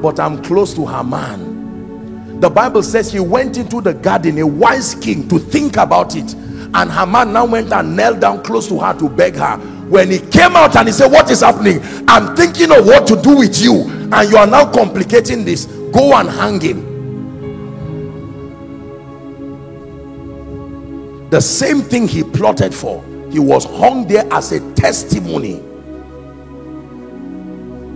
but 0.00 0.18
I'm 0.18 0.42
close 0.42 0.74
to 0.74 0.86
Haman. 0.86 2.40
The 2.40 2.48
Bible 2.48 2.82
says 2.82 3.12
he 3.12 3.20
went 3.20 3.58
into 3.58 3.80
the 3.80 3.92
garden 3.92 4.38
a 4.38 4.46
wise 4.46 4.94
king 4.94 5.28
to 5.28 5.38
think 5.38 5.76
about 5.76 6.16
it 6.16 6.34
and 6.72 6.90
Haman 6.90 7.32
now 7.32 7.46
went 7.46 7.72
and 7.72 7.96
knelt 7.96 8.20
down 8.20 8.42
close 8.44 8.68
to 8.68 8.78
her 8.78 8.96
to 8.98 9.08
beg 9.08 9.34
her. 9.34 9.56
When 9.88 10.10
he 10.10 10.20
came 10.20 10.54
out 10.54 10.76
and 10.76 10.86
he 10.86 10.92
said 10.92 11.10
what 11.10 11.28
is 11.30 11.40
happening? 11.40 11.80
I'm 12.06 12.36
thinking 12.36 12.70
of 12.70 12.86
what 12.86 13.08
to 13.08 13.20
do 13.20 13.36
with 13.36 13.60
you. 13.60 13.88
And 14.12 14.30
you 14.30 14.36
are 14.36 14.46
now 14.46 14.70
complicating 14.70 15.44
this. 15.44 15.66
Go 15.66 16.14
and 16.14 16.28
hang 16.28 16.60
him. 16.60 16.88
The 21.30 21.40
same 21.40 21.82
thing 21.82 22.06
he 22.06 22.22
plotted 22.22 22.72
for. 22.74 23.04
He 23.30 23.40
was 23.40 23.64
hung 23.64 24.06
there 24.06 24.26
as 24.32 24.52
a 24.52 24.74
testimony. 24.74 25.60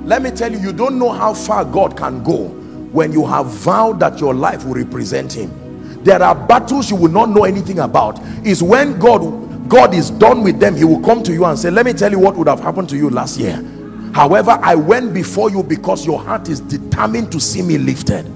Let 0.05 0.23
me 0.23 0.31
tell 0.33 0.51
you 0.53 0.59
you 0.59 0.73
don't 0.73 0.99
know 0.99 1.11
how 1.11 1.33
far 1.33 1.65
God 1.65 1.97
can 1.97 2.23
go 2.25 2.49
when 2.93 3.13
you 3.13 3.25
have 3.27 3.47
vowed 3.47 4.01
that 4.01 4.21
your 4.21 4.35
life 4.35 4.65
will 4.65 4.75
represent 4.75 5.33
him 5.33 5.64
there 6.05 6.23
are 6.23 6.35
battles 6.35 6.91
you 6.91 6.97
will 6.97 7.11
not 7.11 7.31
know 7.31 7.45
anything 7.45 7.79
about. 7.79 8.21
Is 8.47 8.63
when 8.63 8.99
God 8.99 9.69
God 9.69 9.95
is 9.95 10.11
done 10.11 10.43
with 10.43 10.61
them 10.61 10.77
he 10.77 10.85
will 10.85 11.01
come 11.01 11.23
to 11.23 11.33
you 11.33 11.45
and 11.47 11.59
say 11.59 11.71
let 11.71 11.87
me 11.87 11.95
tell 11.95 12.11
you 12.11 12.19
what 12.19 12.37
would 12.37 12.47
have 12.47 12.61
happened 12.61 12.89
to 12.91 12.97
you 12.97 13.09
last 13.09 13.39
year. 13.39 13.57
However 14.13 14.59
I 14.63 14.75
went 14.75 15.15
before 15.15 15.51
you 15.51 15.63
because 15.63 16.05
your 16.05 16.21
heart 16.21 16.49
is 16.49 16.61
determined 16.61 17.33
to 17.33 17.41
see 17.41 17.63
me 17.63 17.79
lifted. 17.79 18.27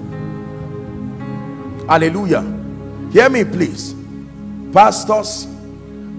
Hallelujah. 1.87 2.41
Hear 3.11 3.29
me 3.29 3.43
please. 3.43 3.95
Pastors 4.73 5.47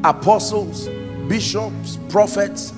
apostles 0.05 0.88
bishops 1.28 1.98
prophets 2.09 2.72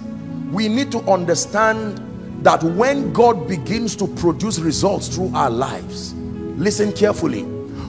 we 0.50 0.68
need 0.68 0.90
to 0.90 0.98
understand 1.10 1.98
that 2.44 2.62
when 2.62 3.12
God 3.12 3.46
begins 3.46 3.94
to 3.96 4.08
produce 4.08 4.58
results 4.58 5.08
through 5.08 5.30
our 5.34 5.48
lives 5.48 6.14
listen 6.14 6.92
carefully 6.92 7.44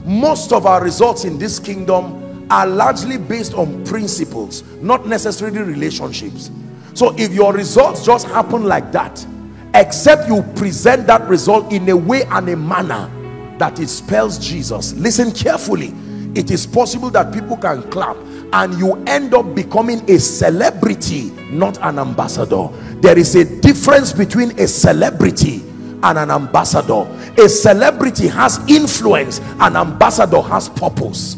most 0.06 0.52
of 0.52 0.66
our 0.66 0.84
results 0.84 1.26
in 1.26 1.38
this 1.38 1.60
kingdom 1.60 2.48
are 2.52 2.68
largely 2.68 3.18
based 3.18 3.54
on 3.54 3.84
principles 3.86 4.64
not 4.82 5.08
necessarily 5.08 5.62
relationships. 5.62 6.52
So 6.94 7.16
if 7.18 7.34
your 7.34 7.54
results 7.54 8.06
just 8.06 8.28
happen 8.28 8.64
like 8.64 8.92
that 8.92 9.26
except 9.74 10.28
you 10.28 10.44
present 10.56 11.08
that 11.08 11.28
result 11.28 11.72
in 11.72 11.90
a 11.90 11.98
way 11.98 12.24
and 12.24 12.48
a 12.50 12.56
manner 12.56 13.10
that 13.58 13.80
it 13.80 13.88
spells 13.88 14.38
Jesus 14.38 14.94
listen 14.94 15.32
carefully. 15.32 15.94
It 16.36 16.52
is 16.52 16.66
possible 16.66 17.10
that 17.12 17.34
people 17.34 17.58
can 17.58 17.84
clap 17.92 18.18
and 18.54 18.74
you 18.80 18.96
end 19.06 19.34
up 19.34 19.56
becoming 19.56 20.08
a 20.10 20.20
celebrity 20.20 21.32
not 21.54 21.78
an 21.84 22.00
ambassador. 22.00 22.68
There 23.02 23.18
is 23.18 23.36
a 23.36 23.46
difference 23.62 24.12
between 24.12 24.60
a 24.60 24.68
celebrity 24.68 25.60
and 26.04 26.18
an 26.18 26.30
ambassador. 26.30 27.08
A 27.42 27.50
celebrity 27.50 28.28
has 28.28 28.60
influence 28.70 29.40
an 29.60 29.76
ambassador 29.76 30.42
has 30.42 30.70
purpose. 30.70 31.38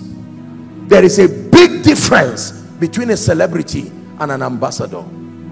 There 0.87 1.03
is 1.03 1.19
a 1.19 1.27
big 1.27 1.83
difference 1.83 2.51
between 2.79 3.11
a 3.11 3.17
celebrity 3.17 3.91
and 4.19 4.31
an 4.31 4.41
ambassador. 4.41 5.03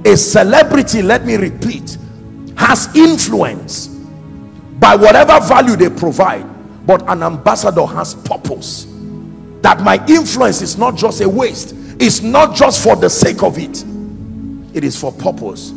A 0.06 0.18
celebrity 0.18 1.02
let 1.02 1.26
me 1.26 1.36
repeat 1.36 1.98
has 2.58 2.94
influence 2.96 3.88
by 4.80 4.96
whatever 4.96 5.40
value 5.40 5.76
they 5.76 5.90
provide 5.90 6.46
but 6.86 7.02
an 7.10 7.24
ambassador 7.24 7.86
has 7.86 8.14
purpose. 8.16 8.88
That 9.62 9.80
my 9.80 10.06
influence 10.08 10.62
is 10.62 10.78
not 10.78 10.98
just 10.98 11.22
a 11.22 11.30
waste 11.30 11.74
It's 12.00 12.22
not 12.22 12.56
just 12.56 12.84
for 12.84 12.96
the 12.96 13.10
sake 13.10 13.44
of 13.44 13.58
it, 13.58 13.84
it 14.76 14.84
is 14.84 15.00
for 15.00 15.12
purpose. 15.12 15.72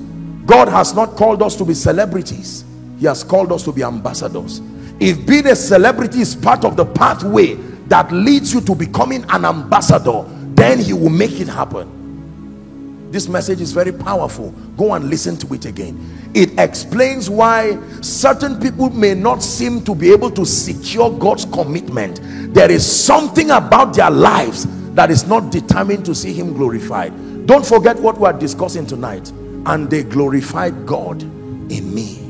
God 0.47 0.69
has 0.69 0.95
not 0.95 1.15
called 1.17 1.43
us 1.43 1.57
to 1.57 1.65
be 1.65 1.75
celebrities, 1.75 2.65
He 2.99 3.07
has 3.07 3.23
called 3.23 3.53
us 3.53 3.65
to 3.65 3.73
be 3.73 3.83
ambassadors. 3.83 4.61
If 4.99 5.27
being 5.27 5.47
a 5.47 5.57
celebrity 5.57 6.21
is 6.21 6.35
part 6.35 6.65
of 6.65 6.77
the 6.77 6.87
pathway 6.87 7.55
that 7.89 8.11
leads 8.11 8.55
you 8.55 8.61
to 8.63 8.75
becoming 8.75 9.25
an 9.29 9.45
ambassador, 9.45 10.25
then 10.55 10.79
He 10.79 10.93
will 10.93 11.11
make 11.11 11.39
it 11.41 11.49
happen. 11.49 13.11
This 13.11 13.29
message 13.29 13.61
is 13.61 13.73
very 13.73 13.93
powerful. 13.93 14.51
Go 14.77 14.95
and 14.95 15.09
listen 15.09 15.37
to 15.39 15.55
it 15.55 15.65
again. 15.65 16.31
It 16.35 16.59
explains 16.59 17.31
why 17.31 17.79
certain 18.01 18.59
people 18.61 18.91
may 18.91 19.15
not 19.15 19.43
seem 19.43 19.85
to 19.85 19.95
be 19.95 20.13
able 20.13 20.31
to 20.33 20.45
secure 20.45 21.11
God's 21.11 21.45
commitment. 21.47 22.21
There 22.53 22.71
is 22.71 22.85
something 22.85 23.51
about 23.51 23.95
their 23.95 24.11
lives 24.11 24.67
that 24.95 25.11
is 25.11 25.27
not 25.27 25.53
determined 25.53 26.05
to 26.07 26.15
see 26.15 26.33
him 26.33 26.55
glorified. 26.55 27.47
Don't 27.47 27.65
forget 27.65 27.99
what 28.01 28.19
we 28.19 28.27
are 28.27 28.33
discussing 28.33 28.87
tonight. 28.87 29.31
And 29.67 29.89
they 29.89 30.03
glorified 30.03 30.85
God 30.85 31.23
in 31.23 31.95
me. 31.95 32.26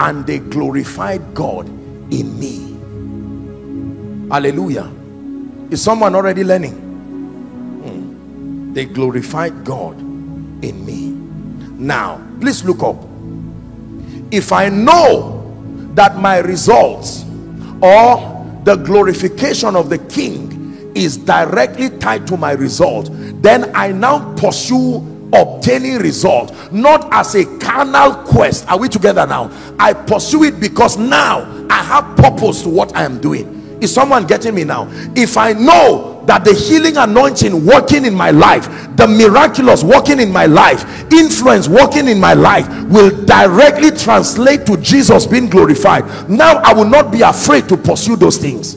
And 0.00 0.26
they 0.26 0.38
glorified 0.38 1.34
God 1.34 1.68
in 2.10 2.38
me. 2.40 2.70
Hallelujah. 4.30 4.90
Is 5.70 5.82
someone 5.82 6.14
already 6.14 6.42
learning? 6.42 6.72
Hmm. 7.84 8.72
They 8.72 8.86
glorified 8.86 9.64
God 9.64 10.00
in 10.00 10.84
me. 10.84 11.10
Now, 11.78 12.20
please 12.40 12.64
look 12.64 12.82
up. 12.82 12.96
If 14.32 14.52
I 14.52 14.68
know 14.68 15.36
that 15.94 16.16
my 16.16 16.38
results 16.38 17.24
or 17.82 18.30
the 18.64 18.76
glorification 18.76 19.76
of 19.76 19.90
the 19.90 19.98
king 19.98 20.92
is 20.94 21.16
directly 21.16 21.90
tied 21.98 22.26
to 22.26 22.36
my 22.36 22.52
result 22.52 23.08
then 23.42 23.70
i 23.74 23.90
now 23.90 24.34
pursue 24.34 25.00
obtaining 25.32 25.98
result 25.98 26.54
not 26.72 27.08
as 27.12 27.34
a 27.34 27.44
carnal 27.58 28.14
quest. 28.24 28.68
Are 28.68 28.78
we 28.78 28.88
together 28.88 29.26
now? 29.26 29.50
I 29.78 29.92
pursue 29.92 30.44
it 30.44 30.60
because 30.60 30.96
now 30.98 31.66
i 31.70 31.82
have 31.82 32.16
purpose 32.16 32.62
to 32.62 32.68
what 32.68 32.94
i 32.96 33.04
am 33.04 33.20
doing. 33.20 33.78
Is 33.80 33.92
someone 33.94 34.26
getting 34.26 34.54
me 34.54 34.64
now? 34.64 34.88
If 35.16 35.36
i 35.36 35.52
know 35.52 36.22
that 36.26 36.44
the 36.44 36.52
healing 36.52 36.96
anointing 36.96 37.64
working 37.64 38.04
in 38.04 38.14
my 38.14 38.30
life 38.30 38.66
the 38.96 39.06
miraculous 39.08 39.82
working 39.82 40.20
in 40.20 40.30
my 40.30 40.46
life 40.46 41.10
influence 41.12 41.66
working 41.66 42.08
in 42.08 42.20
my 42.20 42.34
life 42.34 42.68
will 42.84 43.10
directly 43.24 43.90
translate 43.90 44.66
to 44.66 44.76
jesus 44.76 45.26
being 45.26 45.48
glorified 45.48 46.04
now 46.28 46.56
i 46.58 46.74
will 46.74 46.84
not 46.84 47.10
be 47.10 47.22
afraid 47.22 47.68
to 47.68 47.76
pursue 47.76 48.16
those 48.16 48.36
things. 48.36 48.76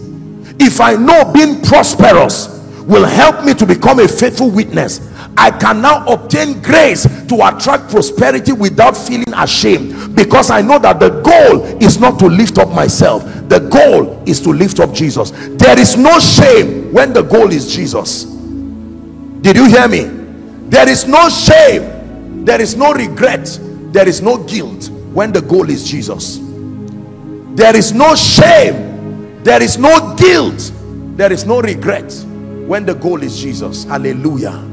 If 0.60 0.80
i 0.80 0.96
know 0.96 1.32
being 1.34 1.62
prosperous 1.62 2.48
will 2.88 3.06
help 3.06 3.46
me 3.46 3.54
to 3.56 3.66
become 3.66 4.00
a 4.00 4.08
faithful 4.08 4.50
witness 4.50 5.00
I 5.38 5.50
can 5.52 5.82
now 5.82 6.06
obtain 6.06 6.62
grace 6.62 7.04
to 7.28 7.48
attract 7.48 7.90
prosperity 7.90 8.52
without 8.52 8.96
feeling 8.96 9.34
ashamed 9.34 10.16
because 10.16 10.52
I 10.52 10.62
know 10.62 10.78
that 10.80 11.00
the 11.00 11.10
goal 11.22 11.64
is 11.82 12.00
not 12.00 12.20
to 12.20 12.28
lift 12.28 12.58
up 12.58 12.70
myself. 12.70 13.24
The 13.50 13.60
goal 13.60 14.22
is 14.28 14.40
to 14.42 14.50
lift 14.50 14.80
up 14.80 14.94
Jesus. 14.94 15.32
There 15.32 15.78
is 15.80 15.98
no 15.98 16.20
shame 16.20 16.94
when 16.94 17.14
the 17.14 17.24
goal 17.24 17.52
is 17.52 17.74
Jesus. 17.74 18.26
Did 18.26 19.56
you 19.56 19.66
hear 19.66 19.88
me? 19.88 20.04
There 20.70 20.88
is 20.88 21.08
no 21.08 21.30
shame. 21.30 22.46
There 22.46 22.62
is 22.62 22.76
no 22.76 22.94
regret. 22.94 23.60
There 23.92 24.08
is 24.08 24.22
no 24.22 24.38
guilt 24.38 24.90
when 25.14 25.32
the 25.32 25.42
goal 25.42 25.70
is 25.70 25.90
Jesus. 25.90 26.40
There 27.56 27.76
is 27.76 27.92
no 27.92 28.16
shame. 28.16 29.44
There 29.44 29.62
is 29.62 29.78
no 29.78 30.16
guilt. 30.16 30.72
There 31.18 31.32
is 31.32 31.46
no 31.46 31.62
regret 31.62 32.12
when 32.68 32.86
the 32.86 32.94
goal 32.94 33.24
is 33.24 33.40
Jesus. 33.42 33.84
Hallelujah 33.84 34.73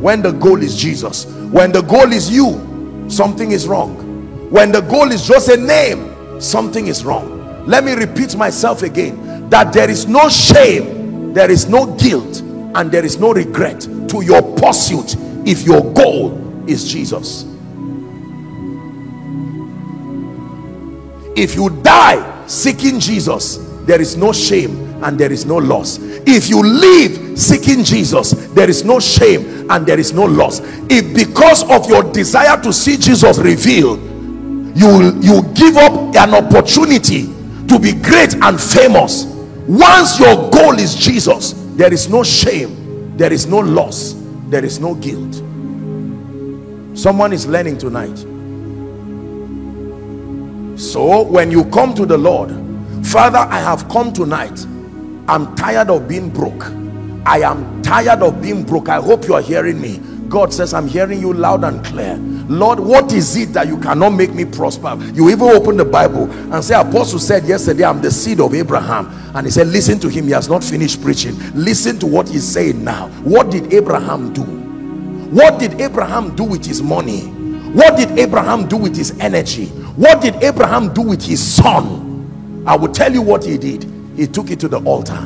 when 0.00 0.22
the 0.22 0.32
goal 0.32 0.62
is 0.62 0.76
Jesus. 0.76 1.26
When 1.26 1.72
the 1.72 1.82
goal 1.82 2.12
is 2.12 2.30
you 2.30 3.06
something 3.08 3.52
is 3.52 3.68
wrong. 3.68 4.50
When 4.50 4.72
the 4.72 4.80
goal 4.80 5.12
is 5.12 5.26
just 5.26 5.48
a 5.48 5.56
name 5.56 6.40
something 6.40 6.86
is 6.86 7.04
wrong. 7.04 7.66
Let 7.66 7.84
me 7.84 7.92
repeat 7.92 8.36
myself 8.36 8.82
again. 8.82 9.48
That 9.50 9.72
there 9.72 9.90
is 9.90 10.06
no 10.06 10.28
shame 10.28 11.00
there 11.32 11.50
is 11.50 11.68
no 11.68 11.86
guilt 11.96 12.40
and 12.74 12.90
there 12.90 13.04
is 13.04 13.18
no 13.18 13.32
regret 13.32 13.80
to 14.08 14.22
your 14.22 14.42
pursuit 14.56 15.14
if 15.46 15.62
your 15.62 15.82
goal 15.92 16.68
is 16.68 16.90
Jesus. 16.90 17.44
If 21.36 21.54
you 21.54 21.70
die 21.82 22.46
seeking 22.46 22.98
Jesus 22.98 23.58
there 23.86 24.00
is 24.00 24.16
no 24.16 24.32
shame 24.32 24.89
and 25.02 25.18
there 25.18 25.32
is 25.32 25.44
no 25.46 25.56
loss. 25.56 25.98
If 26.00 26.48
you 26.48 26.62
live 26.62 27.38
seeking 27.38 27.84
jesus 27.84 28.32
there 28.54 28.68
is 28.68 28.84
no 28.84 29.00
shame 29.00 29.70
and 29.70 29.86
there 29.86 29.98
is 29.98 30.12
no 30.12 30.24
loss. 30.24 30.60
If 30.88 31.14
because 31.14 31.62
of 31.70 31.88
your 31.88 32.02
desire 32.12 32.60
to 32.62 32.72
see 32.72 32.96
jesus 32.96 33.38
revealed 33.38 34.00
you 34.76 35.18
you 35.20 35.42
give 35.54 35.76
up 35.76 36.14
an 36.16 36.34
opportunity 36.34 37.26
to 37.68 37.78
be 37.78 37.92
great 37.92 38.34
and 38.34 38.60
famous 38.60 39.24
once 39.66 40.18
your 40.18 40.50
goal 40.50 40.78
is 40.78 40.94
jesus 40.94 41.52
there 41.76 41.92
is 41.92 42.08
no 42.08 42.22
shame 42.22 43.16
there 43.16 43.32
is 43.32 43.46
no 43.46 43.58
loss 43.58 44.14
there 44.48 44.64
is 44.64 44.80
no 44.80 44.96
guilt. 44.96 45.34
Someone 46.98 47.32
is 47.32 47.46
learning 47.46 47.78
tonight. 47.78 48.16
So 50.78 51.22
when 51.22 51.50
you 51.52 51.64
come 51.66 51.94
to 51.94 52.04
the 52.06 52.18
lord 52.18 52.50
father 53.06 53.38
i 53.38 53.58
have 53.58 53.88
come 53.88 54.12
tonight 54.12 54.66
i'm 55.30 55.54
tired 55.54 55.90
of 55.90 56.08
being 56.08 56.28
broke. 56.28 56.64
I 57.24 57.42
am 57.42 57.82
tired 57.82 58.20
of 58.20 58.42
being 58.42 58.64
broke. 58.64 58.88
I 58.88 59.00
hope 59.00 59.28
you 59.28 59.34
are 59.34 59.40
hearing 59.40 59.80
me. 59.80 59.98
God 60.28 60.52
says 60.52 60.74
i'm 60.74 60.88
hearing 60.88 61.20
you 61.20 61.32
loud 61.32 61.62
and 61.62 61.84
clear. 61.84 62.16
Lord 62.16 62.80
what 62.80 63.12
is 63.12 63.36
it 63.36 63.52
that 63.52 63.68
you 63.68 63.78
cannot 63.78 64.10
make 64.10 64.34
me 64.34 64.44
prosper? 64.44 64.98
You 65.14 65.30
even 65.30 65.48
open 65.48 65.76
the 65.76 65.84
bible 65.84 66.28
and 66.52 66.64
say 66.64 66.74
apostle 66.74 67.20
said 67.20 67.44
yesterday 67.44 67.84
i'm 67.84 68.02
the 68.02 68.10
seed 68.10 68.40
of 68.40 68.54
abraham. 68.54 69.06
And 69.36 69.46
he 69.46 69.52
said 69.52 69.68
listen 69.68 70.00
to 70.00 70.08
him. 70.08 70.24
He 70.24 70.32
has 70.32 70.48
not 70.48 70.64
finished 70.64 71.00
preaching. 71.00 71.36
Listen 71.54 71.96
to 72.00 72.06
what 72.08 72.28
he's 72.28 72.44
saying 72.44 72.82
now. 72.82 73.06
What 73.22 73.52
did 73.52 73.72
abraham 73.72 74.32
do? 74.32 74.42
What 74.42 75.60
did 75.60 75.80
abraham 75.80 76.34
do 76.34 76.42
with 76.42 76.66
his 76.66 76.82
money? 76.82 77.20
What 77.70 77.96
did 77.96 78.18
abraham 78.18 78.66
do 78.66 78.76
with 78.76 78.96
his 78.96 79.16
energy? 79.20 79.66
What 79.94 80.22
did 80.22 80.42
abraham 80.42 80.92
do 80.92 81.02
with 81.02 81.22
his 81.24 81.40
son? 81.40 82.64
I 82.66 82.76
will 82.76 82.92
tell 82.92 83.12
you 83.12 83.22
what 83.22 83.44
he 83.44 83.56
did 83.56 83.99
he 84.16 84.26
took 84.26 84.50
it 84.50 84.60
to 84.60 84.68
the 84.68 84.80
altar. 84.84 85.20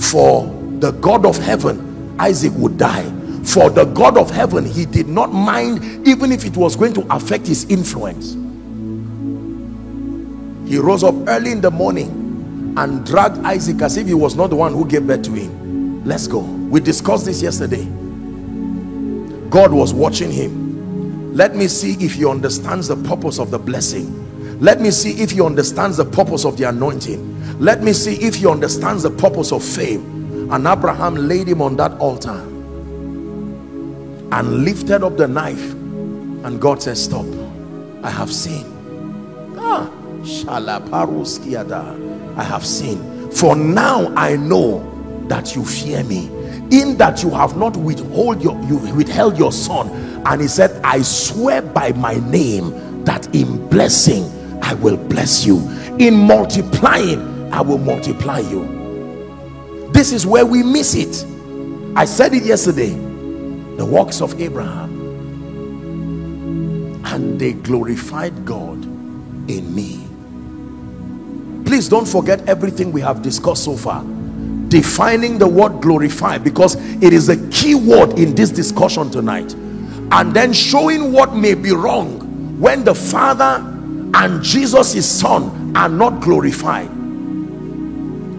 For 0.00 0.46
the 0.78 0.92
God 1.00 1.24
of 1.26 1.38
heaven 1.38 2.16
Isaac 2.18 2.52
would 2.56 2.78
die. 2.78 3.04
For 3.44 3.70
the 3.70 3.84
God 3.84 4.16
of 4.16 4.30
heaven 4.30 4.64
he 4.64 4.86
did 4.86 5.08
not 5.08 5.32
mind 5.32 6.06
even 6.06 6.32
if 6.32 6.44
it 6.44 6.56
was 6.56 6.76
going 6.76 6.94
to 6.94 7.06
affect 7.14 7.46
his 7.46 7.64
influence. 7.64 8.34
He 10.68 10.78
rose 10.78 11.04
up 11.04 11.14
early 11.28 11.52
in 11.52 11.60
the 11.60 11.70
morning 11.70 12.74
and 12.76 13.04
dragged 13.06 13.38
Isaac 13.38 13.82
as 13.82 13.96
if 13.96 14.06
he 14.06 14.14
was 14.14 14.34
not 14.34 14.50
the 14.50 14.56
one 14.56 14.72
who 14.72 14.86
gave 14.86 15.06
birth 15.06 15.22
to 15.24 15.32
him. 15.32 16.04
Let's 16.04 16.26
go. 16.26 16.40
We 16.40 16.80
discussed 16.80 17.26
this 17.26 17.42
yesterday. 17.42 17.84
God 19.50 19.72
was 19.72 19.94
watching 19.94 20.30
him. 20.30 21.34
Let 21.34 21.54
me 21.54 21.68
see 21.68 21.92
if 22.04 22.14
he 22.14 22.26
understands 22.26 22.88
the 22.88 22.96
purpose 22.96 23.38
of 23.38 23.50
the 23.50 23.58
blessing. 23.58 24.60
Let 24.60 24.80
me 24.80 24.90
see 24.90 25.22
if 25.22 25.32
he 25.32 25.40
understands 25.40 25.96
the 25.96 26.04
purpose 26.04 26.44
of 26.44 26.56
the 26.56 26.68
anointing 26.68 27.33
let 27.64 27.82
me 27.82 27.94
see 27.94 28.16
if 28.16 28.34
he 28.34 28.46
understands 28.46 29.04
the 29.04 29.10
purpose 29.10 29.50
of 29.50 29.64
fame. 29.64 30.50
And 30.52 30.66
Abraham 30.66 31.14
laid 31.14 31.48
him 31.48 31.62
on 31.62 31.76
that 31.76 31.92
altar 31.92 32.38
and 34.32 34.64
lifted 34.66 35.02
up 35.02 35.16
the 35.16 35.26
knife. 35.26 35.72
And 35.72 36.60
God 36.60 36.82
said 36.82 36.98
stop. 36.98 37.24
I 38.02 38.10
have 38.10 38.30
seen 38.30 38.66
ah 39.58 39.90
I 42.36 42.44
have 42.44 42.66
seen 42.66 43.30
for 43.30 43.56
now 43.56 44.12
I 44.14 44.36
know 44.36 45.24
that 45.28 45.56
you 45.56 45.64
fear 45.64 46.04
me 46.04 46.26
in 46.70 46.98
that 46.98 47.22
you 47.22 47.30
have 47.30 47.56
not 47.56 47.78
withhold 47.78 48.42
your 48.42 48.60
you 48.64 48.76
withheld 48.94 49.38
your 49.38 49.52
son. 49.52 49.88
And 50.26 50.42
he 50.42 50.48
said 50.48 50.78
I 50.84 51.00
swear 51.00 51.62
by 51.62 51.92
my 51.92 52.16
name 52.30 53.04
that 53.04 53.34
in 53.34 53.66
blessing 53.70 54.30
I 54.62 54.74
will 54.74 54.98
bless 54.98 55.46
you 55.46 55.66
in 55.98 56.14
multiplying 56.14 57.33
I 57.54 57.60
will 57.60 57.78
multiply 57.78 58.40
you. 58.40 59.88
This 59.92 60.10
is 60.10 60.26
where 60.26 60.44
we 60.44 60.64
miss 60.64 60.96
it. 60.96 61.24
I 61.96 62.04
said 62.04 62.34
it 62.34 62.42
yesterday. 62.42 62.90
The 63.76 63.86
works 63.86 64.20
of 64.20 64.40
Abraham. 64.40 64.90
And 67.04 67.38
they 67.38 67.52
glorified 67.52 68.44
God 68.44 68.82
in 69.48 69.72
me. 69.72 70.04
Please 71.64 71.88
don't 71.88 72.08
forget 72.08 72.44
everything 72.48 72.90
we 72.90 73.00
have 73.02 73.22
discussed 73.22 73.62
so 73.62 73.76
far. 73.76 74.02
Defining 74.66 75.38
the 75.38 75.46
word 75.46 75.80
glorify 75.80 76.38
because 76.38 76.74
it 77.00 77.12
is 77.12 77.28
a 77.28 77.36
key 77.50 77.76
word 77.76 78.18
in 78.18 78.34
this 78.34 78.50
discussion 78.50 79.12
tonight. 79.12 79.54
And 80.10 80.34
then 80.34 80.52
showing 80.52 81.12
what 81.12 81.36
may 81.36 81.54
be 81.54 81.70
wrong 81.70 82.58
when 82.58 82.82
the 82.82 82.96
Father 82.96 83.62
and 84.12 84.42
Jesus, 84.42 84.94
his 84.94 85.08
Son, 85.08 85.76
are 85.76 85.88
not 85.88 86.20
glorified 86.20 86.90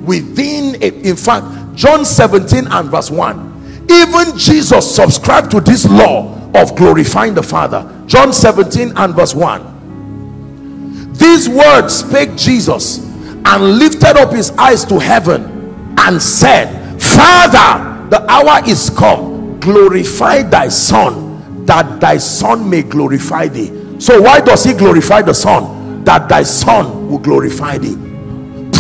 within 0.06 0.82
a, 0.82 0.88
in 1.08 1.16
fact 1.16 1.46
John 1.76 2.06
17 2.06 2.68
and 2.68 2.90
verse 2.90 3.12
1. 3.12 3.86
Even 3.92 4.38
Jesus 4.38 4.96
subscribed 4.96 5.52
to 5.52 5.60
this 5.60 5.86
law 5.86 6.34
of 6.56 6.76
glorifying 6.76 7.34
the 7.34 7.44
Father. 7.44 7.92
John 8.08 8.34
17 8.34 8.94
and 8.96 9.14
verse 9.14 9.36
1. 9.36 11.14
These 11.14 11.50
words 11.50 11.98
spake 11.98 12.36
Jesus 12.36 13.00
and 13.46 13.78
lifted 13.78 14.18
up 14.18 14.32
his 14.34 14.52
eyes 14.52 14.86
to 14.86 15.00
heaven 15.00 15.94
and 15.98 16.22
said, 16.22 17.00
Father, 17.02 18.10
the 18.10 18.26
hour 18.30 18.62
is 18.68 18.90
come. 18.90 19.60
Glorify 19.60 20.44
thy 20.44 20.68
Son, 20.68 21.66
that 21.66 22.00
thy 22.00 22.18
Son 22.18 22.70
may 22.70 22.84
glorify 22.84 23.48
thee. 23.48 24.00
So, 24.00 24.22
why 24.22 24.40
does 24.40 24.64
he 24.64 24.74
glorify 24.74 25.22
the 25.22 25.34
Son? 25.34 26.04
That 26.04 26.30
thy 26.30 26.44
Son 26.44 27.10
will 27.10 27.20
glorify 27.20 27.78
thee. 27.78 28.15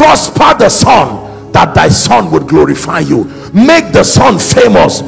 Prosper 0.06 0.54
the 0.60 0.70
Son, 0.70 1.52
that 1.52 1.74
thy 1.74 1.88
Son 1.88 2.30
would 2.30 2.48
glorify 2.48 3.00
you. 3.00 3.24
Make 3.52 3.92
the 3.92 4.04
Son 4.04 4.38
famous. 4.38 5.02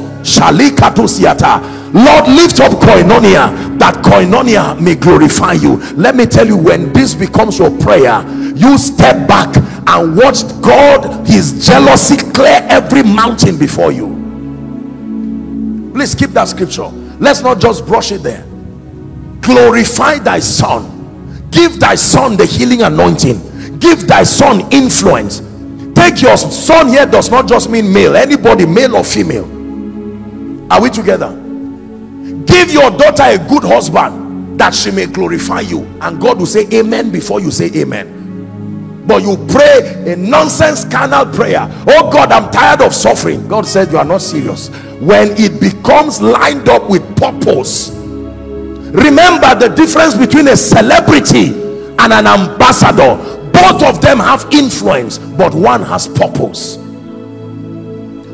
Lord, 1.94 2.26
lift 2.28 2.58
up 2.60 2.72
koinonia 2.82 3.78
that 3.78 4.02
koinonia 4.04 4.80
may 4.80 4.96
glorify 4.96 5.52
you. 5.52 5.76
Let 5.94 6.16
me 6.16 6.26
tell 6.26 6.48
you, 6.48 6.56
when 6.56 6.92
this 6.92 7.14
becomes 7.14 7.60
your 7.60 7.70
prayer, 7.78 8.26
you 8.56 8.76
step 8.76 9.28
back 9.28 9.56
and 9.86 10.16
watch 10.16 10.42
God, 10.60 11.24
His 11.28 11.64
jealousy, 11.64 12.16
clear 12.32 12.66
every 12.68 13.04
mountain 13.04 13.56
before 13.56 13.92
you. 13.92 14.08
Please 15.94 16.16
keep 16.16 16.30
that 16.30 16.48
scripture. 16.48 16.88
Let's 17.20 17.42
not 17.42 17.60
just 17.60 17.86
brush 17.86 18.10
it 18.10 18.24
there. 18.24 18.44
Glorify 19.42 20.18
thy 20.18 20.40
son, 20.40 21.48
give 21.52 21.78
thy 21.78 21.94
son 21.94 22.36
the 22.36 22.44
healing 22.44 22.82
anointing, 22.82 23.40
give 23.78 24.06
thy 24.06 24.22
son 24.22 24.70
influence. 24.72 25.40
Take 25.94 26.22
your 26.22 26.36
son 26.36 26.88
here 26.88 27.06
does 27.06 27.30
not 27.30 27.48
just 27.48 27.70
mean 27.70 27.92
male, 27.92 28.16
anybody, 28.16 28.66
male 28.66 28.96
or 28.96 29.04
female. 29.04 29.44
Are 30.72 30.80
we 30.80 30.90
together? 30.90 31.44
give 32.48 32.72
your 32.72 32.90
daughter 32.90 33.24
a 33.24 33.38
good 33.48 33.62
husband 33.62 34.58
that 34.58 34.74
she 34.74 34.90
may 34.90 35.06
glorify 35.06 35.60
you. 35.60 35.80
And 36.00 36.20
God 36.20 36.38
will 36.38 36.46
say 36.46 36.66
amen 36.72 37.10
before 37.12 37.40
you 37.40 37.50
say 37.50 37.70
amen. 37.76 39.04
But 39.06 39.22
you 39.22 39.36
pray 39.48 40.12
a 40.12 40.16
nonsense 40.16 40.84
carnal 40.84 41.26
prayer. 41.32 41.66
Oh 41.86 42.10
God 42.10 42.32
I'm 42.32 42.50
tired 42.50 42.80
of 42.82 42.94
suffering. 42.94 43.46
God 43.48 43.66
said 43.66 43.92
you 43.92 43.98
are 43.98 44.04
not 44.04 44.22
serious. 44.22 44.68
When 45.00 45.32
it 45.36 45.60
becomes 45.60 46.20
lined 46.20 46.68
up 46.68 46.88
with 46.90 47.02
purpose 47.16 47.90
remember 48.88 49.54
the 49.54 49.68
difference 49.76 50.16
between 50.16 50.48
a 50.48 50.56
celebrity 50.56 51.48
and 51.98 52.10
an 52.12 52.26
ambassador 52.26 53.37
both 53.60 53.82
of 53.82 54.00
them 54.00 54.18
have 54.18 54.46
influence 54.52 55.18
but 55.18 55.52
one 55.52 55.82
has 55.82 56.06
purpose. 56.06 56.76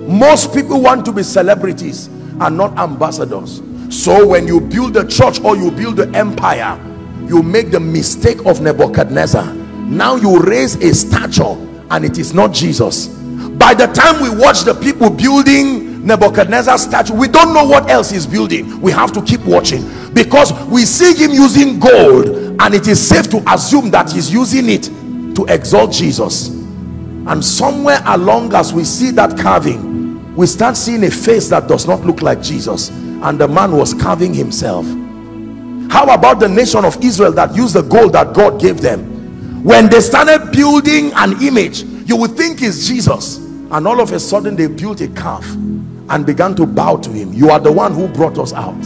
Most 0.07 0.53
people 0.53 0.83
want 0.83 1.05
to 1.07 1.13
be 1.13 1.23
celebrities 1.23 2.09
and 2.41 2.57
not 2.59 2.77
ambassadors. 2.79 3.63
So 3.89 4.27
when 4.27 4.47
you 4.47 4.61
build 4.61 4.97
a 4.99 5.07
church 5.07 5.41
or 5.41 5.57
you 5.57 5.71
build 5.71 6.01
an 6.01 6.15
empire 6.15 6.79
you 7.27 7.43
make 7.43 7.71
the 7.71 7.81
mistake 7.81 8.45
of 8.45 8.61
nebuchadnezzar. 8.61 9.55
Now 9.55 10.17
you 10.17 10.41
raise 10.41 10.75
a 10.77 10.93
statue 10.95 11.57
and 11.91 12.05
it 12.05 12.19
is 12.19 12.35
not 12.35 12.53
jesus. 12.53 13.07
By 13.07 13.73
the 13.73 13.87
time 13.87 14.21
we 14.21 14.29
watch 14.29 14.65
the 14.65 14.75
people 14.75 15.09
building 15.09 16.07
nebuchadnezzar's 16.07 16.83
statue 16.83 17.15
we 17.15 17.29
don't 17.29 17.55
know 17.55 17.65
what 17.65 17.89
else 17.89 18.11
he's 18.11 18.27
building. 18.27 18.79
We 18.83 18.93
have 18.93 19.11
to 19.13 19.23
keep 19.23 19.41
watching. 19.47 19.83
Because 20.13 20.53
we 20.67 20.85
see 20.85 21.15
him 21.15 21.31
using 21.31 21.79
gold 21.79 22.27
and 22.61 22.75
it 22.75 22.89
is 22.89 23.01
safe 23.01 23.31
to 23.31 23.43
assume 23.51 23.91
that 23.93 24.13
he's 24.13 24.31
using 24.31 24.69
it 24.69 24.91
to 25.35 25.45
exalt 25.47 25.93
jesus. 25.93 26.49
And 27.27 27.45
somewhere 27.45 28.01
along 28.07 28.55
as 28.55 28.73
we 28.73 28.85
see 28.85 29.11
that 29.13 29.39
carving 29.39 29.95
we 30.37 30.47
start 30.47 30.77
seeing 30.77 31.05
a 31.05 31.11
face 31.11 31.49
that 31.51 31.69
does 31.69 31.87
not 31.87 32.01
look 32.01 32.21
like 32.23 32.43
jesus. 32.43 32.91
And 32.91 33.39
the 33.39 33.49
man 33.49 33.73
was 33.73 33.95
carving 33.95 34.35
himself. 34.35 34.85
How 35.91 36.13
about 36.13 36.41
the 36.41 36.49
nation 36.49 36.85
of 36.85 37.03
israel 37.05 37.33
that 37.33 37.55
used 37.55 37.75
the 37.75 37.83
gold 37.83 38.13
that 38.15 38.35
god 38.35 38.61
gave 38.61 38.81
them? 38.81 39.63
When 39.63 39.89
they 39.89 40.01
started 40.01 40.51
building 40.53 41.13
an 41.15 41.41
image 41.43 41.85
you 42.07 42.17
would 42.17 42.33
think 42.37 42.63
it's 42.63 42.87
jesus. 42.87 43.39
And 43.39 43.87
all 43.87 44.01
of 44.01 44.13
a 44.13 44.21
sudden 44.21 44.57
they 44.57 44.67
built 44.67 45.01
a 45.01 45.09
calf 45.09 45.49
and 46.11 46.27
began 46.27 46.55
to 46.57 46.67
bow 46.67 46.97
to 46.97 47.11
him. 47.11 47.33
You 47.33 47.51
are 47.51 47.61
the 47.61 47.73
one 47.73 47.95
who 47.95 48.09
brought 48.09 48.39
us 48.39 48.53
out. 48.53 48.83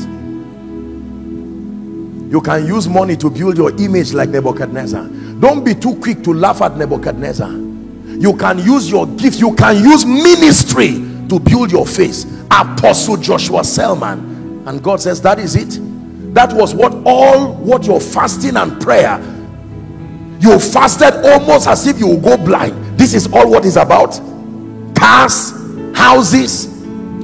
You 2.30 2.40
can 2.42 2.66
use 2.66 2.88
money 2.88 3.16
to 3.16 3.30
build 3.30 3.56
your 3.56 3.70
image 3.80 4.12
like 4.12 4.28
nebuchadnezzar 4.28 5.08
don't 5.40 5.64
be 5.64 5.74
too 5.74 5.94
quick 5.96 6.22
to 6.24 6.32
laugh 6.34 6.62
at 6.62 6.76
nebuchadnezzar. 6.76 7.50
You 7.50 8.36
can 8.36 8.58
use 8.58 8.90
your 8.90 9.06
gift 9.06 9.38
you 9.38 9.54
can 9.54 9.76
use 9.76 10.04
ministry 10.04 10.94
to 11.28 11.38
build 11.38 11.70
your 11.70 11.86
face 11.86 12.24
apostle 12.50 13.16
joshua 13.16 13.62
selman. 13.64 14.64
And 14.66 14.82
god 14.82 15.00
says 15.00 15.22
that 15.22 15.38
is 15.38 15.54
it. 15.54 15.78
That 16.34 16.52
was 16.52 16.74
what 16.74 16.94
all 17.06 17.54
what 17.54 17.86
your 17.86 18.00
fasting 18.00 18.56
and 18.56 18.80
prayer. 18.80 19.18
You 20.40 20.58
fasted 20.58 21.14
almost 21.24 21.68
as 21.68 21.86
if 21.86 22.00
you 22.00 22.16
go 22.18 22.36
blind. 22.36 22.98
This 22.98 23.14
is 23.14 23.32
all 23.32 23.50
what 23.50 23.64
is 23.64 23.76
about. 23.76 24.20
Cars 24.96 25.52
houses 25.96 26.66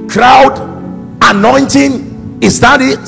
crowd 0.09 0.59
anointing. 1.23 2.39
Is 2.41 2.61
that 2.61 2.81
it? 2.81 3.05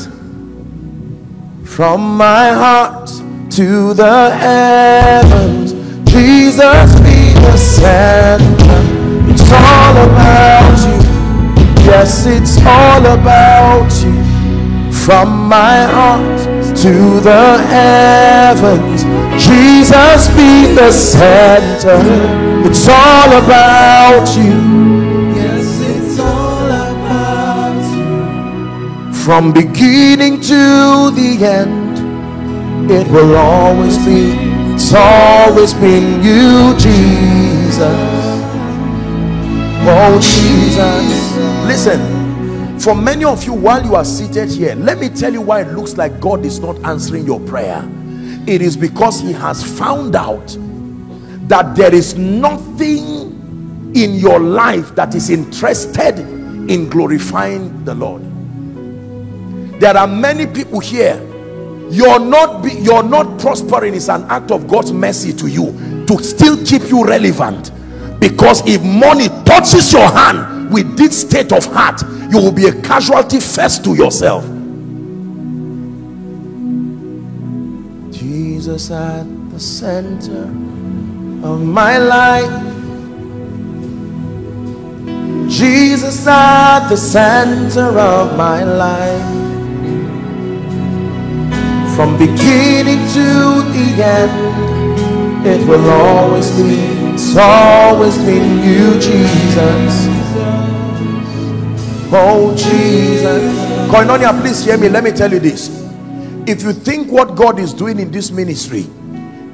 From 1.69 2.17
my 2.17 2.51
heart 2.53 3.11
to 3.51 3.94
the 3.94 4.30
heavens 4.30 5.72
jesus 6.11 7.01
be 7.01 7.32
the 7.47 7.57
center 7.57 8.80
it's 9.30 9.51
all 9.53 9.97
about 10.09 10.78
you 10.88 11.07
Yes, 11.86 12.26
it's 12.26 12.59
all 12.66 13.07
about 13.07 13.92
you. 14.03 14.12
From 14.92 15.47
my 15.49 15.84
heart 15.84 16.40
to 16.78 17.20
the 17.20 17.59
heavens, 17.68 19.05
Jesus 19.40 20.26
be 20.34 20.74
the 20.74 20.90
center. 20.90 22.01
It's 22.68 22.88
all 22.88 23.30
about 23.38 24.26
you. 24.36 25.32
Yes, 25.36 25.80
it's 25.92 26.18
all 26.18 26.66
about 26.66 27.80
you. 27.94 29.12
From 29.14 29.53
beginning 29.53 30.40
to 30.40 31.12
the 31.12 31.38
end, 31.47 31.76
it 32.91 33.09
will 33.09 33.37
always 33.37 33.97
be, 33.99 34.32
it's 34.74 34.93
always 34.95 35.74
been 35.74 36.22
you, 36.22 36.74
Jesus. 36.78 37.80
Oh, 39.89 40.18
Jesus. 40.20 41.37
Listen, 41.66 42.78
for 42.78 42.95
many 42.95 43.24
of 43.24 43.45
you, 43.45 43.53
while 43.53 43.84
you 43.84 43.95
are 43.95 44.05
seated 44.05 44.49
here, 44.49 44.74
let 44.74 44.99
me 44.99 45.09
tell 45.09 45.32
you 45.32 45.41
why 45.41 45.62
it 45.62 45.68
looks 45.72 45.97
like 45.97 46.20
God 46.20 46.45
is 46.45 46.61
not 46.61 46.78
answering 46.84 47.24
your 47.24 47.41
prayer. 47.41 47.82
It 48.47 48.62
is 48.62 48.76
because 48.76 49.20
He 49.20 49.32
has 49.32 49.62
found 49.78 50.14
out 50.14 50.57
that 51.49 51.74
there 51.74 51.95
is 51.95 52.16
nothing 52.16 53.93
in 53.95 54.14
your 54.14 54.39
life 54.39 54.95
that 54.95 55.14
is 55.14 55.30
interested 55.30 56.18
in 56.18 56.89
glorifying 56.89 57.84
the 57.84 57.95
Lord. 57.95 58.22
There 59.80 59.97
are 59.97 60.07
many 60.07 60.47
people 60.47 60.80
here. 60.80 61.20
You're 61.91 62.18
not 62.18 62.62
be, 62.64 62.72
you're 62.72 63.03
not 63.03 63.39
prospering 63.41 63.95
is 63.95 64.09
an 64.09 64.24
act 64.24 64.51
of 64.51 64.66
God's 64.66 64.93
mercy 64.93 65.32
to 65.34 65.47
you 65.47 66.05
to 66.07 66.22
still 66.22 66.64
keep 66.64 66.89
you 66.91 67.05
relevant. 67.05 67.70
Because 68.20 68.66
if 68.66 68.82
money 68.82 69.28
touches 69.45 69.93
your 69.93 70.09
hand 70.09 70.72
with 70.72 70.97
this 70.97 71.20
state 71.20 71.53
of 71.53 71.64
heart 71.66 72.03
you 72.30 72.39
will 72.39 72.53
be 72.53 72.66
a 72.66 72.82
casualty 72.82 73.41
first 73.41 73.84
to 73.84 73.95
yourself. 73.95 74.45
Jesus 78.11 78.91
at 78.91 79.24
the 79.51 79.61
center 79.61 80.43
of 81.47 81.61
my 81.62 81.99
life. 81.99 82.72
Jesus 85.49 86.26
at 86.26 86.89
the 86.89 86.97
center 86.97 87.99
of 87.99 88.37
my 88.37 88.64
life 88.64 89.45
from 91.97 92.16
beginning 92.18 93.01
to 93.16 93.26
the 93.72 94.05
end 94.05 95.47
it 95.47 95.66
will 95.66 95.90
always 95.90 96.51
be 96.53 96.97
it's 97.16 97.34
always 97.34 98.18
been 98.18 98.62
you, 98.62 99.01
Jesus. 99.01 100.07
Oh, 102.12 102.55
Jesus. 102.55 103.42
Koinonia, 103.90 104.38
please 104.38 104.62
hear 104.66 104.76
me. 104.76 104.90
Let 104.90 105.03
me 105.03 105.12
tell 105.12 105.32
you 105.32 105.38
this. 105.38 105.70
If 106.47 106.62
you 106.62 106.74
think 106.74 107.11
what 107.11 107.36
God 107.36 107.59
is 107.59 107.72
doing 107.72 107.99
in 107.99 108.11
this 108.11 108.30
ministry 108.30 108.84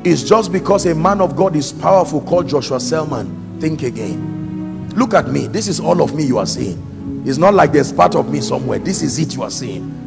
is 0.02 0.28
just 0.28 0.50
because 0.50 0.86
a 0.86 0.94
man 0.96 1.20
of 1.20 1.36
God 1.36 1.54
is 1.54 1.72
powerful 1.72 2.20
called 2.20 2.48
Joshua 2.48 2.80
Selman, 2.80 3.60
think 3.60 3.84
again. 3.84 4.90
Look 4.96 5.14
at 5.14 5.28
me. 5.28 5.46
This 5.46 5.68
is 5.68 5.78
all 5.78 6.02
of 6.02 6.12
me 6.16 6.24
you 6.24 6.38
are 6.38 6.46
seeing. 6.46 7.22
It's 7.24 7.38
not 7.38 7.54
like 7.54 7.70
there's 7.70 7.92
part 7.92 8.16
of 8.16 8.28
me 8.28 8.40
somewhere. 8.40 8.80
This 8.80 9.02
is 9.02 9.20
it 9.20 9.36
you 9.36 9.44
are 9.44 9.52
seeing. 9.52 10.01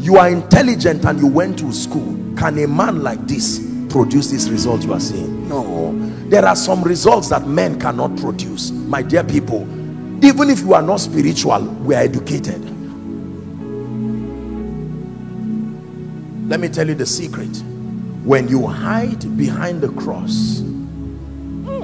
You 0.00 0.16
are 0.16 0.30
intelligent 0.30 1.04
and 1.04 1.20
you 1.20 1.26
went 1.26 1.58
to 1.58 1.70
school. 1.74 2.16
Can 2.34 2.58
a 2.58 2.66
man 2.66 3.02
like 3.02 3.26
this 3.26 3.58
produce 3.90 4.30
this 4.30 4.48
result 4.48 4.82
you 4.82 4.94
are 4.94 5.00
seeing? 5.00 5.46
No. 5.46 5.92
There 6.30 6.42
are 6.46 6.56
some 6.56 6.82
results 6.82 7.28
that 7.28 7.46
men 7.46 7.78
cannot 7.78 8.16
produce 8.16 8.70
my 8.70 9.02
dear 9.02 9.22
people. 9.22 9.60
Even 10.24 10.48
if 10.48 10.60
you 10.60 10.72
are 10.72 10.80
not 10.80 11.00
spiritual 11.00 11.60
we 11.84 11.94
are 11.94 12.02
educated. 12.02 12.64
Let 16.48 16.60
me 16.60 16.68
tell 16.68 16.88
you 16.88 16.94
the 16.94 17.04
secret. 17.04 17.54
When 18.24 18.48
you 18.48 18.66
hide 18.66 19.36
behind 19.36 19.82
the 19.82 19.90
cross 19.90 20.60
hmm, 20.60 21.82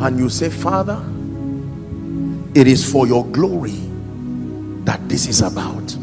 and 0.00 0.16
you 0.18 0.28
say 0.28 0.48
father 0.48 1.02
it 2.54 2.68
is 2.68 2.88
for 2.90 3.06
your 3.06 3.24
glory 3.26 3.80
that 4.84 5.08
this 5.08 5.26
is 5.26 5.40
about 5.40 5.96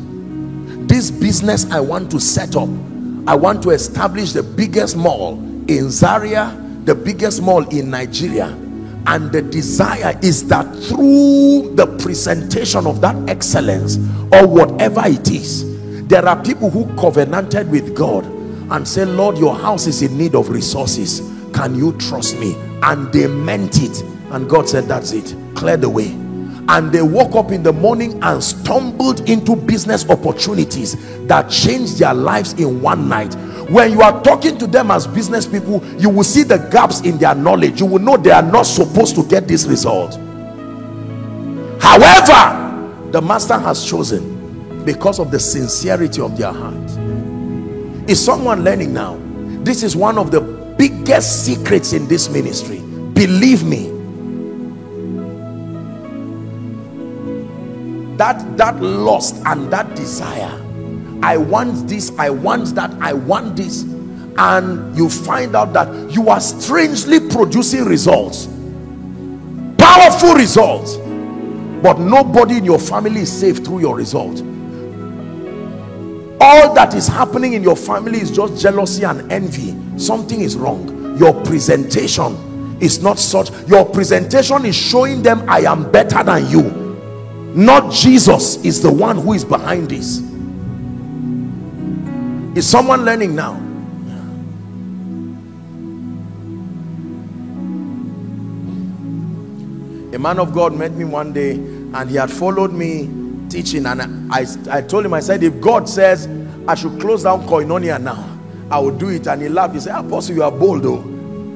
this 0.90 1.12
business 1.12 1.70
i 1.72 1.80
want 1.80 2.10
to 2.12 2.20
set 2.20 2.56
up 2.56 2.68
i 3.28 3.36
want 3.36 3.62
to 3.64 3.70
establish 3.70 4.34
the 4.34 4.44
biggest 4.44 4.98
mall 4.98 5.40
in 5.70 5.90
zaria 5.90 6.56
the 6.84 6.96
biggest 6.96 7.42
mall 7.42 7.68
in 7.70 7.90
nigeria. 7.90 8.48
And 9.08 9.32
the 9.32 9.42
desire 9.42 10.20
is 10.22 10.48
that 10.50 10.66
through 10.88 11.74
the 11.76 11.88
presentation 12.00 12.86
of 12.86 13.02
that 13.02 13.16
excellence 13.30 13.98
or 14.32 14.46
whatever 14.46 15.02
it 15.06 15.32
is 15.32 15.70
there 16.10 16.28
are 16.28 16.44
people 16.44 16.72
who 16.72 16.86
covenanted 16.96 17.70
with 17.70 17.96
God 17.96 18.26
and 18.72 18.88
say 18.88 19.06
Lord 19.06 19.38
your 19.38 19.56
house 19.56 19.86
is 19.86 20.02
in 20.02 20.18
need 20.18 20.34
of 20.34 20.50
resources. 20.50 21.22
Can 21.54 21.76
you 21.76 21.94
trust 22.00 22.38
me? 22.40 22.56
And 22.82 23.14
they 23.14 23.28
meant 23.28 23.82
it. 23.82 24.02
And 24.32 24.50
God 24.50 24.68
said 24.68 24.86
that's 24.86 25.12
it. 25.12 25.36
Clear 25.56 25.78
the 25.78 25.90
way 25.90 26.19
and 26.70 26.92
they 26.92 27.02
woke 27.02 27.36
up 27.36 27.52
in 27.52 27.64
the 27.64 27.74
morning 27.74 28.22
and 28.22 28.44
stumbled 28.44 29.28
into 29.28 29.56
business 29.56 30.08
opportunities 30.08 30.96
that 31.26 31.50
changed 31.50 31.98
their 31.98 32.14
lives 32.14 32.54
in 32.54 32.80
one 32.80 33.10
night. 33.10 33.34
When 33.72 33.92
you 33.92 34.02
are 34.04 34.22
talking 34.24 34.56
to 34.60 34.68
them 34.68 34.92
as 34.92 35.08
business 35.08 35.48
people 35.48 35.84
you 36.00 36.10
will 36.10 36.24
see 36.24 36.44
the 36.44 36.58
gaps 36.72 37.02
in 37.02 37.18
their 37.18 37.34
knowledge. 37.34 37.80
You 37.80 37.88
will 37.88 38.00
know 38.00 38.18
they 38.18 38.30
are 38.30 38.44
not 38.44 38.64
supposed 38.64 39.16
to 39.16 39.24
get 39.28 39.48
this 39.48 39.66
result. 39.66 40.14
However 41.82 43.10
the 43.12 43.22
master 43.22 43.58
has 43.58 43.84
chosen 43.84 44.86
because 44.86 45.20
of 45.20 45.32
the 45.32 45.40
sincerity 45.40 46.22
of 46.22 46.38
their 46.38 46.52
heart. 46.52 46.76
Is 48.08 48.24
someone 48.24 48.64
learning 48.64 48.94
now? 48.94 49.20
This 49.64 49.82
is 49.82 49.96
one 49.96 50.20
of 50.20 50.30
the 50.30 50.42
biggest 50.78 51.46
secrets 51.46 51.94
in 51.94 52.08
this 52.08 52.30
ministry. 52.30 52.80
Believe 53.14 53.64
me 53.64 53.99
that 58.20 58.58
that 58.58 58.80
lust 58.82 59.42
and 59.46 59.72
that 59.72 59.96
desire. 59.96 60.62
I 61.24 61.38
want 61.38 61.88
this 61.88 62.12
i 62.20 62.30
want 62.30 62.76
that 62.76 62.92
i 63.02 63.14
want 63.14 63.56
this. 63.56 63.84
And 64.38 64.96
you 64.96 65.10
find 65.10 65.56
out 65.56 65.74
that 65.74 66.12
you 66.12 66.30
are 66.30 66.40
strangely 66.40 67.20
producing 67.20 67.84
results. 67.86 68.48
Powerful 69.78 70.34
results. 70.34 70.96
But 71.82 72.00
nobody 72.00 72.58
in 72.58 72.66
your 72.66 72.80
family 72.80 73.22
is 73.22 73.32
safe 73.32 73.58
through 73.66 73.80
your 73.80 73.96
result. 73.98 74.42
All 76.42 76.74
that 76.74 76.94
is 76.94 77.08
happening 77.08 77.54
in 77.54 77.64
your 77.64 77.76
family 77.76 78.20
is 78.20 78.32
just 78.32 78.62
jealousy 78.62 79.04
and 79.04 79.30
envy. 79.30 79.76
Something 79.98 80.40
is 80.40 80.56
wrong. 80.56 81.18
Your 81.18 81.34
presentation 81.44 82.78
is 82.82 83.02
not 83.04 83.20
such. 83.20 83.50
Your 83.68 83.86
presentation 83.86 84.66
is 84.66 84.76
showing 84.76 85.22
them 85.22 85.44
i 85.50 85.60
am 85.60 85.92
better 85.92 86.24
than 86.24 86.50
you 86.50 86.79
not 87.66 87.92
jesus 87.92 88.64
is 88.64 88.82
the 88.82 88.92
one 88.92 89.18
who 89.18 89.34
is 89.34 89.44
behind 89.44 89.90
this. 89.90 90.20
Is 92.58 92.68
someone 92.68 93.06
learning 93.06 93.36
now? 93.36 93.54
A 100.14 100.20
man 100.20 100.40
of 100.40 100.54
god 100.54 100.74
met 100.74 100.94
me 100.94 101.06
one 101.06 101.34
day 101.34 101.52
and 101.52 102.10
he 102.10 102.16
had 102.16 102.32
followed 102.32 102.74
me 102.74 103.10
teaching 103.50 103.86
and 103.86 104.32
I, 104.34 104.46
I 104.70 104.82
told 104.82 105.06
him 105.06 105.14
I 105.14 105.20
said 105.20 105.44
if 105.44 105.60
God 105.62 105.88
says 105.88 106.28
I 106.68 106.76
should 106.76 107.00
close 107.00 107.24
down 107.24 107.48
Koinonia 107.48 108.02
now 108.02 108.40
I 108.72 108.80
will 108.80 108.96
do 108.96 109.10
it. 109.10 109.28
And 109.28 109.42
he 109.42 109.50
laughed. 109.50 109.74
He 109.74 109.80
said 109.80 109.96
apostle 109.96 110.36
you 110.36 110.44
are 110.44 110.52
bold 110.52 110.84
though. 110.84 111.02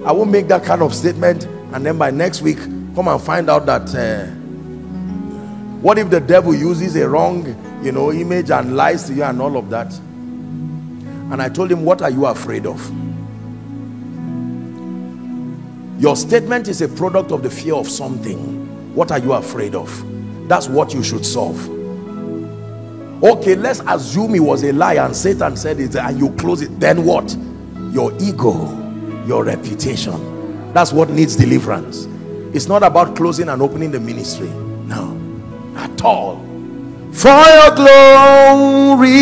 I 0.05 0.11
won't 0.11 0.31
make 0.31 0.47
that 0.47 0.63
kind 0.63 0.81
of 0.81 0.93
statement. 0.93 1.45
And 1.73 1.85
then 1.85 1.97
by 1.97 2.11
next 2.11 2.41
week 2.41 2.57
come 2.95 3.07
and 3.07 3.21
find 3.21 3.49
out 3.49 3.65
that 3.67 3.93
uh, 3.95 4.42
what 5.83 5.97
if 5.99 6.09
the 6.09 6.21
devil 6.21 6.55
uses 6.55 6.95
a 6.95 7.09
wrong 7.09 7.45
you 7.83 7.91
know 7.91 8.09
image 8.13 8.51
and 8.51 8.73
lies 8.73 9.03
to 9.07 9.13
you 9.13 9.23
and 9.23 9.41
all 9.41 9.57
of 9.57 9.69
that? 9.69 9.93
And 9.93 11.41
I 11.41 11.49
told 11.49 11.69
him 11.69 11.83
what 11.83 12.01
are 12.01 12.09
you 12.09 12.25
afraid 12.25 12.65
of? 12.65 12.79
Your 16.01 16.15
statement 16.15 16.69
is 16.69 16.81
a 16.81 16.87
product 16.87 17.33
of 17.33 17.43
the 17.43 17.49
fear 17.49 17.73
of 17.75 17.89
something. 17.89 18.95
What 18.95 19.11
are 19.11 19.19
you 19.19 19.33
afraid 19.33 19.75
of? 19.75 19.91
That's 20.47 20.69
what 20.69 20.93
you 20.93 21.03
should 21.03 21.25
solve. 21.25 21.59
Okay 23.21 23.55
let's 23.55 23.81
assume 23.85 24.35
it 24.35 24.39
was 24.39 24.63
a 24.63 24.71
lie 24.71 24.93
and 24.93 25.13
satan 25.13 25.57
said 25.57 25.81
it 25.81 25.97
and 25.97 26.17
you 26.17 26.29
close 26.37 26.61
it. 26.61 26.79
Then 26.79 27.03
what? 27.03 27.35
Your 27.91 28.13
ego 28.21 28.79
your 29.27 29.43
reputation. 29.43 30.71
That's 30.71 30.93
what 30.93 31.09
needs 31.09 31.35
deliverance. 31.35 32.05
It's 32.55 32.69
not 32.69 32.83
about 32.83 33.17
closing 33.17 33.49
and 33.49 33.61
opening 33.61 33.91
the 33.91 33.99
ministry 33.99 34.62
at 35.75 36.01
all 36.03 36.37
for 37.11 37.43
your 37.57 37.71
glory 37.75 39.19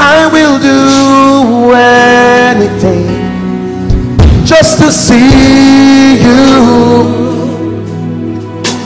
i 0.00 0.28
will 0.32 0.58
do 0.58 1.72
anything 1.74 3.06
just 4.44 4.78
to 4.78 4.90
see 4.90 6.22
you 6.22 7.20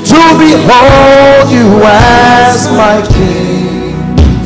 to 0.05 0.20
behold 0.39 1.51
you 1.51 1.82
as 1.85 2.68
my 2.76 3.01
King 3.14 3.55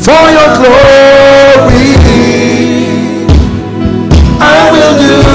for 0.01 0.25
your 0.37 0.51
glory. 0.57 1.93
I 4.41 4.71
will 4.73 4.95
do 5.07 5.28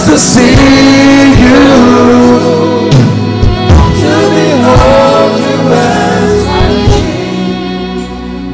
just 0.00 0.10
to 0.10 0.18
see 0.18 0.54
you. 1.40 1.60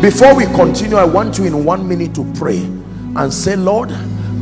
Before 0.00 0.34
we 0.34 0.44
continue, 0.46 0.96
I 0.96 1.04
want 1.04 1.38
you 1.38 1.44
in 1.44 1.64
one 1.64 1.86
minute 1.86 2.14
to 2.14 2.32
pray 2.34 2.58
and 2.58 3.32
say, 3.32 3.56
Lord, 3.56 3.90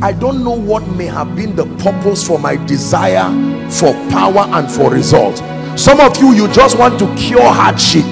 I 0.01 0.11
don't 0.11 0.43
know 0.43 0.51
what 0.51 0.87
may 0.89 1.05
have 1.05 1.35
been 1.35 1.55
the 1.55 1.65
purpose 1.77 2.25
for 2.25 2.37
my 2.37 2.55
desire 2.65 3.29
for 3.69 3.93
power 4.09 4.45
and 4.49 4.69
for 4.71 4.91
results. 4.91 5.41
Some 5.81 5.99
of 5.99 6.17
you, 6.17 6.33
you 6.33 6.47
just 6.49 6.77
want 6.77 6.99
to 6.99 7.15
cure 7.15 7.41
hardship. 7.41 8.05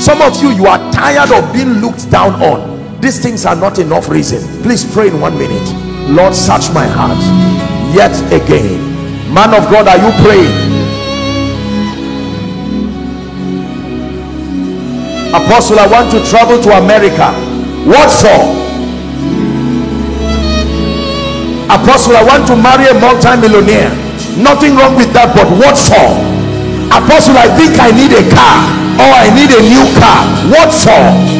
Some 0.00 0.22
of 0.22 0.40
you, 0.42 0.50
you 0.50 0.66
are 0.66 0.78
tired 0.92 1.30
of 1.30 1.52
being 1.52 1.80
looked 1.80 2.10
down 2.10 2.34
on. 2.42 3.00
These 3.00 3.20
things 3.22 3.44
are 3.44 3.56
not 3.56 3.78
enough 3.78 4.08
reason. 4.08 4.40
Please 4.62 4.90
pray 4.92 5.08
in 5.08 5.20
one 5.20 5.36
minute. 5.36 6.10
Lord, 6.10 6.34
search 6.34 6.72
my 6.72 6.86
heart 6.86 7.73
yet 7.94 8.14
again. 8.32 8.82
Man 9.32 9.54
of 9.54 9.70
God, 9.70 9.88
are 9.88 9.96
you 9.96 10.10
praying? 10.22 10.54
Apostle, 15.34 15.78
I 15.78 15.86
want 15.86 16.10
to 16.12 16.24
travel 16.28 16.60
to 16.62 16.70
America. 16.78 17.32
What 17.86 18.10
for? 18.10 18.64
apostle 21.70 22.16
i 22.16 22.22
want 22.22 22.46
to 22.46 22.54
marry 22.54 22.84
a 22.86 22.94
multi-millionaire 23.00 23.88
nothing 24.36 24.76
wrong 24.76 24.94
with 24.96 25.08
that 25.16 25.32
but 25.32 25.48
what 25.56 25.74
for 25.80 26.12
apostle 26.92 27.36
i 27.40 27.48
think 27.56 27.72
i 27.80 27.88
need 27.90 28.12
a 28.12 28.24
car 28.30 28.56
or 29.00 29.10
i 29.10 29.26
need 29.32 29.48
a 29.48 29.62
new 29.64 29.84
car 29.96 30.22
what 30.52 30.68
for 30.70 31.33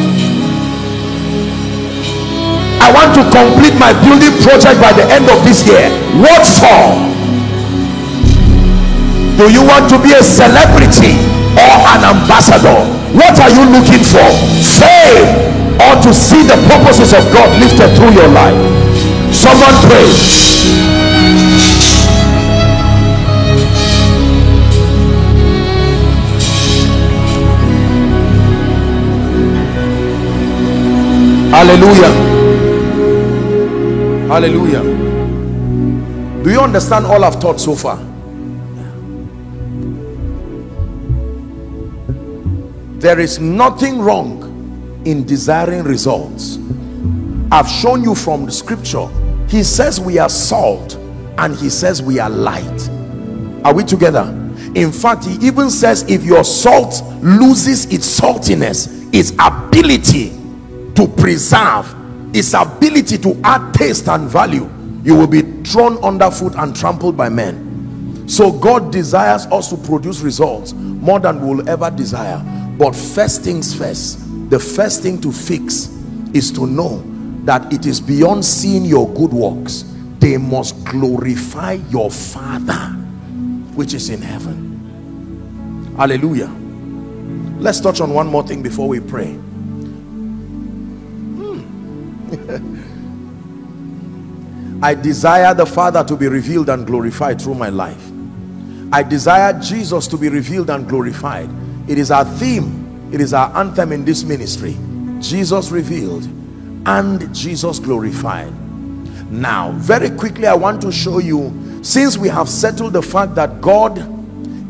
i 2.85 2.93
want 2.93 3.16
to 3.16 3.24
complete 3.32 3.73
my 3.81 3.97
building 4.05 4.36
project 4.44 4.77
by 4.77 4.93
the 4.93 5.09
end 5.09 5.24
of 5.32 5.40
this 5.40 5.65
year. 5.65 5.89
What 6.20 6.44
for? 6.44 6.85
Do 9.40 9.48
you 9.48 9.65
want 9.65 9.89
to 9.89 9.97
be 9.97 10.12
a 10.12 10.20
celebrity 10.20 11.16
or 11.56 11.74
an 11.97 12.05
ambassador? 12.05 12.85
What 13.16 13.40
are 13.40 13.48
you 13.48 13.65
looking 13.73 14.05
for? 14.05 14.28
Fame 14.61 15.32
or 15.81 15.97
to 16.05 16.12
see 16.12 16.44
the 16.44 16.61
purposes 16.69 17.16
of 17.16 17.24
god 17.32 17.48
lifted 17.59 17.89
through 17.97 18.12
your 18.12 18.28
life. 18.28 18.52
Someone 19.32 19.73
pray. 19.89 20.05
Hallelujah. 31.51 32.34
Hallelujah. 34.28 34.82
Do 36.42 36.51
you 36.51 36.60
understand 36.60 37.06
all 37.06 37.24
I've 37.24 37.40
taught 37.40 37.60
so 37.60 37.74
far? 37.74 37.96
There 43.01 43.20
is 43.20 43.38
nothing 43.38 44.01
wrong 44.01 45.02
in 45.05 45.24
desiring 45.24 45.84
results. 45.84 46.59
I've 47.52 47.68
shown 47.68 48.02
you 48.02 48.14
from 48.14 48.46
the 48.46 48.52
scripture 48.52 49.09
he 49.48 49.62
says 49.62 50.01
we 50.01 50.18
are 50.18 50.28
salt 50.28 50.96
and 51.38 51.55
he 51.55 51.70
says 51.70 52.02
we 52.02 52.18
are 52.18 52.30
light 52.30 52.88
are 53.64 53.74
we 53.74 53.84
together 53.84 54.24
in 54.74 54.90
fact 54.90 55.24
he 55.24 55.34
even 55.46 55.70
says 55.70 56.02
if 56.09 56.24
your 56.24 56.42
salt 56.44 57.02
loses 57.22 57.84
its 57.86 58.20
saltiness 58.20 59.09
its 59.14 59.30
ability 59.38 60.30
to 60.94 61.06
preserve 61.06 61.94
its 62.34 62.52
ability 62.95 63.19
to 63.19 63.41
add 63.43 63.75
taste 63.75 64.09
and 64.09 64.29
value 64.29 64.71
you 65.03 65.16
will 65.16 65.27
be 65.27 65.43
thrown 65.65 65.99
underfoot 66.03 66.55
and 66.57 66.75
trampled 66.75 67.16
by 67.16 67.29
men. 67.29 68.27
So 68.27 68.51
god 68.51 68.91
desires 68.91 69.47
us 69.47 69.69
to 69.71 69.77
produce 69.77 70.21
results 70.21 70.73
more 70.73 71.21
than 71.21 71.41
we 71.41 71.55
will 71.55 71.69
ever 71.69 71.91
desire. 71.91 72.39
But 72.79 72.95
first 72.95 73.43
things 73.43 73.75
first 73.75 74.21
the 74.51 74.59
first 74.59 75.03
thing 75.03 75.21
to 75.23 75.33
fix 75.33 75.89
is 76.33 76.51
to 76.53 76.66
know 76.66 77.03
that 77.45 77.71
it 77.73 77.85
is 77.85 78.01
beyond 78.01 78.45
seeing 78.45 78.85
your 78.85 79.12
good 79.12 79.33
works. 79.33 79.85
They 80.21 80.39
must 80.39 80.83
glorify 80.85 81.73
your 81.91 82.11
father 82.11 82.93
which 83.75 83.93
is 83.93 84.09
in 84.09 84.23
heaven. 84.23 85.95
Hallelujah. 85.97 86.49
Let's 87.61 87.81
touch 87.81 88.01
on 88.01 88.15
one 88.15 88.29
more 88.29 88.47
thing 88.47 88.62
before 88.62 88.89
we 88.89 89.01
pray. 89.01 89.39
I 94.82 94.94
desire 94.94 95.55
the 95.55 95.66
Father 95.66 96.05
to 96.05 96.16
be 96.16 96.28
revealed 96.28 96.69
and 96.69 96.86
glorified 96.86 97.40
through 97.40 97.55
my 97.55 97.69
life. 97.69 98.11
I 98.93 99.02
desire 99.02 99.59
Jesus 99.61 100.06
to 100.09 100.19
be 100.19 100.28
revealed 100.28 100.70
and 100.70 100.89
glorified. 100.89 101.51
It 101.89 101.98
is 101.98 102.11
our 102.11 102.24
theme, 102.24 103.11
it 103.12 103.20
is 103.20 103.35
our 103.35 103.56
anthem 103.56 103.93
in 103.93 104.05
this 104.05 104.24
ministry. 104.24 104.77
Jesus 105.20 105.70
revealed 105.70 106.24
and 106.86 107.35
Jesus 107.35 107.78
glorified 107.78 108.52
now 109.31 109.73
very 109.73 110.11
quickly 110.11 110.47
i 110.47 110.55
want 110.55 110.81
to 110.81 110.93
show 110.93 111.19
you 111.19 111.52
since 111.82 112.16
we 112.16 112.28
have 112.28 112.48
settled 112.48 112.93
the 112.93 113.02
fact 113.02 113.35
that 113.35 113.61
god 113.61 113.98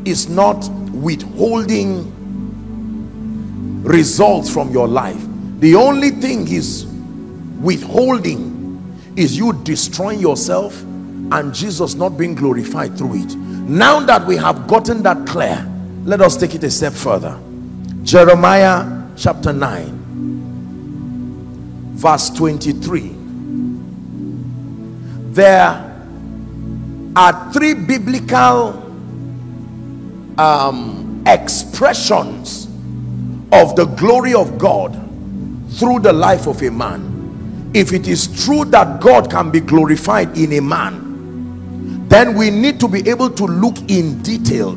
is 0.06 0.28
not 0.28 0.68
withholding 0.92 2.10
results 3.82 4.52
from 4.52 4.70
your 4.70 4.88
life 4.88 5.22
the 5.58 5.74
only 5.74 6.10
thing 6.10 6.46
he's 6.46 6.84
withholding 7.60 8.52
is 9.16 9.36
you 9.36 9.52
destroying 9.64 10.18
yourself 10.20 10.80
and 10.82 11.54
jesus 11.54 11.94
not 11.94 12.18
being 12.18 12.34
glorified 12.34 12.96
through 12.98 13.14
it. 13.14 13.34
Now 13.36 14.00
that 14.00 14.26
we 14.26 14.36
have 14.36 14.66
gotten 14.66 15.02
that 15.04 15.26
clear 15.26 15.70
let 16.04 16.20
us 16.20 16.36
take 16.36 16.54
it 16.54 16.62
a 16.64 16.70
step 16.70 16.92
further. 16.92 17.40
Jeremiah 18.02 19.04
chapter 19.16 19.52
9 19.52 20.00
verse 21.94 22.30
23 22.30 23.14
there 25.32 25.90
are 27.16 27.52
three 27.52 27.74
biblical 27.74 28.80
um, 30.38 31.22
expressions 31.26 32.66
of 33.52 33.76
the 33.76 33.86
glory 33.96 34.34
of 34.34 34.58
God 34.58 34.92
through 35.70 36.00
the 36.00 36.12
life 36.12 36.46
of 36.46 36.62
a 36.62 36.70
man 36.70 37.13
if 37.74 37.92
it 37.92 38.08
is 38.08 38.44
true 38.44 38.64
that 38.66 39.00
God 39.00 39.30
can 39.30 39.50
be 39.50 39.60
glorified 39.60 40.38
in 40.38 40.52
a 40.54 40.60
man 40.60 41.04
then 42.14 42.36
we 42.36 42.48
need 42.48 42.78
to 42.78 42.86
be 42.86 43.08
able 43.08 43.28
to 43.28 43.44
look 43.44 43.76
in 43.90 44.22
detail. 44.22 44.76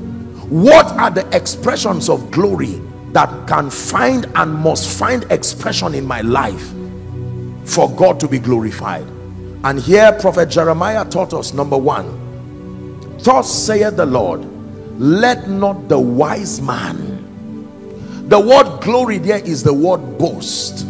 What 0.50 0.88
are 0.94 1.12
the 1.12 1.28
expressions 1.36 2.10
of 2.10 2.32
glory 2.32 2.82
that 3.12 3.48
can 3.48 3.70
find 3.70 4.26
and 4.34 4.56
must 4.56 4.98
find 4.98 5.24
expression 5.32 5.94
in 5.94 6.04
my 6.04 6.22
life 6.22 6.74
for 7.64 7.92
God 7.96 8.20
to 8.22 8.28
be 8.28 8.40
glorified? 8.40 9.06
And 9.64 9.80
here 9.80 10.14
prophet 10.14 10.50
jeremiah 10.50 11.06
taught 11.06 11.34
us 11.34 11.54
number 11.54 11.78
one 11.78 12.08
thus 13.20 13.52
saith 13.52 13.98
the 13.98 14.06
lord 14.06 14.46
let 15.00 15.50
not 15.50 15.90
the 15.90 16.00
wise 16.00 16.62
man 16.62 16.98
the 18.30 18.40
word 18.40 18.82
glory 18.82 19.18
there 19.18 19.40
is 19.40 19.64
the 19.64 19.74
word 19.74 20.18
boast 20.18 20.86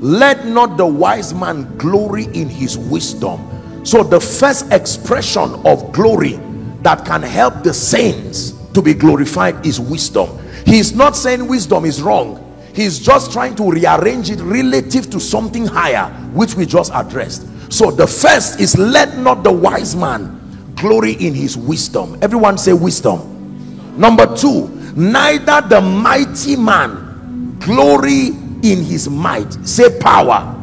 let 0.00 0.46
not 0.46 0.76
the 0.76 0.86
wise 0.86 1.34
man 1.34 1.76
glory 1.76 2.24
in 2.24 2.48
his 2.48 2.78
wisdom. 2.78 3.44
So 3.84 4.02
the 4.02 4.20
first 4.20 4.72
expression 4.72 5.54
of 5.64 5.92
glory 5.92 6.38
that 6.82 7.04
can 7.04 7.22
help 7.22 7.62
the 7.62 7.74
saints 7.74 8.52
to 8.74 8.82
be 8.82 8.94
glorified 8.94 9.66
is 9.66 9.80
wisdom. 9.80 10.38
He's 10.64 10.94
not 10.94 11.16
saying 11.16 11.46
wisdom 11.46 11.84
is 11.84 12.02
wrong. 12.02 12.44
He's 12.74 12.98
just 13.00 13.32
trying 13.32 13.56
to 13.56 13.70
rearrange 13.70 14.30
it 14.30 14.40
relative 14.40 15.10
to 15.10 15.18
something 15.18 15.66
higher 15.66 16.06
which 16.32 16.54
we 16.54 16.64
just 16.66 16.92
addressed. 16.94 17.48
So 17.72 17.90
the 17.90 18.06
first 18.06 18.60
is 18.60 18.78
let 18.78 19.18
not 19.18 19.42
the 19.42 19.52
wise 19.52 19.96
man 19.96 20.74
glory 20.76 21.12
in 21.14 21.34
his 21.34 21.56
wisdom. 21.56 22.18
Everyone 22.22 22.56
say 22.56 22.72
wisdom. 22.72 23.98
Number 23.98 24.36
two 24.36 24.68
neither 24.94 25.60
the 25.68 25.80
mighty 25.80 26.56
man 26.56 27.56
glory 27.60 28.30
in 28.62 28.82
his 28.82 29.08
might. 29.08 29.52
Say 29.66 29.98
power. 30.00 30.54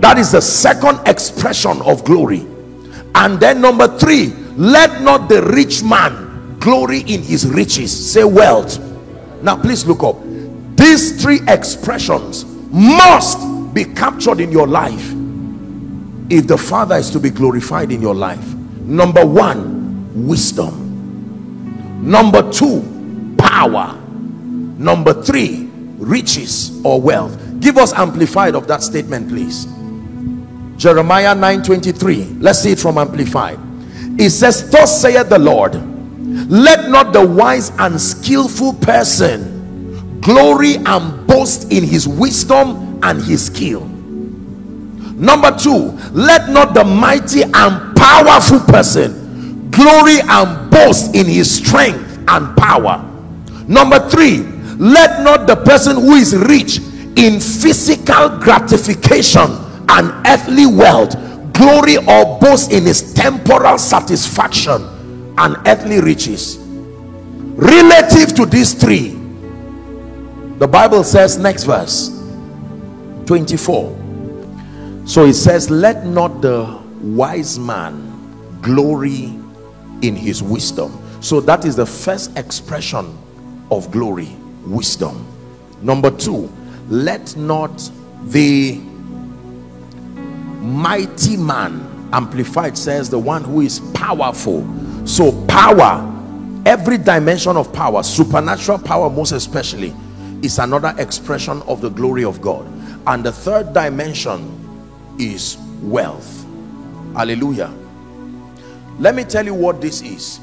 That 0.00 0.18
is 0.18 0.32
the 0.32 0.40
second 0.40 1.00
expression 1.06 1.82
of 1.82 2.04
glory. 2.04 2.46
And 3.14 3.38
then 3.38 3.60
number 3.60 3.86
three 3.98 4.32
let 4.56 5.02
not 5.02 5.28
the 5.28 5.42
rich 5.42 5.82
man 5.82 6.58
glory 6.58 7.00
in 7.00 7.22
his 7.22 7.46
riches. 7.46 8.12
Say 8.12 8.24
wealth. 8.24 8.78
Now 9.42 9.56
please 9.56 9.86
look 9.86 10.02
up. 10.02 10.16
These 10.76 11.22
three 11.22 11.40
expressions 11.48 12.44
must 12.70 13.74
be 13.74 13.84
captured 13.84 14.40
in 14.40 14.52
your 14.52 14.66
life 14.66 15.14
if 16.30 16.46
the 16.46 16.56
father 16.56 16.96
is 16.96 17.10
to 17.10 17.20
be 17.20 17.30
glorified 17.30 17.90
in 17.90 18.00
your 18.00 18.14
life. 18.14 18.54
Number 18.82 19.24
one 19.24 20.26
wisdom. 20.26 22.08
Number 22.08 22.50
two 22.52 23.34
power. 23.38 23.96
Number 24.78 25.22
three 25.22 25.69
riches 26.00 26.80
or 26.84 27.00
wealth. 27.00 27.38
Give 27.60 27.76
us 27.76 27.92
amplified 27.92 28.54
of 28.54 28.66
that 28.66 28.82
statement 28.82 29.28
please. 29.28 29.66
Jeremiah 30.76 31.34
9 31.34 31.62
23 31.62 32.24
let's 32.40 32.60
see 32.60 32.72
it 32.72 32.78
from 32.78 32.98
amplified. 32.98 33.58
It 34.18 34.30
says 34.30 34.70
thus 34.70 35.00
saith 35.00 35.28
the 35.28 35.38
lord 35.38 35.74
let 36.50 36.88
not 36.90 37.12
the 37.12 37.24
wise 37.26 37.70
and 37.78 38.00
skillful 38.00 38.74
person 38.74 40.20
glory 40.20 40.76
and 40.76 41.26
boast 41.26 41.70
in 41.72 41.84
his 41.84 42.08
wisdom 42.08 42.98
and 43.02 43.22
his 43.22 43.46
skill. 43.46 43.84
Number 45.14 45.56
two 45.56 45.98
let 46.12 46.48
not 46.50 46.72
the 46.74 46.84
mighty 46.84 47.42
and 47.42 47.96
powerful 47.96 48.60
person 48.60 49.70
glory 49.70 50.20
and 50.28 50.70
boast 50.70 51.14
in 51.14 51.26
his 51.26 51.54
strength 51.54 52.18
and 52.28 52.56
power. 52.56 53.06
Number 53.68 54.08
three 54.08 54.59
let 54.80 55.22
not 55.22 55.46
the 55.46 55.56
person 55.56 55.96
who 55.96 56.14
is 56.14 56.34
rich 56.34 56.78
in 57.16 57.38
physical 57.38 58.30
gratification 58.38 59.42
and 59.90 60.26
earthly 60.26 60.64
wealth 60.64 61.12
glory 61.52 61.98
or 61.98 62.38
boast 62.40 62.72
in 62.72 62.84
his 62.84 63.12
temporal 63.12 63.76
satisfaction 63.76 64.82
and 65.36 65.54
earthly 65.66 66.00
riches. 66.00 66.56
Relative 66.58 68.34
to 68.36 68.46
these 68.46 68.72
three 68.72 69.18
the 70.58 70.66
bible 70.66 71.04
says 71.04 71.36
next 71.36 71.64
verse 71.64 72.08
24 73.26 75.04
so 75.04 75.26
it 75.26 75.34
says 75.34 75.68
let 75.68 76.06
not 76.06 76.40
the 76.40 76.80
wise 77.02 77.58
man 77.58 78.58
glory 78.62 79.34
in 80.00 80.16
his 80.16 80.42
wisdom. 80.42 80.98
So 81.20 81.40
that 81.42 81.66
is 81.66 81.76
the 81.76 81.84
first 81.84 82.38
expression 82.38 83.18
of 83.70 83.90
glory 83.90 84.36
wisdom. 84.66 85.26
Number 85.82 86.10
two 86.10 86.50
let 86.88 87.36
not 87.36 87.90
the 88.24 88.80
mighty 90.60 91.36
man 91.36 92.10
amplified 92.12 92.76
says 92.76 93.08
the 93.08 93.18
one 93.18 93.44
who 93.44 93.60
is 93.60 93.80
powerful. 93.94 94.66
So 95.06 95.32
power 95.46 96.06
every 96.66 96.98
dimension 96.98 97.56
of 97.56 97.72
power 97.72 98.02
supernatural 98.02 98.78
power 98.78 99.08
most 99.08 99.32
especially 99.32 99.94
is 100.42 100.58
another 100.58 100.94
expression 100.98 101.62
of 101.62 101.80
the 101.80 101.90
glory 101.90 102.24
of 102.24 102.40
God. 102.40 102.66
And 103.06 103.24
the 103.24 103.32
third 103.32 103.72
dimension 103.72 104.56
is 105.18 105.56
wealth. 105.82 106.44
Hallelujah. 107.14 107.72
Let 108.98 109.14
me 109.14 109.24
tell 109.24 109.44
you 109.44 109.54
what 109.54 109.80
this 109.80 110.02
is. 110.02 110.40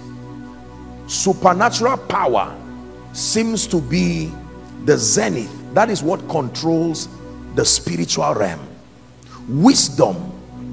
Supernatural 1.07 1.97
power 1.97 2.55
seems 3.13 3.67
to 3.67 3.81
be 3.81 4.31
the 4.85 4.97
zenith 4.97 5.53
that 5.73 5.89
is 5.89 6.01
what 6.01 6.27
controls 6.29 7.07
the 7.55 7.63
spiritual 7.63 8.33
realm. 8.33 8.59
Wisdom 9.47 10.15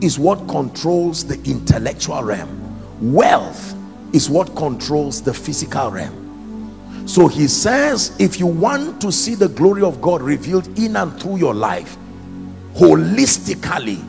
is 0.01 0.19
what 0.19 0.47
controls 0.49 1.25
the 1.25 1.35
intellectual 1.49 2.23
realm. 2.23 3.13
Wealth 3.13 3.75
is 4.13 4.31
what 4.31 4.55
controls 4.57 5.23
the 5.23 5.35
physical 5.35 5.91
realm. 5.91 6.25
So 7.07 7.29
he 7.29 7.49
says 7.49 8.17
if 8.19 8.41
you 8.41 8.47
want 8.47 9.01
to 9.03 9.13
see 9.13 9.35
the 9.35 9.49
glory 9.49 9.83
of 9.83 10.01
God 10.01 10.23
revealed 10.23 10.67
in 10.79 10.97
and 10.97 11.21
through 11.21 11.37
your 11.37 11.55
life 11.55 11.97
holistically 12.75 14.03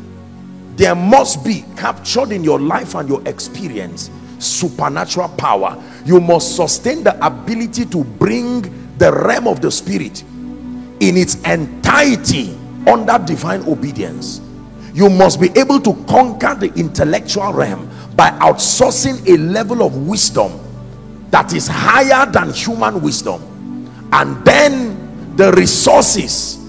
there 0.75 0.95
must 0.95 1.43
be 1.43 1.63
captured 1.77 2.31
in 2.31 2.43
your 2.43 2.59
life 2.59 2.95
and 2.95 3.07
your 3.07 3.25
experience 3.27 4.09
supernatural 4.39 5.29
power 5.29 5.81
you 6.05 6.19
must 6.21 6.55
sustain 6.55 7.03
the 7.03 7.25
ability 7.25 7.85
to 7.85 8.03
bring 8.03 8.61
the 8.97 9.11
realm 9.11 9.47
of 9.47 9.59
the 9.59 9.71
spirit 9.71 10.21
in 10.99 11.17
its 11.17 11.35
entirety 11.43 12.55
under 12.87 13.17
divine 13.25 13.61
obedience. 13.67 14.39
You 14.93 15.09
must 15.09 15.41
be 15.41 15.49
able 15.59 15.81
to 15.81 15.93
conquer 16.05 16.55
the 16.55 16.71
intellectual 16.75 17.51
realm 17.51 17.89
by 18.15 18.29
outsourcing 18.39 19.27
a 19.27 19.37
level 19.37 19.83
of 19.83 20.07
wisdom 20.07 20.59
that 21.31 21.53
is 21.53 21.67
higher 21.67 22.31
than 22.31 22.53
human 22.53 23.01
wisdom 23.01 23.41
and 24.13 24.45
then 24.45 25.35
the 25.35 25.51
resources 25.53 26.59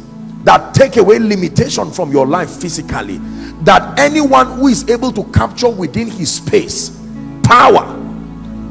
that 0.43 0.75
take 0.75 0.97
away 0.97 1.19
limitation 1.19 1.91
from 1.93 2.11
your 2.11 2.27
life 2.27 2.51
physically 2.51 3.19
that 3.63 3.97
anyone 3.99 4.47
who 4.59 4.69
is 4.69 4.89
able 4.89 5.13
to 5.13 5.23
capture 5.25 5.69
within 5.69 6.11
his 6.11 6.33
space 6.33 7.01
power 7.45 8.06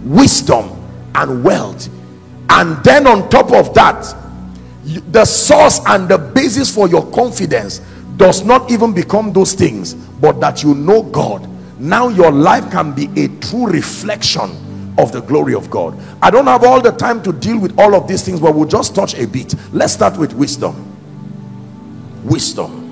wisdom 0.06 0.69
and 1.15 1.44
wealth. 1.44 1.90
And 2.49 2.82
then 2.84 3.07
on 3.07 3.30
top 3.30 3.52
of 3.52 3.73
that 3.73 4.15
the 4.86 5.26
source 5.26 5.82
and 5.88 6.07
the 6.07 6.18
basis 6.18 6.73
for 6.73 6.88
your 6.88 7.10
confidence 7.11 7.80
does 8.18 8.45
not 8.45 8.69
even 8.72 8.94
become 8.94 9.34
those 9.34 9.53
things 9.53 9.95
but 9.95 10.40
that 10.40 10.64
you 10.64 10.76
know 10.76 11.02
god. 11.03 11.49
Now 11.80 12.07
your 12.07 12.32
life 12.32 12.69
can 12.72 12.94
be 12.94 13.10
a 13.22 13.27
true 13.40 13.65
reflection 13.65 14.94
of 14.98 15.11
the 15.11 15.22
glory 15.22 15.56
of 15.56 15.69
god. 15.69 15.98
I 16.22 16.30
don't 16.30 16.45
have 16.45 16.64
all 16.64 16.82
the 16.82 16.91
time 16.91 17.22
to 17.23 17.34
deal 17.34 17.60
with 17.60 17.77
all 17.80 17.95
of 17.95 18.07
these 18.07 18.23
things 18.23 18.40
but 18.40 18.53
we'll 18.53 18.68
just 18.68 18.94
touch 18.94 19.15
a 19.15 19.26
bit. 19.26 19.56
Let's 19.73 19.94
start 19.94 20.18
with 20.18 20.34
wisdom. 20.34 20.91
Wisdom. 22.23 22.84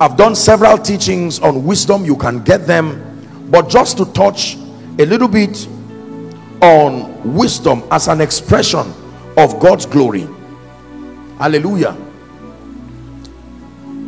I've 0.00 0.16
done 0.16 0.36
several 0.36 0.78
teachings 0.78 1.40
on 1.40 1.64
wisdom. 1.64 2.04
You 2.04 2.16
can 2.16 2.44
get 2.44 2.68
them. 2.68 3.04
But 3.50 3.68
just 3.68 3.96
to 3.98 4.04
touch 4.12 4.56
a 4.98 5.06
little 5.06 5.28
bit 5.28 5.68
on 6.60 7.34
wisdom 7.34 7.84
as 7.90 8.08
an 8.08 8.20
expression 8.20 8.92
of 9.36 9.60
God's 9.60 9.86
glory. 9.86 10.26
Hallelujah. 11.38 11.96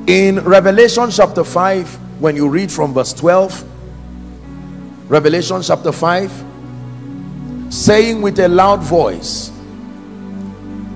In 0.09 0.41
Revelation 0.41 1.11
chapter 1.11 1.45
5 1.45 2.21
when 2.21 2.35
you 2.35 2.49
read 2.49 2.73
from 2.73 2.93
verse 2.93 3.13
12 3.13 3.65
Revelation 5.09 5.63
chapter 5.63 5.93
5 5.93 6.45
saying 7.71 8.21
with 8.21 8.41
a 8.41 8.49
loud 8.49 8.83
voice 8.83 9.53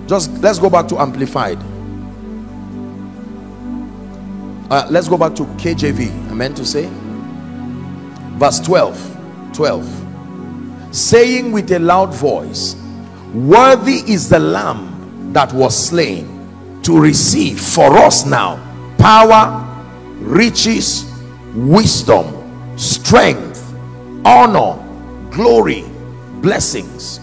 just 0.06 0.30
let's 0.42 0.58
go 0.58 0.68
back 0.68 0.88
to 0.88 0.98
amplified. 0.98 1.58
Uh, 4.70 4.86
let's 4.90 5.08
go 5.08 5.16
back 5.16 5.34
to 5.36 5.44
KJV 5.44 6.30
I 6.30 6.34
meant 6.34 6.56
to 6.56 6.66
say. 6.66 6.90
Verse 8.38 8.58
12 8.58 9.13
12 9.54 10.94
saying 10.94 11.52
with 11.52 11.70
a 11.72 11.78
loud 11.78 12.12
voice 12.14 12.76
worthy 13.32 14.02
is 14.06 14.28
the 14.28 14.38
lamb 14.38 15.32
that 15.32 15.52
was 15.52 15.88
slain 15.88 16.80
to 16.82 17.00
receive 17.00 17.60
for 17.60 17.96
us 17.98 18.26
now 18.26 18.56
power 18.98 19.64
riches 20.20 21.10
wisdom 21.54 22.78
strength 22.78 23.74
honor 24.24 24.80
glory 25.30 25.84
blessings. 26.40 27.20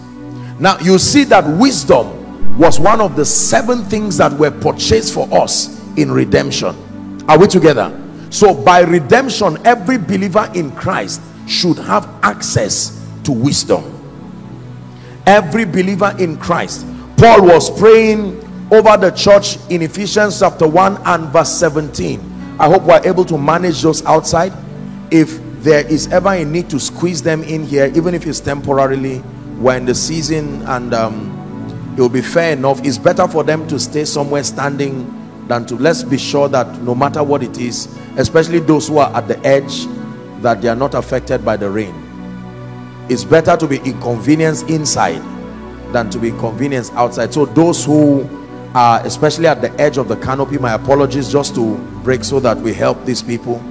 Now 0.58 0.78
you 0.80 0.98
see 0.98 1.24
that 1.24 1.46
wisdom 1.58 2.58
was 2.58 2.78
one 2.78 3.00
of 3.00 3.16
the 3.16 3.24
seven 3.24 3.84
things 3.84 4.16
that 4.18 4.32
were 4.32 4.50
purchased 4.50 5.14
for 5.14 5.26
us 5.32 5.80
in 5.96 6.10
redemption. 6.10 6.76
Are 7.28 7.38
we 7.38 7.46
together? 7.46 7.98
So 8.30 8.52
by 8.52 8.80
redemption 8.80 9.58
every 9.64 9.98
believer 9.98 10.50
in 10.54 10.70
christ 10.72 11.20
should 11.46 11.78
have 11.78 12.08
access 12.22 13.04
to 13.24 13.32
wisdom. 13.32 13.84
Every 15.26 15.64
believer 15.64 16.14
in 16.18 16.36
christ 16.38 16.84
paul 17.16 17.46
was 17.46 17.70
praying 17.78 18.36
over 18.72 18.96
the 18.96 19.12
church 19.12 19.56
in 19.70 19.82
ephesians 19.82 20.40
chapter 20.40 20.66
1 20.66 20.98
and 21.04 21.28
verse 21.28 21.52
17 21.52 22.18
i 22.58 22.66
hope 22.66 22.82
we're 22.82 23.00
able 23.06 23.24
to 23.24 23.38
manage 23.38 23.82
those 23.82 24.04
outside. 24.04 24.52
If 25.12 25.38
there 25.62 25.86
is 25.86 26.08
ever 26.08 26.30
a 26.30 26.44
need 26.44 26.68
to 26.70 26.80
squeeze 26.80 27.22
them 27.22 27.44
in 27.44 27.64
here 27.64 27.92
even 27.94 28.14
if 28.14 28.26
it's 28.26 28.40
temporarily 28.40 29.22
we're 29.58 29.76
in 29.76 29.84
the 29.84 29.94
season 29.94 30.62
and 30.62 30.92
um, 30.92 31.94
it 31.96 32.00
will 32.00 32.08
be 32.08 32.22
fair 32.22 32.54
enough. 32.54 32.84
It's 32.84 32.98
better 32.98 33.28
for 33.28 33.44
them 33.44 33.68
to 33.68 33.78
stay 33.78 34.04
somewhere 34.04 34.42
standing 34.42 35.46
than 35.46 35.66
to 35.66 35.76
let's 35.76 36.02
be 36.02 36.18
sure 36.18 36.48
that 36.48 36.82
no 36.82 36.94
matter 36.94 37.22
what 37.22 37.42
it 37.42 37.58
is 37.58 37.86
especially 38.16 38.58
those 38.58 38.88
who 38.88 38.98
are 38.98 39.14
at 39.14 39.28
the 39.28 39.38
edge 39.46 39.86
that 40.42 40.60
they 40.60 40.68
are 40.68 40.76
not 40.76 40.94
affected 40.94 41.44
by 41.44 41.56
the 41.56 41.70
rain. 41.70 41.94
It's 43.08 43.24
better 43.24 43.56
to 43.56 43.66
be 43.66 43.78
inconvenienced 43.78 44.68
inside 44.68 45.22
than 45.92 46.10
to 46.10 46.18
be 46.18 46.28
inconvenienced 46.28 46.92
outside. 46.94 47.32
So 47.32 47.46
those 47.46 47.84
who 47.84 48.28
are 48.74 49.04
especially 49.04 49.46
at 49.46 49.60
the 49.60 49.70
edge 49.80 49.98
of 49.98 50.08
the 50.08 50.16
canopy 50.16 50.56
my 50.58 50.72
apologies 50.72 51.30
just 51.30 51.54
to 51.54 51.76
break 52.02 52.24
so 52.24 52.40
that 52.40 52.56
we 52.56 52.72
help 52.72 53.04
these 53.04 53.22
people. 53.22 53.62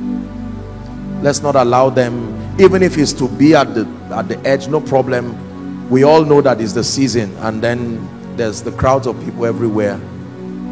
Let's 1.22 1.42
not 1.42 1.56
allow 1.56 1.90
them 1.90 2.38
even 2.60 2.84
if 2.84 2.98
it's 2.98 3.14
to 3.14 3.28
be 3.28 3.56
at 3.56 3.74
the 3.74 3.86
at 4.12 4.28
the 4.28 4.40
edge 4.46 4.68
no 4.68 4.80
problem. 4.82 5.90
We 5.90 6.04
all 6.04 6.24
know 6.24 6.42
that 6.42 6.62
it's 6.62 6.74
the 6.74 6.84
season 6.84 7.36
and 7.38 7.62
then 7.62 8.08
there's 8.38 8.62
the 8.62 8.72
crowds 8.72 9.08
of 9.08 9.20
people 9.24 9.46
everywhere. 9.46 10.00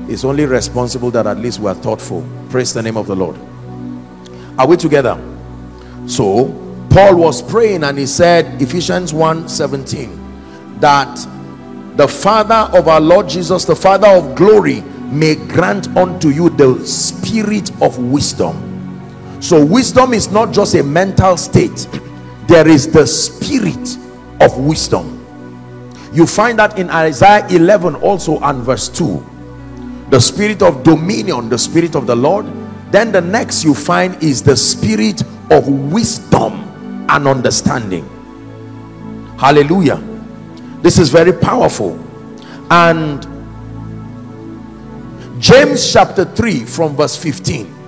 It's 0.07 0.23
only 0.23 0.45
responsible 0.45 1.11
that 1.11 1.27
at 1.27 1.38
least 1.38 1.59
we 1.59 1.69
are 1.69 1.76
thoughtful. 1.76 2.26
Praise 2.49 2.73
the 2.73 2.81
name 2.81 2.97
of 2.97 3.07
the 3.07 3.15
lord. 3.15 3.35
Are 4.57 4.67
we 4.67 4.77
together 4.77 5.19
so 6.10 6.48
paul 6.90 7.15
was 7.15 7.41
praying 7.41 7.84
and 7.84 7.98
he 7.98 8.06
said 8.06 8.61
ephesians 8.61 9.14
1 9.14 9.48
17 9.48 10.80
that 10.80 11.15
the 11.95 12.07
father 12.07 12.69
of 12.77 12.88
our 12.88 13.02
lord 13.02 13.30
jesus 13.30 13.65
the 13.65 13.76
father 13.76 14.07
of 14.07 14.36
glory 14.36 14.81
may 15.11 15.36
grant 15.36 15.88
unto 15.98 16.30
you 16.30 16.49
the 16.49 16.86
spirit 16.86 17.72
of 17.81 17.98
wisdom. 17.98 18.65
So 19.41 19.64
wisdom 19.64 20.14
is 20.14 20.31
not 20.31 20.53
just 20.53 20.76
a 20.76 20.84
mental 20.84 21.38
state. 21.38 21.88
There 22.48 22.68
is 22.68 22.91
the 22.91 23.06
spirit 23.07 23.98
of 24.41 24.57
wisdom. 24.57 25.15
You 26.14 26.26
find 26.26 26.57
that 26.60 26.77
in 26.80 26.90
isaiah 26.90 27.48
11 27.49 27.95
also 27.95 28.40
and 28.40 28.64
verse 28.64 28.90
2 28.90 29.26
the 30.10 30.19
spirit 30.19 30.64
of 30.64 30.81
dominion 30.81 31.49
the 31.49 31.57
spirit 31.57 31.95
of 31.95 32.07
the 32.07 32.15
lord. 32.15 32.48
Then 32.91 33.11
the 33.11 33.22
next 33.22 33.64
you 33.64 33.76
find 33.76 34.22
is 34.23 34.41
the 34.41 34.57
spirit 34.57 35.22
of 35.51 35.67
wisdom 35.67 36.53
and 37.09 37.27
understanding. 37.27 38.07
Hallelujah. 39.38 39.97
This 40.81 40.97
is 40.97 41.09
very 41.09 41.34
powerful. 41.34 41.99
And 42.71 43.26
james 45.39 45.93
chapter 45.93 46.26
3 46.26 46.65
from 46.65 46.97
verse 46.97 47.15
15 47.15 47.80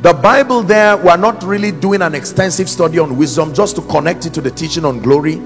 the 0.00 0.12
bible 0.12 0.62
there 0.62 0.96
we're 0.96 1.18
not 1.18 1.42
really 1.42 1.70
doing 1.70 2.00
an 2.00 2.14
extensive 2.14 2.68
study 2.68 2.98
on 2.98 3.16
wisdom 3.16 3.52
just 3.54 3.76
to 3.76 3.82
connect 3.82 4.24
it 4.24 4.34
to 4.34 4.40
the 4.40 4.50
teaching 4.50 4.84
on 4.84 5.00
glory. 5.00 5.36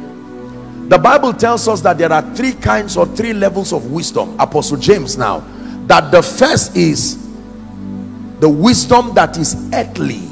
The 0.88 0.98
bible 0.98 1.32
tells 1.32 1.68
us 1.68 1.80
that 1.82 1.98
there 1.98 2.12
are 2.12 2.22
three 2.34 2.54
kinds 2.54 2.96
or 2.96 3.06
three 3.06 3.32
levels 3.32 3.72
of 3.72 3.90
wisdom 3.92 4.34
apostle 4.40 4.76
james 4.76 5.18
now. 5.18 5.40
That 5.86 6.10
the 6.10 6.22
first 6.22 6.76
is 6.76 7.28
the 8.40 8.48
wisdom 8.48 9.14
that 9.14 9.36
is 9.36 9.54
earthly 9.72 10.27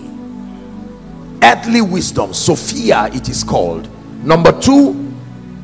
earthly 1.42 1.80
wisdom 1.80 2.32
sophia 2.32 3.08
it 3.12 3.28
is 3.28 3.42
called. 3.44 3.88
Number 4.24 4.58
two 4.60 5.12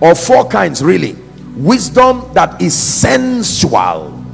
or 0.01 0.15
four 0.15 0.49
kinds 0.49 0.83
really. 0.83 1.17
Wisdom 1.57 2.33
that 2.35 2.61
is 2.61 2.75
sensual. 2.75 4.25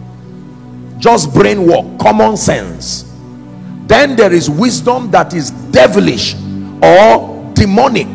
Just 0.99 1.33
brain 1.33 1.67
work 1.67 1.99
common 1.99 2.37
sense. 2.37 3.05
Then 3.87 4.17
there 4.17 4.33
is 4.33 4.51
wisdom 4.51 5.11
that 5.13 5.35
is 5.35 5.51
devilish 5.71 6.35
or 6.83 7.53
demonic. 7.55 8.09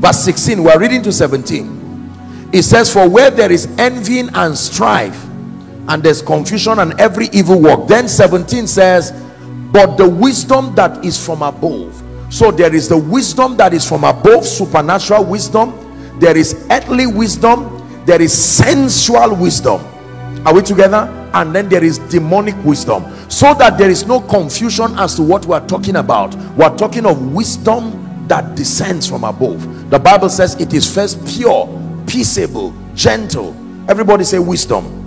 Verse 0.00 0.24
16 0.24 0.62
we're 0.62 0.78
reading 0.78 1.02
to 1.02 1.12
17 1.12 2.48
it 2.52 2.62
says 2.62 2.92
for 2.92 3.08
where 3.08 3.30
there 3.30 3.52
is 3.52 3.66
envying 3.78 4.28
and 4.34 4.56
strife 4.56 5.24
and 5.88 6.02
there's 6.02 6.20
confusion 6.20 6.78
and 6.80 6.98
every 7.00 7.26
evil 7.32 7.60
work. 7.60 7.86
Then 7.86 8.08
17 8.08 8.66
says 8.66 9.12
but 9.72 9.96
the 9.96 10.08
wisdom 10.08 10.74
that 10.74 11.04
is 11.04 11.24
from 11.24 11.42
above 11.42 11.99
so 12.30 12.52
there 12.52 12.72
is 12.72 12.88
the 12.88 12.96
wisdom 12.96 13.56
that 13.56 13.74
is 13.74 13.86
from 13.86 14.04
above 14.04 14.46
supernatural 14.46 15.24
wisdom. 15.24 15.74
There 16.20 16.36
is 16.36 16.64
earthly 16.70 17.06
wisdom. 17.06 17.76
There 18.06 18.22
is 18.22 18.32
sensual 18.32 19.34
wisdom. 19.34 19.84
Are 20.46 20.54
we 20.54 20.62
together? 20.62 21.08
And 21.34 21.54
then 21.54 21.68
there 21.68 21.82
is 21.82 21.98
demonic 21.98 22.54
wisdom. 22.64 23.04
So 23.28 23.52
that 23.54 23.78
there 23.78 23.90
is 23.90 24.06
no 24.06 24.20
confusion 24.20 24.96
as 24.96 25.16
to 25.16 25.22
what 25.22 25.44
we're 25.44 25.66
talking 25.66 25.96
about. 25.96 26.34
We're 26.56 26.74
talking 26.76 27.04
of 27.04 27.32
wisdom 27.32 28.26
that 28.28 28.54
descends 28.54 29.08
from 29.08 29.24
above. 29.24 29.90
The 29.90 29.98
bible 29.98 30.28
says 30.28 30.54
it 30.60 30.72
is 30.72 30.92
first 30.92 31.26
pure 31.26 31.66
peaceable 32.06 32.72
gentle. 32.94 33.56
Everybody 33.88 34.22
say 34.22 34.38
wisdom. 34.38 34.98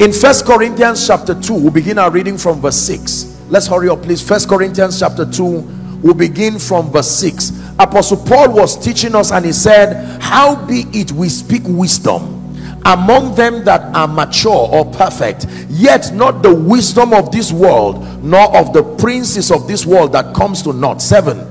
In 0.00 0.12
first 0.12 0.46
corinthians 0.46 1.06
chapter 1.06 1.38
2 1.40 1.54
we'll 1.54 1.70
begin 1.70 1.98
our 1.98 2.10
reading 2.10 2.38
from 2.38 2.60
verse 2.60 2.76
6 2.76 3.31
let's 3.52 3.66
hurry 3.66 3.90
up 3.90 4.02
please. 4.02 4.26
First 4.26 4.48
corinthians 4.48 4.98
chapter 4.98 5.30
2 5.30 6.00
we'll 6.02 6.14
begin 6.14 6.58
from 6.58 6.90
verse 6.90 7.10
6 7.18 7.52
apostle 7.78 8.16
paul 8.16 8.50
was 8.50 8.82
teaching 8.82 9.14
us 9.14 9.30
and 9.30 9.44
he 9.44 9.52
said 9.52 10.20
how 10.22 10.56
be 10.66 10.86
it 10.92 11.12
we 11.12 11.28
speak 11.28 11.60
wisdom 11.66 12.56
among 12.86 13.34
them 13.34 13.62
that 13.62 13.82
are 13.94 14.08
mature 14.08 14.68
or 14.72 14.90
perfect 14.92 15.46
yet 15.68 16.14
not 16.14 16.42
the 16.42 16.52
wisdom 16.52 17.12
of 17.12 17.30
this 17.30 17.52
world 17.52 18.24
nor 18.24 18.56
of 18.56 18.72
the 18.72 18.82
princes 18.96 19.50
of 19.50 19.68
this 19.68 19.84
world 19.84 20.12
that 20.12 20.34
comes 20.34 20.62
to 20.62 20.72
naught? 20.72 21.02
Seven. 21.02 21.46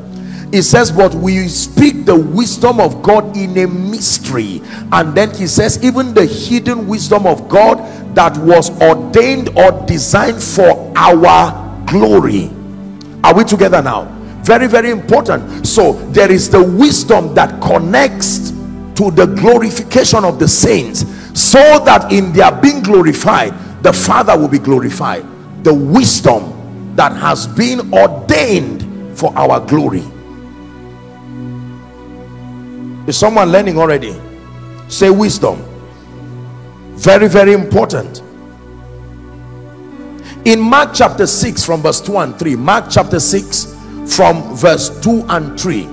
It 0.52 0.64
says 0.64 0.92
but 0.92 1.14
we 1.14 1.48
speak 1.48 2.06
the 2.06 2.16
wisdom 2.16 2.80
of 2.82 3.02
god 3.04 3.38
in 3.38 3.58
a 3.58 3.68
mystery. 3.68 4.62
And 4.92 5.16
then 5.16 5.34
he 5.34 5.48
says 5.48 5.82
even 5.82 6.14
the 6.14 6.26
hidden 6.26 6.88
wisdom 6.88 7.26
of 7.26 7.48
god 7.48 7.78
that 8.16 8.36
was 8.40 8.70
ordained 8.82 9.50
or 9.58 9.72
designed 9.86 10.44
for 10.44 10.92
our 10.98 11.71
glory. 11.92 12.50
Are 13.24 13.36
we 13.36 13.44
together 13.44 13.82
now? 13.82 14.06
Very 14.44 14.68
very 14.68 14.90
important. 14.90 15.68
So 15.68 15.94
there 16.12 16.32
is 16.32 16.50
the 16.50 16.64
wisdom 16.64 17.36
that 17.36 17.62
connects 17.62 18.50
to 18.96 19.12
the 19.12 19.28
glorification 19.40 20.26
of 20.26 20.40
the 20.40 20.48
saints 20.48 21.06
so 21.40 21.60
that 21.86 22.12
in 22.12 22.34
their 22.34 22.52
being 22.52 22.82
glorified 22.82 23.54
the 23.84 23.94
father 23.94 24.38
will 24.38 24.48
be 24.48 24.58
glorified. 24.58 25.24
The 25.64 25.74
wisdom 25.74 26.96
that 26.96 27.12
has 27.12 27.46
been 27.46 27.94
ordained 27.94 29.18
for 29.18 29.38
our 29.38 29.60
glory. 29.60 30.04
Is 33.08 33.18
someone 33.18 33.52
learning 33.52 33.78
already? 33.78 34.16
Say 34.88 35.10
wisdom. 35.10 35.62
Very 36.96 37.28
very 37.28 37.54
important 37.54 38.24
in 40.46 40.60
mark 40.60 40.92
chapter 40.94 41.28
6 41.28 41.64
from 41.64 41.82
verse 41.82 42.02
2 42.02 42.18
and 42.18 42.40
3 42.40 42.56
mark 42.56 42.86
chapter 42.90 43.20
6 43.20 43.78
from 44.08 44.56
verse 44.56 44.90
2 45.02 45.26
and 45.30 45.60
3 45.60 45.86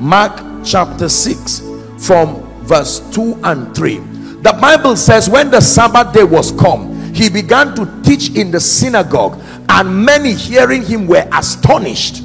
mark 0.00 0.32
chapter 0.64 1.08
6 1.08 1.62
from 1.98 2.42
verse 2.64 3.00
2 3.14 3.38
and 3.44 3.74
3 3.76 3.98
the 4.42 4.58
bible 4.60 4.96
says 4.96 5.30
when 5.30 5.50
the 5.50 5.60
sabbath 5.60 6.12
day 6.12 6.24
was 6.24 6.50
come 6.52 6.90
he 7.14 7.28
began 7.30 7.74
to 7.74 7.86
teach 8.02 8.34
in 8.34 8.50
the 8.50 8.58
synagogue 8.58 9.40
and 9.68 10.04
many 10.04 10.32
hearing 10.32 10.82
him 10.82 11.06
were 11.06 11.28
astonished 11.32 12.22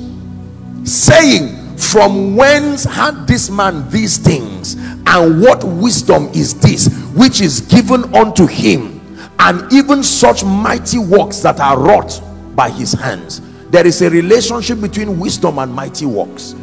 saying 0.84 1.68
from 1.78 2.36
whence 2.36 2.84
had 2.84 3.28
this 3.28 3.50
man 3.52 3.88
these 3.90 4.18
things? 4.18 4.76
And 5.06 5.42
what 5.42 5.64
wisdom 5.64 6.28
is 6.34 6.60
this 6.60 6.88
which 7.14 7.40
is 7.40 7.62
given 7.62 8.14
unto 8.16 8.48
him 8.48 8.97
and 9.40 9.72
even 9.72 10.04
such 10.04 10.44
mighty 10.44 10.98
works 10.98 11.40
that 11.40 11.60
are 11.60 11.80
wrought 11.80 12.22
by 12.56 12.70
his 12.70 12.94
hands. 12.94 13.42
There 13.70 13.86
is 13.86 14.02
a 14.02 14.10
relationship 14.10 14.82
between 14.82 15.20
wisdom 15.20 15.60
and 15.60 15.74
mighty 15.74 16.06
works. 16.06 16.56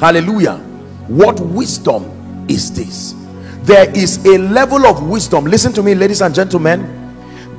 Hallelujah. 0.00 0.56
What 1.08 1.40
wisdom 1.40 2.46
is 2.48 2.72
this? 2.72 3.14
There 3.62 3.90
is 3.96 4.24
a 4.24 4.38
level 4.38 4.86
of 4.86 5.06
wisdom. 5.08 5.44
Listen 5.44 5.72
to 5.74 5.82
me 5.82 5.94
ladies 5.94 6.22
and 6.22 6.34
gentlemen. 6.34 6.94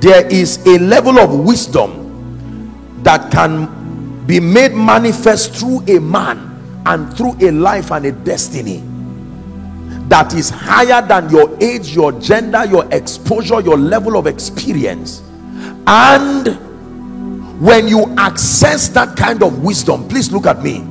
There 0.02 0.26
is 0.28 0.58
a 0.66 0.80
level 0.80 1.20
of 1.20 1.40
wisdom 1.40 3.02
that 3.04 3.32
can 3.32 4.26
be 4.26 4.40
made 4.40 4.74
manifest 4.74 5.56
through 5.56 5.82
a 5.88 6.00
man 6.00 6.82
and 6.86 7.16
through 7.16 7.36
a 7.42 7.52
life 7.52 7.92
and 7.92 8.06
a 8.06 8.12
destiny 8.12 8.84
that 10.10 10.34
is 10.34 10.49
higher 10.49 11.06
than 11.07 11.30
your 11.30 11.56
age 11.61 11.95
your 11.95 12.11
gender 12.14 12.65
your 12.65 12.88
exposure 12.91 13.61
your 13.61 13.77
level 13.77 14.18
of 14.18 14.26
experience. 14.27 15.22
And 15.86 16.48
when 17.61 17.88
you 17.88 18.14
access 18.18 18.90
that 18.90 19.15
kind 19.15 19.44
of 19.44 19.64
wisdom 19.64 20.07
please 20.07 20.31
look 20.31 20.48
at 20.48 20.64
me 20.64 20.86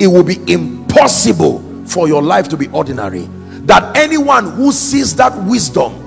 it 0.00 0.08
will 0.08 0.24
be 0.24 0.38
impossible 0.52 1.62
for 1.86 2.08
your 2.08 2.22
life 2.22 2.48
to 2.48 2.56
be 2.56 2.66
ordinary. 2.68 3.28
That 3.66 3.96
anyone 3.96 4.52
who 4.52 4.72
sees 4.72 5.14
that 5.16 5.36
wisdom 5.44 6.02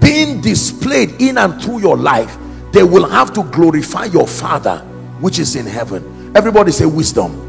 being 0.00 0.40
displayed 0.40 1.20
in 1.20 1.36
and 1.38 1.60
through 1.62 1.80
your 1.80 1.96
life 1.96 2.38
they 2.72 2.82
will 2.82 3.08
have 3.08 3.34
to 3.34 3.42
glorify 3.44 4.06
your 4.06 4.26
father 4.26 4.78
which 5.20 5.38
is 5.38 5.56
in 5.56 5.66
heaven. 5.66 6.32
Everybody 6.34 6.72
say 6.72 6.86
wisdom. 6.86 7.42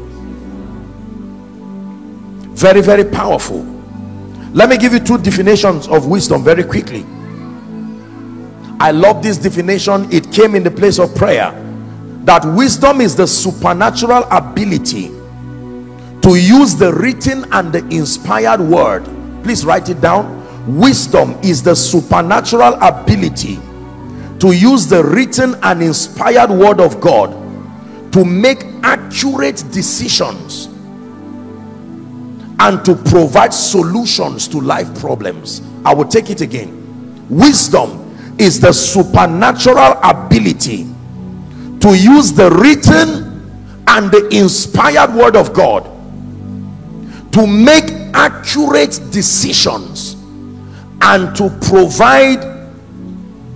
Very 2.54 2.82
very 2.82 3.04
powerful 3.04 3.77
let 4.52 4.68
me 4.68 4.78
give 4.78 4.92
you 4.92 5.00
two 5.00 5.18
definitions 5.18 5.88
of 5.88 6.06
wisdom 6.06 6.42
very 6.42 6.64
quickly. 6.64 7.04
I 8.80 8.92
love 8.92 9.22
this 9.22 9.38
definition. 9.38 10.10
It 10.12 10.32
came 10.32 10.54
in 10.54 10.62
the 10.62 10.70
place 10.70 10.98
of 10.98 11.14
prayer. 11.14 11.52
That 12.24 12.44
wisdom 12.44 13.00
is 13.00 13.16
the 13.16 13.26
supernatural 13.26 14.24
ability 14.30 15.08
to 15.08 16.36
use 16.36 16.76
the 16.76 16.92
written 16.94 17.44
and 17.52 17.72
the 17.72 17.86
inspired 17.88 18.60
word. 18.60 19.04
Please 19.42 19.64
write 19.64 19.88
it 19.88 20.00
down. 20.00 20.36
Wisdom 20.78 21.32
is 21.42 21.62
the 21.62 21.74
supernatural 21.74 22.74
ability 22.74 23.58
to 24.38 24.52
use 24.52 24.86
the 24.86 25.02
written 25.02 25.54
and 25.62 25.82
inspired 25.82 26.50
word 26.50 26.80
of 26.80 27.00
god 27.00 27.32
to 28.12 28.24
make 28.24 28.64
accurate 28.82 29.64
decisions 29.70 30.68
and 32.60 32.84
to 32.84 32.94
provide 32.94 33.54
solutions 33.54 34.48
to 34.48 34.60
life 34.60 34.92
problems. 34.98 35.62
I 35.84 35.94
will 35.94 36.06
take 36.06 36.30
it 36.30 36.40
again. 36.40 37.26
Wisdom 37.28 38.36
is 38.38 38.60
the 38.60 38.72
supernatural 38.72 39.98
ability 40.02 40.84
to 41.80 41.96
use 41.96 42.32
the 42.32 42.50
written 42.50 43.28
and 43.86 44.10
the 44.10 44.28
inspired 44.32 45.14
word 45.14 45.36
of 45.36 45.52
god 45.52 45.84
to 47.32 47.46
make 47.46 47.84
accurate 48.14 49.00
decisions 49.10 50.14
and 51.02 51.34
to 51.36 51.48
provide 51.68 52.58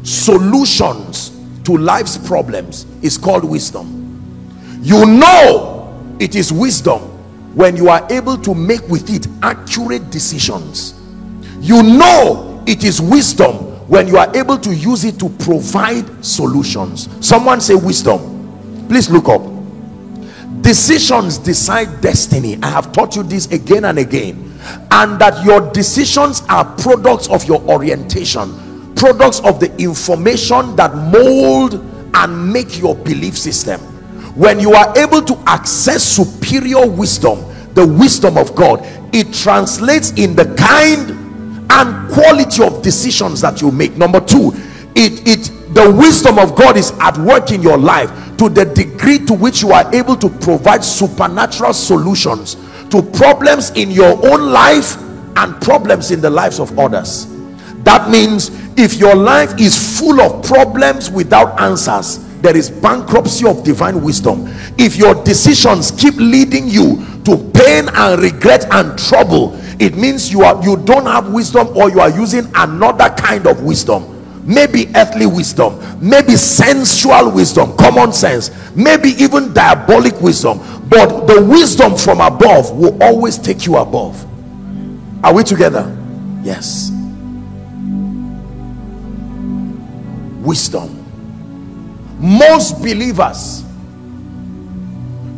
solutions 0.04 1.30
to 1.64 1.76
life's 1.76 2.16
problems. 2.16 2.86
Is 3.02 3.18
called 3.18 3.44
wisdom. 3.44 4.80
You 4.82 5.06
know 5.06 6.16
it 6.20 6.36
is 6.36 6.52
wisdom 6.52 7.11
when 7.54 7.76
you 7.76 7.88
are 7.88 8.06
able 8.10 8.36
to 8.38 8.54
make 8.54 8.86
with 8.88 9.10
it 9.10 9.26
accurate 9.42 10.10
decisions. 10.10 10.94
You 11.60 11.82
know 11.82 12.62
it 12.66 12.84
is 12.84 13.00
wisdom 13.00 13.56
when 13.88 14.08
you 14.08 14.16
are 14.16 14.34
able 14.36 14.58
to 14.58 14.74
use 14.74 15.04
it 15.04 15.18
to 15.18 15.28
provide 15.28 16.24
solutions. 16.24 17.08
Someone 17.24 17.60
say 17.60 17.74
wisdom. 17.74 18.86
Please 18.88 19.10
look 19.10 19.28
up. 19.28 19.42
Decisions 20.62 21.38
decide 21.38 22.00
destiny. 22.00 22.56
I 22.62 22.70
have 22.70 22.92
taught 22.92 23.16
you 23.16 23.22
this 23.22 23.50
again 23.50 23.84
and 23.84 23.98
again. 23.98 24.58
And 24.90 25.20
that 25.20 25.44
your 25.44 25.60
decisions 25.72 26.42
are 26.48 26.64
products 26.76 27.28
of 27.28 27.44
your 27.44 27.60
orientation. 27.62 28.94
Products 28.94 29.40
of 29.40 29.60
the 29.60 29.74
information 29.78 30.76
that 30.76 30.94
mold 30.94 31.74
and 32.14 32.52
make 32.52 32.78
your 32.78 32.94
belief 32.94 33.36
system 33.36 33.91
when 34.34 34.58
you 34.58 34.72
are 34.72 34.96
able 34.98 35.22
to 35.22 35.36
access 35.46 36.02
superior 36.02 36.86
wisdom 36.88 37.38
the 37.74 37.86
wisdom 37.86 38.36
of 38.36 38.54
god 38.54 38.80
it 39.12 39.32
translates 39.32 40.12
in 40.12 40.34
the 40.34 40.44
kind 40.56 41.22
and 41.72 42.12
quality 42.12 42.62
of 42.62 42.82
decisions 42.82 43.40
that 43.40 43.60
you 43.62 43.70
make. 43.70 43.96
Number 43.96 44.20
two 44.20 44.52
it 44.94 45.26
it 45.26 45.74
the 45.74 45.90
wisdom 45.90 46.38
of 46.38 46.54
god 46.54 46.76
is 46.76 46.92
at 47.00 47.16
work 47.18 47.50
in 47.50 47.62
your 47.62 47.78
life 47.78 48.10
to 48.36 48.48
the 48.50 48.64
degree 48.64 49.18
to 49.20 49.32
which 49.32 49.62
you 49.62 49.72
are 49.72 49.92
able 49.94 50.16
to 50.16 50.28
provide 50.28 50.84
supernatural 50.84 51.72
solutions 51.72 52.56
to 52.90 53.02
problems 53.02 53.70
in 53.70 53.90
your 53.90 54.14
own 54.30 54.52
life 54.52 54.96
and 55.36 55.60
problems 55.62 56.10
in 56.10 56.20
the 56.20 56.28
lives 56.28 56.60
of 56.60 56.78
others. 56.78 57.26
That 57.84 58.10
means 58.10 58.50
if 58.76 58.94
your 58.94 59.14
life 59.14 59.58
is 59.58 59.98
full 59.98 60.20
of 60.20 60.44
problems 60.44 61.10
without 61.10 61.58
answers 61.58 62.18
there 62.42 62.56
is 62.56 62.68
bankruptcy 62.68 63.46
of 63.46 63.62
divine 63.62 64.02
wisdom. 64.02 64.46
If 64.76 64.96
your 64.96 65.14
decisions 65.22 65.92
keep 65.92 66.14
leading 66.16 66.68
you 66.68 66.96
to 67.24 67.36
pain 67.54 67.88
and 67.88 68.20
regret 68.20 68.66
and 68.72 68.98
trouble 68.98 69.58
it 69.80 69.96
means 69.96 70.30
you 70.30 70.42
are 70.42 70.62
you 70.62 70.76
don't 70.76 71.06
have 71.06 71.32
wisdom 71.32 71.68
or 71.76 71.88
you 71.90 72.00
are 72.00 72.10
using 72.10 72.50
another 72.54 73.08
kind 73.10 73.46
of 73.46 73.62
wisdom. 73.62 74.08
Maybe 74.44 74.88
earthly 74.96 75.26
wisdom 75.26 75.78
maybe 76.00 76.34
sensual 76.34 77.30
wisdom 77.30 77.76
common 77.76 78.12
sense 78.12 78.50
maybe 78.74 79.10
even 79.10 79.52
diabolic 79.54 80.20
wisdom. 80.20 80.58
But 80.88 81.26
the 81.26 81.42
wisdom 81.44 81.96
from 81.96 82.20
above 82.20 82.72
will 82.76 83.00
always 83.02 83.38
take 83.38 83.66
you 83.66 83.76
above. 83.76 84.26
Are 85.24 85.32
we 85.32 85.44
together? 85.44 85.96
Yes. 86.42 86.90
Wisdom 90.44 91.01
most 92.22 92.78
believers 92.78 93.62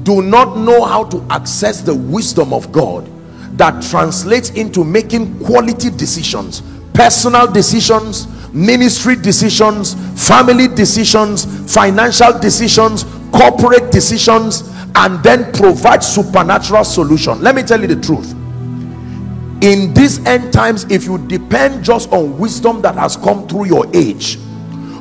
do 0.05 0.21
not 0.21 0.59
know 0.59 0.85
how 0.85 1.05
to 1.05 1.25
access 1.31 1.81
the 1.81 1.95
wisdom 1.95 2.53
of 2.53 2.71
God 2.71 3.11
that 3.57 3.83
translates 3.83 4.51
into 4.51 4.85
making 4.85 5.39
quality 5.45 5.91
decisions 5.91 6.63
personal 6.93 7.51
decisions 7.51 8.29
ministry 8.55 9.17
decisions, 9.17 9.95
family 10.29 10.69
decisions, 10.69 11.45
financial 11.73 12.39
decisions, 12.39 13.05
corporate 13.33 13.91
decisions, 13.91 14.63
and 14.95 15.23
then 15.25 15.53
provide 15.53 16.03
supernatural 16.05 16.85
solution. 16.85 17.43
Let 17.43 17.57
me 17.57 17.65
tell 17.65 17.81
you 17.81 17.89
the 17.89 18.01
truth. 18.01 18.33
In 19.63 19.93
these 19.93 20.25
end 20.25 20.53
times, 20.53 20.85
if 20.85 21.05
you 21.05 21.19
depend 21.27 21.85
just 21.85 22.13
on 22.13 22.39
wisdom 22.39 22.81
that 22.83 22.95
has 22.95 23.17
come 23.17 23.49
through 23.49 23.67
your 23.67 23.87
age, 23.95 24.39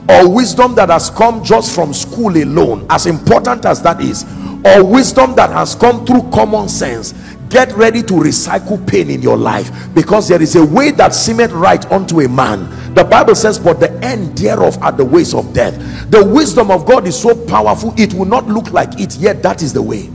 or 0.09 0.29
wisdom 0.29 0.75
that 0.75 0.89
has 0.89 1.09
come 1.09 1.43
just 1.43 1.73
from 1.73 1.93
school 1.93 2.35
alone, 2.35 2.85
as 2.89 3.05
important 3.05 3.65
as 3.65 3.81
that 3.83 4.01
is, 4.01 4.25
or 4.65 4.83
wisdom 4.83 5.35
that 5.35 5.49
has 5.49 5.75
come 5.75 6.05
through 6.05 6.29
common 6.31 6.67
sense, 6.67 7.13
get 7.49 7.71
ready 7.73 8.01
to 8.01 8.13
recycle 8.13 8.85
pain 8.87 9.09
in 9.09 9.21
your 9.21 9.37
life. 9.37 9.71
Because 9.93 10.27
there 10.27 10.41
is 10.41 10.55
a 10.55 10.65
way 10.65 10.91
that 10.91 11.13
seemeth 11.13 11.51
right 11.51 11.89
unto 11.91 12.21
a 12.21 12.27
man. 12.27 12.69
The 12.95 13.03
bible 13.03 13.35
says 13.35 13.59
but 13.59 13.79
the 13.79 13.91
end 14.03 14.37
thereof 14.37 14.81
are 14.81 14.91
the 14.91 15.05
ways 15.05 15.33
of 15.33 15.53
death. 15.53 15.75
The 16.11 16.23
wisdom 16.23 16.69
of 16.71 16.85
god 16.85 17.07
is 17.07 17.19
so 17.19 17.35
powerful 17.45 17.93
it 17.97 18.13
will 18.13 18.25
not 18.25 18.47
look 18.47 18.71
like 18.71 18.99
it 18.99 19.15
yet 19.17 19.41
that 19.43 19.61
is 19.61 19.73
the 19.73 19.81
way. 19.81 20.09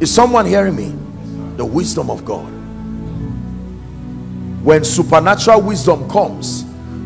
Is 0.00 0.12
someone 0.14 0.46
hearing 0.46 0.76
me? 0.76 0.94
The 1.56 1.64
wisdom 1.64 2.10
of 2.10 2.24
god. 2.24 2.50
When 4.64 4.84
supernatural 4.84 5.62
wisdom 5.62 6.08
comes 6.08 6.64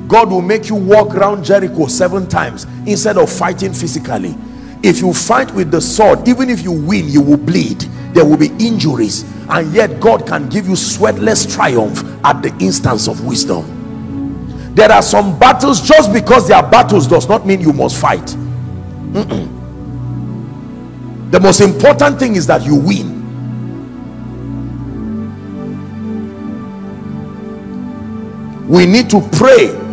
god 0.09 0.31
will 0.31 0.43
make 0.43 0.69
you 0.69 0.75
walk 0.75 1.15
around 1.15 1.45
jericho 1.45 1.87
seven 1.87 2.27
times 2.29 2.67
instead 2.87 3.17
of 3.19 3.31
fighting 3.31 3.73
physically. 3.73 4.35
If 4.83 5.01
you 5.01 5.15
fight 5.15 5.51
with 5.55 5.71
the 5.71 5.81
sword 5.81 6.29
even 6.29 6.51
if 6.51 6.63
you 6.63 6.73
win 6.73 7.09
you 7.09 7.21
will 7.23 7.39
bleed. 7.39 7.87
There 8.15 8.25
will 8.25 8.37
be 8.37 8.49
injuries. 8.61 9.25
And 9.49 9.73
yet 9.75 10.01
God 10.01 10.27
can 10.27 10.49
give 10.49 10.67
you 10.67 10.75
sweatless 10.75 11.53
triumph 11.53 12.03
at 12.25 12.43
the 12.43 12.57
instance 12.61 13.09
of 13.09 13.25
wisdom. 13.27 13.65
There 14.75 14.91
are 14.91 15.03
some 15.03 15.39
battles 15.39 15.81
just 15.87 16.13
because 16.13 16.49
they 16.49 16.55
are 16.55 16.69
battles 16.69 17.07
does 17.07 17.29
not 17.29 17.47
mean 17.47 17.61
you 17.61 17.73
must 17.73 17.97
fight. 17.97 18.37
Mm 19.13 19.25
-mm. 19.29 19.49
the 21.31 21.41
most 21.41 21.61
important 21.61 22.19
thing 22.19 22.37
is 22.37 22.47
that 22.47 22.63
you 22.65 22.77
win. 22.77 23.11
We 28.69 28.87
need 28.87 29.11
to 29.11 29.21
pray 29.21 29.84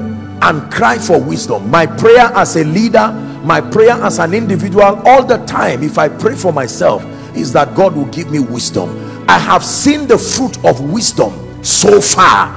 and 0.43 0.71
cry 0.71 0.97
for 0.97 1.21
wisdom 1.21 1.69
my 1.69 1.85
prayer 1.85 2.31
as 2.35 2.55
a 2.55 2.63
leader 2.63 3.11
my 3.43 3.59
prayer 3.61 3.93
as 4.03 4.19
an 4.19 4.33
individual 4.33 5.01
all 5.05 5.23
the 5.23 5.37
time 5.45 5.83
if 5.83 5.97
i 5.97 6.07
pray 6.07 6.35
for 6.35 6.51
myself 6.53 7.03
is 7.35 7.53
that 7.53 7.75
God 7.75 7.95
will 7.95 8.05
give 8.05 8.31
me 8.31 8.39
wisdom. 8.39 9.25
I 9.27 9.37
have 9.39 9.63
seen 9.63 10.07
the 10.07 10.17
fruit 10.17 10.63
of 10.65 10.81
wisdom 10.91 11.63
so 11.63 12.01
far. 12.01 12.55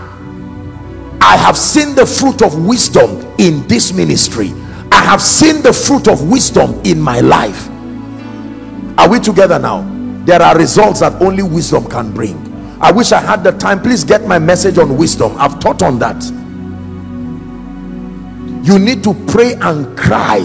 I 1.20 1.36
have 1.36 1.56
seen 1.56 1.94
the 1.94 2.06
fruit 2.06 2.43
of 2.43 2.66
wisdom 2.66 3.20
in 3.39 3.66
this 3.66 3.93
ministry. 3.93 4.52
I 4.93 5.02
have 5.05 5.23
seen 5.23 5.62
the 5.62 5.73
fruit 5.73 6.09
of 6.09 6.28
wisdom 6.31 6.81
in 6.85 7.01
my 7.01 7.20
life. 7.20 7.69
Are 8.98 9.09
we 9.09 9.20
together 9.20 9.59
now? 9.59 9.90
There 10.24 10.40
are 10.40 10.56
results 10.56 11.01
that 11.01 11.20
only 11.20 11.43
wisdom 11.43 11.86
can 11.86 12.12
bring. 12.12 12.40
I 12.81 12.93
wish 12.93 13.12
I 13.12 13.20
had 13.20 13.44
the 13.44 13.52
time. 13.52 13.81
Please 13.81 14.05
get 14.05 14.27
my 14.27 14.39
message 14.39 14.78
on 14.78 14.97
wisdom. 14.97 15.35
I've 15.39 15.59
taught 15.61 15.82
on 15.82 15.98
that. 16.01 16.23
You 18.64 18.78
need 18.78 19.04
to 19.04 19.12
pray 19.26 19.52
and 19.60 19.94
cry 19.94 20.38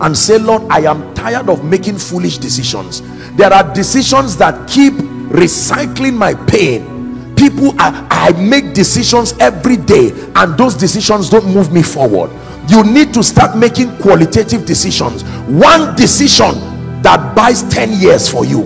and 0.00 0.16
say, 0.16 0.38
Lord, 0.38 0.62
I 0.68 0.80
am 0.90 1.14
tired 1.14 1.48
of 1.48 1.64
making 1.64 1.98
foolish 1.98 2.38
decisions. 2.38 3.00
There 3.36 3.52
are 3.52 3.72
decisions 3.72 4.36
that 4.38 4.68
keep 4.68 4.94
recycling 5.30 6.14
my 6.14 6.34
pain. 6.34 7.34
People 7.36 7.72
I, 7.78 8.08
I 8.10 8.32
make 8.42 8.74
decisions 8.74 9.34
every 9.38 9.76
day 9.76 10.10
and 10.34 10.58
those 10.58 10.74
decisions 10.74 11.30
don't 11.30 11.46
move 11.46 11.72
me 11.72 11.84
forward. 11.84 12.32
You 12.68 12.82
need 12.82 13.14
to 13.14 13.22
start 13.22 13.56
making 13.56 13.96
qualitative 13.98 14.66
decisions. 14.66 15.22
One 15.46 15.94
decision 15.94 16.54
that 17.02 17.36
buys 17.36 17.62
10 17.72 18.00
years 18.00 18.28
for 18.28 18.44
you. 18.44 18.62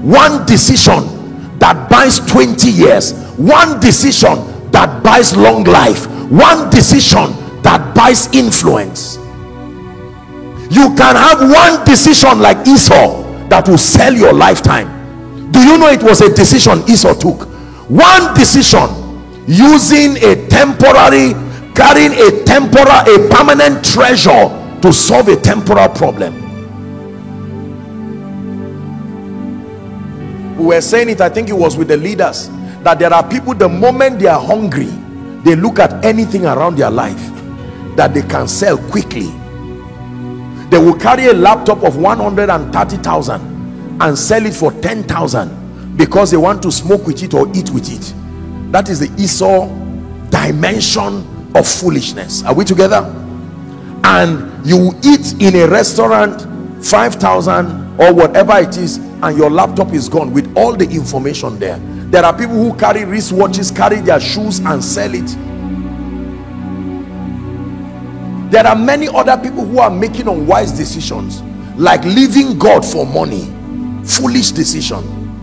One 0.00 0.46
decision 0.46 1.58
that 1.58 1.90
buys 1.90 2.20
20 2.20 2.70
years. 2.70 3.14
One 3.36 3.80
decision 3.80 4.70
that 4.70 5.02
buys 5.02 5.36
long 5.36 5.64
life. 5.64 6.06
One 6.30 6.70
decision 6.70 7.43
that 7.64 7.94
buys 7.94 8.28
influence. 8.32 9.16
You 10.70 10.94
can 10.96 11.16
have 11.16 11.40
one 11.50 11.84
decision 11.84 12.38
like 12.38 12.66
esau 12.68 13.22
that 13.48 13.66
will 13.68 13.78
sell 13.78 14.14
your 14.14 14.32
lifetime. 14.32 14.88
Do 15.50 15.60
you 15.60 15.78
know 15.78 15.88
it 15.88 16.02
was 16.02 16.20
a 16.20 16.32
decision 16.32 16.82
esau 16.88 17.14
took? 17.14 17.48
One 17.88 18.34
decision 18.34 18.88
using 19.46 20.16
a 20.22 20.46
temporary 20.48 21.32
carrying 21.74 22.12
a 22.12 22.44
temporal 22.44 22.86
a 22.86 23.28
permanent 23.28 23.84
treasure 23.84 24.48
to 24.80 24.92
solve 24.92 25.28
a 25.28 25.36
temporal 25.36 25.88
problem. 25.88 26.44
We 30.58 30.66
were 30.66 30.80
saying 30.80 31.08
it 31.10 31.20
i 31.20 31.28
think 31.28 31.48
it 31.48 31.52
was 31.52 31.76
with 31.76 31.88
the 31.88 31.96
leaders 31.96 32.48
that 32.84 32.98
there 33.00 33.12
are 33.12 33.28
people 33.28 33.54
the 33.54 33.68
moment 33.68 34.20
they 34.20 34.28
are 34.28 34.40
hungry 34.40 34.88
they 35.42 35.56
look 35.56 35.78
at 35.80 36.04
anything 36.04 36.46
around 36.46 36.76
their 36.78 36.90
life 36.90 37.33
that 37.96 38.14
they 38.14 38.22
can 38.22 38.48
sell 38.48 38.78
quickly. 38.90 39.30
They 40.70 40.78
will 40.78 40.98
carry 40.98 41.26
a 41.26 41.32
laptop 41.32 41.82
of 41.82 41.96
130,000 41.96 44.00
and 44.00 44.18
sell 44.18 44.44
it 44.44 44.54
for 44.54 44.72
10,000 44.72 45.96
because 45.96 46.30
they 46.30 46.36
want 46.36 46.62
to 46.62 46.72
smoke 46.72 47.06
with 47.06 47.22
it 47.22 47.34
or 47.34 47.48
eat 47.54 47.70
with 47.70 47.92
it. 47.92 48.14
That 48.72 48.88
is 48.88 49.00
the 49.00 49.22
Esau 49.22 49.68
dimension 50.30 51.52
of 51.54 51.68
foolishness. 51.68 52.42
Are 52.42 52.54
we 52.54 52.64
together? 52.64 53.02
And 54.02 54.66
you 54.66 54.92
eat 55.04 55.34
in 55.40 55.54
a 55.54 55.68
restaurant 55.68 56.84
5,000 56.84 58.00
or 58.00 58.12
whatever 58.12 58.58
it 58.58 58.76
is 58.76 58.96
and 58.96 59.38
your 59.38 59.50
laptop 59.50 59.92
is 59.92 60.08
gone 60.08 60.32
with 60.32 60.52
all 60.56 60.74
the 60.74 60.88
information 60.90 61.58
there. 61.58 61.78
There 62.10 62.24
are 62.24 62.36
people 62.36 62.56
who 62.56 62.76
carry 62.76 63.00
wristwatches 63.00 63.74
carry 63.74 64.00
their 64.00 64.20
shoes 64.20 64.58
and 64.58 64.84
sell 64.84 65.14
it 65.14 65.36
there 68.54 68.66
are 68.66 68.76
many 68.76 69.08
other 69.08 69.36
people 69.36 69.64
who 69.64 69.78
are 69.78 69.90
making 69.90 70.28
unwise 70.28 70.70
decisions 70.72 71.42
like 71.76 72.04
leaving 72.04 72.58
God 72.58 72.84
for 72.84 73.04
money. 73.04 73.50
Foolish 74.04 74.52
decision. 74.52 75.02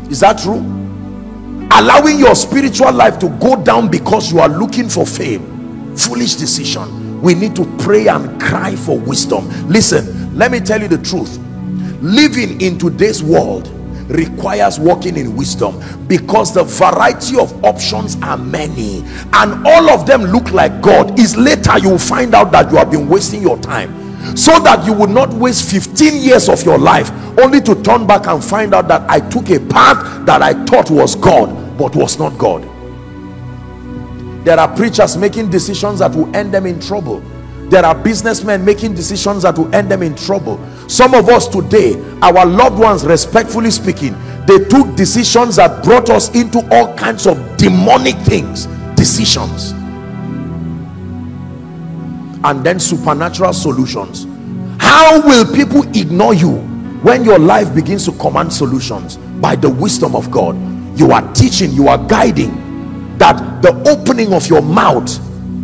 Is 0.09 0.21
that 0.21 0.39
true? 0.39 0.59
Allowing 1.73 2.19
your 2.19 2.35
spiritual 2.35 2.91
life 2.93 3.19
to 3.19 3.29
go 3.39 3.61
down 3.61 3.89
because 3.89 4.31
you 4.31 4.39
are 4.39 4.49
looking 4.49 4.87
for 4.87 5.05
fame. 5.05 5.95
Foolish 5.97 6.35
decision. 6.35 7.21
We 7.21 7.35
need 7.35 7.55
to 7.57 7.65
pray 7.79 8.07
and 8.07 8.41
cry 8.41 8.75
for 8.75 8.97
wisdom. 8.97 9.49
Listen 9.67 10.21
let 10.33 10.51
me 10.51 10.59
tell 10.61 10.81
you 10.81 10.87
the 10.87 10.97
truth. 10.97 11.37
Living 12.01 12.61
in 12.61 12.79
today's 12.79 13.21
world 13.21 13.67
requires 14.11 14.79
walking 14.79 15.17
in 15.17 15.35
wisdom 15.35 15.79
because 16.07 16.53
the 16.53 16.63
variety 16.63 17.39
of 17.39 17.63
options 17.63 18.17
are 18.21 18.37
many 18.37 19.03
and 19.33 19.65
all 19.65 19.89
of 19.89 20.05
them 20.05 20.23
look 20.23 20.51
like 20.51 20.81
God. 20.81 21.19
Is 21.19 21.37
later 21.37 21.77
you 21.79 21.89
will 21.89 21.99
find 21.99 22.33
out 22.35 22.51
that 22.51 22.71
you 22.71 22.77
have 22.77 22.91
been 22.91 23.07
wasting 23.07 23.41
your 23.41 23.57
time 23.59 24.01
so 24.35 24.59
that 24.59 24.85
you 24.85 24.93
would 24.93 25.09
not 25.09 25.33
waste 25.33 25.69
15 25.71 26.21
years 26.21 26.49
of 26.49 26.63
your 26.63 26.77
life 26.77 27.11
only 27.39 27.59
to 27.61 27.81
turn 27.81 28.05
back 28.05 28.27
and 28.27 28.43
find 28.43 28.73
out 28.73 28.87
that 28.87 29.09
I 29.09 29.19
took 29.29 29.49
a 29.49 29.59
path 29.59 30.25
that 30.25 30.41
I 30.41 30.53
thought 30.65 30.89
was 30.91 31.15
God 31.15 31.77
but 31.77 31.95
was 31.95 32.19
not 32.19 32.37
God. 32.37 32.67
There 34.45 34.59
are 34.59 34.75
preachers 34.75 35.17
making 35.17 35.49
decisions 35.49 35.99
that 35.99 36.15
will 36.15 36.33
end 36.35 36.53
them 36.53 36.65
in 36.65 36.79
trouble. 36.79 37.19
There 37.69 37.85
are 37.85 37.95
businessmen 37.95 38.65
making 38.65 38.95
decisions 38.95 39.43
that 39.43 39.57
will 39.57 39.73
end 39.73 39.89
them 39.89 40.01
in 40.03 40.15
trouble 40.15 40.57
some 40.91 41.13
of 41.13 41.29
us 41.29 41.47
today 41.47 41.95
our 42.21 42.45
loved 42.45 42.79
ones 42.79 43.05
respectfully 43.05 43.71
speaking 43.71 44.15
they 44.45 44.57
took 44.65 44.95
decisions 44.95 45.55
that 45.57 45.83
brought 45.83 46.09
us 46.09 46.33
into 46.35 46.59
all 46.75 46.93
kinds 46.95 47.27
of 47.27 47.37
demonic 47.57 48.15
things. 48.17 48.65
Decisions. 48.95 49.71
And 52.43 52.63
then 52.63 52.79
supernatural 52.79 53.53
solutions. 53.53 54.25
How 54.79 55.21
will 55.21 55.45
people 55.55 55.83
ignore 55.95 56.33
you 56.33 56.57
when 57.03 57.23
your 57.23 57.37
life 57.37 57.73
begins 57.73 58.05
to 58.05 58.11
command 58.13 58.51
solutions? 58.51 59.17
By 59.17 59.55
the 59.55 59.69
wisdom 59.69 60.15
of 60.15 60.31
god. 60.31 60.57
You 60.99 61.11
are 61.11 61.33
teaching 61.33 61.71
you 61.71 61.87
are 61.87 61.97
guiding 62.07 63.17
that 63.17 63.61
the 63.61 63.71
opening 63.89 64.33
of 64.33 64.47
your 64.47 64.61
mouth 64.61 65.19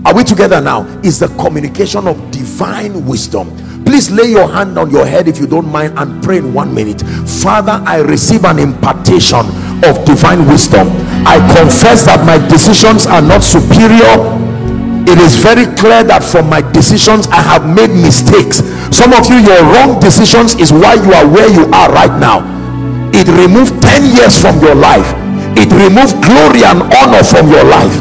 are 0.06 0.16
we 0.16 0.24
together 0.24 0.62
now? 0.62 0.84
Is 1.04 1.20
the 1.20 1.28
communication 1.36 2.08
of 2.08 2.32
divine 2.32 3.06
wisdom 3.06 3.50
please 3.86 4.10
lay 4.12 4.30
your 4.30 4.48
hand 4.48 4.78
on 4.78 4.90
your 4.90 5.06
head 5.06 5.28
if 5.28 5.40
you 5.40 5.48
don't 5.48 5.70
mind 5.72 5.94
and 5.98 6.24
pray 6.24 6.38
in 6.38 6.54
one 6.54 6.74
minute. 6.74 7.02
Father 7.42 7.82
i 7.86 8.00
receive 8.00 8.46
an 8.46 8.60
impartation 8.60 9.46
of 9.86 10.00
divine 10.06 10.48
wisdom. 10.48 10.88
I 11.26 11.38
confess 11.58 12.06
that 12.06 12.24
my 12.26 12.38
decisions 12.48 13.06
are 13.06 13.22
not 13.22 13.44
superior. 13.44 14.16
It 15.08 15.18
is 15.24 15.40
very 15.40 15.66
clear 15.80 16.04
that 16.04 16.24
from 16.24 16.50
my 16.50 16.62
decisions 16.72 17.28
i 17.28 17.42
have 17.42 17.64
made 17.66 17.92
mistakes. 17.92 18.60
Some 18.96 19.14
of 19.14 19.28
you 19.30 19.40
your 19.40 19.64
wrong 19.74 20.00
decisions 20.00 20.56
is 20.56 20.72
why 20.72 20.96
you 21.00 21.14
are 21.14 21.28
where 21.28 21.50
you 21.50 21.66
are 21.72 21.92
right 21.92 22.14
now. 22.20 22.44
It 23.14 23.28
removed 23.28 23.82
10 23.82 24.16
years 24.16 24.36
from 24.40 24.60
your 24.60 24.76
life. 24.76 25.08
It 25.58 25.72
removed 25.74 26.22
glory 26.22 26.62
and 26.68 26.84
honor 26.94 27.24
from 27.24 27.50
your 27.50 27.64
life. 27.64 27.98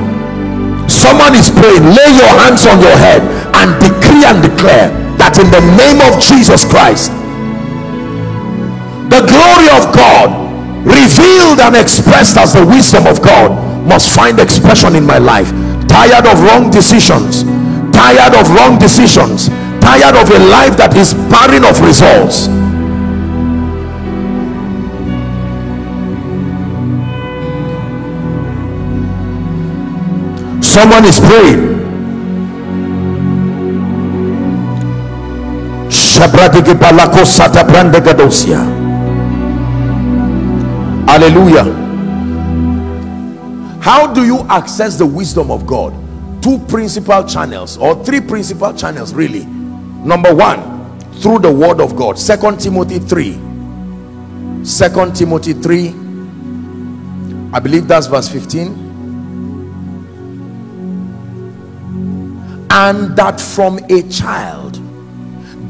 Someone 0.90 1.34
is 1.34 1.50
praying 1.50 1.82
lay 1.94 2.10
your 2.14 2.32
hands 2.42 2.66
on 2.66 2.80
your 2.80 2.96
head 2.98 3.22
and 3.54 3.74
decree 3.80 4.24
and 4.26 4.42
declare 4.42 5.05
that 5.26 5.42
in 5.42 5.50
the 5.50 5.64
name 5.74 5.98
of 6.06 6.22
jesus 6.22 6.62
christ 6.62 7.10
the 9.10 9.26
glory 9.26 9.66
of 9.74 9.90
god 9.90 10.30
revealed 10.86 11.58
and 11.58 11.74
expressed 11.74 12.38
as 12.38 12.54
the 12.54 12.64
wisdom 12.64 13.10
of 13.10 13.18
god 13.22 13.50
must 13.86 14.14
find 14.14 14.40
expression 14.40 14.96
in 14.96 15.04
my 15.04 15.18
life. 15.18 15.50
Tired 15.86 16.26
of 16.26 16.42
wrong 16.42 16.70
decisions 16.70 17.44
tired 17.92 18.34
of 18.34 18.50
wrong 18.50 18.78
decisions 18.78 19.48
tired 19.80 20.14
of 20.14 20.28
a 20.30 20.38
life 20.50 20.76
that 20.76 20.94
is 20.94 21.14
barren 21.32 21.64
of 21.64 21.80
results. 21.80 22.46
Someone 30.66 31.04
is 31.06 31.18
praying 31.18 31.85
hallelujah. 41.08 41.64
How 43.80 44.12
do 44.12 44.24
you 44.24 44.40
access 44.48 44.96
the 44.98 45.06
wisdom 45.06 45.50
of 45.50 45.66
god? 45.66 45.92
Two 46.42 46.58
principal 46.66 47.24
channels 47.24 47.76
or 47.78 48.02
three 48.04 48.20
principal 48.20 48.72
channels 48.72 49.14
really. 49.14 49.44
Number 49.44 50.34
one 50.34 50.60
through 51.20 51.40
the 51.40 51.52
word 51.52 51.80
of 51.80 51.96
god. 51.96 52.18
Second 52.18 52.60
timothy 52.60 52.98
3 52.98 53.46
second 54.66 55.14
timothy 55.14 55.52
3 55.52 55.90
i 57.52 57.60
believe 57.60 57.86
that's 57.86 58.08
verse 58.08 58.28
15 58.28 58.66
and 62.72 63.16
that 63.16 63.40
from 63.40 63.78
a 63.90 64.02
child 64.10 64.75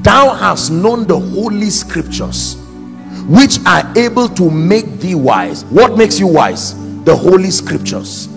thou 0.06 0.32
hast 0.32 0.70
known 0.70 1.04
the 1.04 1.18
holy 1.18 1.68
scriptures 1.68 2.56
which 3.26 3.58
are 3.66 3.92
able 3.98 4.28
to 4.28 4.48
make 4.48 4.86
thee 5.00 5.16
wise. 5.16 5.64
What 5.64 5.98
makes 5.98 6.20
you 6.20 6.28
wise? 6.28 6.74
The 7.02 7.16
holy 7.16 7.50
scriptures. 7.50 8.28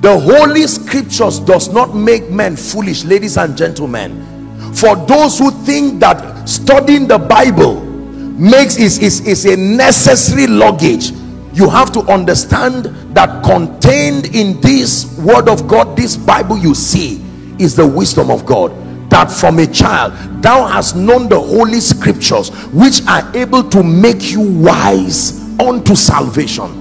The 0.00 0.18
holy 0.18 0.66
scriptures 0.66 1.38
does 1.38 1.72
not 1.72 1.94
make 1.94 2.30
men 2.30 2.56
foolish 2.56 3.04
ladies 3.04 3.36
and 3.36 3.56
gentlemen. 3.56 4.26
For 4.74 4.96
those 5.06 5.38
who 5.38 5.52
think 5.52 6.00
that 6.00 6.48
studying 6.48 7.06
the 7.06 7.18
bible 7.18 7.82
makes 7.82 8.76
is, 8.76 8.98
is, 8.98 9.20
is 9.20 9.44
a 9.44 9.56
necessary 9.56 10.48
luggage 10.48 11.12
you 11.52 11.68
have 11.68 11.92
to 11.92 12.00
understand 12.02 12.86
that 13.14 13.44
contained 13.44 14.34
in 14.34 14.60
this 14.60 15.18
word 15.18 15.48
of 15.48 15.68
god 15.68 15.96
this 15.96 16.16
bible 16.16 16.56
you 16.56 16.74
see 16.74 17.22
is 17.58 17.76
the 17.76 17.86
wisdom 17.86 18.30
of 18.30 18.46
God 18.46 18.72
that 19.10 19.30
from 19.30 19.58
a 19.58 19.66
child 19.66 20.12
thou 20.42 20.66
hast 20.66 20.96
known 20.96 21.28
the 21.28 21.38
holy 21.38 21.80
scriptures 21.80 22.48
which 22.72 23.02
are 23.06 23.36
able 23.36 23.62
to 23.68 23.82
make 23.82 24.30
you 24.30 24.40
wise 24.40 25.40
unto 25.60 25.94
salvation. 25.94 26.76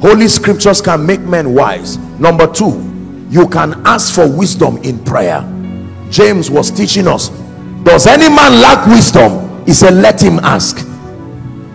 Holy 0.00 0.28
scriptures 0.28 0.82
can 0.82 1.06
make 1.06 1.20
men 1.20 1.54
wise. 1.54 1.96
Number 2.18 2.46
two 2.52 2.90
you 3.30 3.48
can 3.48 3.80
ask 3.86 4.14
for 4.14 4.28
wisdom 4.28 4.76
in 4.78 5.02
prayer. 5.04 5.40
James 6.10 6.50
was 6.50 6.70
teaching 6.70 7.08
us 7.08 7.30
does 7.84 8.06
any 8.06 8.28
man 8.28 8.60
lack 8.62 8.86
wisdom? 8.86 9.64
He 9.66 9.74
said 9.74 9.94
let 9.94 10.22
him 10.22 10.38
ask. 10.40 10.86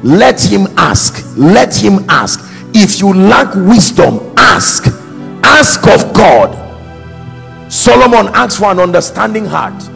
Let 0.03 0.41
him 0.41 0.68
ask. 0.76 1.23
Let 1.38 1.76
him 1.76 2.03
ask. 2.10 2.40
If 2.73 2.99
you 2.99 3.14
lack 3.14 3.53
wisdom 3.56 4.34
ask. 4.36 4.88
Ask 5.44 5.88
of 5.88 6.14
god 6.14 6.68
Solomon 7.69 8.29
asked 8.33 8.57
for 8.59 8.71
an 8.71 8.79
understanding 8.79 9.45
heart. 9.45 9.89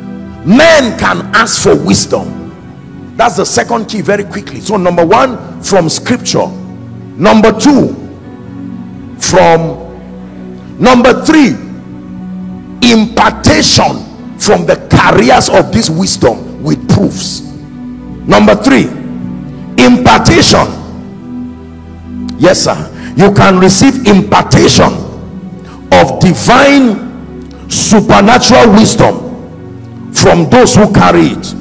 Men 0.46 0.98
can 1.00 1.22
ask 1.36 1.64
for 1.64 1.76
wisdom. 1.76 3.16
That's 3.18 3.38
the 3.38 3.46
second 3.46 3.88
key 3.88 4.02
very 4.02 4.24
quickly. 4.24 4.60
So 4.60 4.78
number 4.78 5.06
one, 5.06 5.62
from 5.62 5.90
scripture. 5.90 6.48
Number 6.48 7.52
two, 7.60 7.94
from 9.20 10.80
number 10.80 11.24
three, 11.26 11.50
impartation 12.92 14.38
from 14.38 14.66
the 14.66 14.88
carriers 14.90 15.50
of 15.50 15.72
this 15.72 15.90
wisdom 15.90 16.62
with 16.64 16.88
proofs. 16.90 17.42
Number 18.28 18.56
three, 18.56 18.86
impartation. 19.84 20.68
Yes, 22.40 22.64
sir. 22.64 23.14
You 23.16 23.34
can 23.34 23.60
receive 23.60 24.08
impartation 24.08 24.92
of 25.92 26.20
divine 26.20 27.13
supernatural 27.70 28.72
wisdom 28.74 30.12
from 30.14 30.50
those 30.50 30.76
who 30.76 30.92
carry 30.94 31.28
it. 31.28 31.54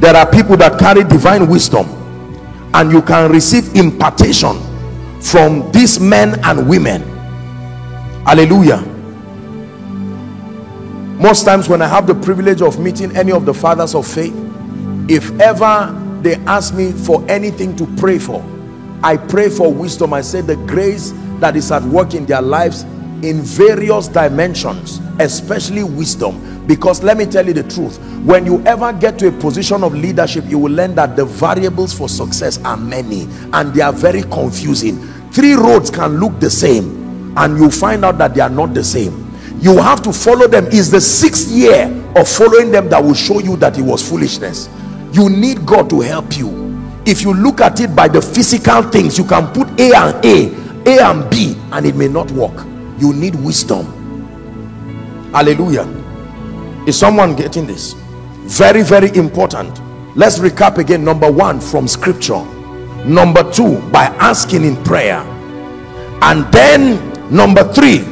There 0.00 0.16
are 0.16 0.30
people 0.30 0.56
that 0.56 0.76
carry 0.78 1.04
divine 1.04 1.48
wisdom 1.48 1.86
and 2.72 2.92
you 2.92 3.02
can 3.02 3.30
receive 3.32 3.74
impartation 3.74 4.56
from 5.20 5.70
these 5.72 5.98
men 5.98 6.38
and 6.44 6.68
women. 6.68 7.02
Hallelujah. 8.24 8.80
Most 11.18 11.44
times 11.44 11.68
when 11.68 11.82
i 11.82 11.86
have 11.86 12.06
the 12.06 12.14
privilege 12.14 12.62
of 12.62 12.78
meeting 12.78 13.14
any 13.14 13.30
of 13.32 13.44
the 13.44 13.52
fathers 13.52 13.94
of 13.94 14.06
faith 14.06 14.34
if 15.10 15.30
ever 15.38 15.94
they 16.22 16.36
ask 16.46 16.72
me 16.74 16.92
for 16.92 17.22
anything 17.28 17.76
to 17.76 17.86
pray 17.98 18.18
for 18.18 18.42
I 19.02 19.16
pray 19.16 19.48
for 19.48 19.72
wisdom. 19.72 20.12
I 20.12 20.20
say 20.20 20.40
the 20.40 20.56
grace 20.56 21.12
that 21.40 21.56
is 21.56 21.72
at 21.72 21.82
work 21.84 22.14
in 22.14 22.26
their 22.26 22.42
lives 22.42 22.82
in 23.22 23.40
various 23.40 24.08
dimensions, 24.08 24.98
especially 25.18 25.82
wisdom. 25.82 26.66
Because 26.66 27.02
let 27.02 27.16
me 27.16 27.26
tell 27.26 27.46
you 27.46 27.52
the 27.52 27.62
truth, 27.64 27.98
when 28.24 28.46
you 28.46 28.62
ever 28.64 28.92
get 28.92 29.18
to 29.20 29.28
a 29.28 29.32
position 29.32 29.82
of 29.82 29.94
leadership, 29.94 30.44
you 30.46 30.58
will 30.58 30.72
learn 30.72 30.94
that 30.94 31.16
the 31.16 31.24
variables 31.24 31.92
for 31.92 32.08
success 32.08 32.62
are 32.64 32.76
many 32.76 33.26
and 33.52 33.74
they 33.74 33.80
are 33.80 33.92
very 33.92 34.22
confusing. 34.22 34.98
Three 35.32 35.54
roads 35.54 35.90
can 35.90 36.18
look 36.18 36.38
the 36.38 36.50
same 36.50 37.36
and 37.36 37.58
you 37.58 37.70
find 37.70 38.04
out 38.04 38.18
that 38.18 38.34
they 38.34 38.40
are 38.40 38.50
not 38.50 38.74
the 38.74 38.84
same. 38.84 39.30
You 39.60 39.76
have 39.78 40.02
to 40.02 40.12
follow 40.12 40.46
them. 40.46 40.66
Is 40.66 40.90
the 40.90 41.00
sixth 41.00 41.50
year 41.50 41.86
of 42.16 42.28
following 42.28 42.70
them 42.70 42.88
that 42.88 43.02
will 43.02 43.14
show 43.14 43.40
you 43.40 43.56
that 43.56 43.78
it 43.78 43.82
was 43.82 44.06
foolishness. 44.06 44.68
You 45.12 45.28
need 45.28 45.66
God 45.66 45.90
to 45.90 46.00
help 46.00 46.36
you 46.36 46.69
if 47.06 47.22
you 47.22 47.32
look 47.32 47.60
at 47.60 47.80
it 47.80 47.94
by 47.94 48.08
the 48.08 48.20
physical 48.20 48.82
things 48.82 49.16
you 49.16 49.24
can 49.24 49.46
put 49.52 49.68
a 49.80 49.92
and 49.94 50.24
a 50.24 50.60
a 50.86 50.98
and 50.98 51.30
b 51.30 51.56
and 51.72 51.86
it 51.86 51.94
may 51.96 52.08
not 52.08 52.30
work. 52.32 52.66
You 52.98 53.12
need 53.12 53.34
wisdom. 53.36 53.86
Hallelujah. 55.32 55.86
Is 56.86 56.98
someone 56.98 57.36
getting 57.36 57.66
this? 57.66 57.94
Very 58.44 58.82
very 58.82 59.14
important. 59.16 59.80
Let's 60.16 60.38
recap 60.38 60.78
again. 60.78 61.04
Number 61.04 61.30
one 61.30 61.60
from 61.60 61.86
scripture. 61.86 62.44
Number 63.04 63.50
two 63.52 63.80
by 63.90 64.06
asking 64.18 64.64
in 64.64 64.82
prayer. 64.84 65.20
And 66.22 66.50
then 66.52 66.98
number 67.30 67.64
three. 67.72 68.04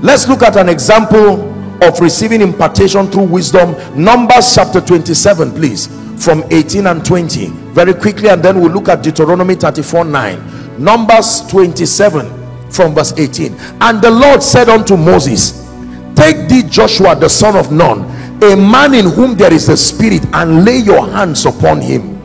Let's 0.00 0.26
look 0.28 0.42
at 0.42 0.56
an 0.56 0.68
example 0.68 1.48
of 1.84 2.00
receiving 2.00 2.40
impartation 2.40 3.08
through 3.08 3.24
wisdom. 3.24 3.76
Numbers 4.00 4.54
chapter 4.54 4.80
27 4.80 5.52
please 5.52 5.88
from 6.22 6.44
18 6.50 6.86
and 6.86 7.04
20 7.04 7.46
very 7.72 7.94
quickly 7.94 8.28
and 8.28 8.42
then 8.42 8.60
we'll 8.60 8.70
look 8.70 8.88
at 8.88 9.02
Deuteronomy 9.02 9.54
34 9.54 10.04
9 10.04 10.82
Numbers 10.82 11.42
27 11.48 12.70
from 12.70 12.94
verse 12.94 13.12
18 13.18 13.54
and 13.80 14.00
the 14.00 14.10
Lord 14.10 14.42
said 14.42 14.68
unto 14.68 14.96
Moses 14.96 15.68
take 16.14 16.48
thee 16.48 16.62
Joshua 16.62 17.16
the 17.16 17.28
son 17.28 17.56
of 17.56 17.72
Nun 17.72 18.22
a 18.42 18.56
man 18.56 18.94
in 18.94 19.06
whom 19.06 19.36
there 19.36 19.52
is 19.52 19.68
a 19.68 19.76
spirit 19.76 20.24
and 20.32 20.64
lay 20.64 20.78
your 20.78 21.06
hands 21.06 21.46
upon 21.46 21.80
him. 21.80 22.18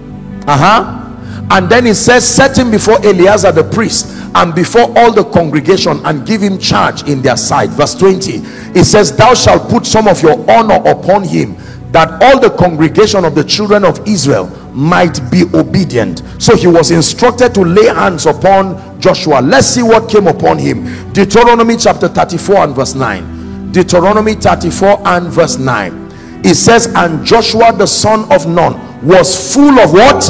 Uh-huh. 0.48 1.04
And 1.52 1.70
then 1.70 1.86
he 1.86 1.94
says 1.94 2.28
set 2.28 2.58
him 2.58 2.72
before 2.72 2.98
Eleazar 3.06 3.52
the 3.52 3.64
priest 3.64 4.08
and 4.36 4.54
before 4.54 4.92
all 4.98 5.14
the 5.14 5.24
congregation 5.26 6.02
and 6.06 6.26
give 6.26 6.42
him 6.42 6.58
charge 6.58 7.08
in 7.08 7.22
their 7.22 7.38
sight. 7.38 7.70
Verse 7.70 7.96
20 7.96 8.42
it 8.78 8.86
says 8.86 9.16
thou 9.16 9.34
shalt 9.34 9.70
put 9.70 9.86
some 9.86 10.08
of 10.08 10.22
your 10.22 10.40
honor 10.50 10.82
upon 10.90 11.24
him 11.24 11.56
that 11.98 12.22
all 12.22 12.40
the 12.40 12.52
congregation 12.52 13.26
of 13.26 13.34
the 13.34 13.44
children 13.44 13.84
of 13.84 14.08
Israel 14.08 14.46
might 14.72 15.20
be 15.32 15.46
obedient. 15.56 16.22
So 16.38 16.56
he 16.56 16.68
was 16.68 16.92
instructed 16.92 17.56
to 17.56 17.62
lay 17.62 17.88
hands 17.88 18.28
upon 18.28 19.02
Joshua. 19.02 19.42
Let's 19.42 19.66
see 19.66 19.82
what 19.82 20.08
came 20.08 20.28
upon 20.28 20.60
him. 20.60 21.12
Deuteronomy 21.12 21.76
chapter 21.76 22.08
34 22.08 22.56
and 22.58 22.76
verse 22.76 22.94
9 22.94 23.72
Deuteronomy 23.72 24.36
34 24.36 25.08
and 25.08 25.28
verse 25.30 25.58
9 25.58 26.42
it 26.46 26.54
says 26.54 26.86
and 26.94 27.26
Joshua 27.26 27.74
the 27.74 27.88
son 27.88 28.32
of 28.32 28.48
Nun 28.48 28.78
was 29.04 29.56
full 29.56 29.80
of 29.80 29.92
what? 29.92 30.22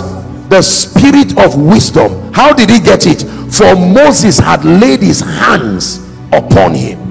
The 0.49 0.61
spirit 0.61 1.37
of 1.37 1.59
wisdom. 1.59 2.31
How 2.31 2.53
did 2.53 2.69
he 2.69 2.79
get 2.79 3.05
it? 3.05 3.23
For 3.51 3.75
Moses 3.75 4.39
had 4.39 4.63
laid 4.63 5.01
his 5.01 5.19
hands 5.19 5.97
upon 6.31 6.75
him 6.75 7.06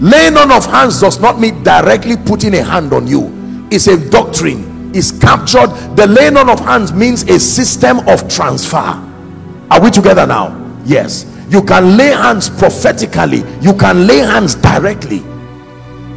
laying 0.00 0.36
on 0.36 0.50
of 0.50 0.66
hands 0.66 1.00
does 1.00 1.20
not 1.20 1.40
mean 1.40 1.62
directly 1.62 2.16
putting 2.16 2.54
a 2.54 2.62
hand 2.62 2.92
on 2.92 3.06
you. 3.06 3.66
It's 3.70 3.86
a 3.86 4.10
doctrine. 4.10 4.76
Is 4.94 5.12
captured. 5.12 5.68
The 5.96 6.06
laying 6.06 6.38
on 6.38 6.48
of 6.48 6.60
hands 6.60 6.94
means 6.94 7.22
a 7.24 7.38
system 7.38 7.98
of 8.08 8.26
transfer. 8.26 8.78
Are 9.70 9.80
we 9.82 9.90
together 9.90 10.26
now? 10.26 10.56
Yes. 10.86 11.26
You 11.50 11.62
can 11.62 11.96
lay 11.98 12.08
hands 12.08 12.48
prophetically. 12.48 13.44
You 13.60 13.74
can 13.74 14.06
lay 14.06 14.18
hands 14.18 14.54
directly. 14.54 15.22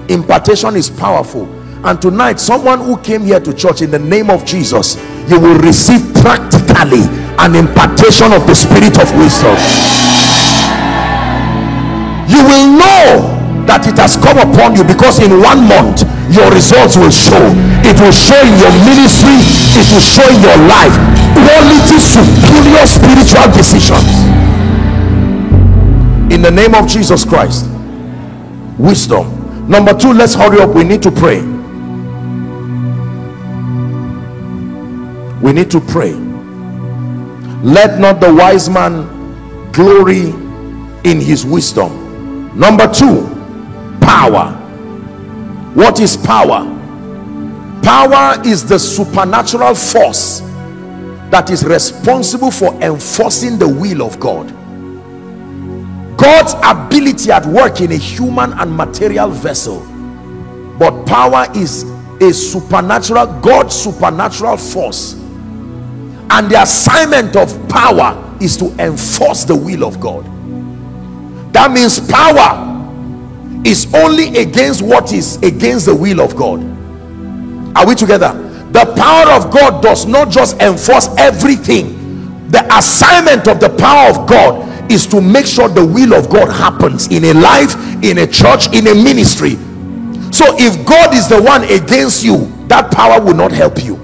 Impartation 0.07 0.75
is 0.77 0.89
powerful. 0.89 1.49
And 1.85 2.01
tonight 2.01 2.39
someone 2.39 2.79
who 2.79 2.97
came 2.97 3.23
here 3.23 3.39
to 3.39 3.53
church 3.53 3.81
in 3.81 3.89
the 3.89 3.97
name 3.97 4.29
of 4.29 4.45
jesus 4.45 4.97
you 5.27 5.39
will 5.39 5.57
receive 5.59 6.13
practically 6.15 7.01
an 7.39 7.55
impartation 7.55 8.31
of 8.33 8.45
the 8.45 8.53
spirit 8.53 8.99
of 8.99 9.07
wisdom. 9.17 9.55
You 12.27 12.43
will 12.43 12.77
know 12.77 13.30
that 13.71 13.87
it 13.87 13.95
has 13.95 14.19
come 14.19 14.35
upon 14.35 14.75
you 14.75 14.83
because 14.83 15.23
in 15.23 15.31
one 15.39 15.63
month 15.63 16.03
your 16.27 16.51
results 16.51 16.99
will 16.99 17.07
show. 17.07 17.39
It 17.87 17.95
will 18.03 18.11
show 18.11 18.35
in 18.43 18.51
your 18.59 18.73
ministry. 18.83 19.39
It 19.79 19.87
will 19.95 20.03
show 20.03 20.27
in 20.27 20.43
your 20.43 20.59
life. 20.67 20.91
Quality 21.39 21.95
superior 22.03 22.83
spiritual 22.83 23.47
decisions. 23.55 24.11
In 26.35 26.41
the 26.43 26.51
name 26.51 26.75
of 26.75 26.87
jesus 26.87 27.23
christ 27.23 27.69
wisdom. 28.77 29.39
Number 29.69 29.93
two 29.97 30.11
let's 30.11 30.33
hurry 30.35 30.59
up. 30.59 30.75
We 30.75 30.83
need 30.83 31.01
to 31.03 31.11
pray. 31.11 31.39
We 35.39 35.53
need 35.53 35.71
to 35.71 35.79
pray. 35.79 36.11
Let 37.63 37.99
not 38.01 38.19
the 38.19 38.33
wise 38.33 38.69
man 38.69 39.07
glory 39.71 40.31
in 41.09 41.21
his 41.21 41.45
wisdom. 41.45 42.01
Number 42.59 42.91
two 42.91 43.30
power. 44.01 44.51
What 45.73 45.99
is 45.99 46.17
power? 46.17 46.65
Power 47.81 48.41
is 48.45 48.65
the 48.65 48.77
supernatural 48.77 49.73
force 49.75 50.41
that 51.31 51.49
is 51.49 51.63
responsible 51.63 52.51
for 52.51 52.73
enforcing 52.81 53.57
the 53.57 53.67
will 53.67 54.03
of 54.03 54.19
god. 54.19 54.49
God's 56.17 56.53
ability 56.63 57.31
at 57.31 57.45
work 57.45 57.81
in 57.81 57.91
a 57.91 57.95
human 57.95 58.53
and 58.53 58.75
material 58.75 59.29
vessel. 59.29 59.79
But 60.77 61.05
power 61.05 61.47
is 61.55 61.83
a 62.21 62.33
supernatural 62.33 63.39
God's 63.41 63.75
supernatural 63.75 64.57
force. 64.57 65.13
And 65.13 66.49
the 66.49 66.61
assignment 66.61 67.35
of 67.35 67.67
power 67.69 68.37
is 68.39 68.55
to 68.57 68.65
enforce 68.77 69.45
the 69.45 69.55
will 69.55 69.83
of 69.83 69.99
God. 69.99 70.25
That 71.53 71.71
means 71.71 71.99
power 71.99 72.80
is 73.65 73.93
only 73.93 74.37
against 74.37 74.81
what 74.81 75.13
is 75.13 75.37
against 75.37 75.85
the 75.85 75.95
will 75.95 76.21
of 76.21 76.35
God 76.35 76.59
are 77.75 77.87
we 77.87 77.95
together 77.95 78.33
the 78.71 78.85
power 78.95 79.31
of 79.33 79.51
God 79.51 79.83
does 79.83 80.05
not 80.05 80.29
just 80.29 80.59
enforce 80.61 81.09
everything 81.17 82.01
the 82.51 82.65
assignment 82.75 83.47
of 83.47 83.59
the 83.61 83.69
power 83.69 84.09
of 84.09 84.27
God 84.27 84.91
is 84.91 85.07
to 85.07 85.21
make 85.21 85.45
sure 85.45 85.69
the 85.69 85.85
will 85.85 86.13
of 86.13 86.29
God 86.29 86.49
happens 86.49 87.07
in 87.07 87.23
a 87.23 87.33
life, 87.33 87.75
in 88.03 88.17
a 88.17 88.27
church, 88.27 88.67
in 88.73 88.87
a 88.87 88.93
ministry. 88.93 89.51
So 90.31 90.45
if 90.59 90.85
God 90.85 91.15
is 91.15 91.29
the 91.29 91.41
one 91.41 91.63
against 91.63 92.25
you, 92.25 92.51
that 92.67 92.91
power 92.91 93.21
will 93.23 93.33
not 93.33 93.53
help 93.53 93.81
you. 93.81 93.95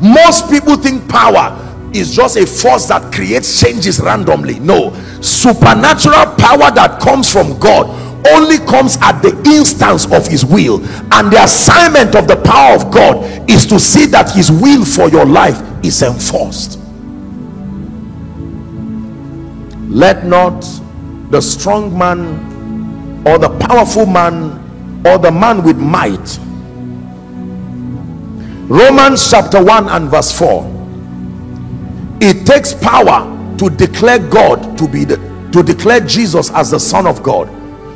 Most 0.00 0.50
people 0.50 0.76
think 0.76 1.08
power 1.08 1.56
is 1.98 2.14
just 2.14 2.36
a 2.36 2.46
force 2.46 2.86
that 2.86 3.12
creates 3.12 3.60
changes 3.60 4.00
randomly. 4.00 4.58
No, 4.60 4.92
supernatural 5.20 6.34
power 6.36 6.70
that 6.72 7.00
comes 7.00 7.30
from 7.30 7.58
God 7.58 8.04
only 8.28 8.58
comes 8.58 8.98
at 9.00 9.20
the 9.20 9.30
instance 9.46 10.06
of 10.12 10.26
his 10.26 10.44
will. 10.44 10.84
And 11.12 11.30
the 11.32 11.42
assignment 11.42 12.14
of 12.14 12.26
the 12.26 12.36
power 12.36 12.74
of 12.74 12.90
God 12.90 13.48
is 13.48 13.66
to 13.66 13.78
see 13.78 14.06
that 14.06 14.32
his 14.32 14.50
will 14.50 14.84
for 14.84 15.08
your 15.08 15.24
life 15.24 15.60
is 15.84 16.02
enforced. 16.02 16.78
Let 19.88 20.26
not 20.26 20.60
the 21.30 21.40
strong 21.40 21.96
man 21.96 23.24
or 23.26 23.38
the 23.38 23.56
powerful 23.58 24.06
man 24.06 25.02
or 25.06 25.18
the 25.18 25.30
man 25.30 25.62
with 25.62 25.78
might. 25.78 26.38
Romans 28.68 29.30
chapter 29.30 29.62
1 29.62 29.88
and 29.88 30.10
verse 30.10 30.36
4 30.36 30.75
it 32.20 32.46
takes 32.46 32.72
power 32.72 33.32
to 33.58 33.70
declare 33.70 34.18
god 34.18 34.76
to 34.78 34.88
be 34.88 35.04
the 35.04 35.16
to 35.52 35.62
declare 35.62 36.00
jesus 36.00 36.50
as 36.52 36.70
the 36.70 36.80
son 36.80 37.06
of 37.06 37.22
god. 37.22 37.48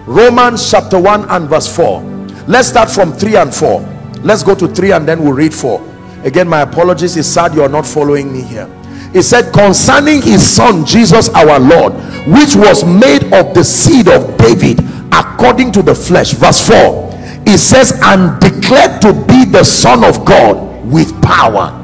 Romans 0.07 0.71
chapter 0.71 0.99
1 0.99 1.29
and 1.31 1.49
verse 1.49 1.75
4 1.75 2.01
let's 2.49 2.69
start 2.69 2.91
from 2.91 3.13
3 3.13 3.37
and 3.37 3.55
4 3.55 3.81
let's 4.23 4.43
go 4.43 4.55
to 4.55 4.67
3 4.67 4.93
and 4.93 5.07
then 5.07 5.23
we'll 5.23 5.33
read 5.33 5.55
4 5.55 5.81
again 6.25 6.49
my 6.49 6.63
apologies. 6.63 7.17
It's 7.17 7.29
sad 7.29 7.55
you're 7.55 7.69
not 7.69 7.87
following 7.87 8.33
me 8.33 8.43
here. 8.43 8.67
He 9.13 9.23
said 9.23 9.53
concerning 9.53 10.23
his 10.23 10.47
son 10.47 10.85
jesus 10.85 11.29
our 11.31 11.61
lord 11.61 11.93
which 12.27 12.57
was 12.57 12.85
made 12.85 13.25
of 13.33 13.55
the 13.55 13.65
seed 13.65 14.09
of 14.09 14.37
david 14.39 14.81
according 15.13 15.73
to 15.73 15.83
the 15.83 15.95
flesh. 15.95 16.33
Verse 16.33 16.67
4 16.67 17.11
it 17.47 17.59
says 17.59 17.93
and 18.03 18.41
declared 18.41 19.01
to 19.03 19.13
be 19.27 19.45
the 19.45 19.65
son 19.65 20.05
of 20.05 20.25
god 20.25 20.85
with 20.87 21.11
power 21.23 21.77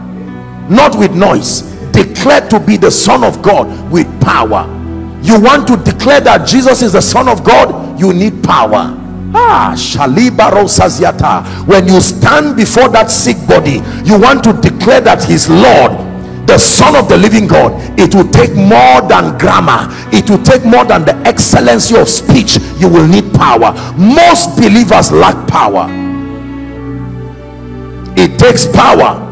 not 0.69 0.99
with 0.99 1.15
noise 1.15 1.76
declared 1.97 2.51
to 2.51 2.61
be 2.61 2.77
the 2.77 2.91
son 2.91 3.25
of 3.25 3.41
god 3.43 3.67
with 3.91 4.07
power. 4.21 4.69
You 5.23 5.41
want 5.41 5.67
to 5.69 5.77
declare 5.79 6.21
that 6.21 6.47
jesus 6.47 6.83
is 6.83 6.93
the 6.93 7.01
son 7.01 7.29
of 7.29 7.43
god? 7.43 7.99
You 7.99 8.13
need 8.13 8.45
power. 8.45 9.03
Ah 9.35 9.75
when 11.67 11.89
you 11.89 12.01
stand 12.01 12.57
before 12.57 12.89
that 12.89 13.11
sick 13.11 13.37
body 13.49 13.83
you 14.05 14.19
want 14.19 14.45
to 14.45 14.53
declare 14.53 15.01
that 15.01 15.25
he's 15.25 15.49
lord 15.51 15.93
the 16.47 16.59
son 16.59 16.95
of 16.95 17.09
the 17.09 17.17
living 17.17 17.49
god. 17.49 17.73
It 17.99 18.15
will 18.15 18.29
take 18.31 18.55
more 18.55 19.03
than 19.09 19.37
grammar. 19.37 19.89
It 20.13 20.31
will 20.31 20.43
take 20.45 20.65
more 20.65 20.85
than 20.85 21.05
the 21.05 21.17
excellency 21.27 21.97
of 21.97 22.09
speech. 22.09 22.59
You 22.79 22.89
will 22.89 23.07
need 23.09 23.35
power. 23.35 23.73
Most 23.99 24.57
believers 24.57 25.11
lack 25.11 25.49
power. 25.49 25.89
It 28.17 28.39
takes 28.39 28.65
power 28.65 29.26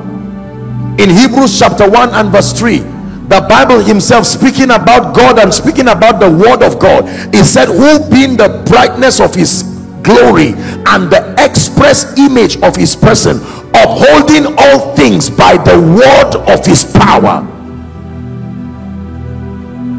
in 0.99 1.11
hebrews 1.11 1.59
chapter 1.59 1.89
1 1.89 2.11
and 2.11 2.31
verse 2.31 2.53
3 2.53 2.95
the 3.29 3.41
bible 3.49 3.81
himself 3.81 4.27
speaking 4.27 4.71
about 4.71 5.15
god 5.15 5.39
and 5.39 5.53
speaking 5.53 5.89
about 5.89 6.21
the 6.21 6.31
word 6.31 6.63
of 6.63 6.79
god. 6.79 7.09
He 7.35 7.43
said 7.43 7.69
who 7.69 7.99
being 8.11 8.37
the 8.37 8.63
brightness 8.69 9.19
of 9.19 9.35
his 9.35 9.63
glory 10.03 10.53
and 10.93 11.11
the 11.11 11.35
express 11.39 12.19
image 12.19 12.61
of 12.63 12.77
his 12.77 12.95
person 12.95 13.39
upholding 13.73 14.55
all 14.59 14.95
things 14.95 15.31
by 15.31 15.57
the 15.57 15.81
word 15.81 16.37
of 16.53 16.67
his 16.67 16.85
power. 16.85 17.41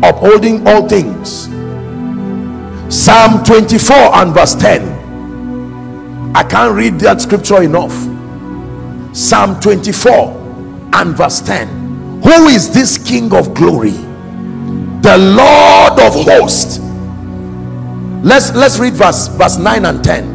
Upholding 0.03 0.67
all 0.67 0.87
things. 0.87 1.49
Psalm 2.93 3.43
24 3.43 3.95
and 3.97 4.33
verse 4.33 4.53
10 4.53 4.93
i 6.35 6.43
can't 6.43 6.75
read 6.75 6.99
that 6.99 7.21
scripture 7.21 7.63
enough. 7.63 7.95
Psalm 9.15 9.59
24 9.61 10.44
and 10.95 11.15
verse 11.15 11.41
10 11.41 11.85
who 12.25 12.47
is 12.47 12.71
this 12.73 12.97
king 12.97 13.31
of 13.35 13.53
glory? 13.53 13.91
The 13.91 15.15
lord 15.37 15.99
of 15.99 16.15
hosts. 16.25 16.79
Let's 18.25 18.51
let's 18.55 18.79
read 18.79 18.93
verse 18.93 19.27
verse 19.27 19.57
9 19.57 19.85
and 19.85 20.03
10 20.03 20.33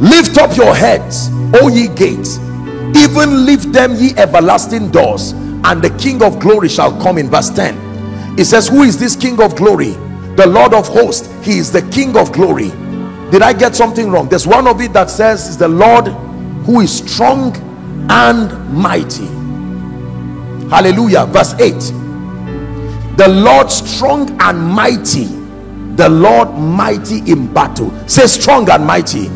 lift 0.00 0.36
up 0.36 0.54
your 0.54 0.74
heads 0.74 1.30
o 1.54 1.68
ye 1.68 1.88
gates 1.88 2.36
even 2.94 3.46
lift 3.46 3.72
them 3.72 3.94
ye 3.94 4.14
everlasting 4.18 4.90
doors 4.90 5.32
and 5.32 5.80
the 5.80 5.88
king 5.98 6.22
of 6.22 6.38
glory 6.38 6.68
shall 6.68 6.92
come 7.00 7.16
in 7.16 7.30
verse 7.30 7.48
10 7.48 7.74
it 8.38 8.44
says 8.44 8.68
who 8.68 8.82
is 8.82 8.98
this 8.98 9.16
king 9.16 9.40
of 9.40 9.56
glory? 9.56 9.92
The 10.36 10.46
lord 10.46 10.74
of 10.74 10.86
hosts. 10.86 11.26
He 11.42 11.56
is 11.56 11.72
the 11.72 11.80
king 11.90 12.18
of 12.18 12.32
glory 12.32 12.70
did 13.30 13.42
i 13.42 13.52
get 13.52 13.74
something 13.74 14.10
wrong? 14.10 14.28
There's 14.28 14.46
one 14.46 14.66
of 14.66 14.80
it 14.80 14.92
that 14.92 15.10
says 15.10 15.48
is 15.48 15.56
the 15.56 15.68
lord 15.68 16.08
who 16.64 16.80
is 16.80 16.98
strong 16.98 17.54
and 18.10 18.72
mighty. 18.72 19.26
Hallelujah. 20.68 21.26
Verse 21.26 21.54
8 21.54 21.74
the 23.16 23.28
lord 23.28 23.70
strong 23.70 24.36
and 24.42 24.62
mighty. 24.62 25.24
The 25.96 26.06
lord 26.10 26.50
mighty 26.52 27.20
in 27.20 27.52
battle. 27.52 27.90
Say 28.06 28.26
strong 28.26 28.68
and 28.68 28.86
mighty. 28.86 29.30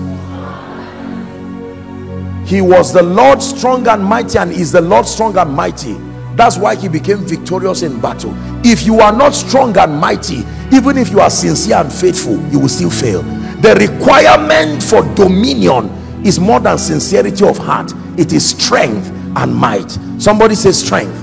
He 2.46 2.60
was 2.60 2.92
the 2.92 3.02
lord 3.02 3.40
strong 3.40 3.88
and 3.88 4.04
mighty 4.04 4.38
and 4.38 4.52
is 4.52 4.70
the 4.72 4.82
lord 4.82 5.06
strong 5.06 5.38
and 5.38 5.54
mighty 5.54 6.09
that's 6.36 6.56
why 6.56 6.74
he 6.74 6.88
became 6.88 7.18
victorious 7.18 7.82
in 7.82 8.00
battle. 8.00 8.34
If 8.64 8.84
you 8.86 9.00
are 9.00 9.12
not 9.12 9.34
strong 9.34 9.76
and 9.76 9.98
mighty 9.98 10.44
even 10.72 10.96
if 10.98 11.10
you 11.10 11.20
are 11.20 11.30
sincere 11.30 11.76
and 11.78 11.92
faithful 11.92 12.40
you 12.48 12.58
will 12.60 12.68
still 12.68 12.90
fail. 12.90 13.22
The 13.60 13.74
requirement 13.74 14.82
for 14.82 15.02
dominion 15.14 15.90
is 16.24 16.38
more 16.38 16.60
than 16.60 16.78
sincerity 16.78 17.46
of 17.46 17.58
heart. 17.58 17.92
It 18.18 18.32
is 18.32 18.50
strength 18.50 19.08
and 19.36 19.54
might. 19.54 19.90
Somebody 20.18 20.54
says 20.54 20.82
strength. 20.84 21.16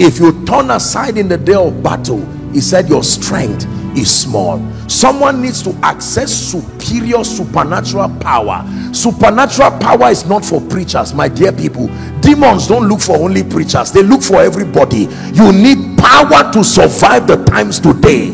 If 0.00 0.18
you 0.18 0.44
turn 0.44 0.70
aside 0.70 1.18
in 1.18 1.28
the 1.28 1.38
day 1.38 1.54
of 1.54 1.82
battle 1.82 2.24
he 2.52 2.60
said 2.60 2.88
your 2.88 3.02
strength 3.02 3.66
is 3.96 4.10
small. 4.14 4.58
Someone 4.88 5.42
needs 5.42 5.62
to 5.62 5.72
access 5.82 6.32
superior 6.32 7.24
supernatural 7.24 8.08
power. 8.20 8.64
Supernatural 8.92 9.72
power 9.78 10.10
is 10.10 10.24
not 10.26 10.44
for 10.44 10.60
preachers 10.60 11.14
my 11.14 11.28
dear 11.28 11.52
people 11.52 11.88
demons 12.24 12.66
don't 12.66 12.88
look 12.88 13.00
for 13.00 13.16
only 13.16 13.44
preachers. 13.44 13.92
They 13.92 14.02
look 14.02 14.22
for 14.22 14.36
everybody. 14.36 15.08
You 15.32 15.52
need 15.52 15.98
power 15.98 16.50
to 16.52 16.64
survive 16.64 17.26
the 17.26 17.36
times 17.44 17.78
today. 17.78 18.30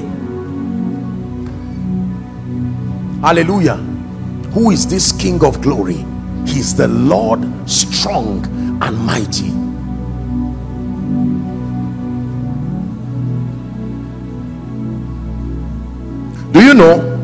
Hallelujah. 3.20 3.76
Who 4.54 4.70
is 4.70 4.86
this 4.86 5.12
king 5.12 5.44
of 5.44 5.60
glory? 5.60 6.04
He's 6.46 6.74
the 6.74 6.88
lord 6.88 7.40
strong 7.68 8.44
and 8.82 8.96
mighty. 8.96 9.50
Do 16.52 16.64
you 16.64 16.74
know 16.74 17.16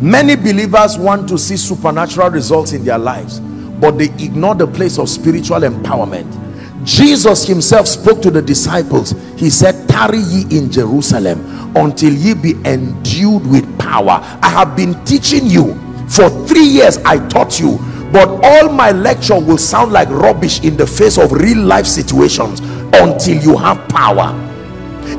many 0.00 0.36
believers 0.36 0.96
want 0.96 1.28
to 1.28 1.38
see 1.38 1.56
supernatural 1.56 2.30
results 2.30 2.72
in 2.72 2.84
their 2.84 2.98
lives 2.98 3.40
but 3.82 3.98
they 3.98 4.04
ignore 4.24 4.54
the 4.54 4.66
place 4.66 4.96
of 4.96 5.08
spiritual 5.08 5.60
empowerment. 5.60 6.38
Jesus 6.84 7.44
himself 7.44 7.88
spoke 7.88 8.22
to 8.22 8.30
the 8.30 8.40
disciples. 8.40 9.12
He 9.36 9.50
said 9.50 9.88
tarry 9.88 10.18
ye 10.20 10.42
in 10.56 10.70
jerusalem 10.70 11.76
until 11.76 12.12
ye 12.12 12.34
be 12.34 12.54
endued 12.64 13.44
with 13.46 13.66
power. 13.80 14.20
I 14.40 14.48
have 14.50 14.76
been 14.76 15.04
teaching 15.04 15.46
you 15.46 15.74
for 16.08 16.30
three 16.46 16.64
years. 16.64 16.98
I 16.98 17.18
taught 17.28 17.58
you 17.58 17.78
but 18.12 18.28
all 18.44 18.68
my 18.68 18.92
lecture 18.92 19.40
will 19.40 19.58
sound 19.58 19.90
like 19.90 20.08
rubbish 20.10 20.62
in 20.62 20.76
the 20.76 20.86
face 20.86 21.18
of 21.18 21.32
real 21.32 21.58
life 21.58 21.86
situations 21.86 22.60
until 22.94 23.42
you 23.42 23.56
have 23.56 23.88
power. 23.88 24.38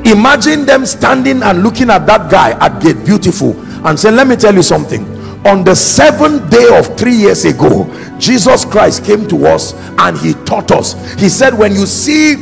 Imagine 0.05 0.65
them 0.65 0.85
standing 0.85 1.43
and 1.43 1.63
looking 1.63 1.89
at 1.89 2.05
that 2.05 2.31
guy 2.31 2.51
at 2.65 2.81
gate 2.81 3.03
beautiful 3.03 3.59
and 3.85 3.99
saying 3.99 4.15
let 4.15 4.27
me 4.27 4.37
tell 4.37 4.53
you 4.53 4.63
something 4.63 5.12
on 5.45 5.63
the 5.63 5.75
seventh 5.75 6.49
day 6.49 6.77
of 6.77 6.97
three 6.97 7.15
years 7.15 7.43
ago 7.45 7.85
jesus 8.17 8.63
christ 8.63 9.03
came 9.03 9.27
to 9.27 9.45
us 9.45 9.73
and 9.99 10.17
he 10.17 10.33
taught 10.45 10.71
us. 10.71 10.93
He 11.19 11.29
said 11.29 11.53
when 11.57 11.73
you 11.73 11.85
see 11.85 12.35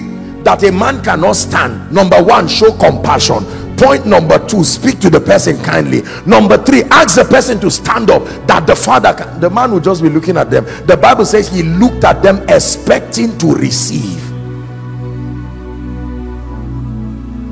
that 0.43 0.63
a 0.63 0.71
man 0.71 1.03
cannot 1.03 1.35
stand 1.35 1.91
number 1.91 2.21
one 2.21 2.47
show 2.47 2.71
compassion. 2.77 3.45
Point 3.77 4.05
number 4.05 4.37
two 4.47 4.63
speak 4.63 4.99
to 4.99 5.09
the 5.09 5.19
person 5.19 5.61
kindly. 5.63 6.01
Number 6.25 6.57
three 6.57 6.83
ask 6.85 7.15
the 7.15 7.25
person 7.25 7.59
to 7.61 7.71
stand 7.71 8.09
up 8.11 8.23
that 8.47 8.67
the 8.67 8.75
father 8.75 9.13
can, 9.13 9.39
the 9.39 9.49
man 9.49 9.71
will 9.71 9.79
just 9.79 10.01
be 10.03 10.09
looking 10.09 10.37
at 10.37 10.49
them. 10.49 10.65
The 10.85 10.97
bible 10.97 11.25
says 11.25 11.49
he 11.49 11.63
looked 11.63 12.03
at 12.03 12.21
them 12.21 12.43
expecting 12.49 13.37
to 13.39 13.53
receive. 13.53 14.21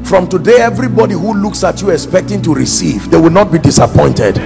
From 0.07 0.27
today 0.27 0.61
everybody 0.61 1.13
who 1.13 1.35
looks 1.35 1.63
at 1.63 1.81
you 1.81 1.91
expecting 1.91 2.41
to 2.41 2.53
receive 2.55 3.11
they 3.11 3.17
will 3.17 3.29
not 3.29 3.51
be 3.51 3.59
disappointed 3.59 4.37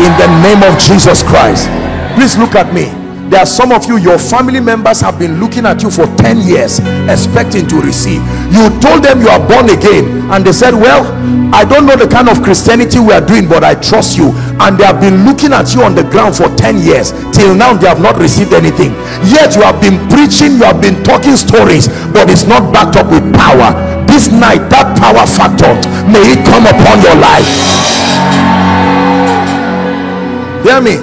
in 0.00 0.12
the 0.16 0.28
name 0.40 0.62
of 0.64 0.78
jesus 0.80 1.22
christ. 1.22 1.68
Please 2.16 2.38
look 2.38 2.54
at 2.56 2.72
me. 2.72 2.88
There 3.28 3.38
are 3.38 3.46
some 3.46 3.70
of 3.70 3.84
you 3.86 3.96
your 3.98 4.18
family 4.18 4.58
members 4.58 5.00
have 5.02 5.18
been 5.18 5.38
looking 5.38 5.64
at 5.64 5.82
you 5.84 5.90
for 5.90 6.06
10 6.18 6.40
years 6.40 6.80
expecting 7.06 7.68
to 7.68 7.76
receive. 7.80 8.18
You 8.50 8.66
told 8.80 9.04
them 9.04 9.20
you 9.20 9.28
are 9.28 9.38
born 9.38 9.68
again 9.70 10.26
and 10.32 10.42
they 10.44 10.52
said 10.52 10.74
well 10.74 11.04
i 11.54 11.64
don't 11.64 11.84
know 11.86 11.94
the 11.96 12.08
kind 12.08 12.28
of 12.28 12.42
christianity 12.42 12.98
we 12.98 13.12
are 13.12 13.20
doing 13.24 13.46
but 13.46 13.62
i 13.62 13.74
trust 13.76 14.16
you. 14.16 14.32
And 14.58 14.78
they 14.80 14.84
have 14.88 15.00
been 15.00 15.24
looking 15.28 15.52
at 15.52 15.74
you 15.74 15.82
on 15.84 15.94
the 15.94 16.02
ground 16.02 16.34
for 16.34 16.48
10 16.56 16.80
years. 16.80 17.12
Till 17.36 17.54
now 17.54 17.76
they 17.76 17.86
have 17.86 18.00
not 18.00 18.16
received 18.16 18.52
anything. 18.56 18.96
Yet 19.28 19.54
you 19.54 19.62
have 19.62 19.78
been 19.84 20.00
preaching 20.08 20.56
you 20.56 20.64
have 20.64 20.80
been 20.80 20.96
talking 21.04 21.36
stories 21.36 21.86
but 22.10 22.32
it's 22.32 22.48
not 22.48 22.72
backed 22.72 22.96
up 22.96 23.12
with 23.12 23.22
power. 23.36 23.76
This 24.08 24.32
night 24.32 24.64
that 24.72 24.96
power 24.98 25.28
factor 25.28 25.70
may 26.08 26.24
it 26.34 26.40
come 26.48 26.66
upon 26.66 26.98
your 27.04 27.14
life 27.20 28.59
hear 30.70 30.80
me 30.80 30.96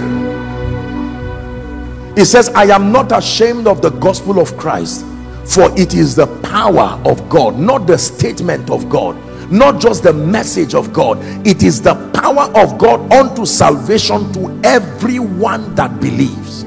he 2.16 2.24
says 2.24 2.50
i 2.50 2.64
am 2.64 2.92
not 2.92 3.12
ashamed 3.12 3.68
of 3.68 3.82
the 3.82 3.90
gospel 3.90 4.40
of 4.40 4.56
christ 4.58 5.06
for 5.46 5.70
it 5.78 5.94
is 5.94 6.16
the 6.16 6.28
power 6.42 7.00
of 7.06 7.28
god 7.28 7.58
not 7.58 7.86
the 7.86 7.98
statement 7.98 8.70
of 8.70 8.88
god 8.88 9.16
not 9.52 9.80
just 9.82 10.04
the 10.04 10.14
message 10.14 10.74
of 10.74 10.94
god 10.94 11.18
it 11.46 11.64
is 11.64 11.82
the 11.82 11.96
power 12.14 12.50
of 12.56 12.78
god 12.78 13.12
unto 13.12 13.46
salvation 13.46 14.32
to 14.32 14.60
everyone 14.64 15.76
that 15.76 16.00
believes 16.00 16.64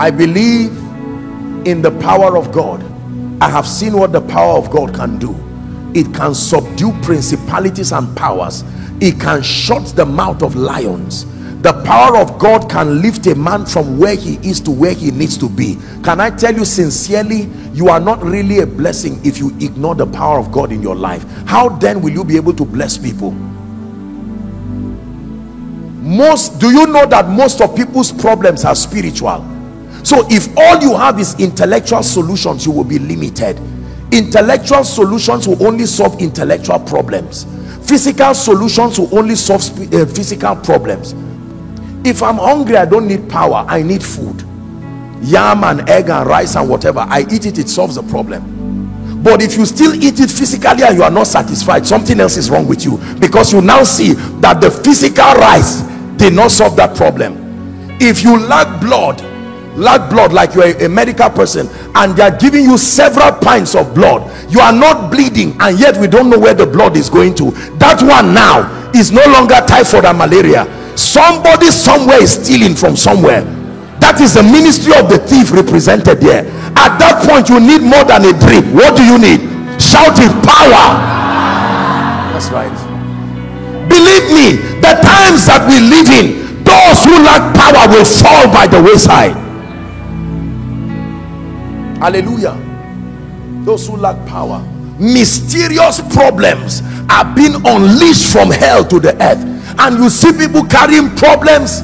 i 0.00 0.10
believe 0.10 0.72
in 1.66 1.80
the 1.82 1.96
power 2.00 2.36
of 2.36 2.50
god 2.50 2.82
I 3.40 3.48
have 3.50 3.66
seen 3.66 3.92
what 3.98 4.12
the 4.12 4.22
power 4.22 4.56
of 4.56 4.70
God 4.70 4.94
can 4.94 5.18
do. 5.18 5.34
It 5.94 6.14
can 6.14 6.34
subdue 6.34 6.92
principalities 7.02 7.92
and 7.92 8.16
powers. 8.16 8.62
It 9.04 9.20
can 9.20 9.42
shut 9.42 9.84
the 9.94 10.06
mouth 10.06 10.42
of 10.42 10.56
lions. 10.56 11.26
The 11.62 11.72
power 11.84 12.16
of 12.16 12.38
God 12.38 12.68
can 12.70 13.02
lift 13.02 13.26
a 13.26 13.34
man 13.34 13.66
from 13.66 13.98
where 13.98 14.16
he 14.16 14.34
is 14.36 14.60
to 14.62 14.70
where 14.70 14.94
he 14.94 15.10
needs 15.10 15.38
to 15.38 15.48
be. 15.48 15.78
Can 16.02 16.20
I 16.20 16.30
tell 16.30 16.54
you 16.54 16.64
sincerely, 16.64 17.42
you 17.72 17.88
are 17.88 18.00
not 18.00 18.22
really 18.22 18.58
a 18.60 18.66
blessing 18.66 19.20
if 19.24 19.38
you 19.38 19.56
ignore 19.60 19.94
the 19.94 20.06
power 20.06 20.38
of 20.38 20.50
God 20.50 20.72
in 20.72 20.82
your 20.82 20.96
life. 20.96 21.24
How 21.46 21.68
then 21.68 22.02
will 22.02 22.10
you 22.10 22.24
be 22.24 22.36
able 22.36 22.54
to 22.54 22.64
bless 22.64 22.98
people? 22.98 23.30
Most, 26.00 26.58
do 26.58 26.70
you 26.70 26.86
know 26.86 27.06
that 27.06 27.28
most 27.28 27.60
of 27.60 27.76
people's 27.76 28.10
problems 28.10 28.64
are 28.64 28.74
spiritual? 28.74 29.54
so 30.04 30.26
if 30.30 30.54
all 30.58 30.80
you 30.80 30.94
have 30.94 31.18
is 31.18 31.34
intellectual 31.40 32.02
solutions 32.02 32.66
you 32.66 32.70
will 32.70 32.84
be 32.84 32.98
limited 32.98 33.58
intellectual 34.12 34.84
solutions 34.84 35.48
will 35.48 35.66
only 35.66 35.86
solve 35.86 36.20
intellectual 36.20 36.78
problems 36.78 37.46
physical 37.94 38.34
solutions 38.34 38.98
will 38.98 39.16
only 39.16 39.36
solve 39.36 39.62
uh, 39.94 40.04
physical 40.06 40.56
problems. 40.56 41.12
If 42.04 42.24
i'm 42.24 42.38
hungry 42.38 42.76
i 42.76 42.84
don't 42.84 43.06
need 43.06 43.30
power 43.30 43.64
i 43.68 43.82
need 43.82 44.02
food. 44.02 44.42
Yam 45.22 45.62
and 45.62 45.88
egg 45.88 46.08
and 46.10 46.28
rice 46.28 46.56
and 46.56 46.68
whatever 46.68 47.06
i 47.08 47.20
eat 47.30 47.46
it 47.46 47.56
it 47.56 47.68
solves 47.68 47.94
the 47.94 48.02
problem. 48.02 49.22
But 49.22 49.42
if 49.42 49.56
you 49.56 49.64
still 49.64 49.94
eat 49.94 50.18
it 50.18 50.28
physically 50.28 50.82
and 50.82 50.96
you 50.96 51.04
are 51.04 51.10
not 51.10 51.28
satisfied 51.28 51.86
something 51.86 52.18
else 52.18 52.36
is 52.36 52.50
wrong 52.50 52.66
with 52.66 52.84
you. 52.84 52.98
Because 53.20 53.52
you 53.52 53.60
now 53.60 53.84
see 53.84 54.14
that 54.40 54.60
the 54.60 54.72
physical 54.72 55.32
rice 55.34 55.82
did 56.16 56.32
not 56.32 56.50
solve 56.50 56.74
that 56.74 56.96
problem. 56.96 57.96
If 58.00 58.24
you 58.24 58.40
lack 58.40 58.80
blood 58.80 59.20
lack 59.76 60.10
blood 60.10 60.32
like 60.32 60.54
you're 60.54 60.64
a, 60.66 60.86
a, 60.86 60.88
medical 60.88 61.28
person 61.30 61.68
and 61.94 62.16
they 62.16 62.22
are 62.22 62.36
giving 62.36 62.64
you 62.64 62.78
several 62.78 63.32
pints 63.32 63.74
of 63.74 63.94
blood. 63.94 64.22
You 64.50 64.60
are 64.60 64.72
not 64.72 65.10
bleeding 65.10 65.56
and 65.60 65.78
yet 65.78 65.96
we 65.96 66.06
don't 66.06 66.30
know 66.30 66.38
where 66.38 66.54
the 66.54 66.66
blood 66.66 66.96
is 66.96 67.10
going 67.10 67.34
to. 67.36 67.50
That 67.78 68.02
one 68.02 68.34
now 68.34 68.70
is 68.94 69.10
no 69.10 69.24
longer 69.26 69.60
typhoid 69.66 70.04
and 70.04 70.18
malaria. 70.18 70.66
Somebody 70.96 71.66
somewhere 71.70 72.22
is 72.22 72.32
stealing 72.32 72.74
from 72.74 72.96
somewhere. 72.96 73.42
That 73.98 74.20
is 74.20 74.34
the 74.34 74.42
ministry 74.42 74.94
of 74.94 75.08
the 75.10 75.18
thief 75.18 75.50
represented 75.50 76.20
there. 76.20 76.46
At 76.78 76.98
that 77.02 77.26
point 77.26 77.48
you 77.48 77.58
need 77.58 77.82
more 77.82 78.04
than 78.04 78.24
a 78.26 78.34
drip 78.38 78.64
what 78.74 78.96
do 78.96 79.02
you 79.02 79.18
need? 79.18 79.42
Shout 79.82 80.18
in 80.22 80.30
power. 80.46 80.86
That's 82.30 82.50
right. 82.50 82.72
Believe 83.90 84.26
me 84.30 84.46
the 84.80 84.94
times 85.02 85.46
that 85.50 85.66
we 85.66 85.78
live 85.82 86.08
in 86.14 86.62
those 86.64 87.04
who 87.04 87.14
lack 87.22 87.54
power 87.54 87.84
will 87.92 88.06
fall 88.06 88.48
by 88.50 88.66
the 88.66 88.80
wayside 88.80 89.43
hallelujah. 92.04 92.56
Those 93.64 93.88
who 93.88 93.96
lack 93.96 94.16
power 94.28 94.60
mysterious 94.98 96.00
problems 96.12 96.82
are 97.10 97.24
being 97.34 97.54
unleashed 97.66 98.30
from 98.32 98.50
hell 98.50 98.84
to 98.86 99.00
the 99.00 99.14
earth. 99.22 99.42
And 99.78 99.98
you 99.98 100.08
see 100.08 100.32
people 100.32 100.64
carrying 100.64 101.10
problems 101.16 101.82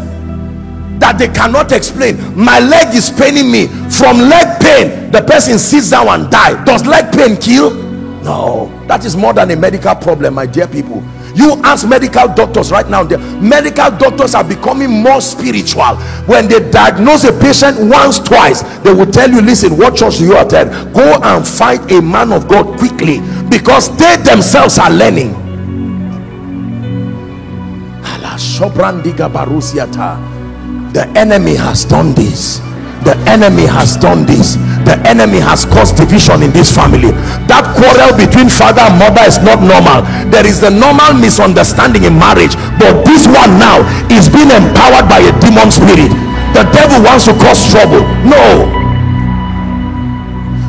that 1.01 1.17
they 1.19 1.29
cannot 1.29 1.73
explain. 1.73 2.17
My 2.39 2.61
leg 2.61 2.95
is 2.95 3.11
paining 3.11 3.51
me. 3.51 3.67
From 3.91 4.19
leg 4.19 4.61
pain 4.61 5.11
the 5.11 5.23
person 5.23 5.59
sits 5.59 5.91
down 5.91 6.09
and 6.09 6.31
die. 6.31 6.63
Does 6.65 6.87
leg 6.87 7.13
pain 7.13 7.37
kill? 7.37 7.75
No. 8.23 8.71
That 8.87 9.05
is 9.05 9.17
more 9.17 9.33
than 9.33 9.51
a 9.51 9.57
medical 9.57 9.95
problem 9.95 10.35
my 10.35 10.47
dear 10.47 10.69
people 10.69 11.03
you 11.35 11.61
ask 11.65 11.89
medical 11.89 12.29
doctors 12.29 12.71
right 12.71 12.89
now 12.89 13.03
the 13.05 13.19
medical 13.41 13.91
doctors 13.91 14.35
are 14.35 14.45
becoming 14.45 14.91
more 14.91 15.21
spiritual. 15.21 15.97
When 16.27 16.49
they 16.49 16.71
diagnose 16.71 17.25
a 17.25 17.33
patient 17.33 17.79
once 17.81 18.19
twice 18.19 18.63
they 18.81 18.93
will 18.93 19.11
tell 19.11 19.31
you 19.31 19.41
listen 19.41 19.77
what 19.77 19.97
church 19.97 20.19
do 20.19 20.25
you 20.25 20.39
attend? 20.39 20.95
Go 20.95 21.21
and 21.23 21.47
find 21.47 21.91
a 21.91 22.01
man 22.03 22.33
of 22.33 22.49
god 22.49 22.79
quickly 22.79 23.21
because 23.49 23.95
they 23.97 24.17
themselves 24.19 24.79
are 24.79 24.91
learning. 24.91 25.35
The 30.93 31.07
enemy 31.17 31.55
has 31.55 31.85
done 31.85 32.15
this. 32.15 32.59
The 33.05 33.17
enemy 33.27 33.65
has 33.67 33.97
done 33.97 34.27
this 34.27 34.57
the 34.85 35.01
enemy 35.09 35.41
has 35.41 35.65
caused 35.65 35.97
division 35.97 36.45
in 36.45 36.53
this 36.53 36.69
family. 36.69 37.17
That 37.49 37.65
quarrel 37.73 38.13
between 38.13 38.53
father 38.53 38.85
and 38.85 39.01
mother 39.01 39.25
is 39.25 39.41
not 39.41 39.65
normal. 39.65 40.05
There 40.29 40.45
is 40.45 40.61
the 40.61 40.69
normal 40.69 41.17
misunderstanding 41.17 42.05
in 42.05 42.21
marriage 42.21 42.53
but 42.77 43.01
this 43.09 43.25
one 43.25 43.57
now 43.57 43.81
is 44.13 44.29
being 44.29 44.53
empowered 44.53 45.09
by 45.09 45.25
a 45.25 45.33
demon 45.41 45.73
spirit. 45.73 46.13
The 46.53 46.69
devil 46.77 47.01
wants 47.01 47.25
to 47.31 47.35
cause 47.41 47.65
trouble. 47.73 48.05
No. 48.29 48.69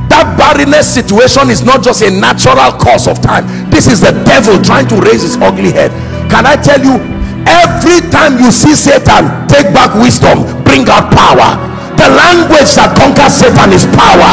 That 0.07 0.35
barrenness 0.39 0.87
situation 0.93 1.49
is 1.49 1.63
not 1.63 1.83
just 1.83 2.03
a 2.03 2.11
natural 2.11 2.71
cause 2.79 3.07
of 3.07 3.19
time. 3.19 3.47
This 3.71 3.81
this 3.81 3.97
is 3.97 4.01
the 4.05 4.13
devil 4.29 4.61
trying 4.61 4.85
to 4.93 5.01
raise 5.01 5.25
his 5.25 5.41
ugly 5.41 5.73
head. 5.73 5.89
Can 6.29 6.45
i 6.45 6.53
tell 6.53 6.77
you 6.77 7.01
every 7.49 7.97
time 8.13 8.37
you 8.37 8.53
see 8.53 8.77
satan 8.77 9.25
take 9.49 9.73
back 9.73 9.89
wisdom 9.97 10.45
bring 10.61 10.85
out 10.85 11.09
power 11.09 11.57
the 11.97 12.07
language 12.11 12.71
that 12.77 12.93
conquers 12.95 13.35
satan 13.35 13.73
is 13.73 13.85
power. 13.95 14.31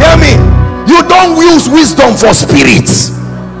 Hear 0.00 0.16
me. 0.16 0.32
You 0.86 1.02
don't 1.08 1.36
use 1.36 1.68
wisdom 1.68 2.14
for 2.14 2.32
spirits. 2.32 3.12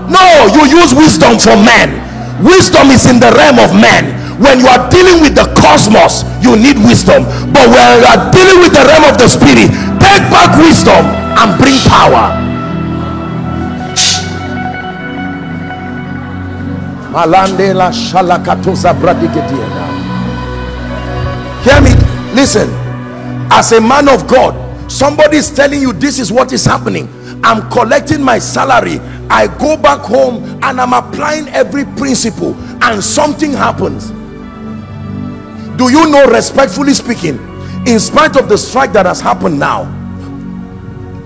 No 0.08 0.22
you 0.54 0.70
use 0.70 0.94
wisdom 0.94 1.36
for 1.38 1.56
men. 1.58 1.98
Wisdom 2.44 2.94
is 2.94 3.08
in 3.10 3.18
the 3.18 3.32
realm 3.34 3.58
of 3.58 3.74
men. 3.74 4.14
When 4.38 4.60
you 4.60 4.68
are 4.68 4.88
dealing 4.92 5.24
with 5.24 5.34
the 5.34 5.48
cosmos 5.58 6.22
you 6.44 6.54
need 6.54 6.78
wisdom. 6.78 7.24
But 7.50 7.66
when 7.68 7.86
you 8.00 8.06
are 8.06 8.30
dealing 8.30 8.60
with 8.62 8.72
the 8.72 8.84
realm 8.86 9.04
of 9.10 9.18
the 9.18 9.28
spirit 9.28 9.72
take 9.98 10.22
back 10.30 10.54
wisdom 10.60 11.02
and 11.40 11.58
bring 11.58 11.76
power 11.90 12.45
hear 21.64 21.80
me 21.80 21.90
listen. 22.34 22.68
As 23.50 23.72
a 23.72 23.80
man 23.80 24.08
of 24.08 24.26
god 24.28 24.52
somebody 24.90 25.38
is 25.38 25.50
telling 25.50 25.80
you 25.80 25.92
this 25.94 26.18
is 26.18 26.30
what 26.30 26.52
is 26.52 26.64
happening. 26.66 27.08
I'm 27.42 27.70
collecting 27.70 28.22
my 28.22 28.38
salary. 28.38 28.98
I 29.30 29.46
go 29.58 29.76
back 29.76 30.00
home 30.00 30.44
and 30.62 30.80
i'm 30.80 30.92
applying 30.92 31.48
every 31.48 31.84
principle 31.96 32.54
and 32.84 33.02
something 33.02 33.52
happens. 33.52 34.10
Do 35.78 35.90
you 35.90 36.10
know 36.10 36.26
respectfully 36.26 36.92
speaking 36.92 37.38
in 37.86 37.98
spite 37.98 38.36
of 38.36 38.48
the 38.50 38.58
strike 38.58 38.92
that 38.92 39.06
has 39.06 39.22
happened 39.22 39.58
now 39.58 39.84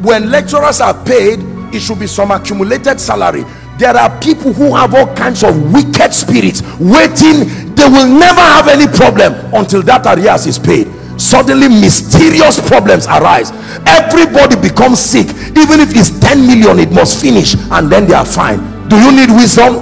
when 0.02 0.30
lecturers 0.30 0.80
are 0.80 0.94
paid 1.04 1.40
it 1.74 1.80
should 1.80 1.98
be 1.98 2.06
some 2.06 2.30
accumulated 2.30 3.00
salary 3.00 3.44
there 3.80 3.96
are 3.96 4.20
people 4.20 4.52
who 4.52 4.74
have 4.76 4.94
all 4.94 5.08
kinds 5.16 5.42
of 5.42 5.72
wicked 5.72 6.12
spirits 6.12 6.60
waiting. 6.78 7.48
They 7.74 7.88
will 7.88 8.06
never 8.06 8.44
have 8.44 8.68
any 8.68 8.86
problem 8.86 9.32
until 9.54 9.80
that 9.88 10.04
arrears 10.04 10.46
is 10.46 10.58
paid. 10.58 10.86
Suddenly 11.18 11.68
mysterious 11.68 12.60
problems 12.68 13.06
arise. 13.06 13.50
Everybody 13.88 14.60
becomes 14.60 15.00
sick. 15.00 15.28
Even 15.56 15.80
if 15.80 15.96
it's 15.96 16.12
10 16.20 16.46
million 16.46 16.78
it 16.78 16.92
must 16.92 17.20
finish 17.22 17.54
and 17.72 17.90
then 17.90 18.06
they 18.06 18.12
are 18.12 18.26
fine. 18.26 18.60
Do 18.88 19.00
you 19.00 19.12
need 19.16 19.30
wisdom? 19.32 19.80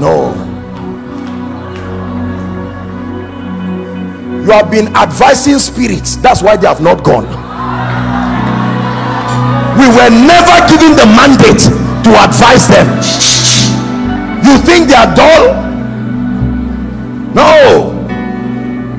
No. 0.00 0.32
You 4.40 4.50
have 4.52 4.70
been 4.70 4.88
advising 4.96 5.58
spirits. 5.58 6.16
That's 6.16 6.42
why 6.42 6.56
they 6.56 6.66
have 6.66 6.80
not 6.80 7.04
gone. 7.04 7.28
We 9.76 9.84
were 9.92 10.08
never 10.08 10.56
given 10.72 10.96
the 10.96 11.04
mandate 11.12 11.60
to 12.04 12.10
advise 12.24 12.68
them 12.68 13.33
you 14.50 14.58
think 14.58 14.88
they 14.88 14.94
are 14.94 15.14
dull? 15.14 15.64
No. 17.34 17.92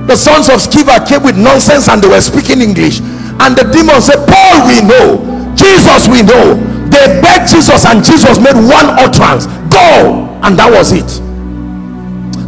The 0.08 0.16
sons 0.16 0.50
of 0.50 0.62
Sceva 0.62 1.06
came 1.08 1.24
with 1.24 1.38
nonsense 1.38 1.90
and 1.90 2.02
they 2.02 2.08
were 2.08 2.22
speaking 2.22 2.62
English. 2.62 3.00
And 3.42 3.56
the 3.56 3.68
demon 3.72 4.02
said 4.02 4.26
Paul 4.28 4.68
we 4.68 4.82
know. 4.82 5.22
Jesus 5.56 6.08
we 6.08 6.22
know. 6.22 6.56
They 6.90 7.22
begged 7.22 7.50
Jesus 7.52 7.86
and 7.86 8.04
Jesus 8.04 8.38
made 8.40 8.56
one 8.56 8.94
utterance. 9.02 9.48
Go 9.70 10.30
and 10.44 10.58
that 10.60 10.70
was 10.70 10.92
it. 10.94 11.10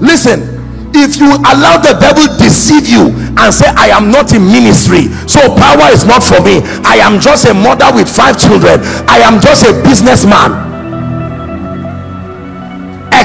Listen 0.02 0.58
if 0.98 1.18
you 1.18 1.30
allow 1.54 1.78
the 1.78 1.94
devil 2.00 2.26
deceive 2.40 2.88
you 2.88 3.14
and 3.38 3.54
say 3.54 3.68
i 3.78 3.92
am 3.94 4.10
not 4.10 4.34
in 4.34 4.42
ministry 4.42 5.14
so 5.30 5.38
power 5.54 5.92
is 5.94 6.06
not 6.06 6.24
for 6.24 6.42
me. 6.42 6.64
I 6.88 6.98
am 7.04 7.20
just 7.20 7.46
a 7.46 7.54
mother 7.54 7.92
with 7.94 8.10
five 8.10 8.40
children. 8.40 8.80
I 9.06 9.20
am 9.22 9.40
just 9.40 9.68
a 9.68 9.74
businessman 9.84 10.67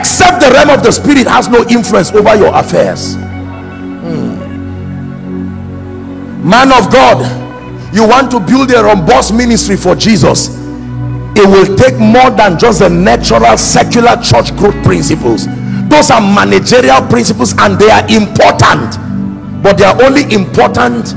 except 0.03 0.41
the 0.43 0.51
realm 0.51 0.71
of 0.71 0.83
the 0.83 0.91
spirit 0.91 1.29
has 1.29 1.49
no 1.49 1.63
influence 1.71 2.11
over 2.11 2.35
your 2.35 2.53
affairs. 2.55 3.15
Hmm. 4.03 4.35
man 6.43 6.73
of 6.73 6.91
god 6.91 7.23
you 7.95 8.03
want 8.03 8.29
to 8.33 8.41
build 8.41 8.73
a 8.73 8.83
robust 8.83 9.33
ministry 9.33 9.77
for 9.77 9.95
jesus. 9.95 10.59
It 11.35 11.47
will 11.47 11.77
take 11.77 11.99
more 11.99 12.31
than 12.31 12.59
just 12.59 12.81
the 12.81 12.91
natural 12.91 13.57
secular 13.57 14.17
church 14.21 14.55
growth 14.57 14.75
principles. 14.85 15.47
Those 15.89 16.11
are 16.11 16.21
managerial 16.21 17.01
principles 17.09 17.55
and 17.59 17.79
they 17.79 17.91
are 17.91 18.05
important. 18.11 18.99
But 19.63 19.79
they 19.79 19.85
are 19.85 20.03
only 20.03 20.25
important 20.35 21.15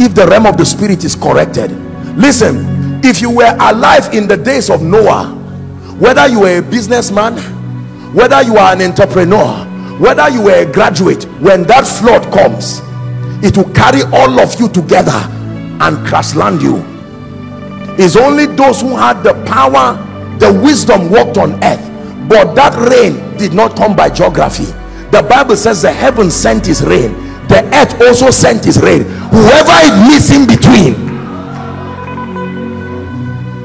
if 0.00 0.14
the 0.14 0.26
realm 0.26 0.46
of 0.46 0.56
the 0.56 0.64
spirit 0.64 1.04
is 1.04 1.14
corrected. 1.14 1.70
Listen 2.16 2.82
if 3.04 3.20
you 3.20 3.30
were 3.30 3.56
alive 3.60 4.14
in 4.14 4.28
the 4.28 4.36
days 4.36 4.70
of 4.70 4.80
noah 4.80 5.34
whether 5.98 6.26
you 6.28 6.40
were 6.40 6.58
a 6.58 6.62
businessman 6.62 7.34
whether 8.14 8.42
you 8.42 8.56
are 8.56 8.72
an 8.72 8.82
entrepreneur 8.82 9.66
whether 9.98 10.28
you 10.30 10.42
were 10.42 10.62
a 10.62 10.72
graduate 10.72 11.24
when 11.40 11.62
that 11.64 11.86
flood 11.86 12.22
comes 12.32 12.80
it 13.44 13.56
will 13.56 13.72
carry 13.74 14.02
all 14.12 14.38
of 14.38 14.58
you 14.60 14.68
together 14.68 15.20
and 15.82 16.06
crash 16.06 16.36
land 16.36 16.62
you. 16.62 16.76
It's 17.98 18.14
only 18.16 18.46
those 18.46 18.80
who 18.80 18.96
had 18.96 19.22
the 19.24 19.34
power 19.44 19.96
the 20.38 20.52
wisdom 20.62 21.10
walked 21.10 21.38
on 21.38 21.62
earth. 21.64 21.88
But 22.28 22.54
that 22.54 22.74
rain 22.88 23.36
did 23.36 23.52
not 23.52 23.76
come 23.76 23.96
by 23.96 24.08
geography. 24.10 24.66
The 25.10 25.26
bible 25.28 25.56
says 25.56 25.82
the 25.82 25.92
heaven 25.92 26.30
sent 26.30 26.66
his 26.66 26.82
rain. 26.84 27.12
The 27.48 27.68
earth 27.74 28.00
also 28.00 28.30
sent 28.30 28.64
his 28.64 28.80
rain. 28.80 29.02
Whoever 29.02 29.72
it 29.74 30.08
meets 30.08 30.30
in 30.30 30.46
between. 30.46 30.94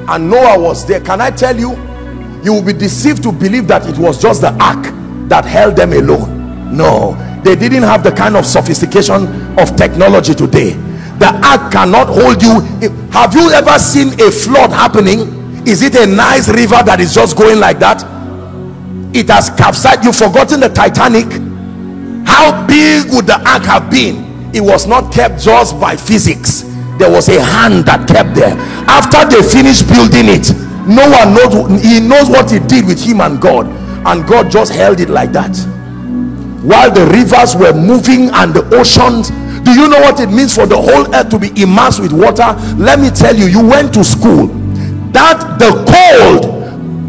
And 0.09 0.29
noah 0.29 0.59
was 0.59 0.87
there. 0.87 1.01
Can 1.01 1.21
i 1.21 1.29
tell 1.29 1.57
you 1.57 1.75
you 2.47 2.53
will 2.53 2.63
be 2.63 2.71
deceived 2.71 3.21
to 3.23 3.31
believe 3.33 3.67
that 3.67 3.85
it 3.87 3.97
was 3.97 4.21
just 4.21 4.39
the 4.39 4.53
ark 4.63 4.81
that 5.27 5.43
held 5.43 5.75
them 5.75 5.91
alone. 5.91 6.75
No 6.75 7.15
they 7.43 7.55
didn't 7.55 7.83
have 7.83 8.03
the 8.03 8.11
kind 8.11 8.35
of 8.35 8.45
sophistication 8.45 9.27
of 9.59 9.75
technology 9.75 10.33
today. 10.33 10.71
The 11.19 11.31
ark 11.43 11.71
cannot 11.71 12.07
hold 12.07 12.41
you. 12.41 12.59
Have 13.11 13.33
you 13.35 13.49
ever 13.51 13.77
seen 13.79 14.19
a 14.19 14.31
flood 14.31 14.71
happening? 14.71 15.65
Is 15.67 15.81
it 15.81 15.95
a 15.95 16.05
nice 16.05 16.49
river 16.49 16.81
that 16.83 16.99
is 16.99 17.13
just 17.13 17.37
going 17.37 17.59
like 17.59 17.79
that? 17.79 18.03
It 19.15 19.29
has 19.29 19.49
capsized. 19.49 20.03
You've 20.03 20.15
forgotten 20.15 20.59
the 20.59 20.69
titanic. 20.69 21.25
How 22.27 22.67
big 22.67 23.13
would 23.13 23.27
the 23.27 23.39
ark 23.47 23.63
have 23.63 23.89
been? 23.89 24.51
It 24.53 24.61
was 24.61 24.85
not 24.87 25.13
kept 25.13 25.39
just 25.41 25.79
by 25.79 25.95
physics. 25.95 26.63
There 26.99 27.09
was 27.11 27.29
a 27.29 27.41
hand 27.41 27.85
that 27.85 28.07
kept 28.07 28.35
there. 28.35 28.55
After 28.87 29.23
they 29.23 29.41
finished 29.41 29.87
building 29.87 30.27
it 30.27 30.66
no 30.87 31.03
one 31.09 31.33
knows 31.35 31.83
he 31.83 31.99
knows 31.99 32.29
what 32.29 32.49
he 32.49 32.59
did 32.59 32.85
with 32.85 33.03
him 33.03 33.19
and 33.21 33.41
god 33.41 33.67
and 34.07 34.25
god 34.27 34.49
just 34.49 34.71
held 34.73 34.99
it 34.99 35.09
like 35.09 35.31
that. 35.33 35.55
While 36.63 36.91
the 36.91 37.05
rivers 37.07 37.55
were 37.55 37.73
moving 37.73 38.29
and 38.33 38.53
the 38.53 38.63
oceans 38.75 39.29
do 39.67 39.73
you 39.73 39.89
know 39.89 39.99
what 39.99 40.19
it 40.21 40.31
means 40.31 40.55
for 40.55 40.65
the 40.65 40.77
whole 40.79 41.13
earth 41.13 41.29
to 41.31 41.37
be 41.39 41.51
immersed 41.61 41.99
with 41.99 42.13
water? 42.13 42.55
Let 42.79 42.99
me 42.99 43.09
tell 43.09 43.35
you 43.35 43.47
you 43.47 43.59
went 43.67 43.93
to 43.95 44.03
school 44.03 44.47
that 45.11 45.59
the 45.59 45.75
cold 45.83 46.55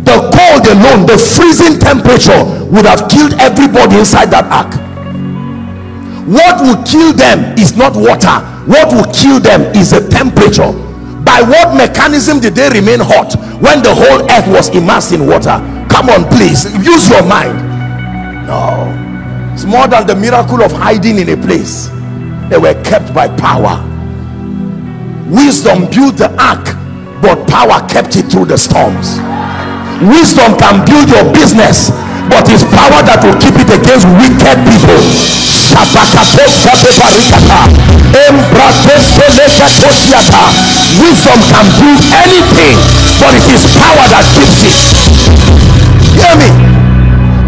the 0.04 0.18
cold 0.34 0.66
alone 0.66 1.06
the 1.06 1.14
freezing 1.14 1.78
temperature 1.78 2.42
would 2.66 2.84
have 2.84 3.06
killed 3.08 3.34
everybody 3.38 3.98
inside 3.98 4.30
that 4.34 4.50
ark. 4.50 4.74
What 6.26 6.60
will 6.60 6.82
kill 6.84 7.12
them 7.12 7.56
is 7.56 7.76
not 7.76 7.94
water. 7.94 8.42
What 8.66 8.90
will 8.92 9.06
kill 9.14 9.38
them 9.38 9.62
is 9.76 9.90
the 9.92 10.02
temperature 10.08 10.74
by 11.28 11.44
what 11.44 11.76
mechanism 11.76 12.40
did 12.40 12.54
they 12.54 12.72
remain 12.72 13.00
hot 13.04 13.36
when 13.60 13.84
the 13.84 13.92
whole 13.92 14.24
earth 14.32 14.48
was 14.48 14.72
immersed 14.72 15.12
in 15.12 15.26
water? 15.28 15.60
Come 15.92 16.08
on 16.08 16.24
please. 16.32 16.64
Use 16.80 17.04
your 17.12 17.20
mind. 17.20 17.52
No. 18.48 18.88
It's 19.52 19.68
more 19.68 19.86
than 19.86 20.06
the 20.06 20.16
miracle 20.16 20.62
of 20.64 20.72
hiding 20.72 21.18
in 21.18 21.28
a 21.28 21.36
place. 21.36 21.92
They 22.48 22.56
were 22.56 22.72
kept 22.80 23.12
by 23.12 23.28
power. 23.28 23.76
Wisdom 25.28 25.84
built 25.92 26.16
the 26.16 26.32
ark 26.40 26.64
but 27.20 27.44
power 27.44 27.84
kept 27.92 28.16
it 28.16 28.32
through 28.32 28.46
the 28.46 28.56
storms. 28.56 29.20
Wisdom 30.00 30.56
can 30.56 30.80
build 30.88 31.12
your 31.12 31.28
business 31.36 31.92
but 32.32 32.48
it's 32.48 32.64
power 32.72 33.04
that 33.04 33.20
will 33.20 33.36
keep 33.36 33.52
it 33.60 33.68
against 33.68 34.08
wicked 34.16 34.56
people 34.64 35.28
wisdom 40.96 41.38
can 41.52 41.66
build 41.76 42.02
anything 42.16 42.76
but 43.20 43.36
it 43.36 43.46
is 43.52 43.62
power 43.76 44.06
that 44.08 44.24
keeps 44.32 44.64
it. 44.64 44.78
Hear 46.16 46.34
me. 46.40 46.48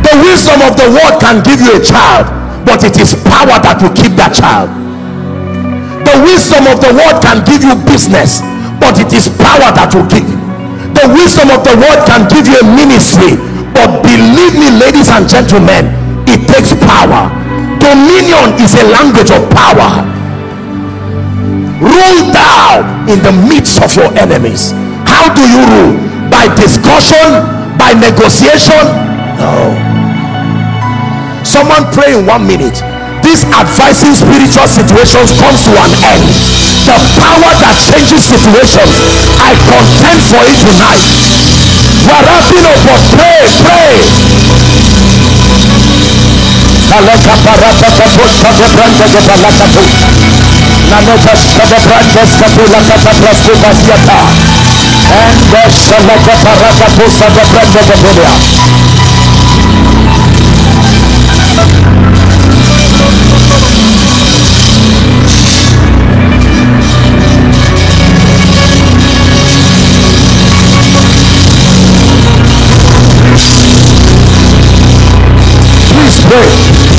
The 0.05 0.15
wisdom 0.27 0.61
of 0.67 0.77
the 0.77 0.89
world 0.93 1.17
can 1.23 1.41
give 1.41 1.65
you 1.65 1.79
a 1.79 1.83
child 1.83 2.29
but 2.69 2.85
it 2.85 3.01
is 3.01 3.17
power 3.25 3.57
that 3.57 3.81
will 3.81 3.95
keep 3.97 4.13
that 4.21 4.37
child. 4.37 4.69
The 6.05 6.17
wisdom 6.27 6.69
of 6.69 6.83
the 6.85 6.93
world 6.93 7.23
can 7.25 7.41
give 7.49 7.65
you 7.65 7.77
business 7.89 8.45
but 8.77 9.01
it 9.01 9.13
is 9.17 9.29
power 9.41 9.73
that 9.73 9.93
will 9.97 10.09
keep 10.09 10.29
the 11.01 11.07
wisdom 11.17 11.49
of 11.55 11.63
the 11.65 11.73
world 11.81 12.03
can 12.05 12.27
give 12.29 12.45
you 12.45 12.61
a 12.61 12.67
ministry 12.67 13.39
but 13.73 14.03
believe 14.03 14.53
me 14.59 14.69
ladies 14.75 15.09
and 15.09 15.25
gentlemen 15.25 15.89
it 16.29 16.45
takes 16.45 16.77
power. 16.85 17.33
Dominion 17.81 18.53
is 18.61 18.77
a 18.77 18.85
language 18.93 19.31
of 19.33 19.49
power 19.49 20.05
rule 21.81 22.23
down 22.31 23.09
in 23.09 23.19
the 23.25 23.33
midst 23.49 23.81
of 23.83 23.91
your 23.97 24.13
enemies. 24.17 24.73
How 25.09 25.33
do 25.33 25.43
you 25.43 25.61
rule? 25.65 25.97
By 26.29 26.47
discussion? 26.55 27.43
By 27.81 27.97
negotiation? 27.97 28.85
No. 29.41 29.75
Someone 31.43 31.89
pray 31.97 32.15
in 32.15 32.29
one 32.29 32.47
minute. 32.47 32.79
This 33.25 33.43
advising 33.49 34.15
spiritual 34.15 34.69
situations 34.69 35.33
comes 35.41 35.61
to 35.65 35.73
an 35.77 35.93
end. 36.05 36.29
The 36.85 36.97
power 37.21 37.53
that 37.61 37.77
changes 37.77 38.25
situations 38.25 39.21
i 39.41 39.57
contend 39.65 40.21
for 40.29 40.43
it 40.45 40.57
tonight. 40.61 41.01
We're 42.05 42.25
wrapping 42.29 42.65
up 42.69 42.77
but 42.85 43.01
pray 43.17 43.41
pray. 43.65 43.97
And 50.93 51.07
posta 56.97 57.85
de 57.85 57.97
bulia. 57.97 58.31
Please 75.93 76.21
pray. 76.27 76.90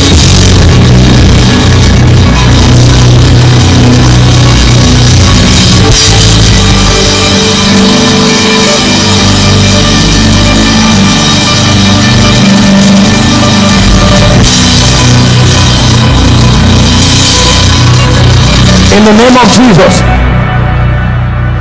In 18.94 19.06
the 19.06 19.14
name 19.14 19.38
of 19.38 19.48
Jesus. 19.52 20.02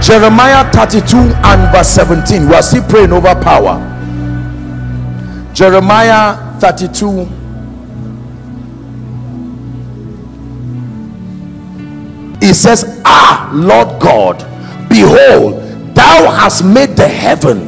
Jeremiah 0.07 0.71
32 0.73 1.17
and 1.17 1.73
verse 1.73 1.89
17. 1.89 2.49
We 2.49 2.55
are 2.55 2.63
still 2.63 2.83
praying 2.89 3.13
over 3.13 3.35
power. 3.35 3.79
Jeremiah 5.55 6.59
32 6.61 7.29
It 12.43 12.55
says, 12.55 13.01
Ah, 13.05 13.51
Lord 13.53 14.01
God, 14.01 14.39
behold, 14.89 15.60
thou 16.01 16.31
hast 16.31 16.65
made 16.65 16.97
the 16.97 17.07
heaven 17.07 17.59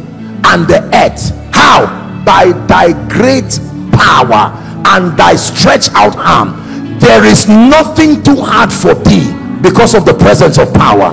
and 0.44 0.66
the 0.66 0.80
earth. 1.04 1.32
How? 1.54 1.84
By 2.24 2.52
thy 2.66 2.92
great 3.08 3.60
power 3.92 4.56
and 4.86 5.16
thy 5.18 5.36
stretch 5.36 5.90
out 5.92 6.16
arm. 6.16 6.98
There 6.98 7.24
is 7.24 7.46
nothing 7.48 8.22
too 8.22 8.36
hard 8.36 8.72
for 8.72 8.94
thee 8.94 9.28
because 9.60 9.94
of 9.94 10.06
the 10.06 10.14
presence 10.14 10.56
of 10.56 10.72
power. 10.72 11.12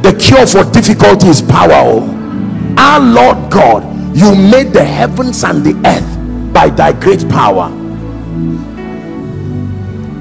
The 0.00 0.14
cure 0.14 0.46
for 0.46 0.64
difficulty 0.70 1.28
is 1.28 1.42
power. 1.42 1.72
Oh, 1.74 2.74
our 2.78 3.00
Lord 3.00 3.50
God, 3.50 3.82
you 4.16 4.34
made 4.34 4.72
the 4.72 4.84
heavens 4.84 5.44
and 5.44 5.62
the 5.62 5.74
earth 5.86 6.52
by 6.54 6.70
thy 6.70 6.92
great 6.92 7.28
power. 7.28 7.70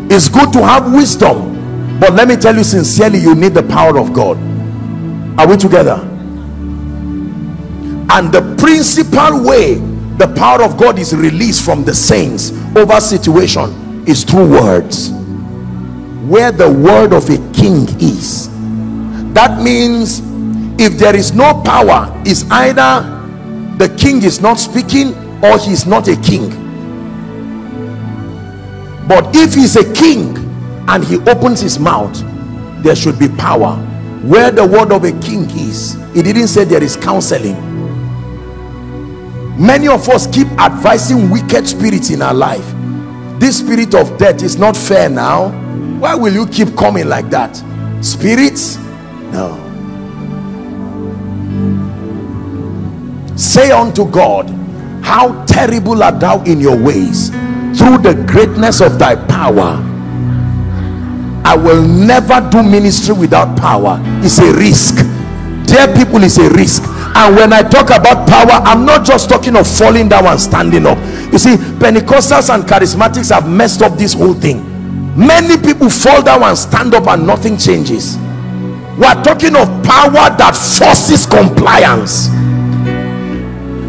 It's 0.09 0.27
good 0.27 0.51
to 0.53 0.65
have 0.65 0.91
wisdom, 0.93 1.99
but 1.99 2.13
let 2.13 2.27
me 2.27 2.35
tell 2.35 2.55
you 2.55 2.63
sincerely, 2.63 3.19
you 3.19 3.33
need 3.35 3.53
the 3.53 3.63
power 3.63 3.97
of 3.97 4.11
God. 4.11 4.37
Are 5.39 5.47
we 5.47 5.55
together? 5.55 6.16
And 8.09 8.31
the 8.31 8.55
principal 8.57 9.43
way 9.43 9.75
the 10.17 10.33
power 10.35 10.63
of 10.63 10.77
God 10.77 10.97
is 10.97 11.15
released 11.15 11.63
from 11.63 11.83
the 11.83 11.93
saints 11.93 12.51
over 12.75 12.99
situation 12.99 14.05
is 14.07 14.23
through 14.23 14.49
words. 14.49 15.11
Where 16.27 16.51
the 16.51 16.71
word 16.71 17.13
of 17.13 17.29
a 17.29 17.37
king 17.53 17.87
is, 18.01 18.49
that 19.33 19.61
means 19.61 20.21
if 20.81 20.97
there 20.97 21.15
is 21.15 21.33
no 21.33 21.61
power, 21.63 22.11
is 22.25 22.49
either 22.49 23.13
the 23.77 23.93
king 23.97 24.23
is 24.23 24.41
not 24.41 24.55
speaking 24.55 25.13
or 25.43 25.59
he's 25.59 25.85
not 25.85 26.07
a 26.07 26.15
king. 26.17 26.49
But 29.07 29.35
if 29.35 29.53
he's 29.53 29.75
a 29.75 29.93
king 29.93 30.35
and 30.87 31.03
he 31.03 31.17
opens 31.29 31.61
his 31.61 31.77
mouth, 31.77 32.19
there 32.83 32.95
should 32.95 33.19
be 33.19 33.29
power. 33.29 33.75
Where 34.23 34.51
the 34.51 34.65
word 34.65 34.91
of 34.91 35.03
a 35.03 35.11
king 35.21 35.49
is, 35.51 35.93
he 36.13 36.23
didn't 36.23 36.47
say 36.47 36.63
there 36.63 36.83
is 36.83 36.97
counseling. 36.97 37.76
Many 39.57 39.87
of 39.87 40.07
us 40.09 40.27
keep 40.27 40.47
advising 40.59 41.29
wicked 41.31 41.67
spirits 41.67 42.11
in 42.11 42.21
our 42.21 42.33
life. 42.33 42.65
This 43.39 43.59
spirit 43.59 43.95
of 43.95 44.17
death 44.17 44.43
is 44.43 44.57
not 44.57 44.77
fair 44.77 45.09
now. 45.09 45.49
Why 45.99 46.13
will 46.13 46.33
you 46.33 46.45
keep 46.47 46.75
coming 46.77 47.09
like 47.09 47.29
that? 47.31 47.55
Spirits? 48.03 48.77
No. 49.31 49.63
Say 53.35 53.71
unto 53.71 54.09
God, 54.09 54.49
How 55.03 55.43
terrible 55.45 56.03
art 56.03 56.19
thou 56.19 56.43
in 56.43 56.59
your 56.59 56.77
ways 56.77 57.29
through 57.77 57.99
the 57.99 58.23
greatness 58.27 58.81
of 58.81 58.99
thy 58.99 59.15
power. 59.15 59.83
I 61.45 61.55
will 61.55 61.81
never 61.81 62.47
do 62.49 62.61
ministry 62.61 63.15
without 63.15 63.57
power. 63.57 63.99
It's 64.21 64.37
a 64.39 64.51
risk. 64.53 64.95
Dear 65.65 65.87
people, 65.95 66.23
it's 66.23 66.37
a 66.37 66.49
risk. 66.49 66.83
And 67.17 67.35
when 67.35 67.51
I 67.51 67.63
talk 67.63 67.89
about 67.89 68.29
power, 68.29 68.61
I'm 68.61 68.85
not 68.85 69.03
just 69.03 69.27
talking 69.27 69.55
of 69.55 69.65
falling 69.65 70.07
down 70.07 70.27
and 70.27 70.39
standing 70.39 70.85
up. 70.85 70.99
You 71.33 71.39
see, 71.39 71.57
Pentecostals 71.81 72.53
and 72.53 72.61
charismatics 72.63 73.33
have 73.33 73.49
messed 73.49 73.81
up 73.81 73.97
this 73.97 74.13
whole 74.13 74.35
thing. 74.35 74.61
Many 75.17 75.57
people 75.57 75.89
fall 75.89 76.21
down 76.21 76.43
and 76.43 76.55
stand 76.55 76.93
up 76.93 77.07
and 77.07 77.25
nothing 77.25 77.57
changes. 77.57 78.17
We're 79.01 79.17
talking 79.25 79.57
of 79.57 79.65
power 79.81 80.29
that 80.37 80.53
forces 80.53 81.25
compliance. 81.25 82.29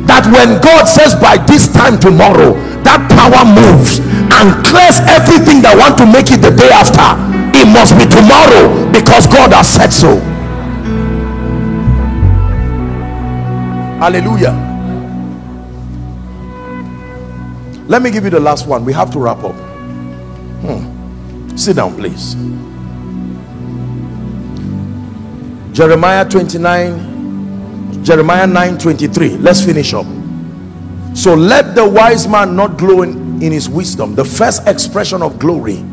That 0.08 0.24
when 0.32 0.56
God 0.64 0.88
says 0.88 1.12
by 1.14 1.36
this 1.44 1.68
time 1.68 2.00
tomorrow, 2.00 2.56
that 2.80 3.04
power 3.12 3.44
moves 3.44 4.00
and 4.40 4.56
clears 4.64 5.04
everything 5.04 5.60
that 5.68 5.76
want 5.76 6.00
to 6.00 6.08
make 6.08 6.32
it 6.32 6.40
the 6.40 6.48
day 6.48 6.72
after. 6.72 7.12
It 7.52 7.68
must 7.68 7.92
be 7.92 8.08
tomorrow 8.08 8.88
because 8.88 9.28
God 9.28 9.52
has 9.52 9.68
said 9.68 9.92
so. 9.92 10.16
Hallelujah. 13.98 14.52
Let 17.88 18.02
me 18.02 18.10
give 18.10 18.24
you 18.24 18.30
the 18.30 18.38
last 18.40 18.66
one. 18.66 18.84
We 18.84 18.92
have 18.92 19.10
to 19.12 19.18
wrap 19.18 19.38
up. 19.42 19.54
Hmm. 20.62 21.56
Sit 21.56 21.76
down, 21.76 21.96
please. 21.96 22.34
Jeremiah 25.76 26.28
29, 26.28 28.04
Jeremiah 28.04 28.46
9 28.46 28.78
23. 28.78 29.30
Let's 29.38 29.64
finish 29.64 29.94
up. 29.94 30.06
So 31.14 31.34
let 31.34 31.74
the 31.74 31.88
wise 31.88 32.28
man 32.28 32.54
not 32.54 32.78
glow 32.78 33.02
in, 33.02 33.42
in 33.42 33.50
his 33.50 33.68
wisdom. 33.68 34.14
The 34.14 34.24
first 34.24 34.66
expression 34.68 35.22
of 35.22 35.38
glory 35.38 35.84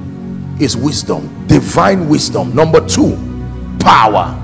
is 0.60 0.78
wisdom, 0.78 1.48
divine 1.48 2.08
wisdom. 2.08 2.54
Number 2.56 2.86
two, 2.88 3.16
power, 3.80 4.36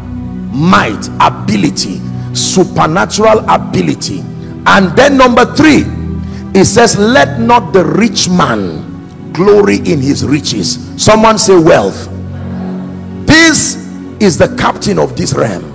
might, 0.52 1.08
ability, 1.20 2.00
supernatural 2.34 3.40
ability. 3.50 4.20
And 4.66 4.96
then 4.96 5.18
number 5.18 5.46
three, 5.56 5.84
it 6.54 6.66
says, 6.66 6.98
Let 6.98 7.40
not 7.40 7.74
the 7.74 7.86
rich 7.86 8.30
man 8.30 9.32
glory 9.34 9.78
in 9.78 10.00
his 10.00 10.26
riches. 10.26 10.78
Someone 11.02 11.38
say, 11.38 11.58
Wealth. 11.58 12.08
This 13.26 13.76
is 14.20 14.38
the 14.38 14.56
captain 14.58 15.00
of 15.00 15.16
this 15.16 15.34
realm. 15.34 15.68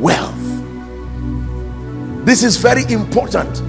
Wealth. 0.00 0.36
This 2.26 2.42
is 2.42 2.56
very 2.56 2.84
important. 2.92 3.62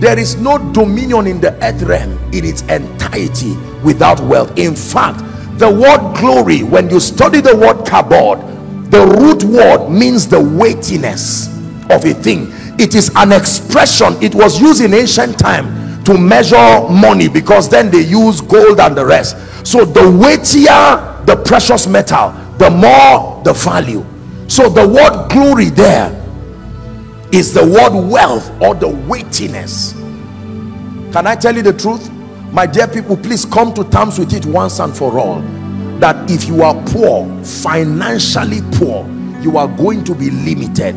There 0.00 0.18
is 0.18 0.36
no 0.36 0.58
dominion 0.72 1.26
in 1.26 1.40
the 1.40 1.54
earth 1.64 1.82
realm 1.82 2.18
in 2.34 2.44
its 2.44 2.60
entirety 2.62 3.56
without 3.82 4.20
wealth. 4.20 4.58
In 4.58 4.76
fact, 4.76 5.20
the 5.58 5.70
word 5.70 6.16
glory, 6.18 6.62
when 6.62 6.90
you 6.90 7.00
study 7.00 7.40
the 7.40 7.56
word 7.56 7.78
kabod, 7.86 8.55
the 8.90 9.06
root 9.20 9.44
word 9.44 9.90
means 9.90 10.28
the 10.28 10.40
weightiness 10.40 11.48
of 11.90 12.04
a 12.04 12.14
thing. 12.14 12.48
It 12.78 12.94
is 12.94 13.10
an 13.16 13.32
expression. 13.32 14.14
It 14.22 14.34
was 14.34 14.60
used 14.60 14.82
in 14.82 14.94
ancient 14.94 15.38
time 15.38 16.04
to 16.04 16.16
measure 16.16 16.88
money 16.88 17.28
because 17.28 17.68
then 17.68 17.90
they 17.90 18.02
use 18.02 18.40
gold 18.40 18.80
and 18.80 18.96
the 18.96 19.04
rest. 19.04 19.36
So 19.66 19.84
the 19.84 20.10
weightier 20.10 21.16
the 21.26 21.36
precious 21.36 21.86
metal, 21.86 22.30
the 22.56 22.70
more 22.70 23.42
the 23.42 23.52
value. 23.52 24.04
So 24.48 24.68
the 24.68 24.86
word 24.86 25.28
glory 25.28 25.70
there 25.70 26.12
is 27.32 27.52
the 27.52 27.64
word 27.64 28.08
wealth 28.08 28.50
or 28.62 28.74
the 28.74 28.88
weightiness. 28.88 29.92
Can 31.12 31.26
I 31.26 31.34
tell 31.34 31.54
you 31.54 31.62
the 31.62 31.72
truth? 31.72 32.10
My 32.52 32.64
dear 32.64 32.86
people, 32.86 33.16
please 33.16 33.44
come 33.44 33.74
to 33.74 33.84
terms 33.90 34.18
with 34.18 34.32
it 34.32 34.46
once 34.46 34.78
and 34.78 34.96
for 34.96 35.18
all. 35.18 35.42
That 36.00 36.30
if 36.30 36.46
you 36.46 36.62
are 36.62 36.74
poor, 36.86 37.26
financially 37.44 38.60
poor, 38.72 39.08
you 39.40 39.56
are 39.56 39.68
going 39.68 40.04
to 40.04 40.14
be 40.14 40.30
limited. 40.30 40.94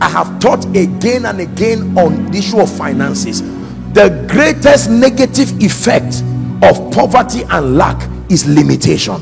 I 0.00 0.08
have 0.08 0.38
taught 0.38 0.64
again 0.76 1.26
and 1.26 1.40
again 1.40 1.96
on 1.98 2.30
the 2.30 2.38
issue 2.38 2.60
of 2.60 2.74
finances. 2.74 3.42
The 3.92 4.24
greatest 4.28 4.90
negative 4.90 5.60
effect 5.60 6.22
of 6.62 6.92
poverty 6.92 7.42
and 7.50 7.76
lack 7.76 8.08
is 8.30 8.46
limitation. 8.46 9.20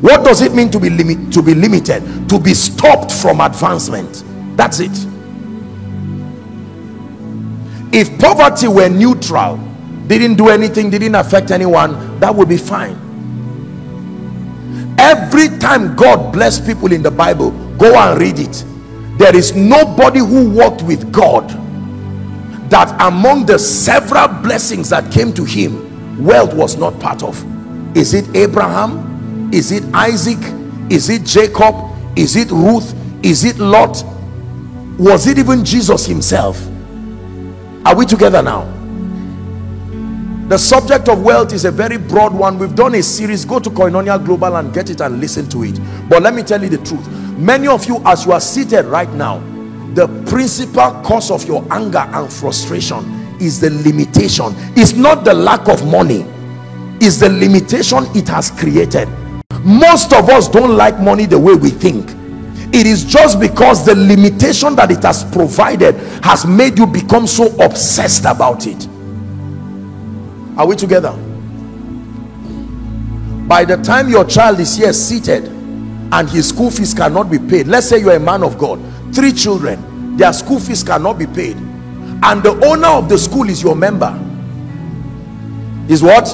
What 0.00 0.24
does 0.24 0.42
it 0.42 0.52
mean 0.52 0.70
to 0.72 0.80
be 0.80 0.90
limit 0.90 1.32
to 1.32 1.42
be 1.42 1.54
limited? 1.54 2.28
To 2.28 2.38
be 2.38 2.54
stopped 2.54 3.12
from 3.12 3.40
advancement. 3.40 4.24
That's 4.56 4.80
it. 4.80 4.90
If 7.92 8.18
poverty 8.18 8.68
were 8.68 8.88
neutral 8.88 9.58
didn't 10.06 10.34
do 10.34 10.48
anything 10.48 10.90
didn't 10.90 11.14
affect 11.14 11.50
anyone 11.50 12.18
that 12.18 12.34
would 12.34 12.48
be 12.48 12.56
fine 12.56 12.96
every 15.02 15.48
time 15.58 15.96
god 15.96 16.32
blessed 16.32 16.64
people 16.64 16.92
in 16.92 17.02
the 17.02 17.10
bible 17.10 17.50
go 17.76 17.94
and 17.96 18.20
read 18.20 18.38
it. 18.38 18.64
There 19.18 19.34
is 19.34 19.54
nobody 19.54 20.20
who 20.20 20.48
walked 20.50 20.82
with 20.82 21.12
god 21.12 21.48
that 22.70 22.94
among 23.02 23.46
the 23.46 23.58
several 23.58 24.28
blessings 24.28 24.88
that 24.90 25.12
came 25.12 25.32
to 25.34 25.44
him 25.44 26.24
wealth 26.24 26.54
was 26.54 26.76
not 26.76 26.98
part 27.00 27.22
of. 27.22 27.36
Is 27.96 28.14
it 28.14 28.34
abraham? 28.36 29.50
Is 29.52 29.72
it 29.72 29.82
isaac? 29.92 30.38
Is 30.90 31.10
it 31.10 31.24
jacob? 31.24 31.74
Is 32.16 32.36
it 32.36 32.50
ruth? 32.50 32.94
Is 33.24 33.44
it 33.44 33.58
lot? 33.58 34.04
Was 34.98 35.26
it 35.26 35.38
even 35.38 35.64
jesus 35.64 36.06
himself? 36.06 36.64
Are 37.84 37.96
we 37.96 38.06
together 38.06 38.42
now 38.42 38.81
the 40.48 40.58
subject 40.58 41.08
of 41.08 41.22
wealth 41.22 41.52
is 41.52 41.64
a 41.64 41.70
very 41.70 41.96
broad 41.96 42.34
one. 42.34 42.58
We've 42.58 42.74
done 42.74 42.94
a 42.94 43.02
series. 43.02 43.44
Go 43.44 43.58
to 43.58 43.70
koinonia 43.70 44.22
global 44.24 44.56
and 44.56 44.72
get 44.74 44.90
it 44.90 45.00
and 45.00 45.20
listen 45.20 45.48
to 45.50 45.64
it. 45.64 45.80
But 46.08 46.22
let 46.22 46.34
me 46.34 46.42
tell 46.42 46.62
you 46.62 46.68
the 46.68 46.78
truth. 46.84 47.08
Many 47.38 47.68
of 47.68 47.86
you 47.86 48.02
as 48.04 48.26
you 48.26 48.32
are 48.32 48.40
seated 48.40 48.84
right 48.86 49.10
now 49.12 49.42
the 49.94 50.08
principal 50.26 50.90
cause 51.02 51.30
of 51.30 51.44
your 51.44 51.66
anger 51.70 51.98
and 51.98 52.32
frustration 52.32 52.98
is 53.40 53.60
the 53.60 53.70
limitation. 53.70 54.46
It's 54.76 54.94
not 54.94 55.24
the 55.24 55.34
lack 55.34 55.68
of 55.68 55.86
money. 55.86 56.24
It's 57.00 57.18
the 57.18 57.28
limitation 57.28 58.04
it 58.14 58.28
has 58.28 58.50
created. 58.52 59.08
Most 59.64 60.12
of 60.12 60.28
us 60.30 60.48
don't 60.48 60.76
like 60.76 60.98
money 60.98 61.26
the 61.26 61.38
way 61.38 61.54
we 61.54 61.70
think. 61.70 62.08
It 62.74 62.86
is 62.86 63.04
just 63.04 63.38
because 63.38 63.84
the 63.84 63.94
limitation 63.94 64.74
that 64.76 64.90
it 64.90 65.02
has 65.02 65.24
provided 65.24 65.94
has 66.24 66.46
made 66.46 66.78
you 66.78 66.86
become 66.86 67.26
so 67.26 67.54
obsessed 67.62 68.24
about 68.24 68.66
it 68.66 68.88
are 70.62 70.66
we 70.68 70.76
together? 70.76 71.10
By 73.48 73.64
the 73.64 73.76
time 73.82 74.08
your 74.08 74.24
child 74.24 74.60
is 74.60 74.76
here 74.76 74.92
seated 74.92 75.46
and 76.12 76.30
his 76.30 76.50
school 76.50 76.70
fees 76.70 76.94
cannot 76.94 77.28
be 77.30 77.38
paid 77.38 77.66
let's 77.66 77.88
say 77.88 77.98
you're 77.98 78.14
a 78.14 78.20
man 78.20 78.44
of 78.44 78.56
god 78.58 78.78
three 79.14 79.32
children 79.32 80.16
their 80.16 80.32
school 80.32 80.60
fees 80.60 80.84
cannot 80.84 81.18
be 81.18 81.26
paid 81.26 81.56
and 81.56 82.42
the 82.42 82.52
owner 82.64 82.86
of 82.86 83.08
the 83.08 83.18
school 83.18 83.48
is 83.48 83.62
your 83.62 83.74
member 83.74 84.12
is 85.88 86.00
what? 86.02 86.26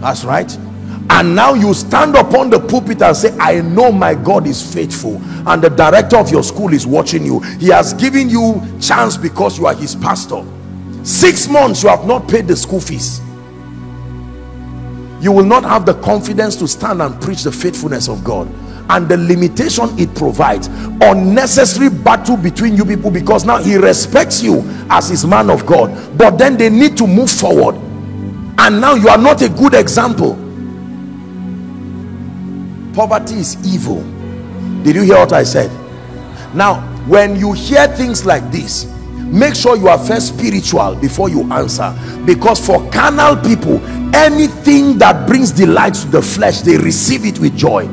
That's 0.00 0.24
right. 0.24 0.54
And 1.08 1.34
now 1.34 1.54
you 1.54 1.72
stand 1.72 2.16
upon 2.16 2.50
the 2.50 2.60
pulpit 2.60 3.00
and 3.00 3.16
say 3.16 3.34
i 3.38 3.60
know 3.62 3.90
my 3.92 4.14
god 4.14 4.46
is 4.46 4.74
faithful 4.74 5.16
and 5.48 5.62
the 5.62 5.70
director 5.70 6.16
of 6.18 6.30
your 6.30 6.42
school 6.42 6.74
is 6.74 6.86
watching 6.86 7.24
you. 7.24 7.40
He 7.40 7.68
has 7.68 7.94
given 7.94 8.28
you 8.28 8.60
chance 8.80 9.16
because 9.16 9.58
you 9.58 9.66
are 9.66 9.74
his 9.74 9.94
pastor 9.94 10.44
six 11.06 11.48
months 11.48 11.84
you 11.84 11.88
have 11.88 12.04
not 12.04 12.28
paid 12.28 12.48
the 12.48 12.56
school 12.56 12.80
fees. 12.80 13.20
You 15.20 15.32
will 15.32 15.44
not 15.44 15.64
have 15.64 15.86
the 15.86 15.94
confidence 16.02 16.56
to 16.56 16.68
stand 16.68 17.00
and 17.00 17.20
preach 17.22 17.42
the 17.42 17.52
faithfulness 17.52 18.08
of 18.08 18.24
god. 18.24 18.52
And 18.88 19.08
the 19.08 19.16
limitation 19.16 19.88
it 19.98 20.14
provides 20.14 20.66
unnecessary 21.00 21.90
battle 21.90 22.36
between 22.36 22.76
you 22.76 22.84
people 22.84 23.10
because 23.10 23.44
now 23.44 23.58
he 23.58 23.76
respects 23.76 24.42
you 24.42 24.62
as 24.90 25.08
his 25.08 25.24
man 25.24 25.48
of 25.48 25.64
god. 25.64 26.18
But 26.18 26.38
then 26.38 26.56
they 26.56 26.70
need 26.70 26.96
to 26.98 27.06
move 27.06 27.30
forward. 27.30 27.76
And 28.58 28.80
now 28.80 28.94
you 28.94 29.08
are 29.08 29.18
not 29.18 29.42
a 29.42 29.48
good 29.48 29.74
example. 29.74 30.34
Poverty 32.94 33.34
is 33.36 33.56
evil. 33.66 34.02
Did 34.82 34.96
you 34.96 35.02
hear 35.02 35.16
what 35.16 35.32
i 35.32 35.42
said? 35.42 35.70
Now 36.54 36.80
when 37.06 37.36
you 37.36 37.52
hear 37.52 37.86
things 37.88 38.24
like 38.24 38.50
this 38.50 38.95
make 39.26 39.54
sure 39.54 39.76
you 39.76 39.88
are 39.88 39.98
first 39.98 40.28
spiritual 40.36 40.94
before 40.96 41.28
you 41.28 41.50
answer. 41.52 41.94
Because 42.24 42.64
for 42.64 42.88
carnal 42.90 43.36
people 43.36 43.84
anything 44.14 44.98
that 44.98 45.26
brings 45.26 45.50
delight 45.52 45.94
to 45.94 46.06
the 46.08 46.22
flesh 46.22 46.60
they 46.60 46.76
receive 46.76 47.24
it 47.24 47.38
with 47.38 47.56
joy. 47.56 47.86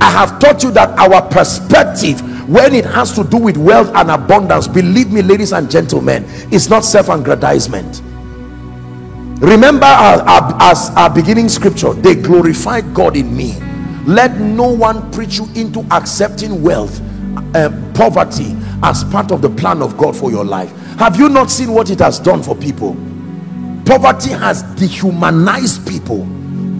I 0.00 0.10
have 0.10 0.40
taught 0.40 0.62
you 0.62 0.70
that 0.72 0.98
our 0.98 1.22
perspective 1.28 2.20
when 2.48 2.74
it 2.74 2.84
has 2.84 3.12
to 3.12 3.22
do 3.22 3.36
with 3.36 3.56
wealth 3.56 3.94
and 3.94 4.10
abundance 4.10 4.66
believe 4.66 5.12
me 5.12 5.22
ladies 5.22 5.52
and 5.52 5.70
gentlemen 5.70 6.24
it's 6.50 6.68
not 6.68 6.84
self-aggrandizement. 6.84 8.02
Remember 9.40 9.86
our, 9.86 10.20
our, 10.22 10.56
as 10.62 10.90
our 10.90 11.08
beginning 11.14 11.48
scripture 11.48 11.92
they 11.92 12.14
glorified 12.14 12.92
god 12.94 13.16
in 13.16 13.34
me. 13.36 13.58
Let 14.06 14.38
no 14.38 14.68
one 14.68 15.12
preach 15.12 15.38
you 15.38 15.48
into 15.54 15.86
accepting 15.90 16.62
wealth 16.62 17.00
uh, 17.54 17.70
poverty 17.94 18.56
as 18.82 19.04
part 19.04 19.32
of 19.32 19.42
the 19.42 19.50
plan 19.50 19.82
of 19.82 19.96
God 19.96 20.16
for 20.16 20.30
your 20.30 20.44
life. 20.44 20.70
Have 20.98 21.16
you 21.16 21.28
not 21.28 21.50
seen 21.50 21.72
what 21.72 21.90
it 21.90 21.98
has 21.98 22.18
done 22.18 22.42
for 22.42 22.54
people? 22.54 22.94
Poverty 23.84 24.30
has 24.30 24.62
dehumanized 24.74 25.86
people 25.86 26.26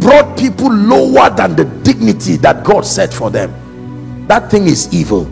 brought 0.01 0.39
people 0.39 0.72
lower 0.72 1.31
than 1.31 1.55
the 1.55 1.64
dignity 1.85 2.36
that 2.39 2.64
God 2.64 2.86
set 2.86 3.12
for 3.12 3.31
them. 3.31 4.27
That 4.27 4.51
thing 4.51 4.66
is 4.66 4.93
evil. 4.93 5.28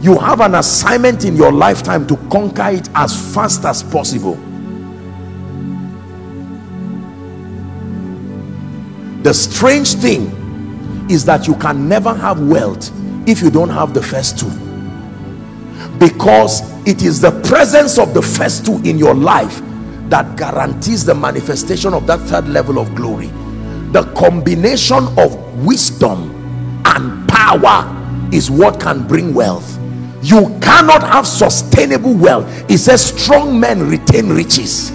You 0.00 0.18
have 0.18 0.40
an 0.40 0.56
assignment 0.56 1.24
in 1.24 1.36
your 1.36 1.52
lifetime 1.52 2.06
to 2.08 2.16
conquer 2.28 2.70
it 2.70 2.88
as 2.94 3.34
fast 3.34 3.64
as 3.64 3.82
possible. 3.82 4.34
The 9.22 9.32
strange 9.32 9.94
thing 9.94 11.06
is 11.08 11.24
that 11.26 11.46
you 11.46 11.54
can 11.54 11.88
never 11.88 12.12
have 12.12 12.40
wealth 12.40 12.90
if 13.28 13.40
you 13.40 13.50
don't 13.50 13.68
have 13.68 13.94
the 13.94 14.02
first 14.02 14.38
two 14.38 14.50
because 15.98 16.62
it 16.86 17.02
is 17.02 17.20
the 17.20 17.30
presence 17.42 17.98
of 17.98 18.14
the 18.14 18.22
first 18.22 18.66
two 18.66 18.76
in 18.84 18.98
your 18.98 19.14
life 19.14 19.60
that 20.08 20.36
guarantees 20.36 21.04
the 21.04 21.14
manifestation 21.14 21.94
of 21.94 22.06
that 22.06 22.20
third 22.20 22.48
level 22.48 22.78
of 22.78 22.94
glory. 22.94 23.28
The 23.92 24.10
combination 24.16 25.06
of 25.18 25.64
wisdom 25.64 26.82
and 26.84 27.28
power 27.28 27.88
is 28.32 28.50
what 28.50 28.80
can 28.80 29.06
bring 29.06 29.32
wealth. 29.34 29.78
You 30.22 30.56
cannot 30.60 31.02
have 31.02 31.26
sustainable 31.26 32.14
wealth. 32.14 32.46
It 32.70 32.78
says 32.78 33.04
strong 33.04 33.58
men 33.58 33.88
retain 33.88 34.28
riches. 34.28 34.92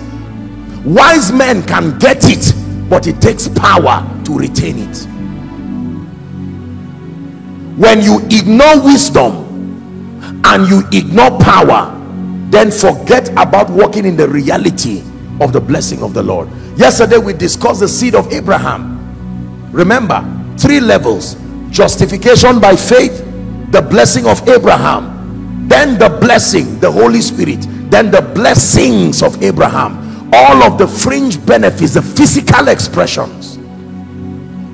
Wise 0.86 1.32
men 1.32 1.64
can 1.64 1.98
get 2.00 2.30
it 2.30 2.54
but 2.90 3.08
it 3.08 3.22
takes 3.22 3.48
power 3.48 4.06
to 4.24 4.38
retain 4.38 4.78
it. 4.80 4.98
When 7.78 8.02
you 8.02 8.20
ignore 8.26 8.84
wisdom 8.84 9.47
and 10.44 10.68
you 10.68 10.84
ignore 10.92 11.38
power 11.40 11.94
then 12.50 12.72
forget 12.72 13.30
about 13.32 13.70
walking 13.70 14.06
in 14.06 14.16
the 14.16 14.28
reality 14.28 15.04
of 15.42 15.52
the 15.52 15.60
blessing 15.60 16.02
of 16.02 16.14
the 16.14 16.24
lord. 16.24 16.50
Yesterday 16.78 17.18
we 17.18 17.34
discussed 17.34 17.82
the 17.82 17.88
seed 17.88 18.16
of 18.16 18.32
abraham. 18.32 19.72
Remember 19.72 20.24
three 20.58 20.80
levels. 20.80 21.36
Justification 21.70 22.60
by 22.60 22.76
faith 22.76 23.24
the 23.72 23.82
blessing 23.82 24.26
of 24.26 24.48
abraham 24.48 25.68
then 25.68 26.00
the 26.00 26.08
blessing 26.08 26.80
the 26.80 26.90
holy 26.90 27.20
spirit 27.20 27.60
then 27.92 28.10
the 28.10 28.22
blessings 28.22 29.22
of 29.22 29.42
abraham. 29.44 30.06
All 30.34 30.64
of 30.64 30.78
the 30.78 30.88
fringe 30.88 31.44
benefits 31.46 31.94
the 31.94 32.02
physical 32.02 32.68
expressions. 32.68 33.58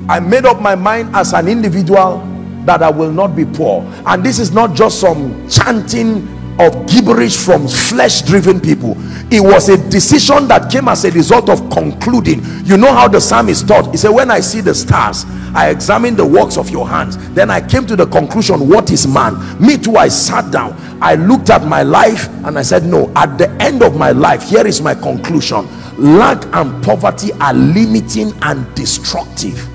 I 0.09 0.19
made 0.19 0.45
up 0.45 0.61
my 0.61 0.75
mind 0.75 1.15
as 1.15 1.33
an 1.33 1.47
individual 1.47 2.19
that 2.65 2.81
I 2.81 2.89
will 2.89 3.11
not 3.11 3.35
be 3.35 3.45
poor. 3.45 3.83
And 4.05 4.23
this 4.23 4.39
is 4.39 4.51
not 4.51 4.75
just 4.75 4.99
some 4.99 5.47
chanting 5.49 6.27
of 6.59 6.85
gibberish 6.87 7.35
from 7.37 7.67
flesh 7.67 8.21
driven 8.21 8.59
people. 8.59 8.95
It 9.33 9.39
was 9.41 9.69
a 9.69 9.77
decision 9.89 10.47
that 10.49 10.71
came 10.71 10.87
as 10.87 11.03
a 11.05 11.11
result 11.11 11.49
of 11.49 11.69
concluding. 11.71 12.41
You 12.65 12.77
know 12.77 12.93
how 12.93 13.07
the 13.07 13.19
psalmist 13.19 13.67
taught. 13.67 13.89
he 13.91 13.97
said 13.97 14.09
when 14.09 14.29
I 14.29 14.39
see 14.39 14.61
the 14.61 14.75
stars 14.75 15.25
I 15.55 15.69
examine 15.69 16.15
the 16.15 16.25
works 16.25 16.57
of 16.57 16.69
your 16.69 16.87
hands. 16.87 17.17
Then 17.33 17.49
I 17.49 17.65
came 17.65 17.85
to 17.87 17.95
the 17.95 18.05
conclusion 18.05 18.67
what 18.69 18.91
is 18.91 19.07
man? 19.07 19.35
Me 19.63 19.77
too 19.77 19.95
I 19.95 20.07
sat 20.09 20.51
down. 20.51 20.75
I 21.01 21.15
looked 21.15 21.49
at 21.49 21.65
my 21.65 21.83
life 21.83 22.27
and 22.45 22.57
I 22.57 22.61
said 22.61 22.85
no 22.85 23.11
at 23.15 23.37
the 23.37 23.49
end 23.61 23.81
of 23.81 23.95
my 23.97 24.11
life 24.11 24.43
here 24.43 24.65
is 24.65 24.81
my 24.81 24.93
conclusion. 24.93 25.67
Lack 25.97 26.43
and 26.53 26.83
poverty 26.83 27.31
are 27.33 27.53
limiting 27.53 28.33
and 28.43 28.73
destructive 28.75 29.72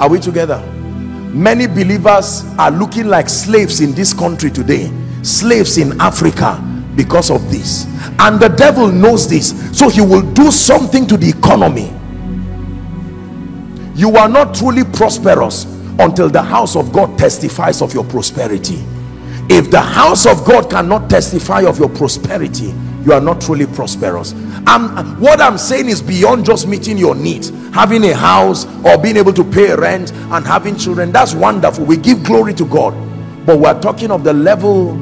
are 0.00 0.08
we 0.08 0.20
together? 0.20 0.60
Many 1.32 1.66
believers 1.66 2.44
are 2.58 2.70
looking 2.70 3.08
like 3.08 3.28
slaves 3.28 3.80
in 3.80 3.92
this 3.92 4.12
country 4.14 4.50
today 4.50 4.90
slaves 5.22 5.78
in 5.78 6.00
africa 6.00 6.62
because 6.96 7.30
of 7.30 7.50
this. 7.50 7.86
And 8.18 8.40
the 8.40 8.48
devil 8.48 8.88
knows 8.90 9.28
this 9.28 9.50
so 9.76 9.88
he 9.88 10.00
will 10.00 10.22
do 10.32 10.50
something 10.50 11.06
to 11.06 11.16
the 11.16 11.28
economy. 11.28 11.92
You 13.94 14.16
are 14.16 14.28
not 14.28 14.54
truly 14.54 14.84
prosperous 14.84 15.64
until 15.98 16.28
the 16.28 16.42
house 16.42 16.76
of 16.76 16.92
God 16.92 17.18
testifies 17.18 17.82
of 17.82 17.94
your 17.94 18.04
prosperity. 18.04 18.84
If 19.50 19.70
the 19.70 19.80
house 19.80 20.26
of 20.26 20.44
God 20.44 20.70
cannot 20.70 21.08
testify 21.08 21.62
of 21.62 21.78
your 21.78 21.88
prosperity, 21.88 22.74
you 23.08 23.14
are 23.14 23.20
not 23.22 23.40
truly 23.40 23.64
prosperous. 23.66 24.34
I'm, 24.66 25.18
what 25.18 25.40
I'm 25.40 25.56
saying 25.56 25.88
is 25.88 26.02
beyond 26.02 26.44
just 26.44 26.68
meeting 26.68 26.98
your 26.98 27.14
needs, 27.14 27.48
having 27.72 28.04
a 28.04 28.14
house 28.14 28.66
or 28.84 28.98
being 28.98 29.16
able 29.16 29.32
to 29.32 29.42
pay 29.44 29.74
rent 29.74 30.12
and 30.12 30.46
having 30.46 30.76
children. 30.76 31.10
That's 31.10 31.32
wonderful. 31.34 31.86
We 31.86 31.96
give 31.96 32.22
glory 32.22 32.52
to 32.54 32.66
God. 32.66 32.92
But 33.46 33.60
we're 33.60 33.80
talking 33.80 34.10
of 34.10 34.24
the 34.24 34.34
level 34.34 34.92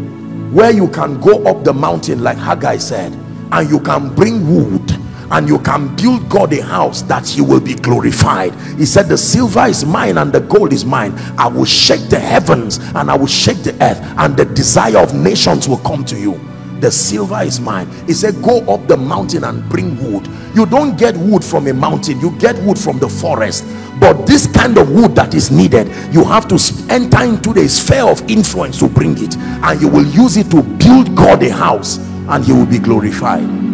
where 0.53 0.71
you 0.71 0.87
can 0.89 1.21
go 1.21 1.43
up 1.47 1.65
the 1.65 1.75
mountain, 1.75 2.23
like 2.23 2.39
Haggai 2.39 2.77
said, 2.77 3.13
and 3.51 3.69
you 3.69 3.81
can 3.81 4.15
bring 4.15 4.55
wood 4.55 4.89
and 5.33 5.49
you 5.49 5.59
can 5.59 5.97
build 5.97 6.29
God 6.29 6.53
a 6.53 6.63
house 6.63 7.03
that 7.03 7.27
he 7.27 7.41
will 7.41 7.59
be 7.59 7.75
glorified. 7.75 8.55
He 8.79 8.87
said, 8.87 9.09
The 9.09 9.19
silver 9.19 9.67
is 9.67 9.85
mine 9.85 10.19
and 10.19 10.33
the 10.33 10.39
gold 10.39 10.73
is 10.73 10.85
mine. 10.85 11.13
I 11.37 11.49
will 11.49 11.65
shake 11.65 12.09
the 12.09 12.21
heavens 12.21 12.79
and 12.79 13.11
I 13.11 13.17
will 13.17 13.27
shake 13.27 13.65
the 13.65 13.73
earth, 13.83 13.99
and 14.17 14.37
the 14.37 14.45
desire 14.45 14.99
of 14.99 15.13
nations 15.13 15.69
will 15.69 15.79
come 15.79 16.05
to 16.05 16.17
you. 16.17 16.41
The 16.81 16.91
silver 16.91 17.43
is 17.43 17.61
mine. 17.61 17.89
He 18.07 18.13
said, 18.13 18.43
Go 18.43 18.61
up 18.73 18.87
the 18.87 18.97
mountain 18.97 19.45
and 19.45 19.69
bring 19.69 19.97
wood. 20.03 20.29
You 20.55 20.67
don't 20.67 20.99
get 20.99 21.17
wood 21.17 21.45
from 21.45 21.67
a 21.67 21.75
mountain, 21.75 22.21
you 22.21 22.31
get 22.39 22.57
wood 22.63 22.79
from 22.79 22.99
the 22.99 23.09
forest. 23.09 23.65
But 23.99 24.27
this 24.27 24.47
kind 24.47 24.77
of 24.79 24.91
wood 24.91 25.15
that 25.15 25.35
is 25.35 25.51
needed, 25.51 25.89
you 26.13 26.25
have 26.25 26.49
to 26.49 26.59
enter 26.91 27.23
into 27.25 27.53
the 27.53 27.69
sphere 27.69 28.05
of 28.07 28.21
influence 28.31 28.79
to 28.81 28.89
bring 28.89 29.23
it, 29.23 29.37
and 29.37 29.81
you 29.81 29.89
will 29.89 30.07
use 30.07 30.37
it 30.37 30.51
to 30.51 30.63
build 30.63 31.15
God 31.17 31.43
a 31.43 31.53
house, 31.53 31.99
and 31.99 32.45
He 32.45 32.53
will 32.53 32.67
be 32.67 32.79
glorified 32.79 33.67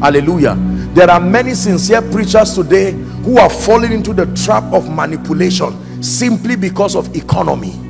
hallelujah 0.00 0.54
there 0.94 1.10
are 1.10 1.20
many 1.20 1.54
sincere 1.54 2.00
preachers 2.00 2.54
today 2.54 2.92
who 3.24 3.38
are 3.38 3.50
falling 3.50 3.92
into 3.92 4.12
the 4.12 4.26
trap 4.34 4.64
of 4.72 4.88
manipulation 4.90 6.02
simply 6.02 6.56
because 6.56 6.94
of 6.94 7.14
economy 7.16 7.87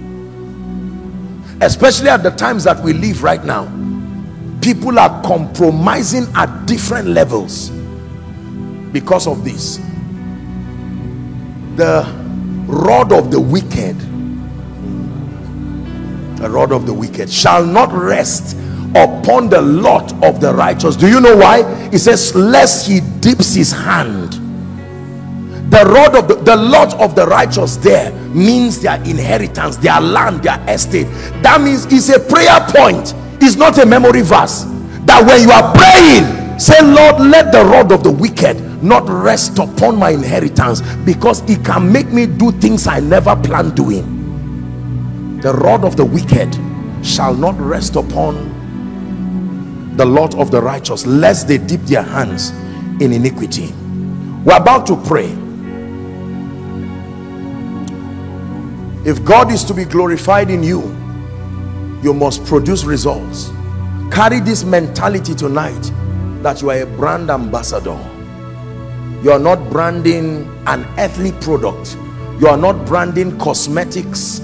especially 1.61 2.09
at 2.09 2.23
the 2.23 2.31
times 2.31 2.65
that 2.65 2.83
we 2.83 2.93
live 2.93 3.23
right 3.23 3.45
now 3.45 3.67
people 4.61 4.99
are 4.99 5.23
compromising 5.23 6.27
at 6.35 6.67
different 6.67 7.09
levels 7.09 7.71
because 8.93 9.27
of 9.27 9.45
this. 9.45 9.79
The 11.77 12.05
rod 12.67 13.13
of 13.13 13.31
the 13.31 13.41
wicked 13.41 13.99
the 16.39 16.49
rod 16.49 16.71
of 16.71 16.87
the 16.87 16.95
wicked 16.95 17.29
shall 17.29 17.65
not 17.65 17.91
rest 17.93 18.57
upon 18.95 19.49
the 19.49 19.61
lot 19.61 20.13
of 20.23 20.41
the 20.41 20.55
righteous. 20.55 20.95
Do 20.95 21.09
you 21.09 21.21
know 21.21 21.37
why? 21.37 21.91
He 21.91 21.99
says 21.99 22.35
lest 22.35 22.87
he 22.87 23.01
dips 23.21 23.55
his 23.55 23.73
hand 23.73 24.35
the 25.69 25.85
rod 25.85 26.17
of 26.17 26.29
the, 26.29 26.35
the 26.37 26.57
lot 26.57 26.99
of 26.99 27.15
the 27.15 27.27
righteous 27.27 27.77
there 27.77 28.11
means 28.31 28.81
their 28.81 28.97
inheritance 29.03 29.77
their 29.77 30.01
land 30.01 30.43
their 30.43 30.59
estate. 30.69 31.05
That 31.43 31.61
means 31.61 31.85
it's 31.87 32.09
a 32.09 32.19
prayer 32.19 32.59
point. 32.69 33.15
It's 33.43 33.57
not 33.57 33.77
a 33.79 33.85
memory 33.85 34.23
verse. 34.23 34.65
That 35.05 35.27
when 35.27 35.43
you 35.43 35.51
are 35.51 35.75
praying 35.75 36.59
say 36.59 36.81
lord 36.83 37.21
let 37.21 37.53
the 37.53 37.65
rod 37.65 37.93
of 37.93 38.03
the 38.03 38.11
wicked 38.11 38.61
not 38.83 39.09
rest 39.09 39.59
upon 39.59 39.97
my 39.97 40.11
inheritance 40.11 40.81
because 41.05 41.49
it 41.51 41.65
can 41.65 41.93
make 41.93 42.09
me 42.09 42.27
do 42.27 42.51
things 42.53 42.87
i 42.87 42.99
never 43.01 43.37
planned 43.37 43.77
doing. 43.77 45.39
The 45.41 45.53
rod 45.53 45.85
of 45.85 45.97
the 45.97 46.05
wicked 46.05 46.57
shall 47.05 47.35
not 47.35 47.59
rest 47.61 47.97
upon 47.97 48.57
the 49.97 50.07
lot 50.07 50.35
of 50.37 50.51
the 50.51 50.63
righteous 50.63 51.05
lest 51.07 51.47
they 51.47 51.59
dip 51.59 51.83
their 51.83 52.03
hands 52.03 52.51
in 53.03 53.13
iniquity. 53.13 53.73
We're 54.45 54.57
about 54.57 54.87
to 54.87 54.97
pray 54.97 55.37
if 59.09 59.25
God 59.25 59.51
is 59.51 59.65
to 59.65 59.73
be 59.75 59.85
glorified 59.85 60.51
in 60.51 60.63
you 60.63 60.83
you 62.03 62.15
must 62.15 62.45
produce 62.45 62.85
results. 62.85 63.51
Carry 64.13 64.41
this 64.41 64.65
mentality 64.65 65.35
tonight 65.35 65.91
that 66.43 66.63
you 66.63 66.71
are 66.71 66.83
a 66.83 66.87
brand 66.87 67.31
ambassador. 67.31 67.99
You 69.23 69.33
are 69.33 69.39
not 69.39 69.69
branding 69.71 70.49
an 70.67 70.85
earthly 70.99 71.33
product. 71.33 71.97
You 72.41 72.47
are 72.47 72.57
not 72.57 72.87
branding 72.87 73.37
cosmetics. 73.39 74.41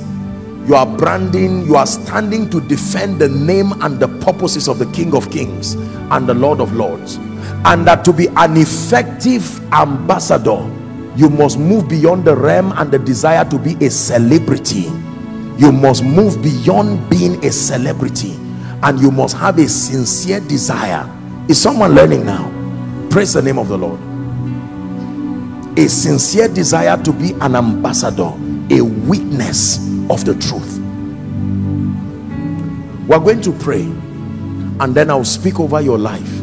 You 0.66 0.74
are 0.74 0.86
branding 0.86 1.66
you 1.66 1.76
are 1.76 1.86
standing 1.86 2.48
to 2.50 2.60
defend 2.60 3.20
the 3.20 3.28
name 3.28 3.72
and 3.82 4.00
the 4.00 4.08
purposes 4.24 4.66
of 4.66 4.78
the 4.78 4.86
king 4.92 5.14
of 5.14 5.30
kings 5.30 5.74
and 6.10 6.26
the 6.26 6.34
lord 6.34 6.60
of 6.60 6.72
lords. 6.72 7.16
And 7.66 7.86
that 7.86 8.04
to 8.06 8.12
be 8.12 8.28
an 8.28 8.56
effective 8.56 9.60
ambassador 9.72 10.58
you 11.16 11.28
must 11.28 11.58
move 11.58 11.88
beyond 11.88 12.24
the 12.24 12.34
realm 12.36 12.72
and 12.76 12.90
the 12.90 12.98
desire 12.98 13.44
to 13.50 13.58
be 13.58 13.74
a 13.84 13.90
celebrity. 13.90 14.90
You 15.58 15.70
must 15.70 16.02
move 16.04 16.42
beyond 16.42 17.08
being 17.08 17.44
a 17.44 17.52
celebrity. 17.52 18.32
And 18.82 19.00
you 19.00 19.10
must 19.10 19.36
have 19.36 19.58
a 19.58 19.68
sincere 19.68 20.40
desire. 20.40 21.08
Is 21.48 21.60
someone 21.60 21.94
learning 21.94 22.26
now? 22.26 22.50
Praise 23.10 23.32
the 23.32 23.42
name 23.42 23.58
of 23.58 23.68
the 23.68 23.78
lord. 23.78 24.00
A 25.78 25.88
sincere 25.88 26.48
desire 26.48 27.02
to 27.02 27.12
be 27.12 27.32
an 27.40 27.56
ambassador 27.56 28.32
a 28.70 28.80
witness 28.80 29.78
of 30.10 30.24
the 30.24 30.34
truth. 30.34 30.78
We're 33.06 33.18
going 33.18 33.42
to 33.42 33.52
pray 33.52 33.82
and 33.82 34.94
then 34.94 35.10
I'll 35.10 35.24
speak 35.24 35.60
over 35.60 35.80
your 35.80 35.98
life 35.98 36.40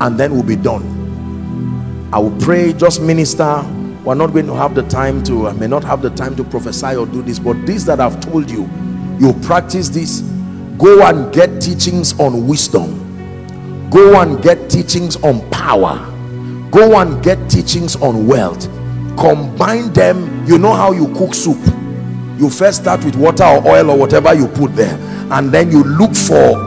and 0.00 0.18
then 0.18 0.32
we'll 0.32 0.42
be 0.42 0.56
done. 0.56 0.96
I 2.12 2.18
will 2.18 2.38
pray 2.40 2.72
just 2.72 3.00
minister 3.00 3.62
we're 4.04 4.14
not 4.14 4.32
going 4.32 4.46
to 4.46 4.54
have 4.54 4.74
the 4.74 4.82
time 4.84 5.22
to 5.24 5.48
I 5.48 5.52
may 5.52 5.66
not 5.66 5.84
have 5.84 6.02
the 6.02 6.10
time 6.10 6.36
to 6.36 6.44
prophesy 6.44 6.96
or 6.96 7.06
do 7.06 7.22
this 7.22 7.38
but 7.38 7.54
this 7.66 7.84
that 7.84 8.00
I've 8.00 8.20
told 8.20 8.50
you 8.50 8.68
you 9.18 9.32
practice 9.42 9.88
this. 9.88 10.20
Go 10.78 11.04
and 11.04 11.32
get 11.34 11.60
teachings 11.60 12.18
on 12.20 12.46
wisdom. 12.46 13.90
Go 13.90 14.20
and 14.20 14.40
get 14.40 14.70
teachings 14.70 15.16
on 15.16 15.48
power. 15.50 15.98
Go 16.70 16.98
and 16.98 17.22
get 17.22 17.50
teachings 17.50 17.96
on 17.96 18.28
wealth. 18.28 18.68
Combine 19.18 19.92
them. 19.92 20.46
You 20.46 20.58
know 20.58 20.72
how 20.72 20.92
you 20.92 21.12
cook 21.14 21.34
soup. 21.34 21.58
You 22.38 22.48
first 22.48 22.82
start 22.82 23.04
with 23.04 23.16
water 23.16 23.42
or 23.42 23.66
oil 23.66 23.90
or 23.90 23.98
whatever 23.98 24.32
you 24.34 24.46
put 24.46 24.76
there 24.76 24.96
and 25.32 25.50
then 25.52 25.70
you 25.72 25.82
look 25.82 26.14
for 26.14 26.66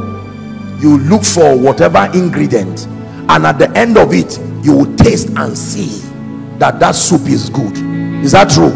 you 0.81 0.97
look 0.97 1.23
for 1.23 1.57
whatever 1.57 2.09
ingredient 2.13 2.85
and 3.29 3.45
at 3.45 3.57
the 3.57 3.71
end 3.77 3.97
of 3.97 4.13
it 4.13 4.37
you 4.63 4.73
will 4.75 4.95
taste 4.97 5.29
and 5.37 5.57
see 5.57 6.10
that 6.61 6.79
that 6.79 6.93
soup 6.93 7.27
is 7.27 7.49
good. 7.49 7.75
Is 8.23 8.33
that 8.33 8.51
true? 8.51 8.71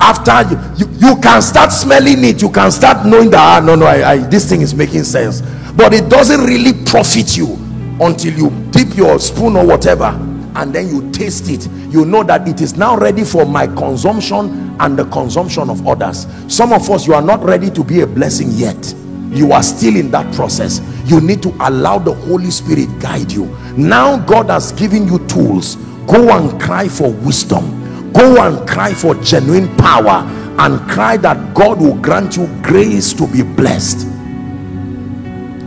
After 0.00 0.48
you, 0.48 0.86
you, 0.86 1.08
you 1.08 1.20
can 1.20 1.42
start 1.42 1.72
smelling 1.72 2.22
it. 2.24 2.40
You 2.40 2.48
can 2.48 2.70
start 2.70 3.04
knowing 3.04 3.30
that 3.30 3.40
ah, 3.40 3.60
no 3.64 3.74
no 3.74 3.86
I, 3.86 4.12
I, 4.12 4.16
this 4.18 4.48
thing 4.48 4.60
is 4.60 4.72
making 4.72 5.02
sense. 5.02 5.42
But 5.72 5.92
it 5.92 6.08
doesn't 6.08 6.40
really 6.42 6.72
profit 6.84 7.36
you 7.36 7.58
until 8.00 8.34
you 8.34 8.50
dip 8.70 8.96
your 8.96 9.18
spoon 9.18 9.56
or 9.56 9.66
whatever 9.66 10.06
and 10.54 10.72
then 10.72 10.88
you 10.88 11.10
taste 11.10 11.50
it. 11.50 11.68
You 11.92 12.04
know 12.04 12.22
that 12.22 12.46
it 12.46 12.60
is 12.60 12.76
now 12.76 12.96
ready 12.96 13.24
for 13.24 13.44
my 13.44 13.66
consumption 13.66 14.76
and 14.80 14.96
the 14.96 15.04
consumption 15.06 15.70
of 15.70 15.86
others. 15.88 16.28
Some 16.46 16.72
of 16.72 16.88
us 16.88 17.04
you 17.04 17.14
are 17.14 17.22
not 17.22 17.42
ready 17.42 17.68
to 17.70 17.82
be 17.82 18.02
a 18.02 18.06
blessing 18.06 18.50
yet. 18.52 18.94
You 19.30 19.50
are 19.50 19.62
still 19.64 19.96
in 19.96 20.12
that 20.12 20.32
process. 20.36 20.80
You 21.04 21.20
need 21.20 21.42
to 21.42 21.48
allow 21.60 21.98
the 21.98 22.14
holy 22.14 22.52
spirit 22.52 22.88
guide 23.00 23.32
you. 23.32 23.46
Now 23.76 24.18
god 24.24 24.50
has 24.50 24.70
given 24.70 25.08
you 25.08 25.18
tools 25.26 25.76
go 26.08 26.36
and 26.36 26.60
cry 26.60 26.88
for 26.88 27.12
wisdom. 27.12 28.12
Go 28.12 28.42
and 28.44 28.66
cry 28.68 28.92
for 28.94 29.14
genuine 29.16 29.68
power 29.76 30.26
and 30.58 30.80
cry 30.90 31.16
that 31.18 31.54
god 31.54 31.80
will 31.80 31.94
grant 31.96 32.36
you 32.36 32.46
grace 32.62 33.12
to 33.12 33.26
be 33.28 33.42
blessed. 33.42 34.06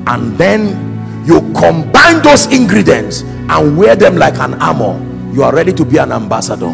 And 0.08 0.38
then 0.38 1.26
you 1.26 1.40
combine 1.54 2.22
those 2.24 2.48
ingredients 2.48 3.22
and 3.22 3.78
wear 3.78 3.96
them 3.96 4.18
like 4.18 4.38
an 4.40 4.56
armor. 4.56 5.00
You 5.34 5.44
are 5.44 5.54
ready 5.56 5.72
to 5.74 5.86
be 5.86 5.98
an 5.98 6.12
ambassador. 6.12 6.72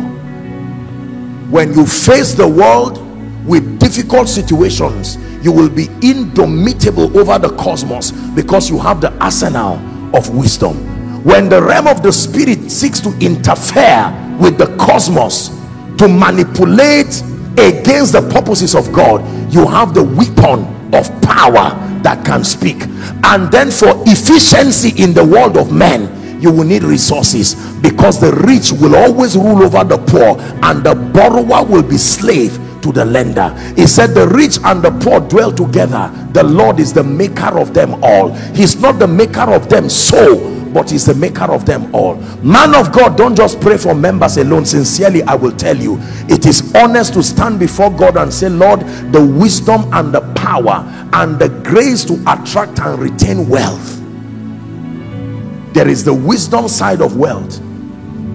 When 1.51 1.73
you 1.73 1.85
face 1.85 2.33
the 2.33 2.47
world 2.47 3.03
with 3.45 3.79
difficult 3.79 4.27
situations 4.27 5.17
you 5.43 5.51
will 5.51 5.69
be 5.69 5.85
indomitable 6.01 7.17
over 7.17 7.37
the 7.39 7.55
cosmos 7.55 8.11
because 8.35 8.69
you 8.69 8.77
have 8.79 8.99
the 8.99 9.13
arsenal 9.23 9.75
of 10.15 10.29
wisdom 10.35 10.96
when 11.23 11.49
the 11.49 11.61
realm 11.61 11.87
of 11.87 12.03
the 12.03 12.11
spirit 12.11 12.71
seeks 12.71 12.99
to 12.99 13.09
interfere 13.19 14.13
with 14.39 14.57
the 14.57 14.75
cosmos 14.77 15.49
to 15.97 16.07
manipulate 16.07 17.21
against 17.57 18.13
the 18.13 18.29
purposes 18.31 18.75
of 18.75 18.91
God 18.91 19.21
you 19.51 19.65
have 19.67 19.93
the 19.93 20.03
weapon 20.03 20.65
of 20.93 21.09
power 21.21 21.75
that 22.03 22.23
can 22.25 22.43
speak. 22.43 22.83
And 23.23 23.51
then 23.51 23.71
for 23.71 23.93
efficiency 24.05 25.01
in 25.01 25.13
the 25.13 25.25
world 25.25 25.57
of 25.57 25.71
men 25.71 26.41
you 26.41 26.51
will 26.51 26.65
need 26.65 26.83
resources 26.83 27.55
because 27.81 28.19
the 28.21 28.31
rich 28.45 28.71
will 28.71 28.95
always 28.95 29.35
rule 29.35 29.63
over 29.63 29.83
the 29.83 29.97
poor 29.97 30.37
and 30.63 30.83
the 30.83 30.93
borrower 30.95 31.65
will 31.65 31.83
be 31.83 31.97
slave 31.97 32.59
to 32.81 32.91
the 32.91 33.03
lender. 33.03 33.49
He 33.75 33.87
said 33.87 34.13
the 34.13 34.27
rich 34.27 34.59
and 34.63 34.83
the 34.83 34.91
poor 34.91 35.19
dwell 35.19 35.51
together. 35.51 36.11
The 36.33 36.43
lord 36.43 36.79
is 36.79 36.93
the 36.93 37.03
maker 37.03 37.59
of 37.59 37.73
them 37.73 38.01
all. 38.03 38.33
He's 38.53 38.79
not 38.79 38.99
the 38.99 39.07
maker 39.07 39.51
of 39.51 39.67
them 39.67 39.89
so 39.89 40.56
but 40.73 40.89
he's 40.91 41.05
the 41.05 41.15
maker 41.15 41.45
of 41.51 41.65
them 41.65 41.93
all. 41.93 42.15
Man 42.43 42.75
of 42.75 42.91
god 42.91 43.17
don't 43.17 43.35
just 43.35 43.59
pray 43.59 43.77
for 43.77 43.93
members 43.95 44.37
alone. 44.37 44.65
Sincerely 44.65 45.23
i 45.23 45.35
will 45.35 45.51
tell 45.51 45.75
you 45.77 45.97
it 46.29 46.45
is 46.45 46.73
honest 46.75 47.13
to 47.13 47.23
stand 47.23 47.59
before 47.59 47.89
god 47.91 48.17
and 48.17 48.33
say 48.33 48.49
lord 48.49 48.81
the 49.11 49.25
wisdom 49.25 49.89
and 49.93 50.13
the 50.13 50.21
power 50.33 50.83
and 51.13 51.39
the 51.39 51.49
grace 51.63 52.03
to 52.05 52.13
attract 52.27 52.79
and 52.79 52.99
retain 52.99 53.47
wealth. 53.47 53.95
There 55.73 55.87
is 55.87 56.03
the 56.03 56.13
wisdom 56.13 56.67
side 56.67 57.01
of 57.01 57.17
wealth 57.17 57.61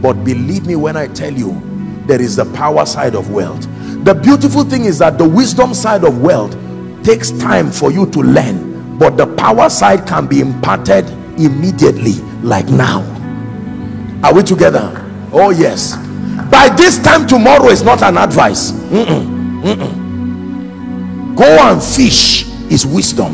but 0.03 0.15
believe 0.25 0.67
me 0.67 0.77
when 0.77 0.97
i 0.97 1.07
tell 1.07 1.33
you 1.33 1.61
there 2.07 2.21
is 2.21 2.37
the 2.37 2.45
power 2.55 2.85
side 2.85 3.15
of 3.15 3.31
wealth. 3.31 3.67
The 4.05 4.15
beautiful 4.15 4.65
thing 4.65 4.85
is 4.87 4.99
that 4.99 5.19
the 5.19 5.29
wisdom 5.29 5.73
side 5.73 6.03
of 6.05 6.21
wealth 6.21 6.57
takes 7.05 7.31
time 7.33 7.71
for 7.71 7.93
you 7.93 8.07
to 8.11 8.21
learn 8.21 8.99
but 8.99 9.17
the 9.17 9.27
power 9.37 9.69
side 9.69 10.07
can 10.07 10.27
be 10.27 10.41
imparted 10.41 11.05
immediately 11.39 12.15
like 12.43 12.69
now. 12.69 13.01
Are 14.23 14.35
we 14.35 14.43
together? 14.43 14.91
Oh 15.33 15.51
yes. 15.51 15.97
By 16.51 16.69
this 16.77 16.99
time 16.99 17.27
tomorrow 17.27 17.69
is 17.69 17.83
not 17.83 18.03
an 18.03 18.17
advice. 18.17 18.73
Mm 18.73 19.05
-mm, 19.05 19.63
mm 19.65 20.03
go 21.37 21.49
and 21.71 21.83
fish 21.83 22.45
is 22.71 22.85
wisdom. 22.87 23.33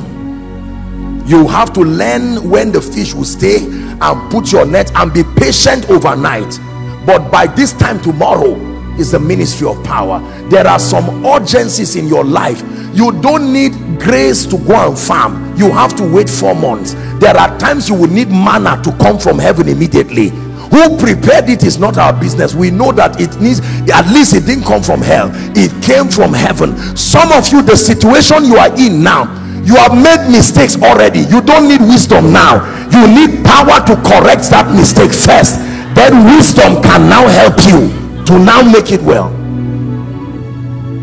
You 1.26 1.46
have 1.48 1.72
to 1.74 1.80
learn 1.80 2.48
when 2.48 2.72
the 2.72 2.80
fish 2.80 3.12
will 3.14 3.24
stay 3.26 3.58
and 4.00 4.30
put 4.30 4.50
your 4.52 4.64
net 4.66 4.90
and 4.94 5.12
be 5.12 5.24
patient 5.36 5.90
overnight. 5.90 6.58
But 7.04 7.30
by 7.30 7.46
this 7.48 7.72
time 7.72 8.00
tomorrow 8.00 8.54
is 8.98 9.10
the 9.12 9.18
ministry 9.18 9.68
of 9.68 9.82
power. 9.84 10.20
There 10.48 10.66
are 10.66 10.78
some 10.78 11.24
urgencies 11.26 11.96
in 11.96 12.08
your 12.08 12.24
life. 12.24 12.62
You 12.94 13.12
don't 13.20 13.52
need 13.52 13.67
grace 13.98 14.46
to 14.46 14.58
go 14.58 14.88
and 14.88 14.98
farm 14.98 15.48
you 15.58 15.72
have 15.72 15.96
to 15.96 16.04
wait 16.04 16.30
four 16.30 16.54
months. 16.54 16.94
There 17.18 17.36
are 17.36 17.58
times 17.58 17.88
you 17.88 17.96
will 17.96 18.08
need 18.10 18.28
manna 18.28 18.80
to 18.84 18.92
come 18.98 19.18
from 19.18 19.38
heaven 19.38 19.68
immediately. 19.68 20.28
Who 20.70 20.96
prepared 20.98 21.48
it 21.48 21.64
is 21.64 21.78
not 21.78 21.98
our 21.98 22.12
business. 22.12 22.54
We 22.54 22.70
know 22.70 22.92
that 22.92 23.20
it 23.20 23.40
needs 23.40 23.60
at 23.90 24.06
least 24.12 24.34
it 24.34 24.46
didn't 24.46 24.64
come 24.64 24.82
from 24.82 25.00
hell. 25.00 25.30
It 25.56 25.72
came 25.82 26.08
from 26.08 26.32
heaven. 26.32 26.76
Some 26.96 27.32
of 27.32 27.50
you 27.52 27.62
the 27.62 27.76
situation 27.76 28.44
you 28.44 28.56
are 28.56 28.70
in 28.78 29.02
now 29.02 29.26
you 29.64 29.74
have 29.76 29.92
made 29.92 30.30
mistakes 30.30 30.80
already. 30.80 31.20
You 31.20 31.42
don't 31.42 31.68
need 31.68 31.80
wisdom 31.80 32.32
now. 32.32 32.64
You 32.88 33.04
need 33.06 33.44
power 33.44 33.84
to 33.84 33.96
correct 34.00 34.48
that 34.48 34.72
mistake 34.74 35.12
first. 35.12 35.58
Then 35.94 36.24
wisdom 36.24 36.80
can 36.82 37.08
now 37.10 37.26
help 37.28 37.58
you 37.68 38.24
to 38.24 38.38
now 38.38 38.62
make 38.62 38.92
it 38.92 39.02
well. 39.02 39.28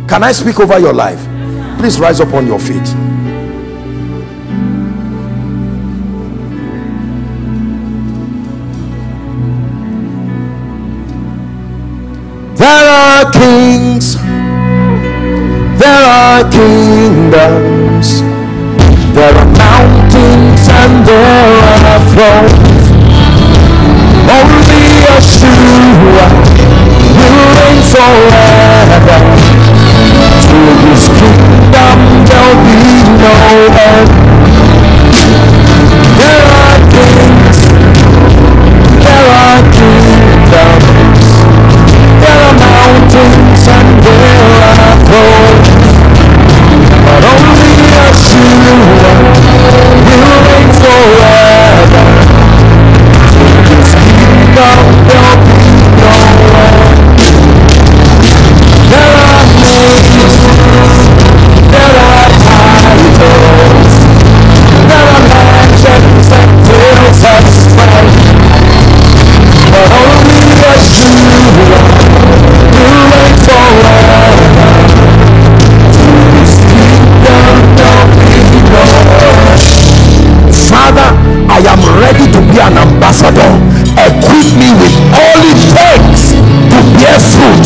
Can 0.07 0.23
i 0.23 0.31
speak 0.31 0.59
over 0.59 0.79
your 0.79 0.93
life 0.93 1.19
please 1.77 1.99
rise 1.99 2.19
up 2.19 2.33
on 2.33 2.47
your 2.47 2.59
feet. 2.59 2.83
There 12.57 12.89
are 12.89 13.31
kings. 13.31 14.15
There 15.77 16.05
are 16.23 16.43
kingdoms. 16.49 18.21
There 19.13 19.35
are 19.35 19.51
mountains 19.57 20.67
and 20.69 21.05
there 21.05 21.61
are 21.91 22.01
thrones. 22.13 22.85
Only 24.37 24.83
Yeshua 25.05 26.27
will 27.17 27.39
reign 27.55 27.81
forever. 27.93 29.19
To 30.45 30.57
his 30.85 31.07
kingdom 31.07 31.64
there'll 32.27 32.59
be 32.65 32.79
no 33.23 33.35
end 33.89 34.09
there 36.19 36.45
are 36.63 36.79
kings 36.91 37.59
there 39.05 39.29
are 39.29 39.61
kingdoms. 39.71 40.85
There 42.21 42.41
are 42.41 42.57
mountains 42.57 43.67
and 43.67 43.89
there 44.01 44.41
are 44.65 44.97
thrones. 45.05 45.67
But 47.05 47.23
only 47.33 47.73
Yeshua 47.93 48.71
will 50.05 50.39
reign 50.47 50.69
forever. 50.81 52.05
To 53.35 53.45
his 53.69 53.89
kingdom 54.01 54.79
there'll 55.07 55.44
ready 81.99 82.27
to 82.31 82.39
be 82.51 82.59
an 82.59 82.75
ambassador. 82.77 83.51
Equip 83.95 84.47
me 84.59 84.69
with 84.79 84.95
all 85.15 85.39
it 85.43 85.59
takes 85.71 86.35
to 86.35 86.77
bear 86.99 87.19
fruit, 87.19 87.65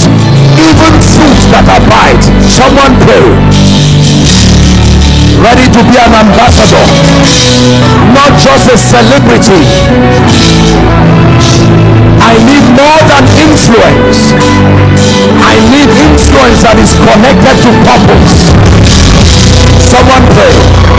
even 0.61 0.93
fruit 1.01 1.39
that 1.53 1.65
abides. 1.65 2.29
Someone 2.49 2.93
pray. 3.05 3.25
Ready 5.39 5.67
to 5.71 5.81
be 5.87 5.97
an 5.97 6.13
ambassador, 6.13 6.85
not 8.13 8.35
just 8.37 8.67
a 8.69 8.77
celebrity. 8.77 9.63
I 12.19 12.35
need 12.43 12.65
more 12.75 13.01
than 13.07 13.23
influence. 13.39 14.35
I 15.39 15.55
need 15.71 15.89
influence 15.95 16.61
that 16.67 16.77
is 16.77 16.91
connected 16.93 17.55
to 17.63 17.71
purpose. 17.87 18.51
Someone 19.79 20.25
pray. 20.35 20.98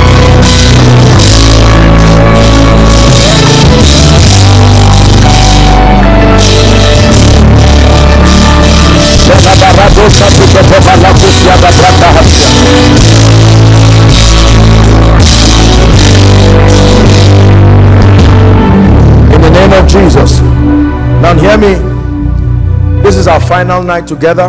In 10.00 10.06
the 19.42 19.50
name 19.50 19.72
of 19.72 19.86
Jesus. 19.86 20.40
Now 21.20 21.38
hear 21.38 21.58
me. 21.58 21.74
This 23.02 23.16
is 23.16 23.28
our 23.28 23.40
final 23.40 23.82
night 23.82 24.06
together. 24.06 24.44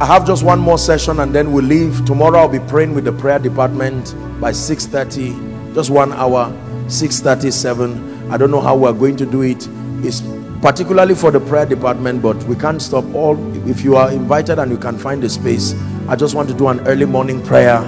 I 0.00 0.06
have 0.06 0.26
just 0.26 0.42
one 0.42 0.58
more 0.58 0.78
session 0.78 1.20
and 1.20 1.32
then 1.32 1.52
we'll 1.52 1.64
leave. 1.64 2.04
Tomorrow 2.04 2.40
I'll 2.40 2.48
be 2.48 2.58
praying 2.58 2.94
with 2.94 3.04
the 3.04 3.12
prayer 3.12 3.38
department 3.38 4.16
by 4.40 4.50
6:30. 4.50 5.32
Just 5.74 5.90
one 5.90 6.12
hour, 6.12 6.52
6:37. 6.88 8.32
I 8.32 8.36
don't 8.36 8.50
know 8.50 8.60
how 8.60 8.74
we're 8.74 8.92
going 8.92 9.14
to 9.16 9.26
do 9.26 9.42
it. 9.42 9.68
It's 10.02 10.22
particularly 10.64 11.14
for 11.14 11.30
the 11.30 11.40
prayer 11.40 11.66
department, 11.66 12.22
but 12.22 12.42
we 12.44 12.56
can't 12.56 12.80
stop 12.80 13.04
all. 13.14 13.36
If 13.68 13.84
you 13.84 13.96
are 13.96 14.10
invited 14.10 14.58
and 14.58 14.70
you 14.70 14.78
can 14.78 14.96
find 14.96 15.22
a 15.22 15.28
space, 15.28 15.74
I 16.08 16.16
just 16.16 16.34
want 16.34 16.48
to 16.48 16.54
do 16.54 16.68
an 16.68 16.80
early 16.86 17.04
morning 17.04 17.44
prayer 17.44 17.82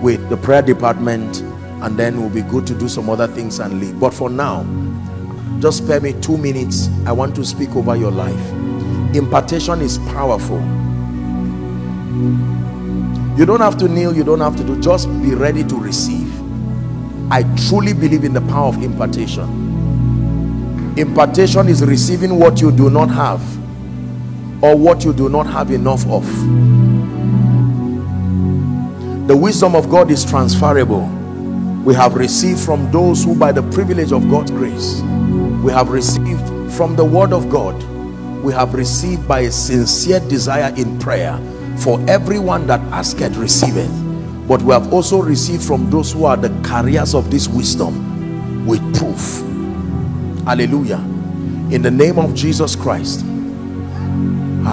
with 0.00 0.26
the 0.30 0.38
prayer 0.38 0.62
department 0.62 1.42
and 1.82 1.98
then 1.98 2.18
we'll 2.18 2.30
be 2.30 2.40
good 2.40 2.66
to 2.68 2.74
do 2.74 2.88
some 2.88 3.10
other 3.10 3.26
things 3.26 3.58
and 3.58 3.78
leave. 3.78 4.00
But 4.00 4.14
for 4.14 4.30
now, 4.30 4.64
just 5.60 5.84
spare 5.84 6.00
me 6.00 6.14
two 6.22 6.38
minutes. 6.38 6.88
I 7.04 7.12
want 7.12 7.36
to 7.36 7.44
speak 7.44 7.76
over 7.76 7.94
your 7.94 8.10
life. 8.10 8.52
Impartation 9.14 9.82
is 9.82 9.98
powerful. 9.98 10.60
You 13.36 13.44
don't 13.44 13.60
have 13.60 13.76
to 13.80 13.86
kneel, 13.86 14.16
you 14.16 14.24
don't 14.24 14.40
have 14.40 14.56
to 14.56 14.64
do, 14.64 14.80
just 14.80 15.08
be 15.20 15.34
ready 15.34 15.62
to 15.62 15.76
receive. 15.78 16.32
I 17.30 17.42
truly 17.68 17.92
believe 17.92 18.24
in 18.24 18.32
the 18.32 18.40
power 18.40 18.68
of 18.68 18.82
impartation. 18.82 19.67
Impartation 20.98 21.68
is 21.68 21.84
receiving 21.84 22.40
what 22.40 22.60
you 22.60 22.72
do 22.72 22.90
not 22.90 23.08
have 23.08 23.40
or 24.64 24.76
what 24.76 25.04
you 25.04 25.12
do 25.12 25.28
not 25.28 25.46
have 25.46 25.70
enough 25.70 26.04
of. 26.08 26.26
The 29.28 29.36
wisdom 29.36 29.76
of 29.76 29.88
God 29.88 30.10
is 30.10 30.24
transferable. 30.24 31.06
We 31.84 31.94
have 31.94 32.16
received 32.16 32.58
from 32.58 32.90
those 32.90 33.22
who, 33.22 33.36
by 33.36 33.52
the 33.52 33.62
privilege 33.70 34.10
of 34.10 34.28
God's 34.28 34.50
grace, 34.50 35.00
we 35.62 35.70
have 35.70 35.90
received 35.90 36.72
from 36.72 36.96
the 36.96 37.04
Word 37.04 37.32
of 37.32 37.48
God, 37.48 37.80
we 38.42 38.52
have 38.52 38.74
received 38.74 39.28
by 39.28 39.40
a 39.40 39.52
sincere 39.52 40.18
desire 40.18 40.74
in 40.76 40.98
prayer. 40.98 41.38
For 41.78 42.00
everyone 42.10 42.66
that 42.66 42.80
asketh, 42.92 43.36
receiveth. 43.36 43.92
But 44.48 44.62
we 44.62 44.72
have 44.72 44.92
also 44.92 45.22
received 45.22 45.62
from 45.62 45.90
those 45.90 46.12
who 46.12 46.24
are 46.24 46.36
the 46.36 46.50
carriers 46.66 47.14
of 47.14 47.30
this 47.30 47.46
wisdom 47.46 48.66
with 48.66 48.82
proof. 48.98 49.47
Hallelujah. 50.48 51.04
In 51.68 51.84
the 51.84 51.90
name 51.92 52.16
of 52.16 52.32
Jesus 52.32 52.72
Christ. 52.72 53.20
And 53.20 54.72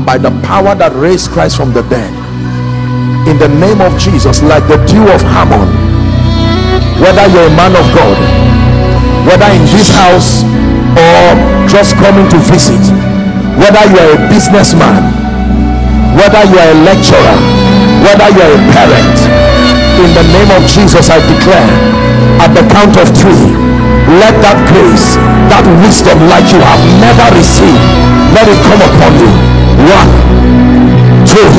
by 0.00 0.16
the 0.16 0.32
power 0.40 0.72
that 0.72 0.96
raised 0.96 1.28
Christ 1.28 1.60
from 1.60 1.76
the 1.76 1.84
dead, 1.92 2.08
in 3.28 3.36
the 3.36 3.52
name 3.52 3.84
of 3.84 3.92
Jesus, 4.00 4.40
like 4.40 4.64
the 4.64 4.80
dew 4.88 5.04
of 5.12 5.20
Hermon, 5.20 5.68
whether 7.04 7.28
you're 7.28 7.52
a 7.52 7.56
man 7.60 7.76
of 7.76 7.84
God, 7.92 8.16
whether 9.28 9.52
in 9.52 9.68
this 9.68 9.92
house 9.92 10.40
or 10.96 11.36
just 11.68 12.00
coming 12.00 12.24
to 12.32 12.40
visit, 12.48 12.80
whether 13.60 13.84
you 13.92 14.00
are 14.00 14.16
a 14.16 14.20
businessman, 14.32 15.04
whether 16.16 16.48
you 16.48 16.56
are 16.56 16.72
a 16.72 16.78
lecturer, 16.80 17.36
whether 18.00 18.24
you 18.32 18.40
are 18.40 18.56
a 18.56 18.60
parent, 18.72 19.20
in 20.00 20.16
the 20.16 20.24
name 20.32 20.48
of 20.56 20.64
Jesus, 20.64 21.12
I 21.12 21.20
declare 21.28 21.68
at 22.40 22.55
count 22.70 22.96
of 22.96 23.08
three, 23.14 23.54
let 24.20 24.34
that 24.42 24.58
grace, 24.70 25.18
that 25.50 25.64
wisdom 25.82 26.18
like 26.30 26.46
you 26.52 26.60
have 26.62 26.82
never 27.02 27.26
received, 27.36 27.82
let 28.32 28.46
it 28.46 28.60
come 28.66 28.82
upon 28.82 29.12
you. 29.18 29.30
One, 29.86 30.10
two, 31.26 31.50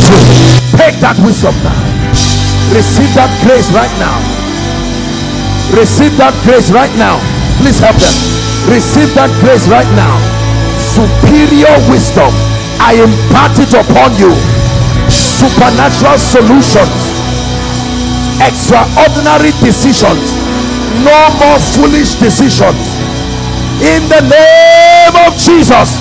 three. 0.00 0.28
Take 0.76 0.98
that 1.04 1.16
wisdom 1.22 1.54
now. 1.62 1.78
Receive 2.72 3.12
that 3.14 3.30
grace 3.44 3.68
right 3.76 3.92
now. 4.00 4.16
Receive 5.76 6.16
that 6.16 6.32
grace 6.44 6.72
right 6.72 6.92
now. 6.96 7.20
Please 7.60 7.78
help 7.78 7.96
them. 8.00 8.16
Receive 8.72 9.12
that 9.14 9.30
grace 9.44 9.68
right 9.68 9.88
now. 9.94 10.16
Superior 10.80 11.72
wisdom 11.92 12.32
i 12.82 12.98
impart 12.98 13.54
it 13.62 13.72
upon 13.74 14.10
you. 14.18 14.34
Supernatural 15.08 16.18
solutions 16.18 17.11
extraordinary 18.40 19.52
decisions. 19.60 20.32
No 21.04 21.18
more 21.40 21.60
foolish 21.76 22.16
decisions. 22.16 22.80
In 23.82 24.06
the 24.08 24.22
name 24.30 25.14
of 25.26 25.34
jesus 25.34 25.98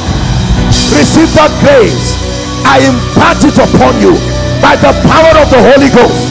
receive 0.94 1.32
that 1.36 1.52
grace. 1.66 2.16
I 2.64 2.80
impart 2.86 3.42
it 3.44 3.58
upon 3.58 3.98
you 4.00 4.14
by 4.62 4.78
the 4.78 4.94
power 5.04 5.34
of 5.42 5.50
the 5.50 5.60
holy 5.60 5.90
ghost. 5.90 6.30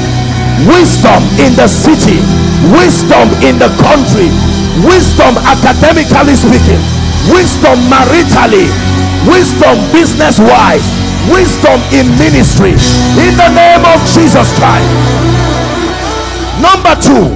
Wisdom 0.68 1.20
in 1.40 1.56
the 1.56 1.66
city 1.66 2.20
wisdom 2.68 3.32
in 3.40 3.56
the 3.56 3.72
country 3.80 4.28
wisdom 4.84 5.32
academically 5.48 6.36
speaking 6.36 6.80
wisdom 7.32 7.76
maritally 7.88 8.68
wisdom 9.24 9.80
business 9.96 10.36
wise 10.38 10.84
wisdom 11.32 11.80
in 11.92 12.08
ministry. 12.18 12.72
In 13.16 13.32
the 13.36 13.50
name 13.56 13.84
of 13.88 13.98
jesus 14.04 14.52
christ 14.58 15.39
number 16.60 16.94
two. 17.00 17.32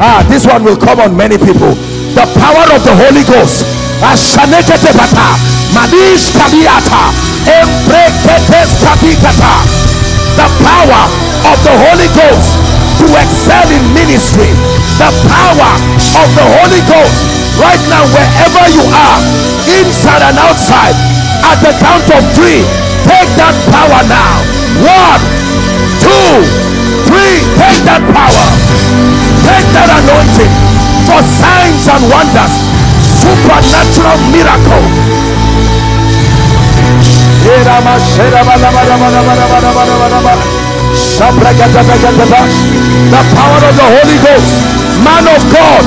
Ah 0.00 0.22
this 0.28 0.46
one 0.46 0.62
will 0.64 0.76
come 0.76 1.00
on 1.00 1.16
many 1.16 1.38
people. 1.38 1.74
The 2.14 2.26
power 2.38 2.66
of 2.74 2.82
the 2.84 2.94
holy 2.94 3.24
ghost. 3.24 3.64
Madish 5.74 6.30
Kabiata 6.34 7.12
the 10.38 10.48
power 10.62 11.02
of 11.50 11.58
the 11.66 11.74
Holy 11.74 12.06
Ghost 12.14 12.48
to 13.02 13.06
excel 13.18 13.66
in 13.74 13.82
ministry. 13.90 14.50
The 15.02 15.10
power 15.26 15.72
of 16.14 16.28
the 16.38 16.46
Holy 16.62 16.82
Ghost. 16.86 17.18
Right 17.58 17.82
now 17.90 18.06
wherever 18.14 18.64
you 18.70 18.84
are 18.86 19.18
inside 19.82 20.22
and 20.22 20.38
outside 20.38 20.94
at 21.42 21.58
the 21.58 21.74
count 21.82 22.06
of 22.14 22.22
three 22.38 22.62
take 23.02 23.30
that 23.34 23.56
power 23.74 24.02
now. 24.06 24.38
One 24.86 25.47
two 26.08 26.40
three 27.04 27.36
take 27.60 27.84
that 27.84 28.00
power. 28.16 28.48
Take 29.44 29.68
that 29.76 29.90
anointing 30.00 30.52
for 31.04 31.20
signs 31.20 31.84
and 31.84 32.02
wonders 32.08 32.54
supernatural 33.20 34.16
miracle. 34.32 34.84
The 43.08 43.22
power 43.36 43.60
of 43.68 43.74
the 43.76 43.88
Holy 43.88 44.18
Ghost 44.24 44.52
man 45.04 45.24
of 45.28 45.40
God 45.52 45.84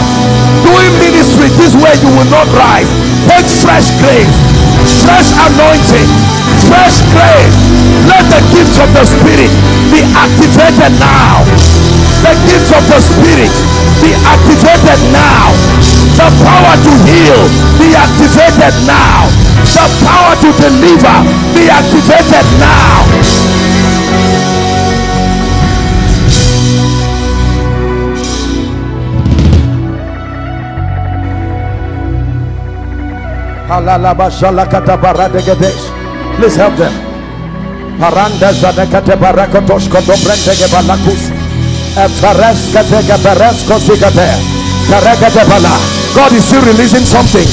doing 0.61 0.93
ministry 1.01 1.49
this 1.57 1.73
way 1.81 1.93
you 2.01 2.11
will 2.13 2.29
not 2.29 2.47
rise. 2.53 2.89
Take 3.25 3.49
fresh 3.61 3.89
grace 4.01 4.37
fresh 5.05 5.29
anointing 5.49 6.09
fresh 6.67 7.01
grace 7.13 7.70
let 8.07 8.23
the 8.29 8.41
gifts 8.53 8.77
of 8.79 8.89
the 8.93 9.05
spirit 9.05 9.51
be 9.91 10.01
activated 10.15 10.93
now. 10.97 11.43
The 12.23 12.33
gifts 12.47 12.71
of 12.73 12.83
the 12.87 12.99
spirit 13.01 13.53
be 14.01 14.13
activated 14.25 15.01
now. 15.13 15.53
The 16.17 16.29
power 16.45 16.73
to 16.77 16.93
heal 17.05 17.41
be 17.77 17.93
activated 17.93 18.75
now. 18.85 19.29
The 19.75 19.85
power 20.05 20.33
to 20.41 20.49
deliver 20.57 21.17
be 21.53 21.69
activated 21.69 22.45
now. 22.59 23.05
Please 36.37 36.55
help 36.55 36.75
them. 36.75 37.10
Paranda 38.01 38.49
zanekate 38.53 39.15
barakotosh 39.21 39.87
kodobrente 39.93 40.53
gebalakus. 40.57 41.29
Efereskate 42.03 42.99
geberesko 43.07 43.77
zigate. 43.79 44.29
Karegate 44.89 45.43
bala. 45.45 45.75
God 46.15 46.33
is 46.33 46.43
still 46.43 46.65
releasing 46.65 47.05
something. 47.05 47.45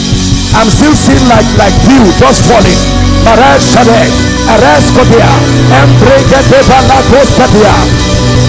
I'm 0.57 0.71
still 0.73 0.97
seeing 0.97 1.29
like 1.29 1.45
like 1.61 1.77
dew 1.85 2.01
just 2.17 2.49
falling. 2.49 2.81
Marashade, 3.29 4.09
Ereskodia, 4.57 5.29
Embregate 5.85 6.65
Balakoskadia. 6.65 7.75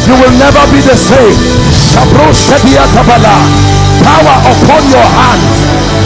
You 0.08 0.16
will 0.16 0.36
never 0.40 0.64
be 0.72 0.80
the 0.80 0.96
same. 0.96 1.36
Shabroskadia 1.76 2.88
Kabala. 2.96 3.36
Power 4.08 4.38
upon 4.48 4.84
your 4.88 5.10
hands, 5.20 5.60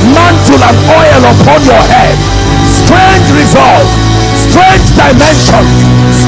mantle 0.09 0.63
and 0.65 0.79
oil 0.89 1.23
upon 1.37 1.61
your 1.69 1.83
head. 1.93 2.17
Strange 2.65 3.27
results, 3.37 3.93
strange 4.53 4.89
dimension, 4.93 5.65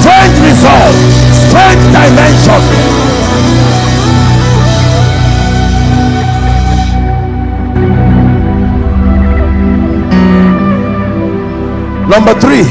strange 0.01 0.37
results, 0.41 0.97
strange 1.45 1.83
dimension. 1.93 2.61
Number 12.09 12.33
three, 12.39 12.65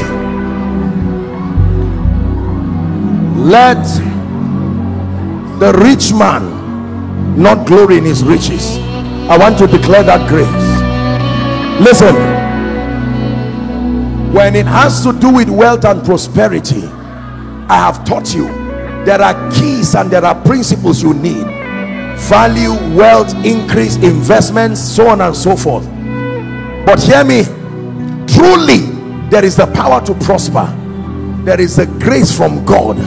let 3.39 3.81
the 5.61 5.71
rich 5.79 6.11
man 6.11 6.43
not 7.41 7.65
glory 7.65 7.97
in 7.97 8.03
his 8.03 8.25
riches. 8.25 8.77
I 9.29 9.37
want 9.37 9.57
to 9.59 9.67
declare 9.67 10.03
that 10.03 10.27
grace. 10.27 11.79
Listen, 11.79 12.34
when 14.35 14.53
it 14.53 14.65
has 14.65 15.01
to 15.01 15.13
do 15.13 15.33
with 15.33 15.49
wealth 15.49 15.85
and 15.85 16.03
prosperity, 16.03 16.83
I 16.83 17.77
have 17.77 18.03
taught 18.03 18.35
you 18.35 18.47
there 19.05 19.21
are 19.21 19.49
keys 19.51 19.95
and 19.95 20.11
there 20.11 20.25
are 20.25 20.35
principles 20.43 21.01
you 21.01 21.13
need. 21.13 21.45
Value, 22.27 22.73
wealth, 22.97 23.33
increase, 23.45 23.95
investments, 23.95 24.81
so 24.81 25.07
on 25.07 25.21
and 25.21 25.33
so 25.33 25.55
forth. 25.55 25.85
But 26.85 27.01
hear 27.01 27.23
me 27.23 27.43
truly 28.27 28.79
there 29.29 29.45
is 29.45 29.55
the 29.55 29.67
power 29.73 30.05
to 30.05 30.13
prosper. 30.25 30.65
There 31.45 31.61
is 31.61 31.79
a 31.79 31.85
grace 31.85 32.35
from 32.35 32.65
god. 32.65 32.99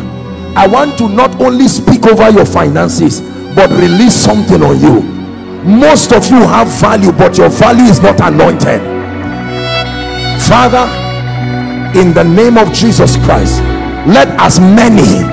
I 0.57 0.67
want 0.67 0.97
to 0.97 1.11
not 1.11 1.39
only 1.43 1.69
speak 1.69 2.07
over 2.07 2.31
your 2.31 2.47
finances 2.47 3.21
but 3.55 3.69
release 3.73 4.15
something 4.15 4.63
on 4.63 4.81
you. 4.81 5.03
Most 5.63 6.13
of 6.15 6.25
you 6.31 6.39
have 6.39 6.69
value 6.81 7.13
but 7.13 7.37
your 7.37 7.51
value 7.51 7.85
is 7.85 8.01
not 8.01 8.19
anointed. 8.23 8.81
Father 10.41 11.08
in 11.94 12.12
the 12.12 12.24
name 12.24 12.59
of 12.59 12.73
jesus 12.73 13.16
christ. 13.24 13.62
Let 14.05 14.28
as 14.40 14.60
many 14.60 15.24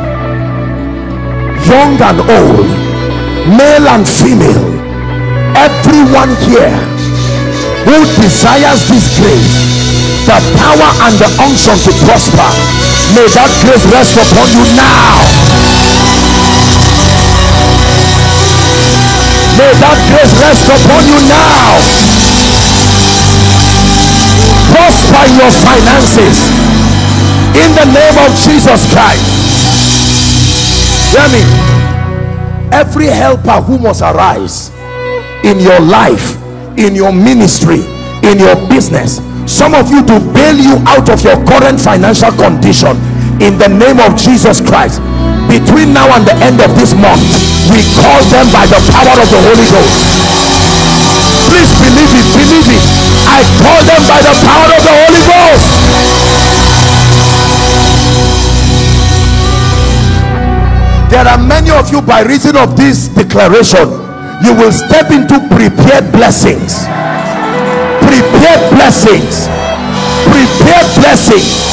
young 1.67 1.99
and 1.99 2.19
old 2.21 2.67
male 3.57 3.87
and 3.91 4.07
female 4.07 4.69
everyone 5.57 6.31
here 6.47 6.79
who 7.85 7.97
desires 8.19 8.87
this 8.87 9.11
grace 9.19 9.57
the 10.25 10.37
power 10.57 10.89
and 11.05 11.15
the 11.21 11.29
unction 11.43 11.77
to 11.85 11.91
prosper 12.05 12.49
may 13.13 13.27
that 13.37 13.51
grace 13.61 13.85
rest 13.93 14.17
upon 14.17 14.47
you 14.49 14.65
now. 14.73 15.21
May 19.57 19.71
that 19.79 19.99
grace 20.09 20.33
rest 20.41 20.65
upon 20.67 21.03
you 21.05 21.19
now 21.29 22.14
prosper 24.75 25.23
your 25.39 25.51
finances. 25.63 26.51
In 27.55 27.71
the 27.79 27.87
name 27.95 28.17
of 28.27 28.35
jesus 28.35 28.83
christ. 28.91 29.23
Hear 31.15 31.27
me. 31.31 31.43
Every 32.75 33.07
helper 33.07 33.63
who 33.63 33.79
must 33.79 34.01
arise 34.01 34.75
in 35.47 35.59
your 35.63 35.79
life 35.79 36.35
in 36.75 36.91
your 36.95 37.13
ministry 37.13 37.79
in 38.25 38.35
your 38.39 38.55
business 38.67 39.21
some 39.45 39.75
of 39.75 39.87
you 39.93 40.01
to 40.03 40.17
bail 40.33 40.57
you 40.57 40.75
out 40.89 41.07
of 41.07 41.21
your 41.23 41.37
current 41.45 41.79
financial 41.79 42.33
condition. 42.33 42.97
In 43.39 43.55
the 43.61 43.69
name 43.69 44.01
of 44.01 44.17
jesus 44.17 44.59
christ. 44.59 44.99
Between 45.47 45.93
now 45.93 46.09
and 46.17 46.25
the 46.25 46.35
end 46.41 46.59
of 46.59 46.73
this 46.75 46.91
month 46.97 47.23
we 47.69 47.79
call 48.01 48.19
them 48.33 48.49
by 48.51 48.65
the 48.67 48.81
power 48.91 49.15
of 49.21 49.27
the 49.29 49.39
holy 49.39 49.67
ghost. 49.71 50.01
Please 51.47 51.71
believe 51.79 52.11
it 52.11 52.27
believe 52.33 52.69
it 52.75 52.94
i 53.35 53.43
call 53.59 53.81
them 53.83 54.01
by 54.07 54.19
the 54.23 54.35
power 54.47 54.69
of 54.71 54.81
the 54.87 54.93
holy 54.95 55.23
ghost. 55.27 55.67
There 61.11 61.27
are 61.27 61.37
many 61.37 61.69
of 61.71 61.91
you 61.91 62.01
by 62.01 62.21
reason 62.21 62.55
of 62.55 62.77
this 62.77 63.09
declaration 63.09 63.87
you 64.43 64.53
will 64.55 64.71
step 64.71 65.11
into 65.11 65.39
prepared 65.51 66.11
blessings. 66.11 66.85
Prepared 68.07 68.63
blessings. 68.71 69.47
Prepared 70.31 70.89
blessings. 70.95 71.63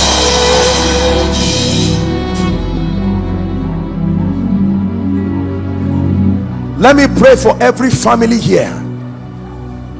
Let 6.78 6.96
me 6.96 7.06
pray 7.20 7.36
for 7.36 7.56
every 7.62 7.90
family 7.90 8.40
here 8.40 8.81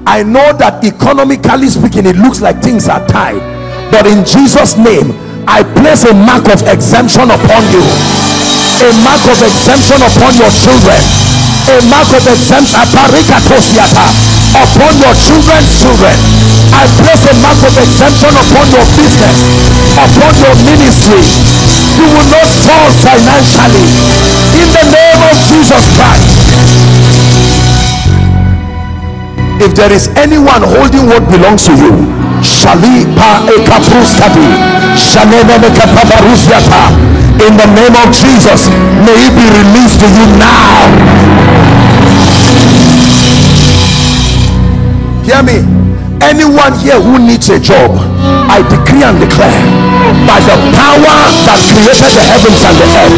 i 0.07 0.23
know 0.23 0.53
that 0.57 0.83
economically 0.85 1.69
speaking 1.69 2.07
it 2.07 2.17
looks 2.17 2.41
like 2.41 2.61
things 2.63 2.89
are 2.89 3.05
tight 3.07 3.41
but 3.91 4.07
in 4.07 4.25
jesus 4.25 4.77
name 4.77 5.13
i 5.47 5.63
place 5.79 6.05
a 6.05 6.15
mark 6.15 6.47
of 6.49 6.63
exemption 6.71 7.31
upon 7.31 7.63
you. 7.75 7.83
A 8.83 8.91
mark 9.07 9.23
of 9.31 9.39
exemption 9.47 9.99
upon 10.03 10.35
your 10.35 10.51
children. 10.51 10.99
A 11.71 11.79
mark 11.87 12.11
of 12.11 12.27
exemption 12.27 12.83
upon 14.59 14.93
your 14.99 15.15
children's 15.23 15.71
children. 15.79 16.17
I 16.75 16.83
place 16.99 17.23
a 17.31 17.35
mark 17.39 17.63
of 17.63 17.75
exemption 17.79 18.35
upon 18.35 18.67
your 18.75 18.87
business 18.99 19.39
upon 19.99 20.33
your 20.43 20.57
ministry. 20.67 21.23
You 22.01 22.07
will 22.11 22.29
not 22.33 22.49
fall 22.67 22.91
financially. 23.07 23.87
In 24.59 24.69
the 24.73 24.85
name 24.91 25.21
of 25.31 25.37
jesus 25.49 25.85
christ 25.97 27.02
if 29.61 29.75
there 29.75 29.93
is 29.93 30.09
anyone 30.17 30.63
holding 30.63 31.07
what 31.07 31.27
belongs 31.31 31.65
to 31.67 31.75
you 31.77 31.93
shali 32.43 33.05
pa 33.17 33.43
ekapruskadi 33.57 34.49
in 37.47 37.57
the 37.57 37.67
name 37.75 37.95
of 38.03 38.09
jesus 38.15 38.69
may 39.05 39.17
it 39.27 39.33
be 39.35 39.47
released 39.51 39.99
to 40.01 40.07
you 40.07 40.27
now. 40.39 40.87
Hear 45.27 45.43
me. 45.43 45.59
Anyone 46.23 46.75
here 46.79 47.01
who 47.01 47.19
needs 47.19 47.49
a 47.51 47.59
job 47.59 47.91
i 48.53 48.63
decree 48.69 49.03
and 49.03 49.19
declare 49.19 49.65
by 50.29 50.39
the 50.45 50.57
power 50.77 51.17
that 51.49 51.59
created 51.73 52.13
the 52.15 52.25
heavens 52.31 52.61
and 52.63 52.77
the 52.79 52.89
earth 53.01 53.17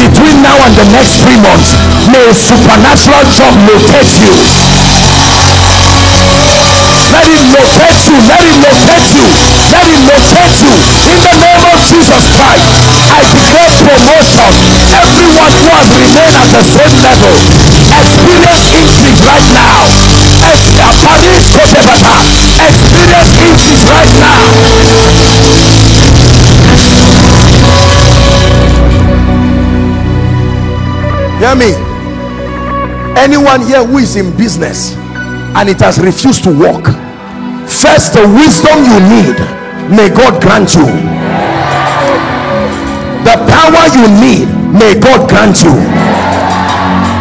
between 0.00 0.42
now 0.42 0.56
and 0.64 0.74
the 0.74 0.86
next 0.90 1.22
three 1.22 1.38
months 1.38 1.76
may 2.10 2.24
a 2.24 2.34
supernatural 2.34 3.22
job 3.30 3.52
locate 3.68 4.10
you 4.18 4.32
let 7.12 7.28
it 7.28 7.44
locate 7.52 8.00
you 8.08 8.16
let 8.26 8.42
it 8.42 8.56
locate 8.64 9.08
you 9.12 9.24
let 9.70 9.86
it 9.86 10.02
locate 10.08 10.56
you 10.64 10.72
in 11.12 11.18
the 11.20 11.34
name 11.36 11.62
of 11.68 11.78
jesus 11.84 12.24
christ 12.34 12.68
i 13.12 13.20
declare 13.28 13.72
promotion. 13.82 14.52
Everyone 14.92 15.52
who 15.52 15.66
has 15.74 15.88
remained 15.90 16.36
at 16.38 16.48
the 16.52 16.62
same 16.62 16.94
level 17.02 17.34
experience 17.92 18.64
increase 18.72 19.22
right 19.26 19.48
now. 19.52 19.84
Experience 20.52 21.48
increase 23.36 23.84
right 23.88 24.12
now. 24.20 24.42
Hear 31.40 31.54
me. 31.58 31.74
Anyone 33.18 33.62
here 33.66 33.84
who 33.84 33.98
is 33.98 34.16
in 34.16 34.34
business 34.36 34.94
and 35.54 35.68
it 35.68 35.80
has 35.80 35.98
refused 35.98 36.44
to 36.44 36.50
work 36.58 36.84
first 37.82 38.14
the 38.14 38.22
wisdom 38.38 38.86
you 38.86 38.98
need 39.10 39.34
may 39.90 40.06
god 40.06 40.38
grant 40.38 40.70
you. 40.78 40.86
The 43.26 43.34
power 43.50 43.84
you 43.90 44.06
need 44.22 44.46
may 44.70 44.94
god 44.94 45.26
grant 45.26 45.66
you. 45.66 45.74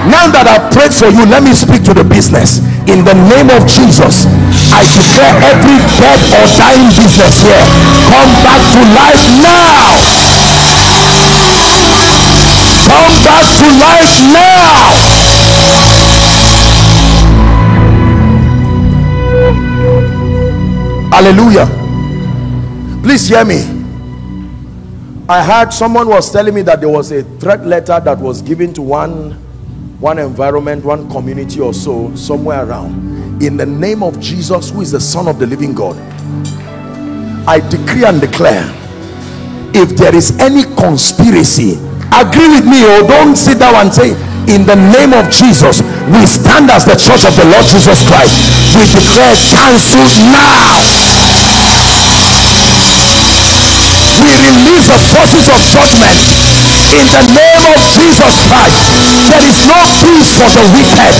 Now 0.06 0.30
that 0.30 0.46
i've 0.46 0.70
prayed 0.70 0.94
for 0.94 1.10
you 1.10 1.26
let 1.26 1.42
me 1.42 1.58
speak 1.58 1.82
to 1.90 1.98
the 1.98 2.06
business. 2.06 2.62
In 2.86 3.02
the 3.02 3.18
name 3.30 3.50
of 3.50 3.66
jesus 3.66 4.26
i 4.74 4.86
declare 4.86 5.34
every 5.50 5.78
dead 5.98 6.22
or 6.38 6.46
dying 6.58 6.90
business 6.94 7.42
here 7.42 7.66
come 8.10 8.30
back 8.46 8.62
to 8.74 8.82
life 8.94 9.26
now. 9.42 9.98
Come 12.86 13.14
back 13.26 13.46
to 13.50 13.66
life 13.82 14.14
now 14.30 16.01
hallelujah. 21.12 21.68
Please 23.04 23.28
hear 23.28 23.46
me. 23.46 23.62
I 25.30 25.44
heard 25.44 25.72
someone 25.72 26.08
was 26.08 26.32
telling 26.32 26.54
me 26.54 26.62
that 26.64 26.82
there 26.82 26.90
was 26.90 27.12
a 27.12 27.24
threat 27.40 27.66
letter 27.66 28.00
that 28.00 28.18
was 28.18 28.42
given 28.42 28.74
to 28.74 28.82
one 28.82 29.34
one 30.02 30.18
environment 30.18 30.84
one 30.84 31.10
community 31.12 31.60
or 31.62 31.74
so 31.74 32.14
somewhere 32.16 32.66
around. 32.66 33.42
In 33.42 33.58
the 33.58 33.66
name 33.66 34.04
of 34.04 34.20
jesus 34.20 34.70
who 34.70 34.82
is 34.82 34.92
the 34.92 35.00
son 35.00 35.28
of 35.28 35.40
the 35.40 35.48
living 35.48 35.74
god 35.74 35.98
i 37.48 37.60
decree 37.70 38.06
and 38.06 38.22
declare 38.22 38.62
if 39.74 39.98
there 39.98 40.14
is 40.14 40.38
any 40.38 40.64
conspiracy 40.76 41.74
agree 42.14 42.50
with 42.54 42.66
me 42.70 42.84
or 42.86 43.02
oh, 43.02 43.08
don't 43.08 43.36
sit 43.36 43.58
down 43.58 43.74
and 43.74 43.92
say 43.92 44.12
in 44.46 44.62
the 44.70 44.76
name 44.94 45.14
of 45.18 45.26
jesus 45.34 45.82
we 46.14 46.22
stand 46.30 46.70
as 46.70 46.86
the 46.86 46.94
church 46.94 47.26
of 47.26 47.34
the 47.34 47.46
lord 47.50 47.66
jesus 47.66 48.06
christ 48.08 48.61
we 48.75 48.88
declare 48.88 49.35
cancelled 49.51 50.16
now. 50.32 50.80
We 54.22 54.32
release 54.32 54.88
the 54.88 55.00
forces 55.11 55.45
of 55.51 55.59
judgment. 55.67 56.16
In 56.91 57.06
the 57.11 57.24
name 57.35 57.64
of 57.72 57.80
jesus 57.95 58.35
christ 58.48 58.83
there 59.27 59.43
is 59.48 59.59
no 59.67 59.80
peace 60.00 60.32
for 60.35 60.50
the 60.56 60.64
wicked. 60.72 61.14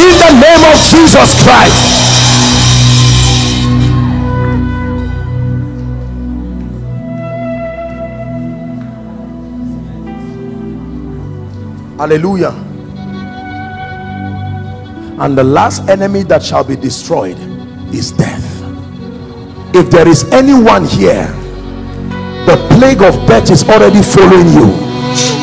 In 0.00 0.14
the 0.16 0.32
name 0.40 0.64
of 0.64 0.76
jesus 0.80 1.32
christ. 1.42 1.92
Hallelujah 11.98 12.73
and 15.20 15.36
the 15.36 15.44
last 15.44 15.88
enemy 15.88 16.22
that 16.24 16.42
shall 16.42 16.64
be 16.64 16.76
destroyed 16.76 17.38
is 17.94 18.12
death. 18.12 18.44
If 19.74 19.90
there 19.90 20.08
is 20.08 20.24
anyone 20.32 20.84
here 20.84 21.26
the 22.46 22.56
plague 22.76 23.00
of 23.02 23.14
death 23.26 23.50
is 23.50 23.64
already 23.64 24.02
following 24.02 24.48
you. 24.52 24.68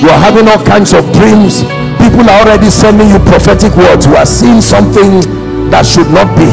You 0.01 0.09
are 0.09 0.21
having 0.21 0.47
all 0.47 0.61
kinds 0.63 0.93
of 0.93 1.01
dreams. 1.13 1.63
People 1.97 2.29
are 2.29 2.45
already 2.45 2.69
sending 2.69 3.09
you 3.09 3.19
prophetic 3.25 3.73
words. 3.75 4.05
You 4.05 4.15
are 4.15 4.25
seeing 4.25 4.61
something 4.61 5.21
that 5.71 5.85
should 5.85 6.11
not 6.13 6.29
be. 6.37 6.49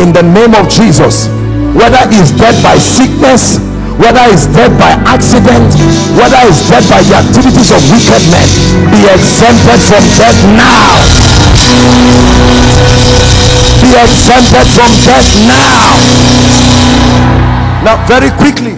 In 0.00 0.12
the 0.14 0.22
name 0.22 0.54
of 0.54 0.70
jesus 0.70 1.28
whether 1.74 2.02
it's 2.14 2.32
death 2.34 2.56
by 2.62 2.78
sickness 2.78 3.58
whether 4.00 4.22
it's 4.32 4.46
death 4.50 4.72
by 4.78 4.90
accident 5.06 5.70
whether 6.18 6.40
it's 6.48 6.66
death 6.70 6.86
by 6.90 7.02
the 7.04 7.14
activities 7.14 7.70
of 7.70 7.82
wicked 7.92 8.22
men 8.32 8.48
be 8.90 9.00
exempted 9.10 9.78
from 9.86 10.02
death 10.18 10.40
now 10.58 11.29
be 13.80 13.90
exempted 13.96 14.66
from 14.74 14.90
death 15.04 15.30
now. 15.48 15.96
Now 17.84 18.06
very 18.06 18.30
quickly 18.36 18.76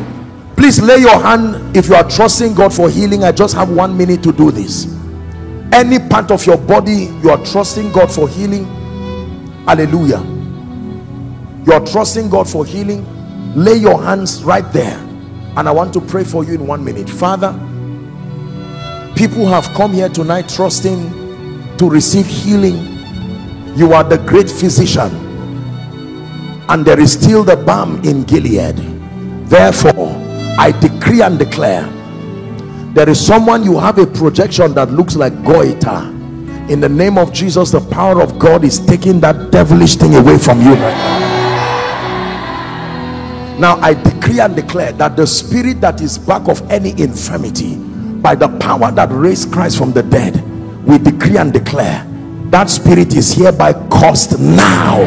please 0.57 0.81
lay 0.81 0.99
your 0.99 1.21
hand 1.21 1.77
if 1.77 1.89
you 1.89 1.95
are 1.97 2.09
trusting 2.09 2.55
god 2.55 2.73
for 2.73 2.89
healing. 2.89 3.25
I 3.25 3.33
just 3.33 3.55
have 3.55 3.69
one 3.69 3.97
minute 3.97 4.23
to 4.23 4.33
do 4.33 4.51
this. 4.51 4.87
Any 5.73 5.99
part 5.99 6.31
of 6.31 6.47
your 6.47 6.59
body 6.59 7.11
you 7.23 7.31
are 7.31 7.45
trusting 7.45 7.91
god 7.93 8.13
for 8.13 8.29
healing 8.29 8.65
hallelujah. 9.67 10.21
You 11.67 11.73
are 11.73 11.85
trusting 11.85 12.31
god 12.31 12.49
for 12.49 12.65
healing 12.65 13.05
lay 13.55 13.75
your 13.75 14.01
hands 14.03 14.43
right 14.45 14.71
there. 14.73 14.97
And 15.57 15.69
I 15.69 15.73
want 15.73 15.93
to 15.95 16.01
pray 16.01 16.25
for 16.25 16.45
you 16.45 16.55
in 16.55 16.67
one 16.67 16.85
minute. 16.85 17.11
Father 17.11 17.53
people 19.17 19.47
have 19.47 19.65
come 19.75 19.93
here 19.93 20.09
tonight 20.09 20.49
trusting 20.49 21.22
to 21.83 21.91
receive 21.91 22.27
healing. 22.27 22.79
You 23.77 23.93
are 23.93 24.05
the 24.05 24.19
great 24.19 24.49
physician. 24.49 25.11
And 26.69 26.85
there 26.85 27.01
is 27.01 27.15
still 27.15 27.43
the 27.43 27.57
balm 27.57 28.01
in 28.05 28.23
Gilead. 28.23 28.77
Therefore 29.49 30.15
I 30.57 30.71
decree 30.79 31.23
and 31.23 31.41
declare 31.41 31.83
there 32.95 33.09
is 33.09 33.27
someone 33.27 33.65
you 33.65 33.81
have 33.81 33.99
a 33.99 34.07
projection 34.07 34.75
that 34.75 34.93
looks 34.93 35.17
like 35.17 35.33
goiter. 35.45 36.09
In 36.73 36.79
the 36.79 36.89
name 36.89 37.19
of 37.19 37.33
Jesus 37.33 37.73
the 37.73 37.81
power 37.81 38.23
of 38.23 38.39
God 38.39 38.63
is 38.63 38.79
taking 38.79 39.19
that 39.19 39.51
devilish 39.51 39.97
thing 39.97 40.15
away 40.15 40.39
from 40.39 40.61
you. 40.61 40.77
Now 43.59 43.77
I 43.83 43.95
decree 43.95 44.39
and 44.39 44.55
declare 44.55 44.93
that 44.93 45.17
the 45.17 45.27
spirit 45.27 45.81
that 45.81 46.01
is 46.01 46.17
back 46.17 46.47
of 46.47 46.63
any 46.71 46.91
infirmity 46.91 47.75
by 48.21 48.37
the 48.37 48.57
power 48.61 48.93
that 48.93 49.09
raised 49.11 49.53
Christ 49.53 49.79
from 49.79 49.93
the 49.93 50.05
dead 50.05 50.52
we 50.93 50.99
decree 50.99 51.39
and 51.39 51.55
declare 51.55 52.07
that 52.51 52.69
spirit 52.69 53.15
is 53.15 53.33
hereby 53.33 53.73
cursed 53.89 54.39
now. 54.39 55.01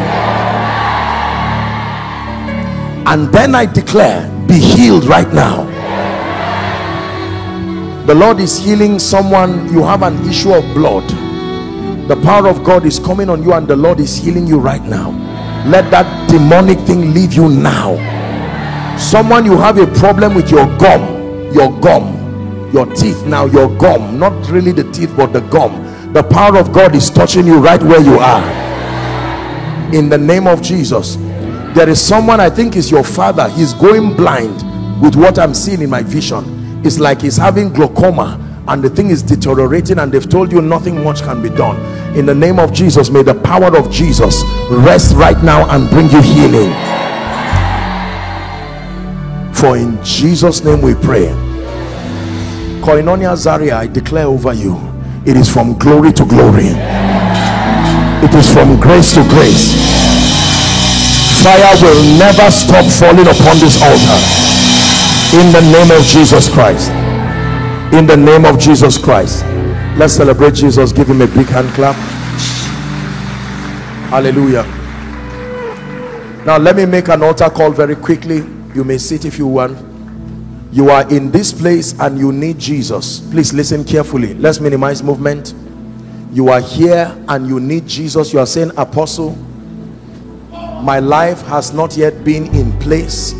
And 3.05 3.31
then 3.31 3.53
I 3.53 3.67
declare 3.67 4.27
be 4.47 4.55
healed 4.55 5.05
right 5.05 5.31
now. 5.31 5.65
The 8.07 8.15
Lord 8.15 8.39
is 8.39 8.57
healing 8.57 8.97
someone 8.97 9.71
you 9.71 9.83
have 9.83 10.01
an 10.01 10.27
issue 10.27 10.53
of 10.53 10.63
blood. 10.73 11.07
The 12.07 12.19
power 12.23 12.47
of 12.47 12.63
God 12.63 12.83
is 12.83 12.97
coming 12.97 13.29
on 13.29 13.43
you 13.43 13.53
and 13.53 13.67
the 13.67 13.75
Lord 13.75 13.99
is 13.99 14.17
healing 14.17 14.47
you 14.47 14.57
right 14.57 14.81
now. 14.81 15.11
Let 15.67 15.91
that 15.91 16.29
demonic 16.29 16.79
thing 16.79 17.13
leave 17.13 17.33
you 17.33 17.47
now. 17.47 17.95
Someone 18.97 19.45
you 19.45 19.55
have 19.57 19.77
a 19.77 19.85
problem 19.99 20.33
with 20.33 20.49
your 20.49 20.65
gum 20.79 21.13
your 21.53 21.71
gum 21.79 22.14
your 22.75 22.85
teeth. 22.93 23.25
Now 23.25 23.45
your 23.45 23.69
gum 23.77 24.19
not 24.19 24.49
really 24.51 24.73
the 24.73 24.83
teeth 24.91 25.13
but 25.15 25.31
the 25.31 25.39
gum. 25.39 26.11
The 26.11 26.23
power 26.23 26.57
of 26.57 26.73
God 26.73 26.93
is 26.93 27.09
touching 27.09 27.47
you 27.47 27.57
right 27.57 27.81
where 27.81 28.01
you 28.01 28.19
are. 28.19 28.43
In 29.95 30.09
the 30.09 30.17
name 30.17 30.45
of 30.45 30.61
Jesus. 30.61 31.15
There 31.73 31.89
is 31.89 32.01
someone 32.01 32.39
I 32.39 32.49
think 32.49 32.75
is 32.75 32.91
your 32.91 33.03
father 33.03 33.49
he's 33.49 33.73
going 33.73 34.15
blind 34.15 34.55
with 35.01 35.15
what 35.15 35.39
I'm 35.39 35.53
seeing 35.53 35.81
in 35.81 35.89
my 35.89 36.03
vision. 36.03 36.43
It's 36.85 36.99
like 36.99 37.21
he's 37.21 37.37
having 37.37 37.71
glaucoma 37.71 38.41
and 38.67 38.83
the 38.83 38.89
thing 38.89 39.09
is 39.09 39.23
deteriorating 39.23 39.99
and 39.99 40.11
they've 40.11 40.29
told 40.29 40.51
you 40.51 40.61
nothing 40.61 41.01
much 41.01 41.21
can 41.21 41.41
be 41.41 41.49
done. 41.49 41.77
In 42.17 42.25
the 42.25 42.35
name 42.35 42.59
of 42.59 42.73
Jesus 42.73 43.09
may 43.09 43.23
the 43.23 43.35
power 43.35 43.75
of 43.77 43.89
Jesus 43.89 44.43
rest 44.69 45.15
right 45.15 45.41
now 45.43 45.69
and 45.73 45.89
bring 45.89 46.09
you 46.09 46.21
healing. 46.21 46.73
For 49.53 49.77
in 49.77 49.97
Jesus 50.03 50.63
name 50.65 50.81
we 50.81 50.93
pray 50.95 51.54
koinonia 52.85 53.35
zaria 53.35 53.77
I 53.79 53.87
declare 53.87 54.27
over 54.27 54.53
you 54.53 54.95
it 55.25 55.35
is 55.35 55.51
from 55.51 55.73
glory 55.79 56.13
to 56.13 56.23
glory. 56.23 56.69
It 58.21 58.33
is 58.35 58.45
from 58.53 58.79
grace 58.79 59.11
to 59.15 59.23
grace. 59.23 59.73
Fire 61.41 61.73
will 61.81 62.17
never 62.19 62.51
stop 62.51 62.85
falling 62.85 63.25
upon 63.25 63.57
this 63.57 63.81
altar. 63.81 64.21
In 65.33 65.51
the 65.51 65.61
name 65.73 65.89
of 65.89 66.05
Jesus 66.05 66.47
Christ. 66.47 66.91
In 67.91 68.05
the 68.05 68.15
name 68.15 68.45
of 68.45 68.59
Jesus 68.59 68.99
Christ. 68.99 69.43
Let's 69.97 70.13
celebrate 70.13 70.53
Jesus. 70.53 70.91
Give 70.91 71.07
him 71.09 71.21
a 71.21 71.27
big 71.27 71.47
hand 71.47 71.69
clap. 71.69 71.95
Hallelujah. 74.11 74.63
Now 76.45 76.57
let 76.59 76.75
me 76.75 76.85
make 76.85 77.07
an 77.07 77.23
altar 77.23 77.49
call 77.49 77.71
very 77.71 77.95
quickly. 77.95 78.45
You 78.75 78.83
may 78.83 78.99
sit 78.99 79.25
if 79.25 79.39
you 79.39 79.47
want 79.47 79.94
you 80.75 80.89
are 80.89 81.09
in 81.09 81.31
this 81.31 81.53
place 81.53 81.97
and 82.01 82.19
you 82.19 82.33
need 82.33 82.59
Jesus. 82.59 83.21
Please 83.31 83.53
listen 83.53 83.85
carefully. 83.85 84.33
Let's 84.33 84.59
minimize 84.59 85.01
movement. 85.01 85.53
You 86.33 86.49
are 86.49 86.59
here 86.59 87.15
and 87.29 87.47
you 87.47 87.61
need 87.61 87.87
Jesus. 87.87 88.33
You 88.33 88.39
are 88.39 88.45
saying 88.45 88.71
apostle 88.75 89.37
my 90.83 90.99
life 90.99 91.41
has 91.43 91.73
not 91.73 91.95
yet 91.95 92.25
been 92.25 92.53
in 92.53 92.77
place. 92.79 93.33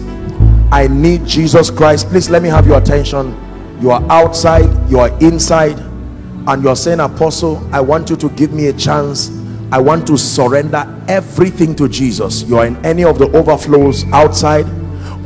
I 0.72 0.88
need 0.89 1.25
Jesus 1.25 1.69
Christ. 1.69 2.07
Please 2.07 2.30
let 2.30 2.41
me 2.41 2.47
have 2.47 2.65
your 2.65 2.77
attention. 2.77 3.38
You 3.81 3.91
are 3.91 4.01
outside 4.09 4.89
you 4.89 4.99
are 4.99 5.09
inside 5.22 5.77
and 6.47 6.64
you 6.64 6.69
are 6.69 6.75
saying 6.77 7.01
apostle 7.01 7.67
I 7.75 7.81
want 7.81 8.09
you 8.09 8.15
to 8.15 8.30
give 8.30 8.53
me 8.53 8.67
a 8.67 8.73
chance. 8.73 9.30
I 9.73 9.81
want 9.81 10.07
to 10.07 10.17
surrender 10.17 10.88
everything 11.09 11.75
to 11.75 11.89
Jesus. 11.89 12.43
You 12.43 12.59
are 12.59 12.65
in 12.65 12.77
any 12.85 13.03
of 13.03 13.19
the 13.19 13.30
overflows 13.38 14.05
outside 14.14 14.67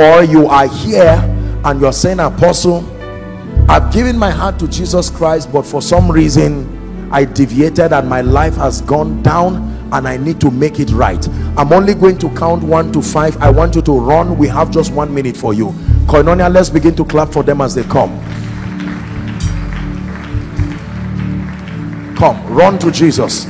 or 0.01 0.23
you 0.23 0.47
are 0.47 0.67
here 0.67 1.35
and 1.65 1.81
you're 1.81 1.93
saying 1.93 2.19
apostle 2.19 2.85
I've 3.69 3.93
given 3.93 4.17
my 4.17 4.31
heart 4.31 4.57
to 4.59 4.67
Jesus 4.67 5.09
Christ 5.09 5.51
but 5.51 5.63
for 5.63 5.81
some 5.81 6.09
reason 6.09 7.09
I 7.11 7.25
deviated 7.25 7.91
and 7.91 8.07
my 8.07 8.21
life 8.21 8.55
has 8.55 8.81
gone 8.81 9.21
down 9.21 9.77
and 9.91 10.07
I 10.07 10.17
need 10.17 10.39
to 10.41 10.51
make 10.51 10.79
it 10.79 10.91
right. 10.91 11.27
I'm 11.57 11.73
only 11.73 11.95
going 11.95 12.19
to 12.19 12.29
count 12.35 12.63
one 12.63 12.91
to 12.93 13.01
five. 13.01 13.35
I 13.38 13.49
want 13.49 13.75
you 13.75 13.81
to 13.81 13.99
run. 13.99 14.38
We 14.38 14.47
have 14.47 14.69
just 14.69 14.93
one 14.93 15.11
minute 15.13 15.35
for 15.35 15.53
you. 15.53 15.69
Koinonia 16.05 16.51
let's 16.53 16.69
begin 16.69 16.95
to 16.95 17.05
clap 17.05 17.31
for 17.31 17.43
them 17.43 17.61
as 17.61 17.73
they 17.73 17.83
come. 17.83 18.09
Come 22.15 22.45
run 22.53 22.77
to 22.79 22.91
Jesus. 22.91 23.45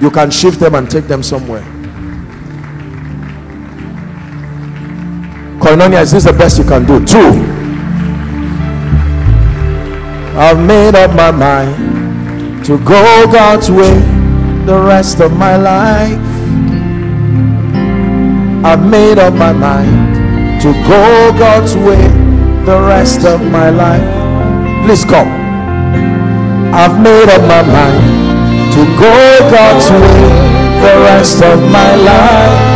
You 0.00 0.10
can 0.10 0.30
shift 0.30 0.58
them 0.58 0.74
and 0.74 0.90
take 0.90 1.04
them 1.04 1.22
somewhere 1.22 1.73
Koinonia 5.64 6.02
is 6.02 6.10
this 6.12 6.24
the 6.24 6.32
best 6.34 6.58
you 6.58 6.64
can 6.64 6.84
do? 6.84 7.02
Two. 7.06 7.24
I've 10.36 10.60
made 10.60 10.94
up 10.94 11.16
my 11.16 11.30
mind 11.30 12.66
to 12.66 12.76
go 12.84 13.24
God's 13.32 13.70
way 13.70 13.94
the 14.66 14.78
rest 14.78 15.20
of 15.22 15.32
my 15.32 15.56
life. 15.56 16.20
I've 18.62 18.84
made 18.84 19.18
up 19.18 19.32
my 19.32 19.54
mind 19.54 20.60
to 20.60 20.72
go 20.84 21.32
God's 21.38 21.74
way 21.76 22.08
the 22.66 22.78
rest 22.86 23.24
of 23.24 23.40
my 23.40 23.70
life. 23.70 24.84
Please 24.84 25.06
come. 25.06 25.28
I've 26.74 27.00
made 27.00 27.30
up 27.30 27.40
my 27.48 27.62
mind 27.62 28.74
to 28.74 28.84
go 29.00 29.16
God's 29.50 29.90
way 29.90 30.28
the 30.84 31.00
rest 31.08 31.42
of 31.42 31.58
my 31.72 31.96
life 31.96 32.73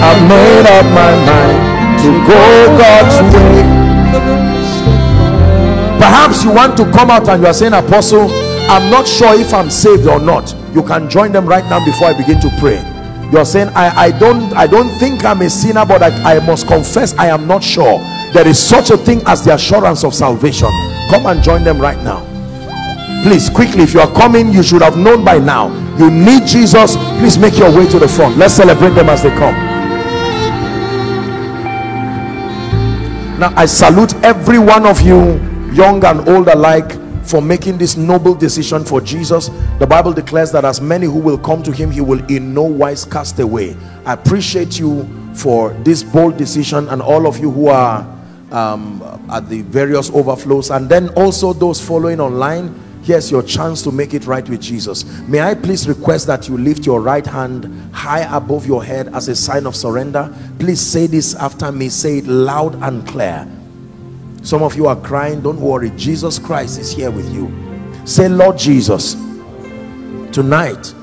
I've 0.00 0.22
made 0.28 0.66
up 0.66 0.86
my 0.94 1.10
mind 1.26 1.98
to 2.02 2.10
go 2.22 2.78
God's 2.78 3.18
way. 3.34 3.78
Perhaps 5.98 6.44
you 6.44 6.52
want 6.52 6.76
to 6.76 6.84
come 6.92 7.10
out 7.10 7.28
and 7.28 7.42
you 7.42 7.48
are 7.48 7.52
saying 7.52 7.72
apostle 7.72 8.30
I'm 8.70 8.90
not 8.92 9.08
sure 9.08 9.34
if 9.34 9.52
I'm 9.52 9.70
saved 9.70 10.06
or 10.06 10.20
not. 10.20 10.54
You 10.72 10.84
can 10.84 11.10
join 11.10 11.32
them 11.32 11.46
right 11.46 11.64
now 11.64 11.84
before 11.84 12.08
I 12.08 12.12
begin 12.16 12.38
to 12.42 12.50
pray. 12.60 12.78
You're 13.32 13.44
saying 13.44 13.70
I, 13.74 14.06
I 14.06 14.10
don't 14.18 14.52
I 14.52 14.68
don't 14.68 14.88
think 15.00 15.24
I'm 15.24 15.42
a 15.42 15.50
sinner 15.50 15.84
but 15.84 16.00
I, 16.00 16.36
I 16.36 16.46
must 16.46 16.68
confess 16.68 17.12
I 17.14 17.26
am 17.26 17.48
not 17.48 17.64
sure. 17.64 17.98
There 18.32 18.46
is 18.46 18.58
such 18.58 18.90
a 18.90 18.96
thing 18.96 19.20
as 19.26 19.44
the 19.44 19.54
assurance 19.54 20.04
of 20.04 20.14
salvation. 20.14 20.70
Come 21.10 21.26
and 21.26 21.42
join 21.42 21.64
them 21.64 21.80
right 21.80 21.98
now. 22.04 22.24
Please 23.24 23.50
quickly 23.50 23.82
if 23.82 23.94
you 23.94 24.00
are 24.00 24.14
coming 24.14 24.52
you 24.52 24.62
should 24.62 24.82
have 24.82 24.96
known 24.96 25.24
by 25.24 25.38
now. 25.38 25.74
You 25.98 26.08
need 26.08 26.46
Jesus. 26.46 26.94
Please 27.18 27.36
make 27.36 27.58
your 27.58 27.76
way 27.76 27.88
to 27.88 27.98
the 27.98 28.06
front. 28.06 28.36
Let's 28.36 28.54
celebrate 28.54 28.90
them 28.90 29.08
as 29.08 29.24
they 29.24 29.30
come 29.30 29.67
now 33.38 33.52
I 33.56 33.66
salute 33.66 34.14
every 34.24 34.58
one 34.58 34.84
of 34.84 35.00
you 35.00 35.40
young 35.72 36.04
and 36.04 36.28
old 36.28 36.48
alike 36.48 36.92
for 37.24 37.40
making 37.42 37.78
this 37.78 37.96
noble 37.96 38.34
decision 38.34 38.84
for 38.84 39.00
Jesus. 39.00 39.48
The 39.78 39.86
Bible 39.86 40.12
declares 40.12 40.50
that 40.52 40.64
as 40.64 40.80
many 40.80 41.06
who 41.06 41.18
will 41.18 41.38
come 41.38 41.62
to 41.62 41.70
him 41.70 41.90
he 41.90 42.00
will 42.00 42.24
in 42.30 42.52
no 42.54 42.62
wise 42.62 43.04
cast 43.04 43.38
away. 43.38 43.76
I 44.04 44.14
appreciate 44.14 44.78
you 44.78 45.08
for 45.34 45.72
this 45.84 46.02
bold 46.02 46.36
decision 46.36 46.88
and 46.88 47.00
all 47.00 47.26
of 47.26 47.38
you 47.38 47.50
who 47.50 47.68
are 47.68 48.00
um, 48.50 49.02
at 49.30 49.48
the 49.48 49.62
various 49.62 50.10
overflows. 50.10 50.70
And 50.70 50.88
then 50.88 51.10
also 51.10 51.52
those 51.52 51.80
following 51.86 52.18
online 52.18 52.74
here's 53.08 53.30
your 53.30 53.42
chance 53.42 53.80
to 53.80 53.90
make 53.90 54.12
it 54.12 54.26
right 54.26 54.46
with 54.50 54.60
Jesus. 54.60 55.02
May 55.26 55.40
I 55.40 55.54
please 55.54 55.88
request 55.88 56.26
that 56.26 56.46
you 56.46 56.58
lift 56.58 56.84
your 56.84 57.00
right 57.00 57.26
hand 57.26 57.64
high 57.90 58.36
above 58.36 58.66
your 58.66 58.84
head 58.84 59.08
as 59.14 59.28
a 59.28 59.34
sign 59.34 59.64
of 59.64 59.74
surrender? 59.74 60.30
Please 60.58 60.78
say 60.78 61.06
this 61.06 61.34
after 61.34 61.72
me. 61.72 61.88
Say 61.88 62.18
it 62.18 62.26
loud 62.26 62.74
and 62.82 63.08
clear. 63.08 63.48
Some 64.42 64.62
of 64.62 64.76
you 64.76 64.88
are 64.88 64.96
crying. 64.96 65.40
Don't 65.40 65.58
worry. 65.58 65.88
Jesus 65.96 66.38
christ 66.38 66.78
is 66.78 66.92
here 66.92 67.10
with 67.10 67.32
you. 67.32 67.50
Say 68.04 68.28
lord 68.28 68.58
jesus 68.58 69.14
tonight 70.32 70.94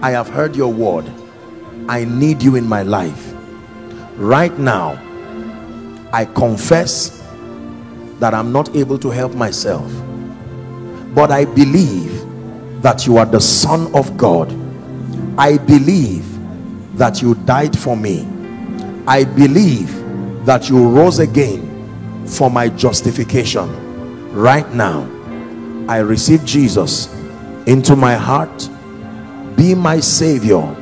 i 0.00 0.10
have 0.10 0.28
heard 0.28 0.56
your 0.56 0.72
word. 0.72 1.04
I 1.86 2.06
need 2.06 2.42
you 2.42 2.56
in 2.56 2.66
my 2.66 2.82
life. 2.82 3.34
Right 4.16 4.58
now 4.58 4.98
i 6.14 6.24
confess 6.24 7.22
that 8.20 8.32
i'm 8.32 8.52
not 8.52 8.74
able 8.74 8.98
to 8.98 9.10
help 9.10 9.34
myself 9.34 9.90
but 11.14 11.30
i 11.30 11.44
believe 11.44 12.22
that 12.82 13.06
you 13.06 13.16
are 13.16 13.26
the 13.26 13.40
son 13.40 13.94
of 13.94 14.16
god. 14.16 14.52
I 15.38 15.56
believe 15.56 16.26
that 16.98 17.22
you 17.22 17.36
died 17.36 17.78
for 17.78 17.96
me. 17.96 18.28
I 19.06 19.24
believe 19.24 19.88
that 20.44 20.68
you 20.68 20.88
rose 20.88 21.20
again 21.20 22.26
for 22.26 22.50
my 22.50 22.68
justification. 22.68 23.70
Right 24.32 24.68
now 24.72 25.08
I 25.88 25.98
receive 25.98 26.44
Jesus 26.44 27.12
into 27.66 27.94
my 27.96 28.14
heart. 28.14 28.68
Be 29.56 29.74
my 29.74 30.00
savior. 30.00 30.76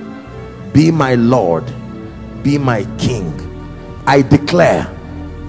Be 0.72 0.90
my 0.90 1.14
Lord. 1.16 1.64
Be 2.42 2.56
my 2.56 2.84
King. 2.98 3.28
I 4.06 4.22
declare 4.22 4.84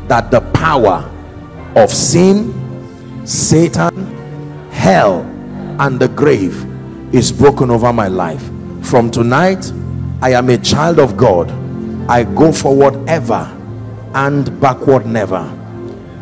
that 0.07 0.31
the 0.31 0.41
power 0.51 1.09
of 1.75 1.89
sin 1.89 2.53
Satan 3.25 4.20
hell 4.81 5.21
and 5.79 5.99
the 5.99 6.07
grave 6.09 6.65
is 7.13 7.31
broken 7.31 7.69
over 7.69 7.93
my 7.93 8.07
life 8.07 8.43
from 8.81 9.11
tonight 9.11 9.71
I 10.21 10.33
am 10.33 10.49
a 10.49 10.57
child 10.57 10.99
of 10.99 11.17
God 11.17 11.49
I 12.09 12.23
go 12.23 12.51
forward 12.51 12.95
ever 13.07 13.43
and 14.13 14.59
backward 14.59 15.05
never 15.05 15.43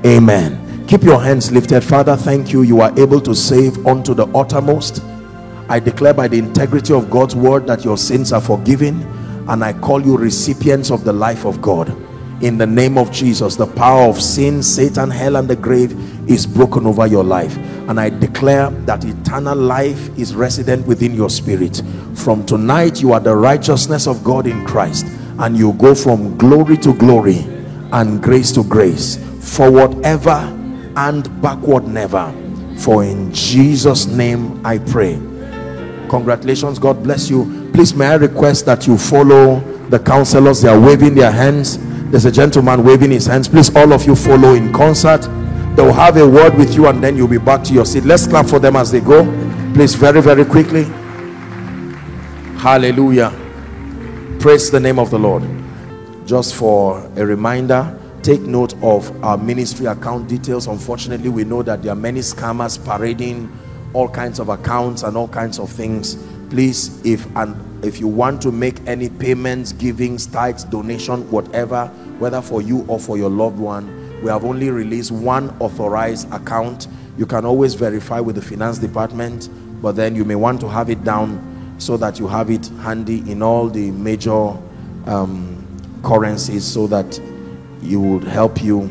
amen 0.05 0.65
Keep 0.89 1.03
your 1.03 1.21
hands 1.21 1.51
lifted. 1.51 1.83
Father, 1.83 2.15
thank 2.15 2.51
you. 2.51 2.63
You 2.63 2.81
are 2.81 2.91
able 2.99 3.21
to 3.21 3.35
save 3.35 3.85
unto 3.85 4.15
the 4.15 4.25
uttermost. 4.35 5.03
I 5.69 5.79
declare 5.79 6.15
by 6.15 6.27
the 6.27 6.39
integrity 6.39 6.95
of 6.95 7.11
God's 7.11 7.35
word 7.35 7.67
that 7.67 7.85
your 7.85 7.95
sins 7.95 8.33
are 8.33 8.41
forgiven 8.41 9.03
and 9.47 9.63
I 9.63 9.73
call 9.73 10.03
you 10.03 10.17
recipients 10.17 10.89
of 10.89 11.03
the 11.03 11.13
life 11.13 11.45
of 11.45 11.61
God. 11.61 11.95
In 12.41 12.57
the 12.57 12.65
name 12.65 12.97
of 12.97 13.11
Jesus, 13.11 13.55
the 13.55 13.67
power 13.67 14.09
of 14.09 14.19
sin, 14.19 14.63
Satan, 14.63 15.11
hell 15.11 15.35
and 15.35 15.47
the 15.47 15.55
grave 15.55 15.93
is 16.27 16.47
broken 16.47 16.87
over 16.87 17.05
your 17.05 17.23
life. 17.23 17.55
And 17.89 17.99
I 17.99 18.09
declare 18.09 18.69
that 18.85 19.03
eternal 19.03 19.57
life 19.57 20.15
is 20.17 20.35
resident 20.35 20.85
within 20.85 21.15
your 21.15 21.29
spirit. 21.29 21.81
From 22.13 22.45
tonight, 22.45 23.01
you 23.01 23.13
are 23.13 23.19
the 23.19 23.35
righteousness 23.35 24.07
of 24.07 24.23
God 24.23 24.45
in 24.45 24.63
Christ 24.65 25.07
and 25.39 25.57
you 25.57 25.73
go 25.73 25.95
from 25.95 26.37
glory 26.37 26.77
to 26.77 26.93
glory 26.93 27.39
and 27.91 28.21
grace 28.21 28.51
to 28.51 28.63
grace 28.63 29.17
forward 29.39 30.05
ever 30.05 30.55
and 30.97 31.41
backward 31.41 31.87
never. 31.87 32.31
For 32.77 33.03
in 33.03 33.33
jesus 33.33 34.05
name 34.05 34.65
i 34.65 34.77
pray. 34.77 35.15
Congratulations. 36.09 36.79
God 36.79 37.03
bless 37.03 37.29
you. 37.29 37.71
Please 37.73 37.93
may 37.95 38.07
i 38.07 38.15
request 38.15 38.65
that 38.67 38.85
you 38.85 38.97
follow 38.97 39.59
the 39.89 39.99
counselors? 39.99 40.61
They 40.61 40.69
are 40.69 40.79
waving 40.79 41.15
their 41.15 41.31
hands. 41.31 41.79
There's 42.11 42.25
a 42.25 42.31
gentleman 42.31 42.83
waving 42.83 43.11
his 43.11 43.25
hands. 43.25 43.47
Please 43.47 43.75
all 43.75 43.93
of 43.93 44.05
you 44.05 44.15
follow 44.15 44.53
in 44.53 44.71
concert 44.73 45.27
they'll 45.79 45.93
have 45.93 46.17
a 46.17 46.27
word 46.27 46.53
with 46.55 46.75
you 46.75 46.87
and 46.87 47.01
then 47.01 47.15
you'll 47.15 47.25
be 47.25 47.37
back 47.37 47.63
to 47.63 47.73
your 47.73 47.85
seat. 47.85 48.03
Let's 48.03 48.27
clap 48.27 48.47
for 48.47 48.59
them 48.59 48.75
as 48.75 48.91
they 48.91 48.99
go. 48.99 49.23
Please 49.73 49.95
very 49.95 50.21
very 50.21 50.43
quickly. 50.43 50.83
Hallelujah. 52.59 53.31
Praise 54.41 54.69
the 54.69 54.79
name 54.81 54.99
of 54.99 55.09
the 55.09 55.17
lord. 55.17 55.41
Just 56.25 56.55
for 56.55 56.99
a 57.15 57.25
reminder 57.25 57.97
take 58.23 58.41
note 58.41 58.73
of 58.83 59.23
our 59.23 59.37
ministry 59.37 59.85
account 59.85 60.27
details. 60.27 60.67
Unfortunately 60.67 61.29
we 61.29 61.45
know 61.45 61.63
that 61.63 61.81
there 61.81 61.93
are 61.93 61.95
many 61.95 62.19
scammers 62.19 62.83
parading 62.83 63.49
all 63.93 64.09
kinds 64.09 64.39
of 64.39 64.49
accounts 64.49 65.03
and 65.03 65.15
all 65.15 65.29
kinds 65.29 65.59
of 65.59 65.69
things. 65.69 66.17
Please 66.49 66.99
if 67.05 67.25
and 67.37 67.55
if 67.85 68.01
you 68.01 68.07
want 68.09 68.41
to 68.41 68.51
make 68.51 68.85
any 68.85 69.07
payments 69.07 69.71
givings 69.71 70.25
tithes 70.25 70.65
donation 70.65 71.21
whatever 71.31 71.87
whether 72.17 72.41
for 72.41 72.61
you 72.61 72.83
or 72.89 72.99
for 72.99 73.17
your 73.17 73.29
loved 73.29 73.57
one 73.57 73.98
we 74.21 74.29
have 74.29 74.43
only 74.43 74.69
released 74.69 75.11
one 75.11 75.49
authorized 75.59 76.31
account. 76.31 76.87
You 77.17 77.25
can 77.25 77.45
always 77.45 77.73
verify 77.73 78.19
with 78.19 78.35
the 78.35 78.41
finance 78.41 78.77
department 78.77 79.49
but 79.81 79.95
then 79.95 80.15
you 80.15 80.25
may 80.25 80.35
want 80.35 80.59
to 80.61 80.67
have 80.69 80.89
it 80.89 81.03
down 81.03 81.75
so 81.77 81.95
that 81.97 82.19
you 82.19 82.27
have 82.27 82.49
it 82.49 82.67
handy 82.81 83.19
in 83.31 83.41
all 83.41 83.69
the 83.69 83.91
major 83.91 84.53
um, 85.05 85.65
currencies 86.03 86.65
so 86.65 86.87
that 86.87 87.19
you 87.81 88.01
would 88.01 88.23
help 88.23 88.61
you 88.61 88.89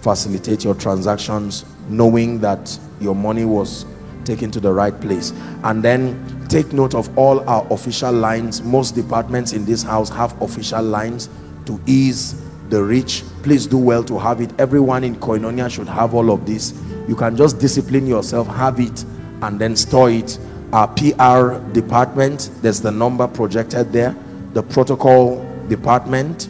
facilitate 0.00 0.64
your 0.64 0.74
transactions 0.74 1.64
knowing 1.88 2.38
that 2.40 2.78
your 3.00 3.14
money 3.14 3.44
was 3.44 3.84
taken 4.24 4.50
to 4.50 4.60
the 4.60 4.72
right 4.72 4.98
place. 5.00 5.32
And 5.62 5.82
then 5.82 6.46
take 6.48 6.72
note 6.72 6.94
of 6.94 7.16
all 7.18 7.46
our 7.48 7.66
official 7.70 8.12
lines. 8.12 8.62
Most 8.62 8.94
departments 8.94 9.52
in 9.52 9.66
this 9.66 9.82
house 9.82 10.08
have 10.10 10.40
official 10.40 10.82
lines 10.82 11.28
to 11.66 11.78
ease 11.86 12.40
the 12.70 12.82
rich 12.82 13.22
please 13.42 13.66
do 13.66 13.76
well 13.76 14.02
to 14.04 14.18
have 14.18 14.40
it. 14.40 14.50
Everyone 14.58 15.04
in 15.04 15.16
koinonia 15.16 15.70
should 15.70 15.88
have 15.88 16.14
all 16.14 16.30
of 16.30 16.46
this. 16.46 16.72
You 17.06 17.14
can 17.14 17.36
just 17.36 17.58
discipline 17.58 18.06
yourself 18.06 18.46
have 18.48 18.80
it 18.80 19.04
and 19.42 19.60
then 19.60 19.76
store 19.76 20.10
it. 20.10 20.38
Our 20.72 20.88
pr 20.88 21.72
department 21.72 22.50
there's 22.62 22.80
the 22.80 22.90
number 22.90 23.28
projected 23.28 23.92
there. 23.92 24.16
The 24.54 24.62
protocol 24.62 25.44
department 25.68 26.48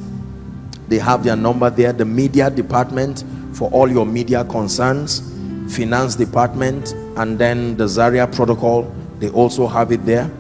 they 0.89 0.99
have 0.99 1.25
their 1.25 1.37
number 1.37 1.71
there. 1.71 1.93
The 1.93 2.05
media 2.05 2.51
department 2.51 3.25
for 3.53 3.71
all 3.71 3.91
your 3.91 4.07
media 4.07 4.45
concerns. 4.45 5.33
Finance 5.75 6.15
department 6.15 6.93
and 7.17 7.39
then 7.39 7.77
the 7.77 7.89
zaria 7.89 8.27
protocol 8.27 8.93
they 9.19 9.31
also 9.31 9.67
have 9.67 9.91
it 9.91 10.05
there. 10.07 10.31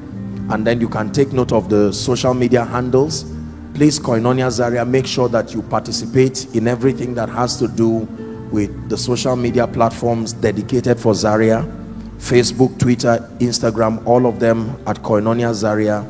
And 0.50 0.66
then 0.66 0.80
you 0.80 0.88
can 0.88 1.10
take 1.10 1.32
note 1.32 1.52
of 1.52 1.68
the 1.68 1.92
social 1.92 2.34
media 2.34 2.64
handles 2.64 3.33
please 3.74 3.98
koinonia 3.98 4.50
zaria 4.50 4.84
make 4.84 5.04
sure 5.06 5.28
that 5.28 5.52
you 5.52 5.60
participate 5.62 6.46
in 6.54 6.68
everything 6.68 7.12
that 7.14 7.28
has 7.28 7.56
to 7.58 7.66
do 7.66 8.06
with 8.52 8.88
the 8.88 8.96
social 8.96 9.34
media 9.34 9.66
platforms 9.66 10.32
dedicated 10.32 10.98
for 10.98 11.12
zaria. 11.12 11.62
Facebook 12.18 12.78
twitter 12.78 13.18
instagram 13.40 14.04
all 14.06 14.26
of 14.26 14.38
them 14.38 14.70
at 14.86 14.96
koinonia 14.98 15.52
zaria. 15.52 16.08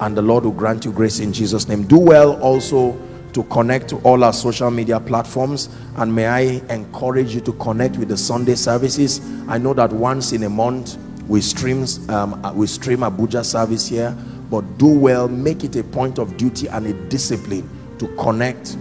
And 0.00 0.14
the 0.16 0.20
lord 0.22 0.44
will 0.44 0.52
grant 0.52 0.84
you 0.84 0.92
grace 0.92 1.20
in 1.20 1.32
jesus 1.32 1.68
name. 1.68 1.84
Do 1.86 1.98
well 1.98 2.40
also 2.42 2.98
to 3.32 3.44
connect 3.44 3.88
to 3.88 3.96
all 3.98 4.22
our 4.22 4.32
social 4.32 4.70
media 4.70 5.00
platforms. 5.00 5.70
And 5.96 6.14
may 6.14 6.26
I 6.26 6.40
encourage 6.68 7.34
you 7.34 7.40
to 7.42 7.52
connect 7.54 7.96
with 7.96 8.08
the 8.08 8.16
Sunday 8.16 8.56
services. 8.56 9.20
I 9.48 9.56
know 9.56 9.72
that 9.74 9.90
once 9.90 10.32
in 10.32 10.42
a 10.42 10.50
month 10.50 10.98
we 11.28 11.40
streams 11.40 12.06
um, 12.10 12.44
uh, 12.44 12.52
we 12.52 12.66
stream 12.66 12.98
Abuja 13.00 13.42
service 13.44 13.86
here 13.88 14.14
but 14.50 14.62
do 14.78 14.86
well 14.86 15.28
make 15.28 15.64
it 15.64 15.76
a 15.76 15.84
point 15.84 16.18
of 16.18 16.36
duty 16.36 16.66
and 16.68 16.86
a 16.86 16.92
discipline 17.08 17.68
to 17.98 18.08
connect 18.16 18.76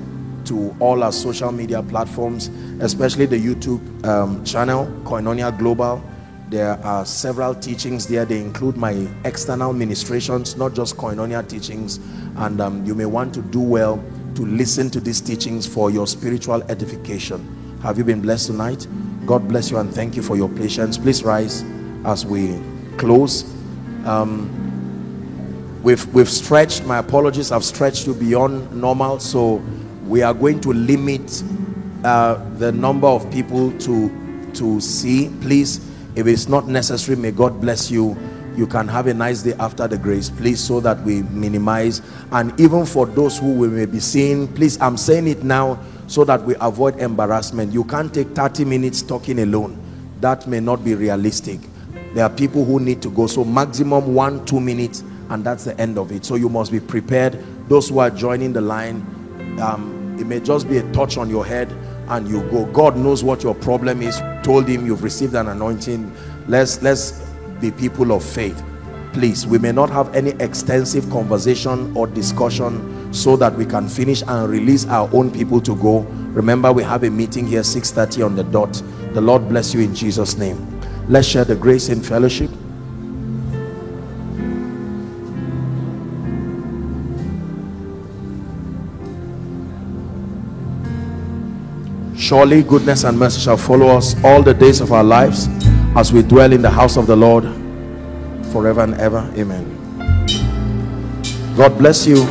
to 0.46 0.76
all 0.80 1.04
our 1.04 1.12
social 1.12 1.52
media 1.52 1.84
platforms 1.84 2.50
especially 2.82 3.26
the 3.26 3.38
YouTube 3.38 3.82
um, 4.06 4.44
channel 4.44 4.86
Koinonia 5.04 5.58
Global 5.58 6.04
there 6.50 6.84
are 6.84 7.06
several 7.06 7.54
teachings 7.54 8.08
there 8.08 8.26
they 8.26 8.40
include 8.42 8.76
my 8.76 9.08
external 9.26 9.72
ministrations 9.74 10.58
not 10.58 10.74
just 10.74 10.98
Koinonia 10.98 11.48
teachings 11.48 12.00
and 12.38 12.60
um, 12.60 12.84
you 12.86 12.96
may 12.96 13.06
want 13.06 13.34
to 13.36 13.42
do 13.42 13.60
well 13.60 14.04
to 14.36 14.46
listen 14.46 14.90
to 14.90 15.00
these 15.00 15.20
teachings 15.20 15.68
for 15.68 15.92
your 15.92 16.08
spiritual 16.08 16.64
edification. 16.72 17.80
Have 17.84 17.98
you 17.98 18.06
been 18.06 18.22
blessed 18.22 18.48
tonight? 18.48 18.88
God 19.26 19.48
bless 19.48 19.70
you 19.70 19.78
and 19.78 19.94
thank 19.94 20.16
you 20.16 20.22
for 20.24 20.38
your 20.38 20.50
patience. 20.50 20.98
Please 20.98 21.24
rise 21.24 21.64
as 22.06 22.26
we 22.26 22.58
close. 22.98 23.44
Um, 24.06 24.69
we've 25.84 26.06
we've 26.14 26.30
stretched. 26.30 26.86
My 26.86 26.98
apologies. 27.00 27.52
I've 27.52 27.64
stretched 27.64 28.08
you 28.08 28.14
beyond 28.14 28.74
normal, 28.76 29.20
so 29.20 29.56
we 30.06 30.22
are 30.22 30.34
going 30.34 30.62
to 30.62 30.74
limit 30.74 31.44
uh, 32.04 32.36
the 32.58 32.72
number 32.72 33.08
of 33.08 33.30
people 33.32 33.72
to 33.80 34.52
to 34.54 34.80
see. 34.82 35.30
Please, 35.42 35.80
if 36.16 36.28
it's 36.28 36.48
not 36.48 36.68
necessary, 36.68 37.18
may 37.18 37.32
God 37.32 37.60
bless 37.62 37.92
you 37.92 38.18
you 38.56 38.68
can 38.68 38.88
have 38.90 39.08
a 39.08 39.14
nice 39.14 39.42
day 39.42 39.54
after 39.60 39.88
the 39.88 39.98
grace 39.98 40.30
please 40.30 40.60
so 40.60 40.82
that 40.82 41.00
we 41.04 41.22
minimize 41.24 42.02
and 42.34 42.58
even 42.60 42.86
for 42.86 43.06
those 43.06 43.38
who 43.38 43.54
we 43.54 43.68
may 43.70 43.86
be 43.86 44.00
seeing 44.02 44.48
please 44.54 44.80
i'm 44.82 44.98
saying 44.98 45.28
it 45.28 45.44
now 45.44 45.80
so 46.08 46.26
that 46.26 46.44
we 46.44 46.56
avoid 46.60 47.00
embarrassment 47.00 47.72
you 47.72 47.86
can't 47.86 48.14
take 48.14 48.28
30 48.30 48.66
minutes 48.66 49.02
talking 49.02 49.40
alone 49.40 49.80
that 50.20 50.46
may 50.46 50.60
not 50.60 50.84
be 50.84 50.94
realistic 50.94 51.60
there 52.14 52.26
are 52.26 52.30
people 52.30 52.66
who 52.66 52.80
need 52.82 53.02
to 53.02 53.10
go 53.12 53.28
so 53.28 53.46
maximum 53.46 54.14
one 54.14 54.44
two 54.46 54.60
minutes 54.60 55.04
and 55.30 55.44
that's 55.44 55.64
the 55.64 55.80
end 55.80 55.98
of 55.98 56.12
it. 56.12 56.26
So 56.26 56.36
you 56.36 56.50
must 56.50 56.72
be 56.72 56.80
prepared. 56.80 57.44
Those 57.68 57.90
who 57.90 58.00
are 58.00 58.10
joining 58.10 58.54
the 58.54 58.62
line 58.62 59.06
um, 59.62 60.00
it 60.20 60.28
may 60.28 60.40
just 60.40 60.68
be 60.68 60.78
a 60.78 60.92
touch 60.92 61.18
on 61.18 61.30
your 61.30 61.46
head 61.46 61.72
and 62.10 62.28
you 62.28 62.42
go. 62.50 62.66
God 62.68 62.98
knows 62.98 63.24
what 63.24 63.44
your 63.44 63.56
problem 63.56 64.02
is. 64.02 64.20
Told 64.44 64.68
him 64.68 64.86
you've 64.86 65.04
received 65.04 65.34
an 65.36 65.48
anointing. 65.48 66.12
Let's 66.48 66.82
let's 66.82 67.22
be 67.62 67.72
people 67.72 68.12
of 68.12 68.24
faith. 68.24 68.62
Please 69.14 69.48
we 69.48 69.58
may 69.58 69.72
not 69.72 69.90
have 69.90 70.14
any 70.16 70.32
extensive 70.42 71.10
conversation 71.10 71.96
or 71.96 72.06
discussion 72.08 73.14
so 73.14 73.36
that 73.38 73.54
we 73.56 73.66
can 73.66 73.88
finish 73.88 74.22
and 74.28 74.50
release 74.50 74.86
our 74.88 75.10
own 75.14 75.32
people 75.32 75.62
to 75.62 75.76
go. 75.78 76.00
Remember 76.34 76.72
we 76.72 76.84
have 76.84 77.04
a 77.04 77.10
meeting 77.10 77.48
here 77.48 77.64
6:30 77.64 78.26
on 78.26 78.36
the 78.36 78.44
dot. 78.44 78.82
The 79.14 79.22
lord 79.22 79.48
bless 79.50 79.74
you 79.74 79.82
in 79.82 79.96
jesus 79.96 80.38
name. 80.38 80.58
Let's 81.08 81.28
share 81.28 81.46
the 81.46 81.56
grace 81.56 81.90
in 81.90 82.02
fellowship 82.02 82.52
surely 92.30 92.62
goodness 92.62 93.06
and 93.06 93.18
mercy 93.18 93.42
shall 93.42 93.58
follow 93.58 93.88
us 93.88 94.16
all 94.24 94.44
the 94.44 94.54
days 94.54 94.82
of 94.82 94.92
our 94.92 95.04
lives 95.04 95.48
as 95.96 96.14
we 96.14 96.22
dwell 96.22 96.54
in 96.54 96.62
the 96.62 96.70
house 96.70 96.96
of 96.96 97.08
the 97.08 97.16
Lord 97.16 97.44
forever 98.54 98.82
and 98.82 98.94
ever. 99.02 99.28
Amen. 99.36 99.66
God 101.58 101.76
bless 101.80 102.06
you 102.06 102.22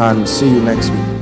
and 0.00 0.26
see 0.26 0.48
you 0.48 0.62
next 0.62 0.88
week. 0.88 1.13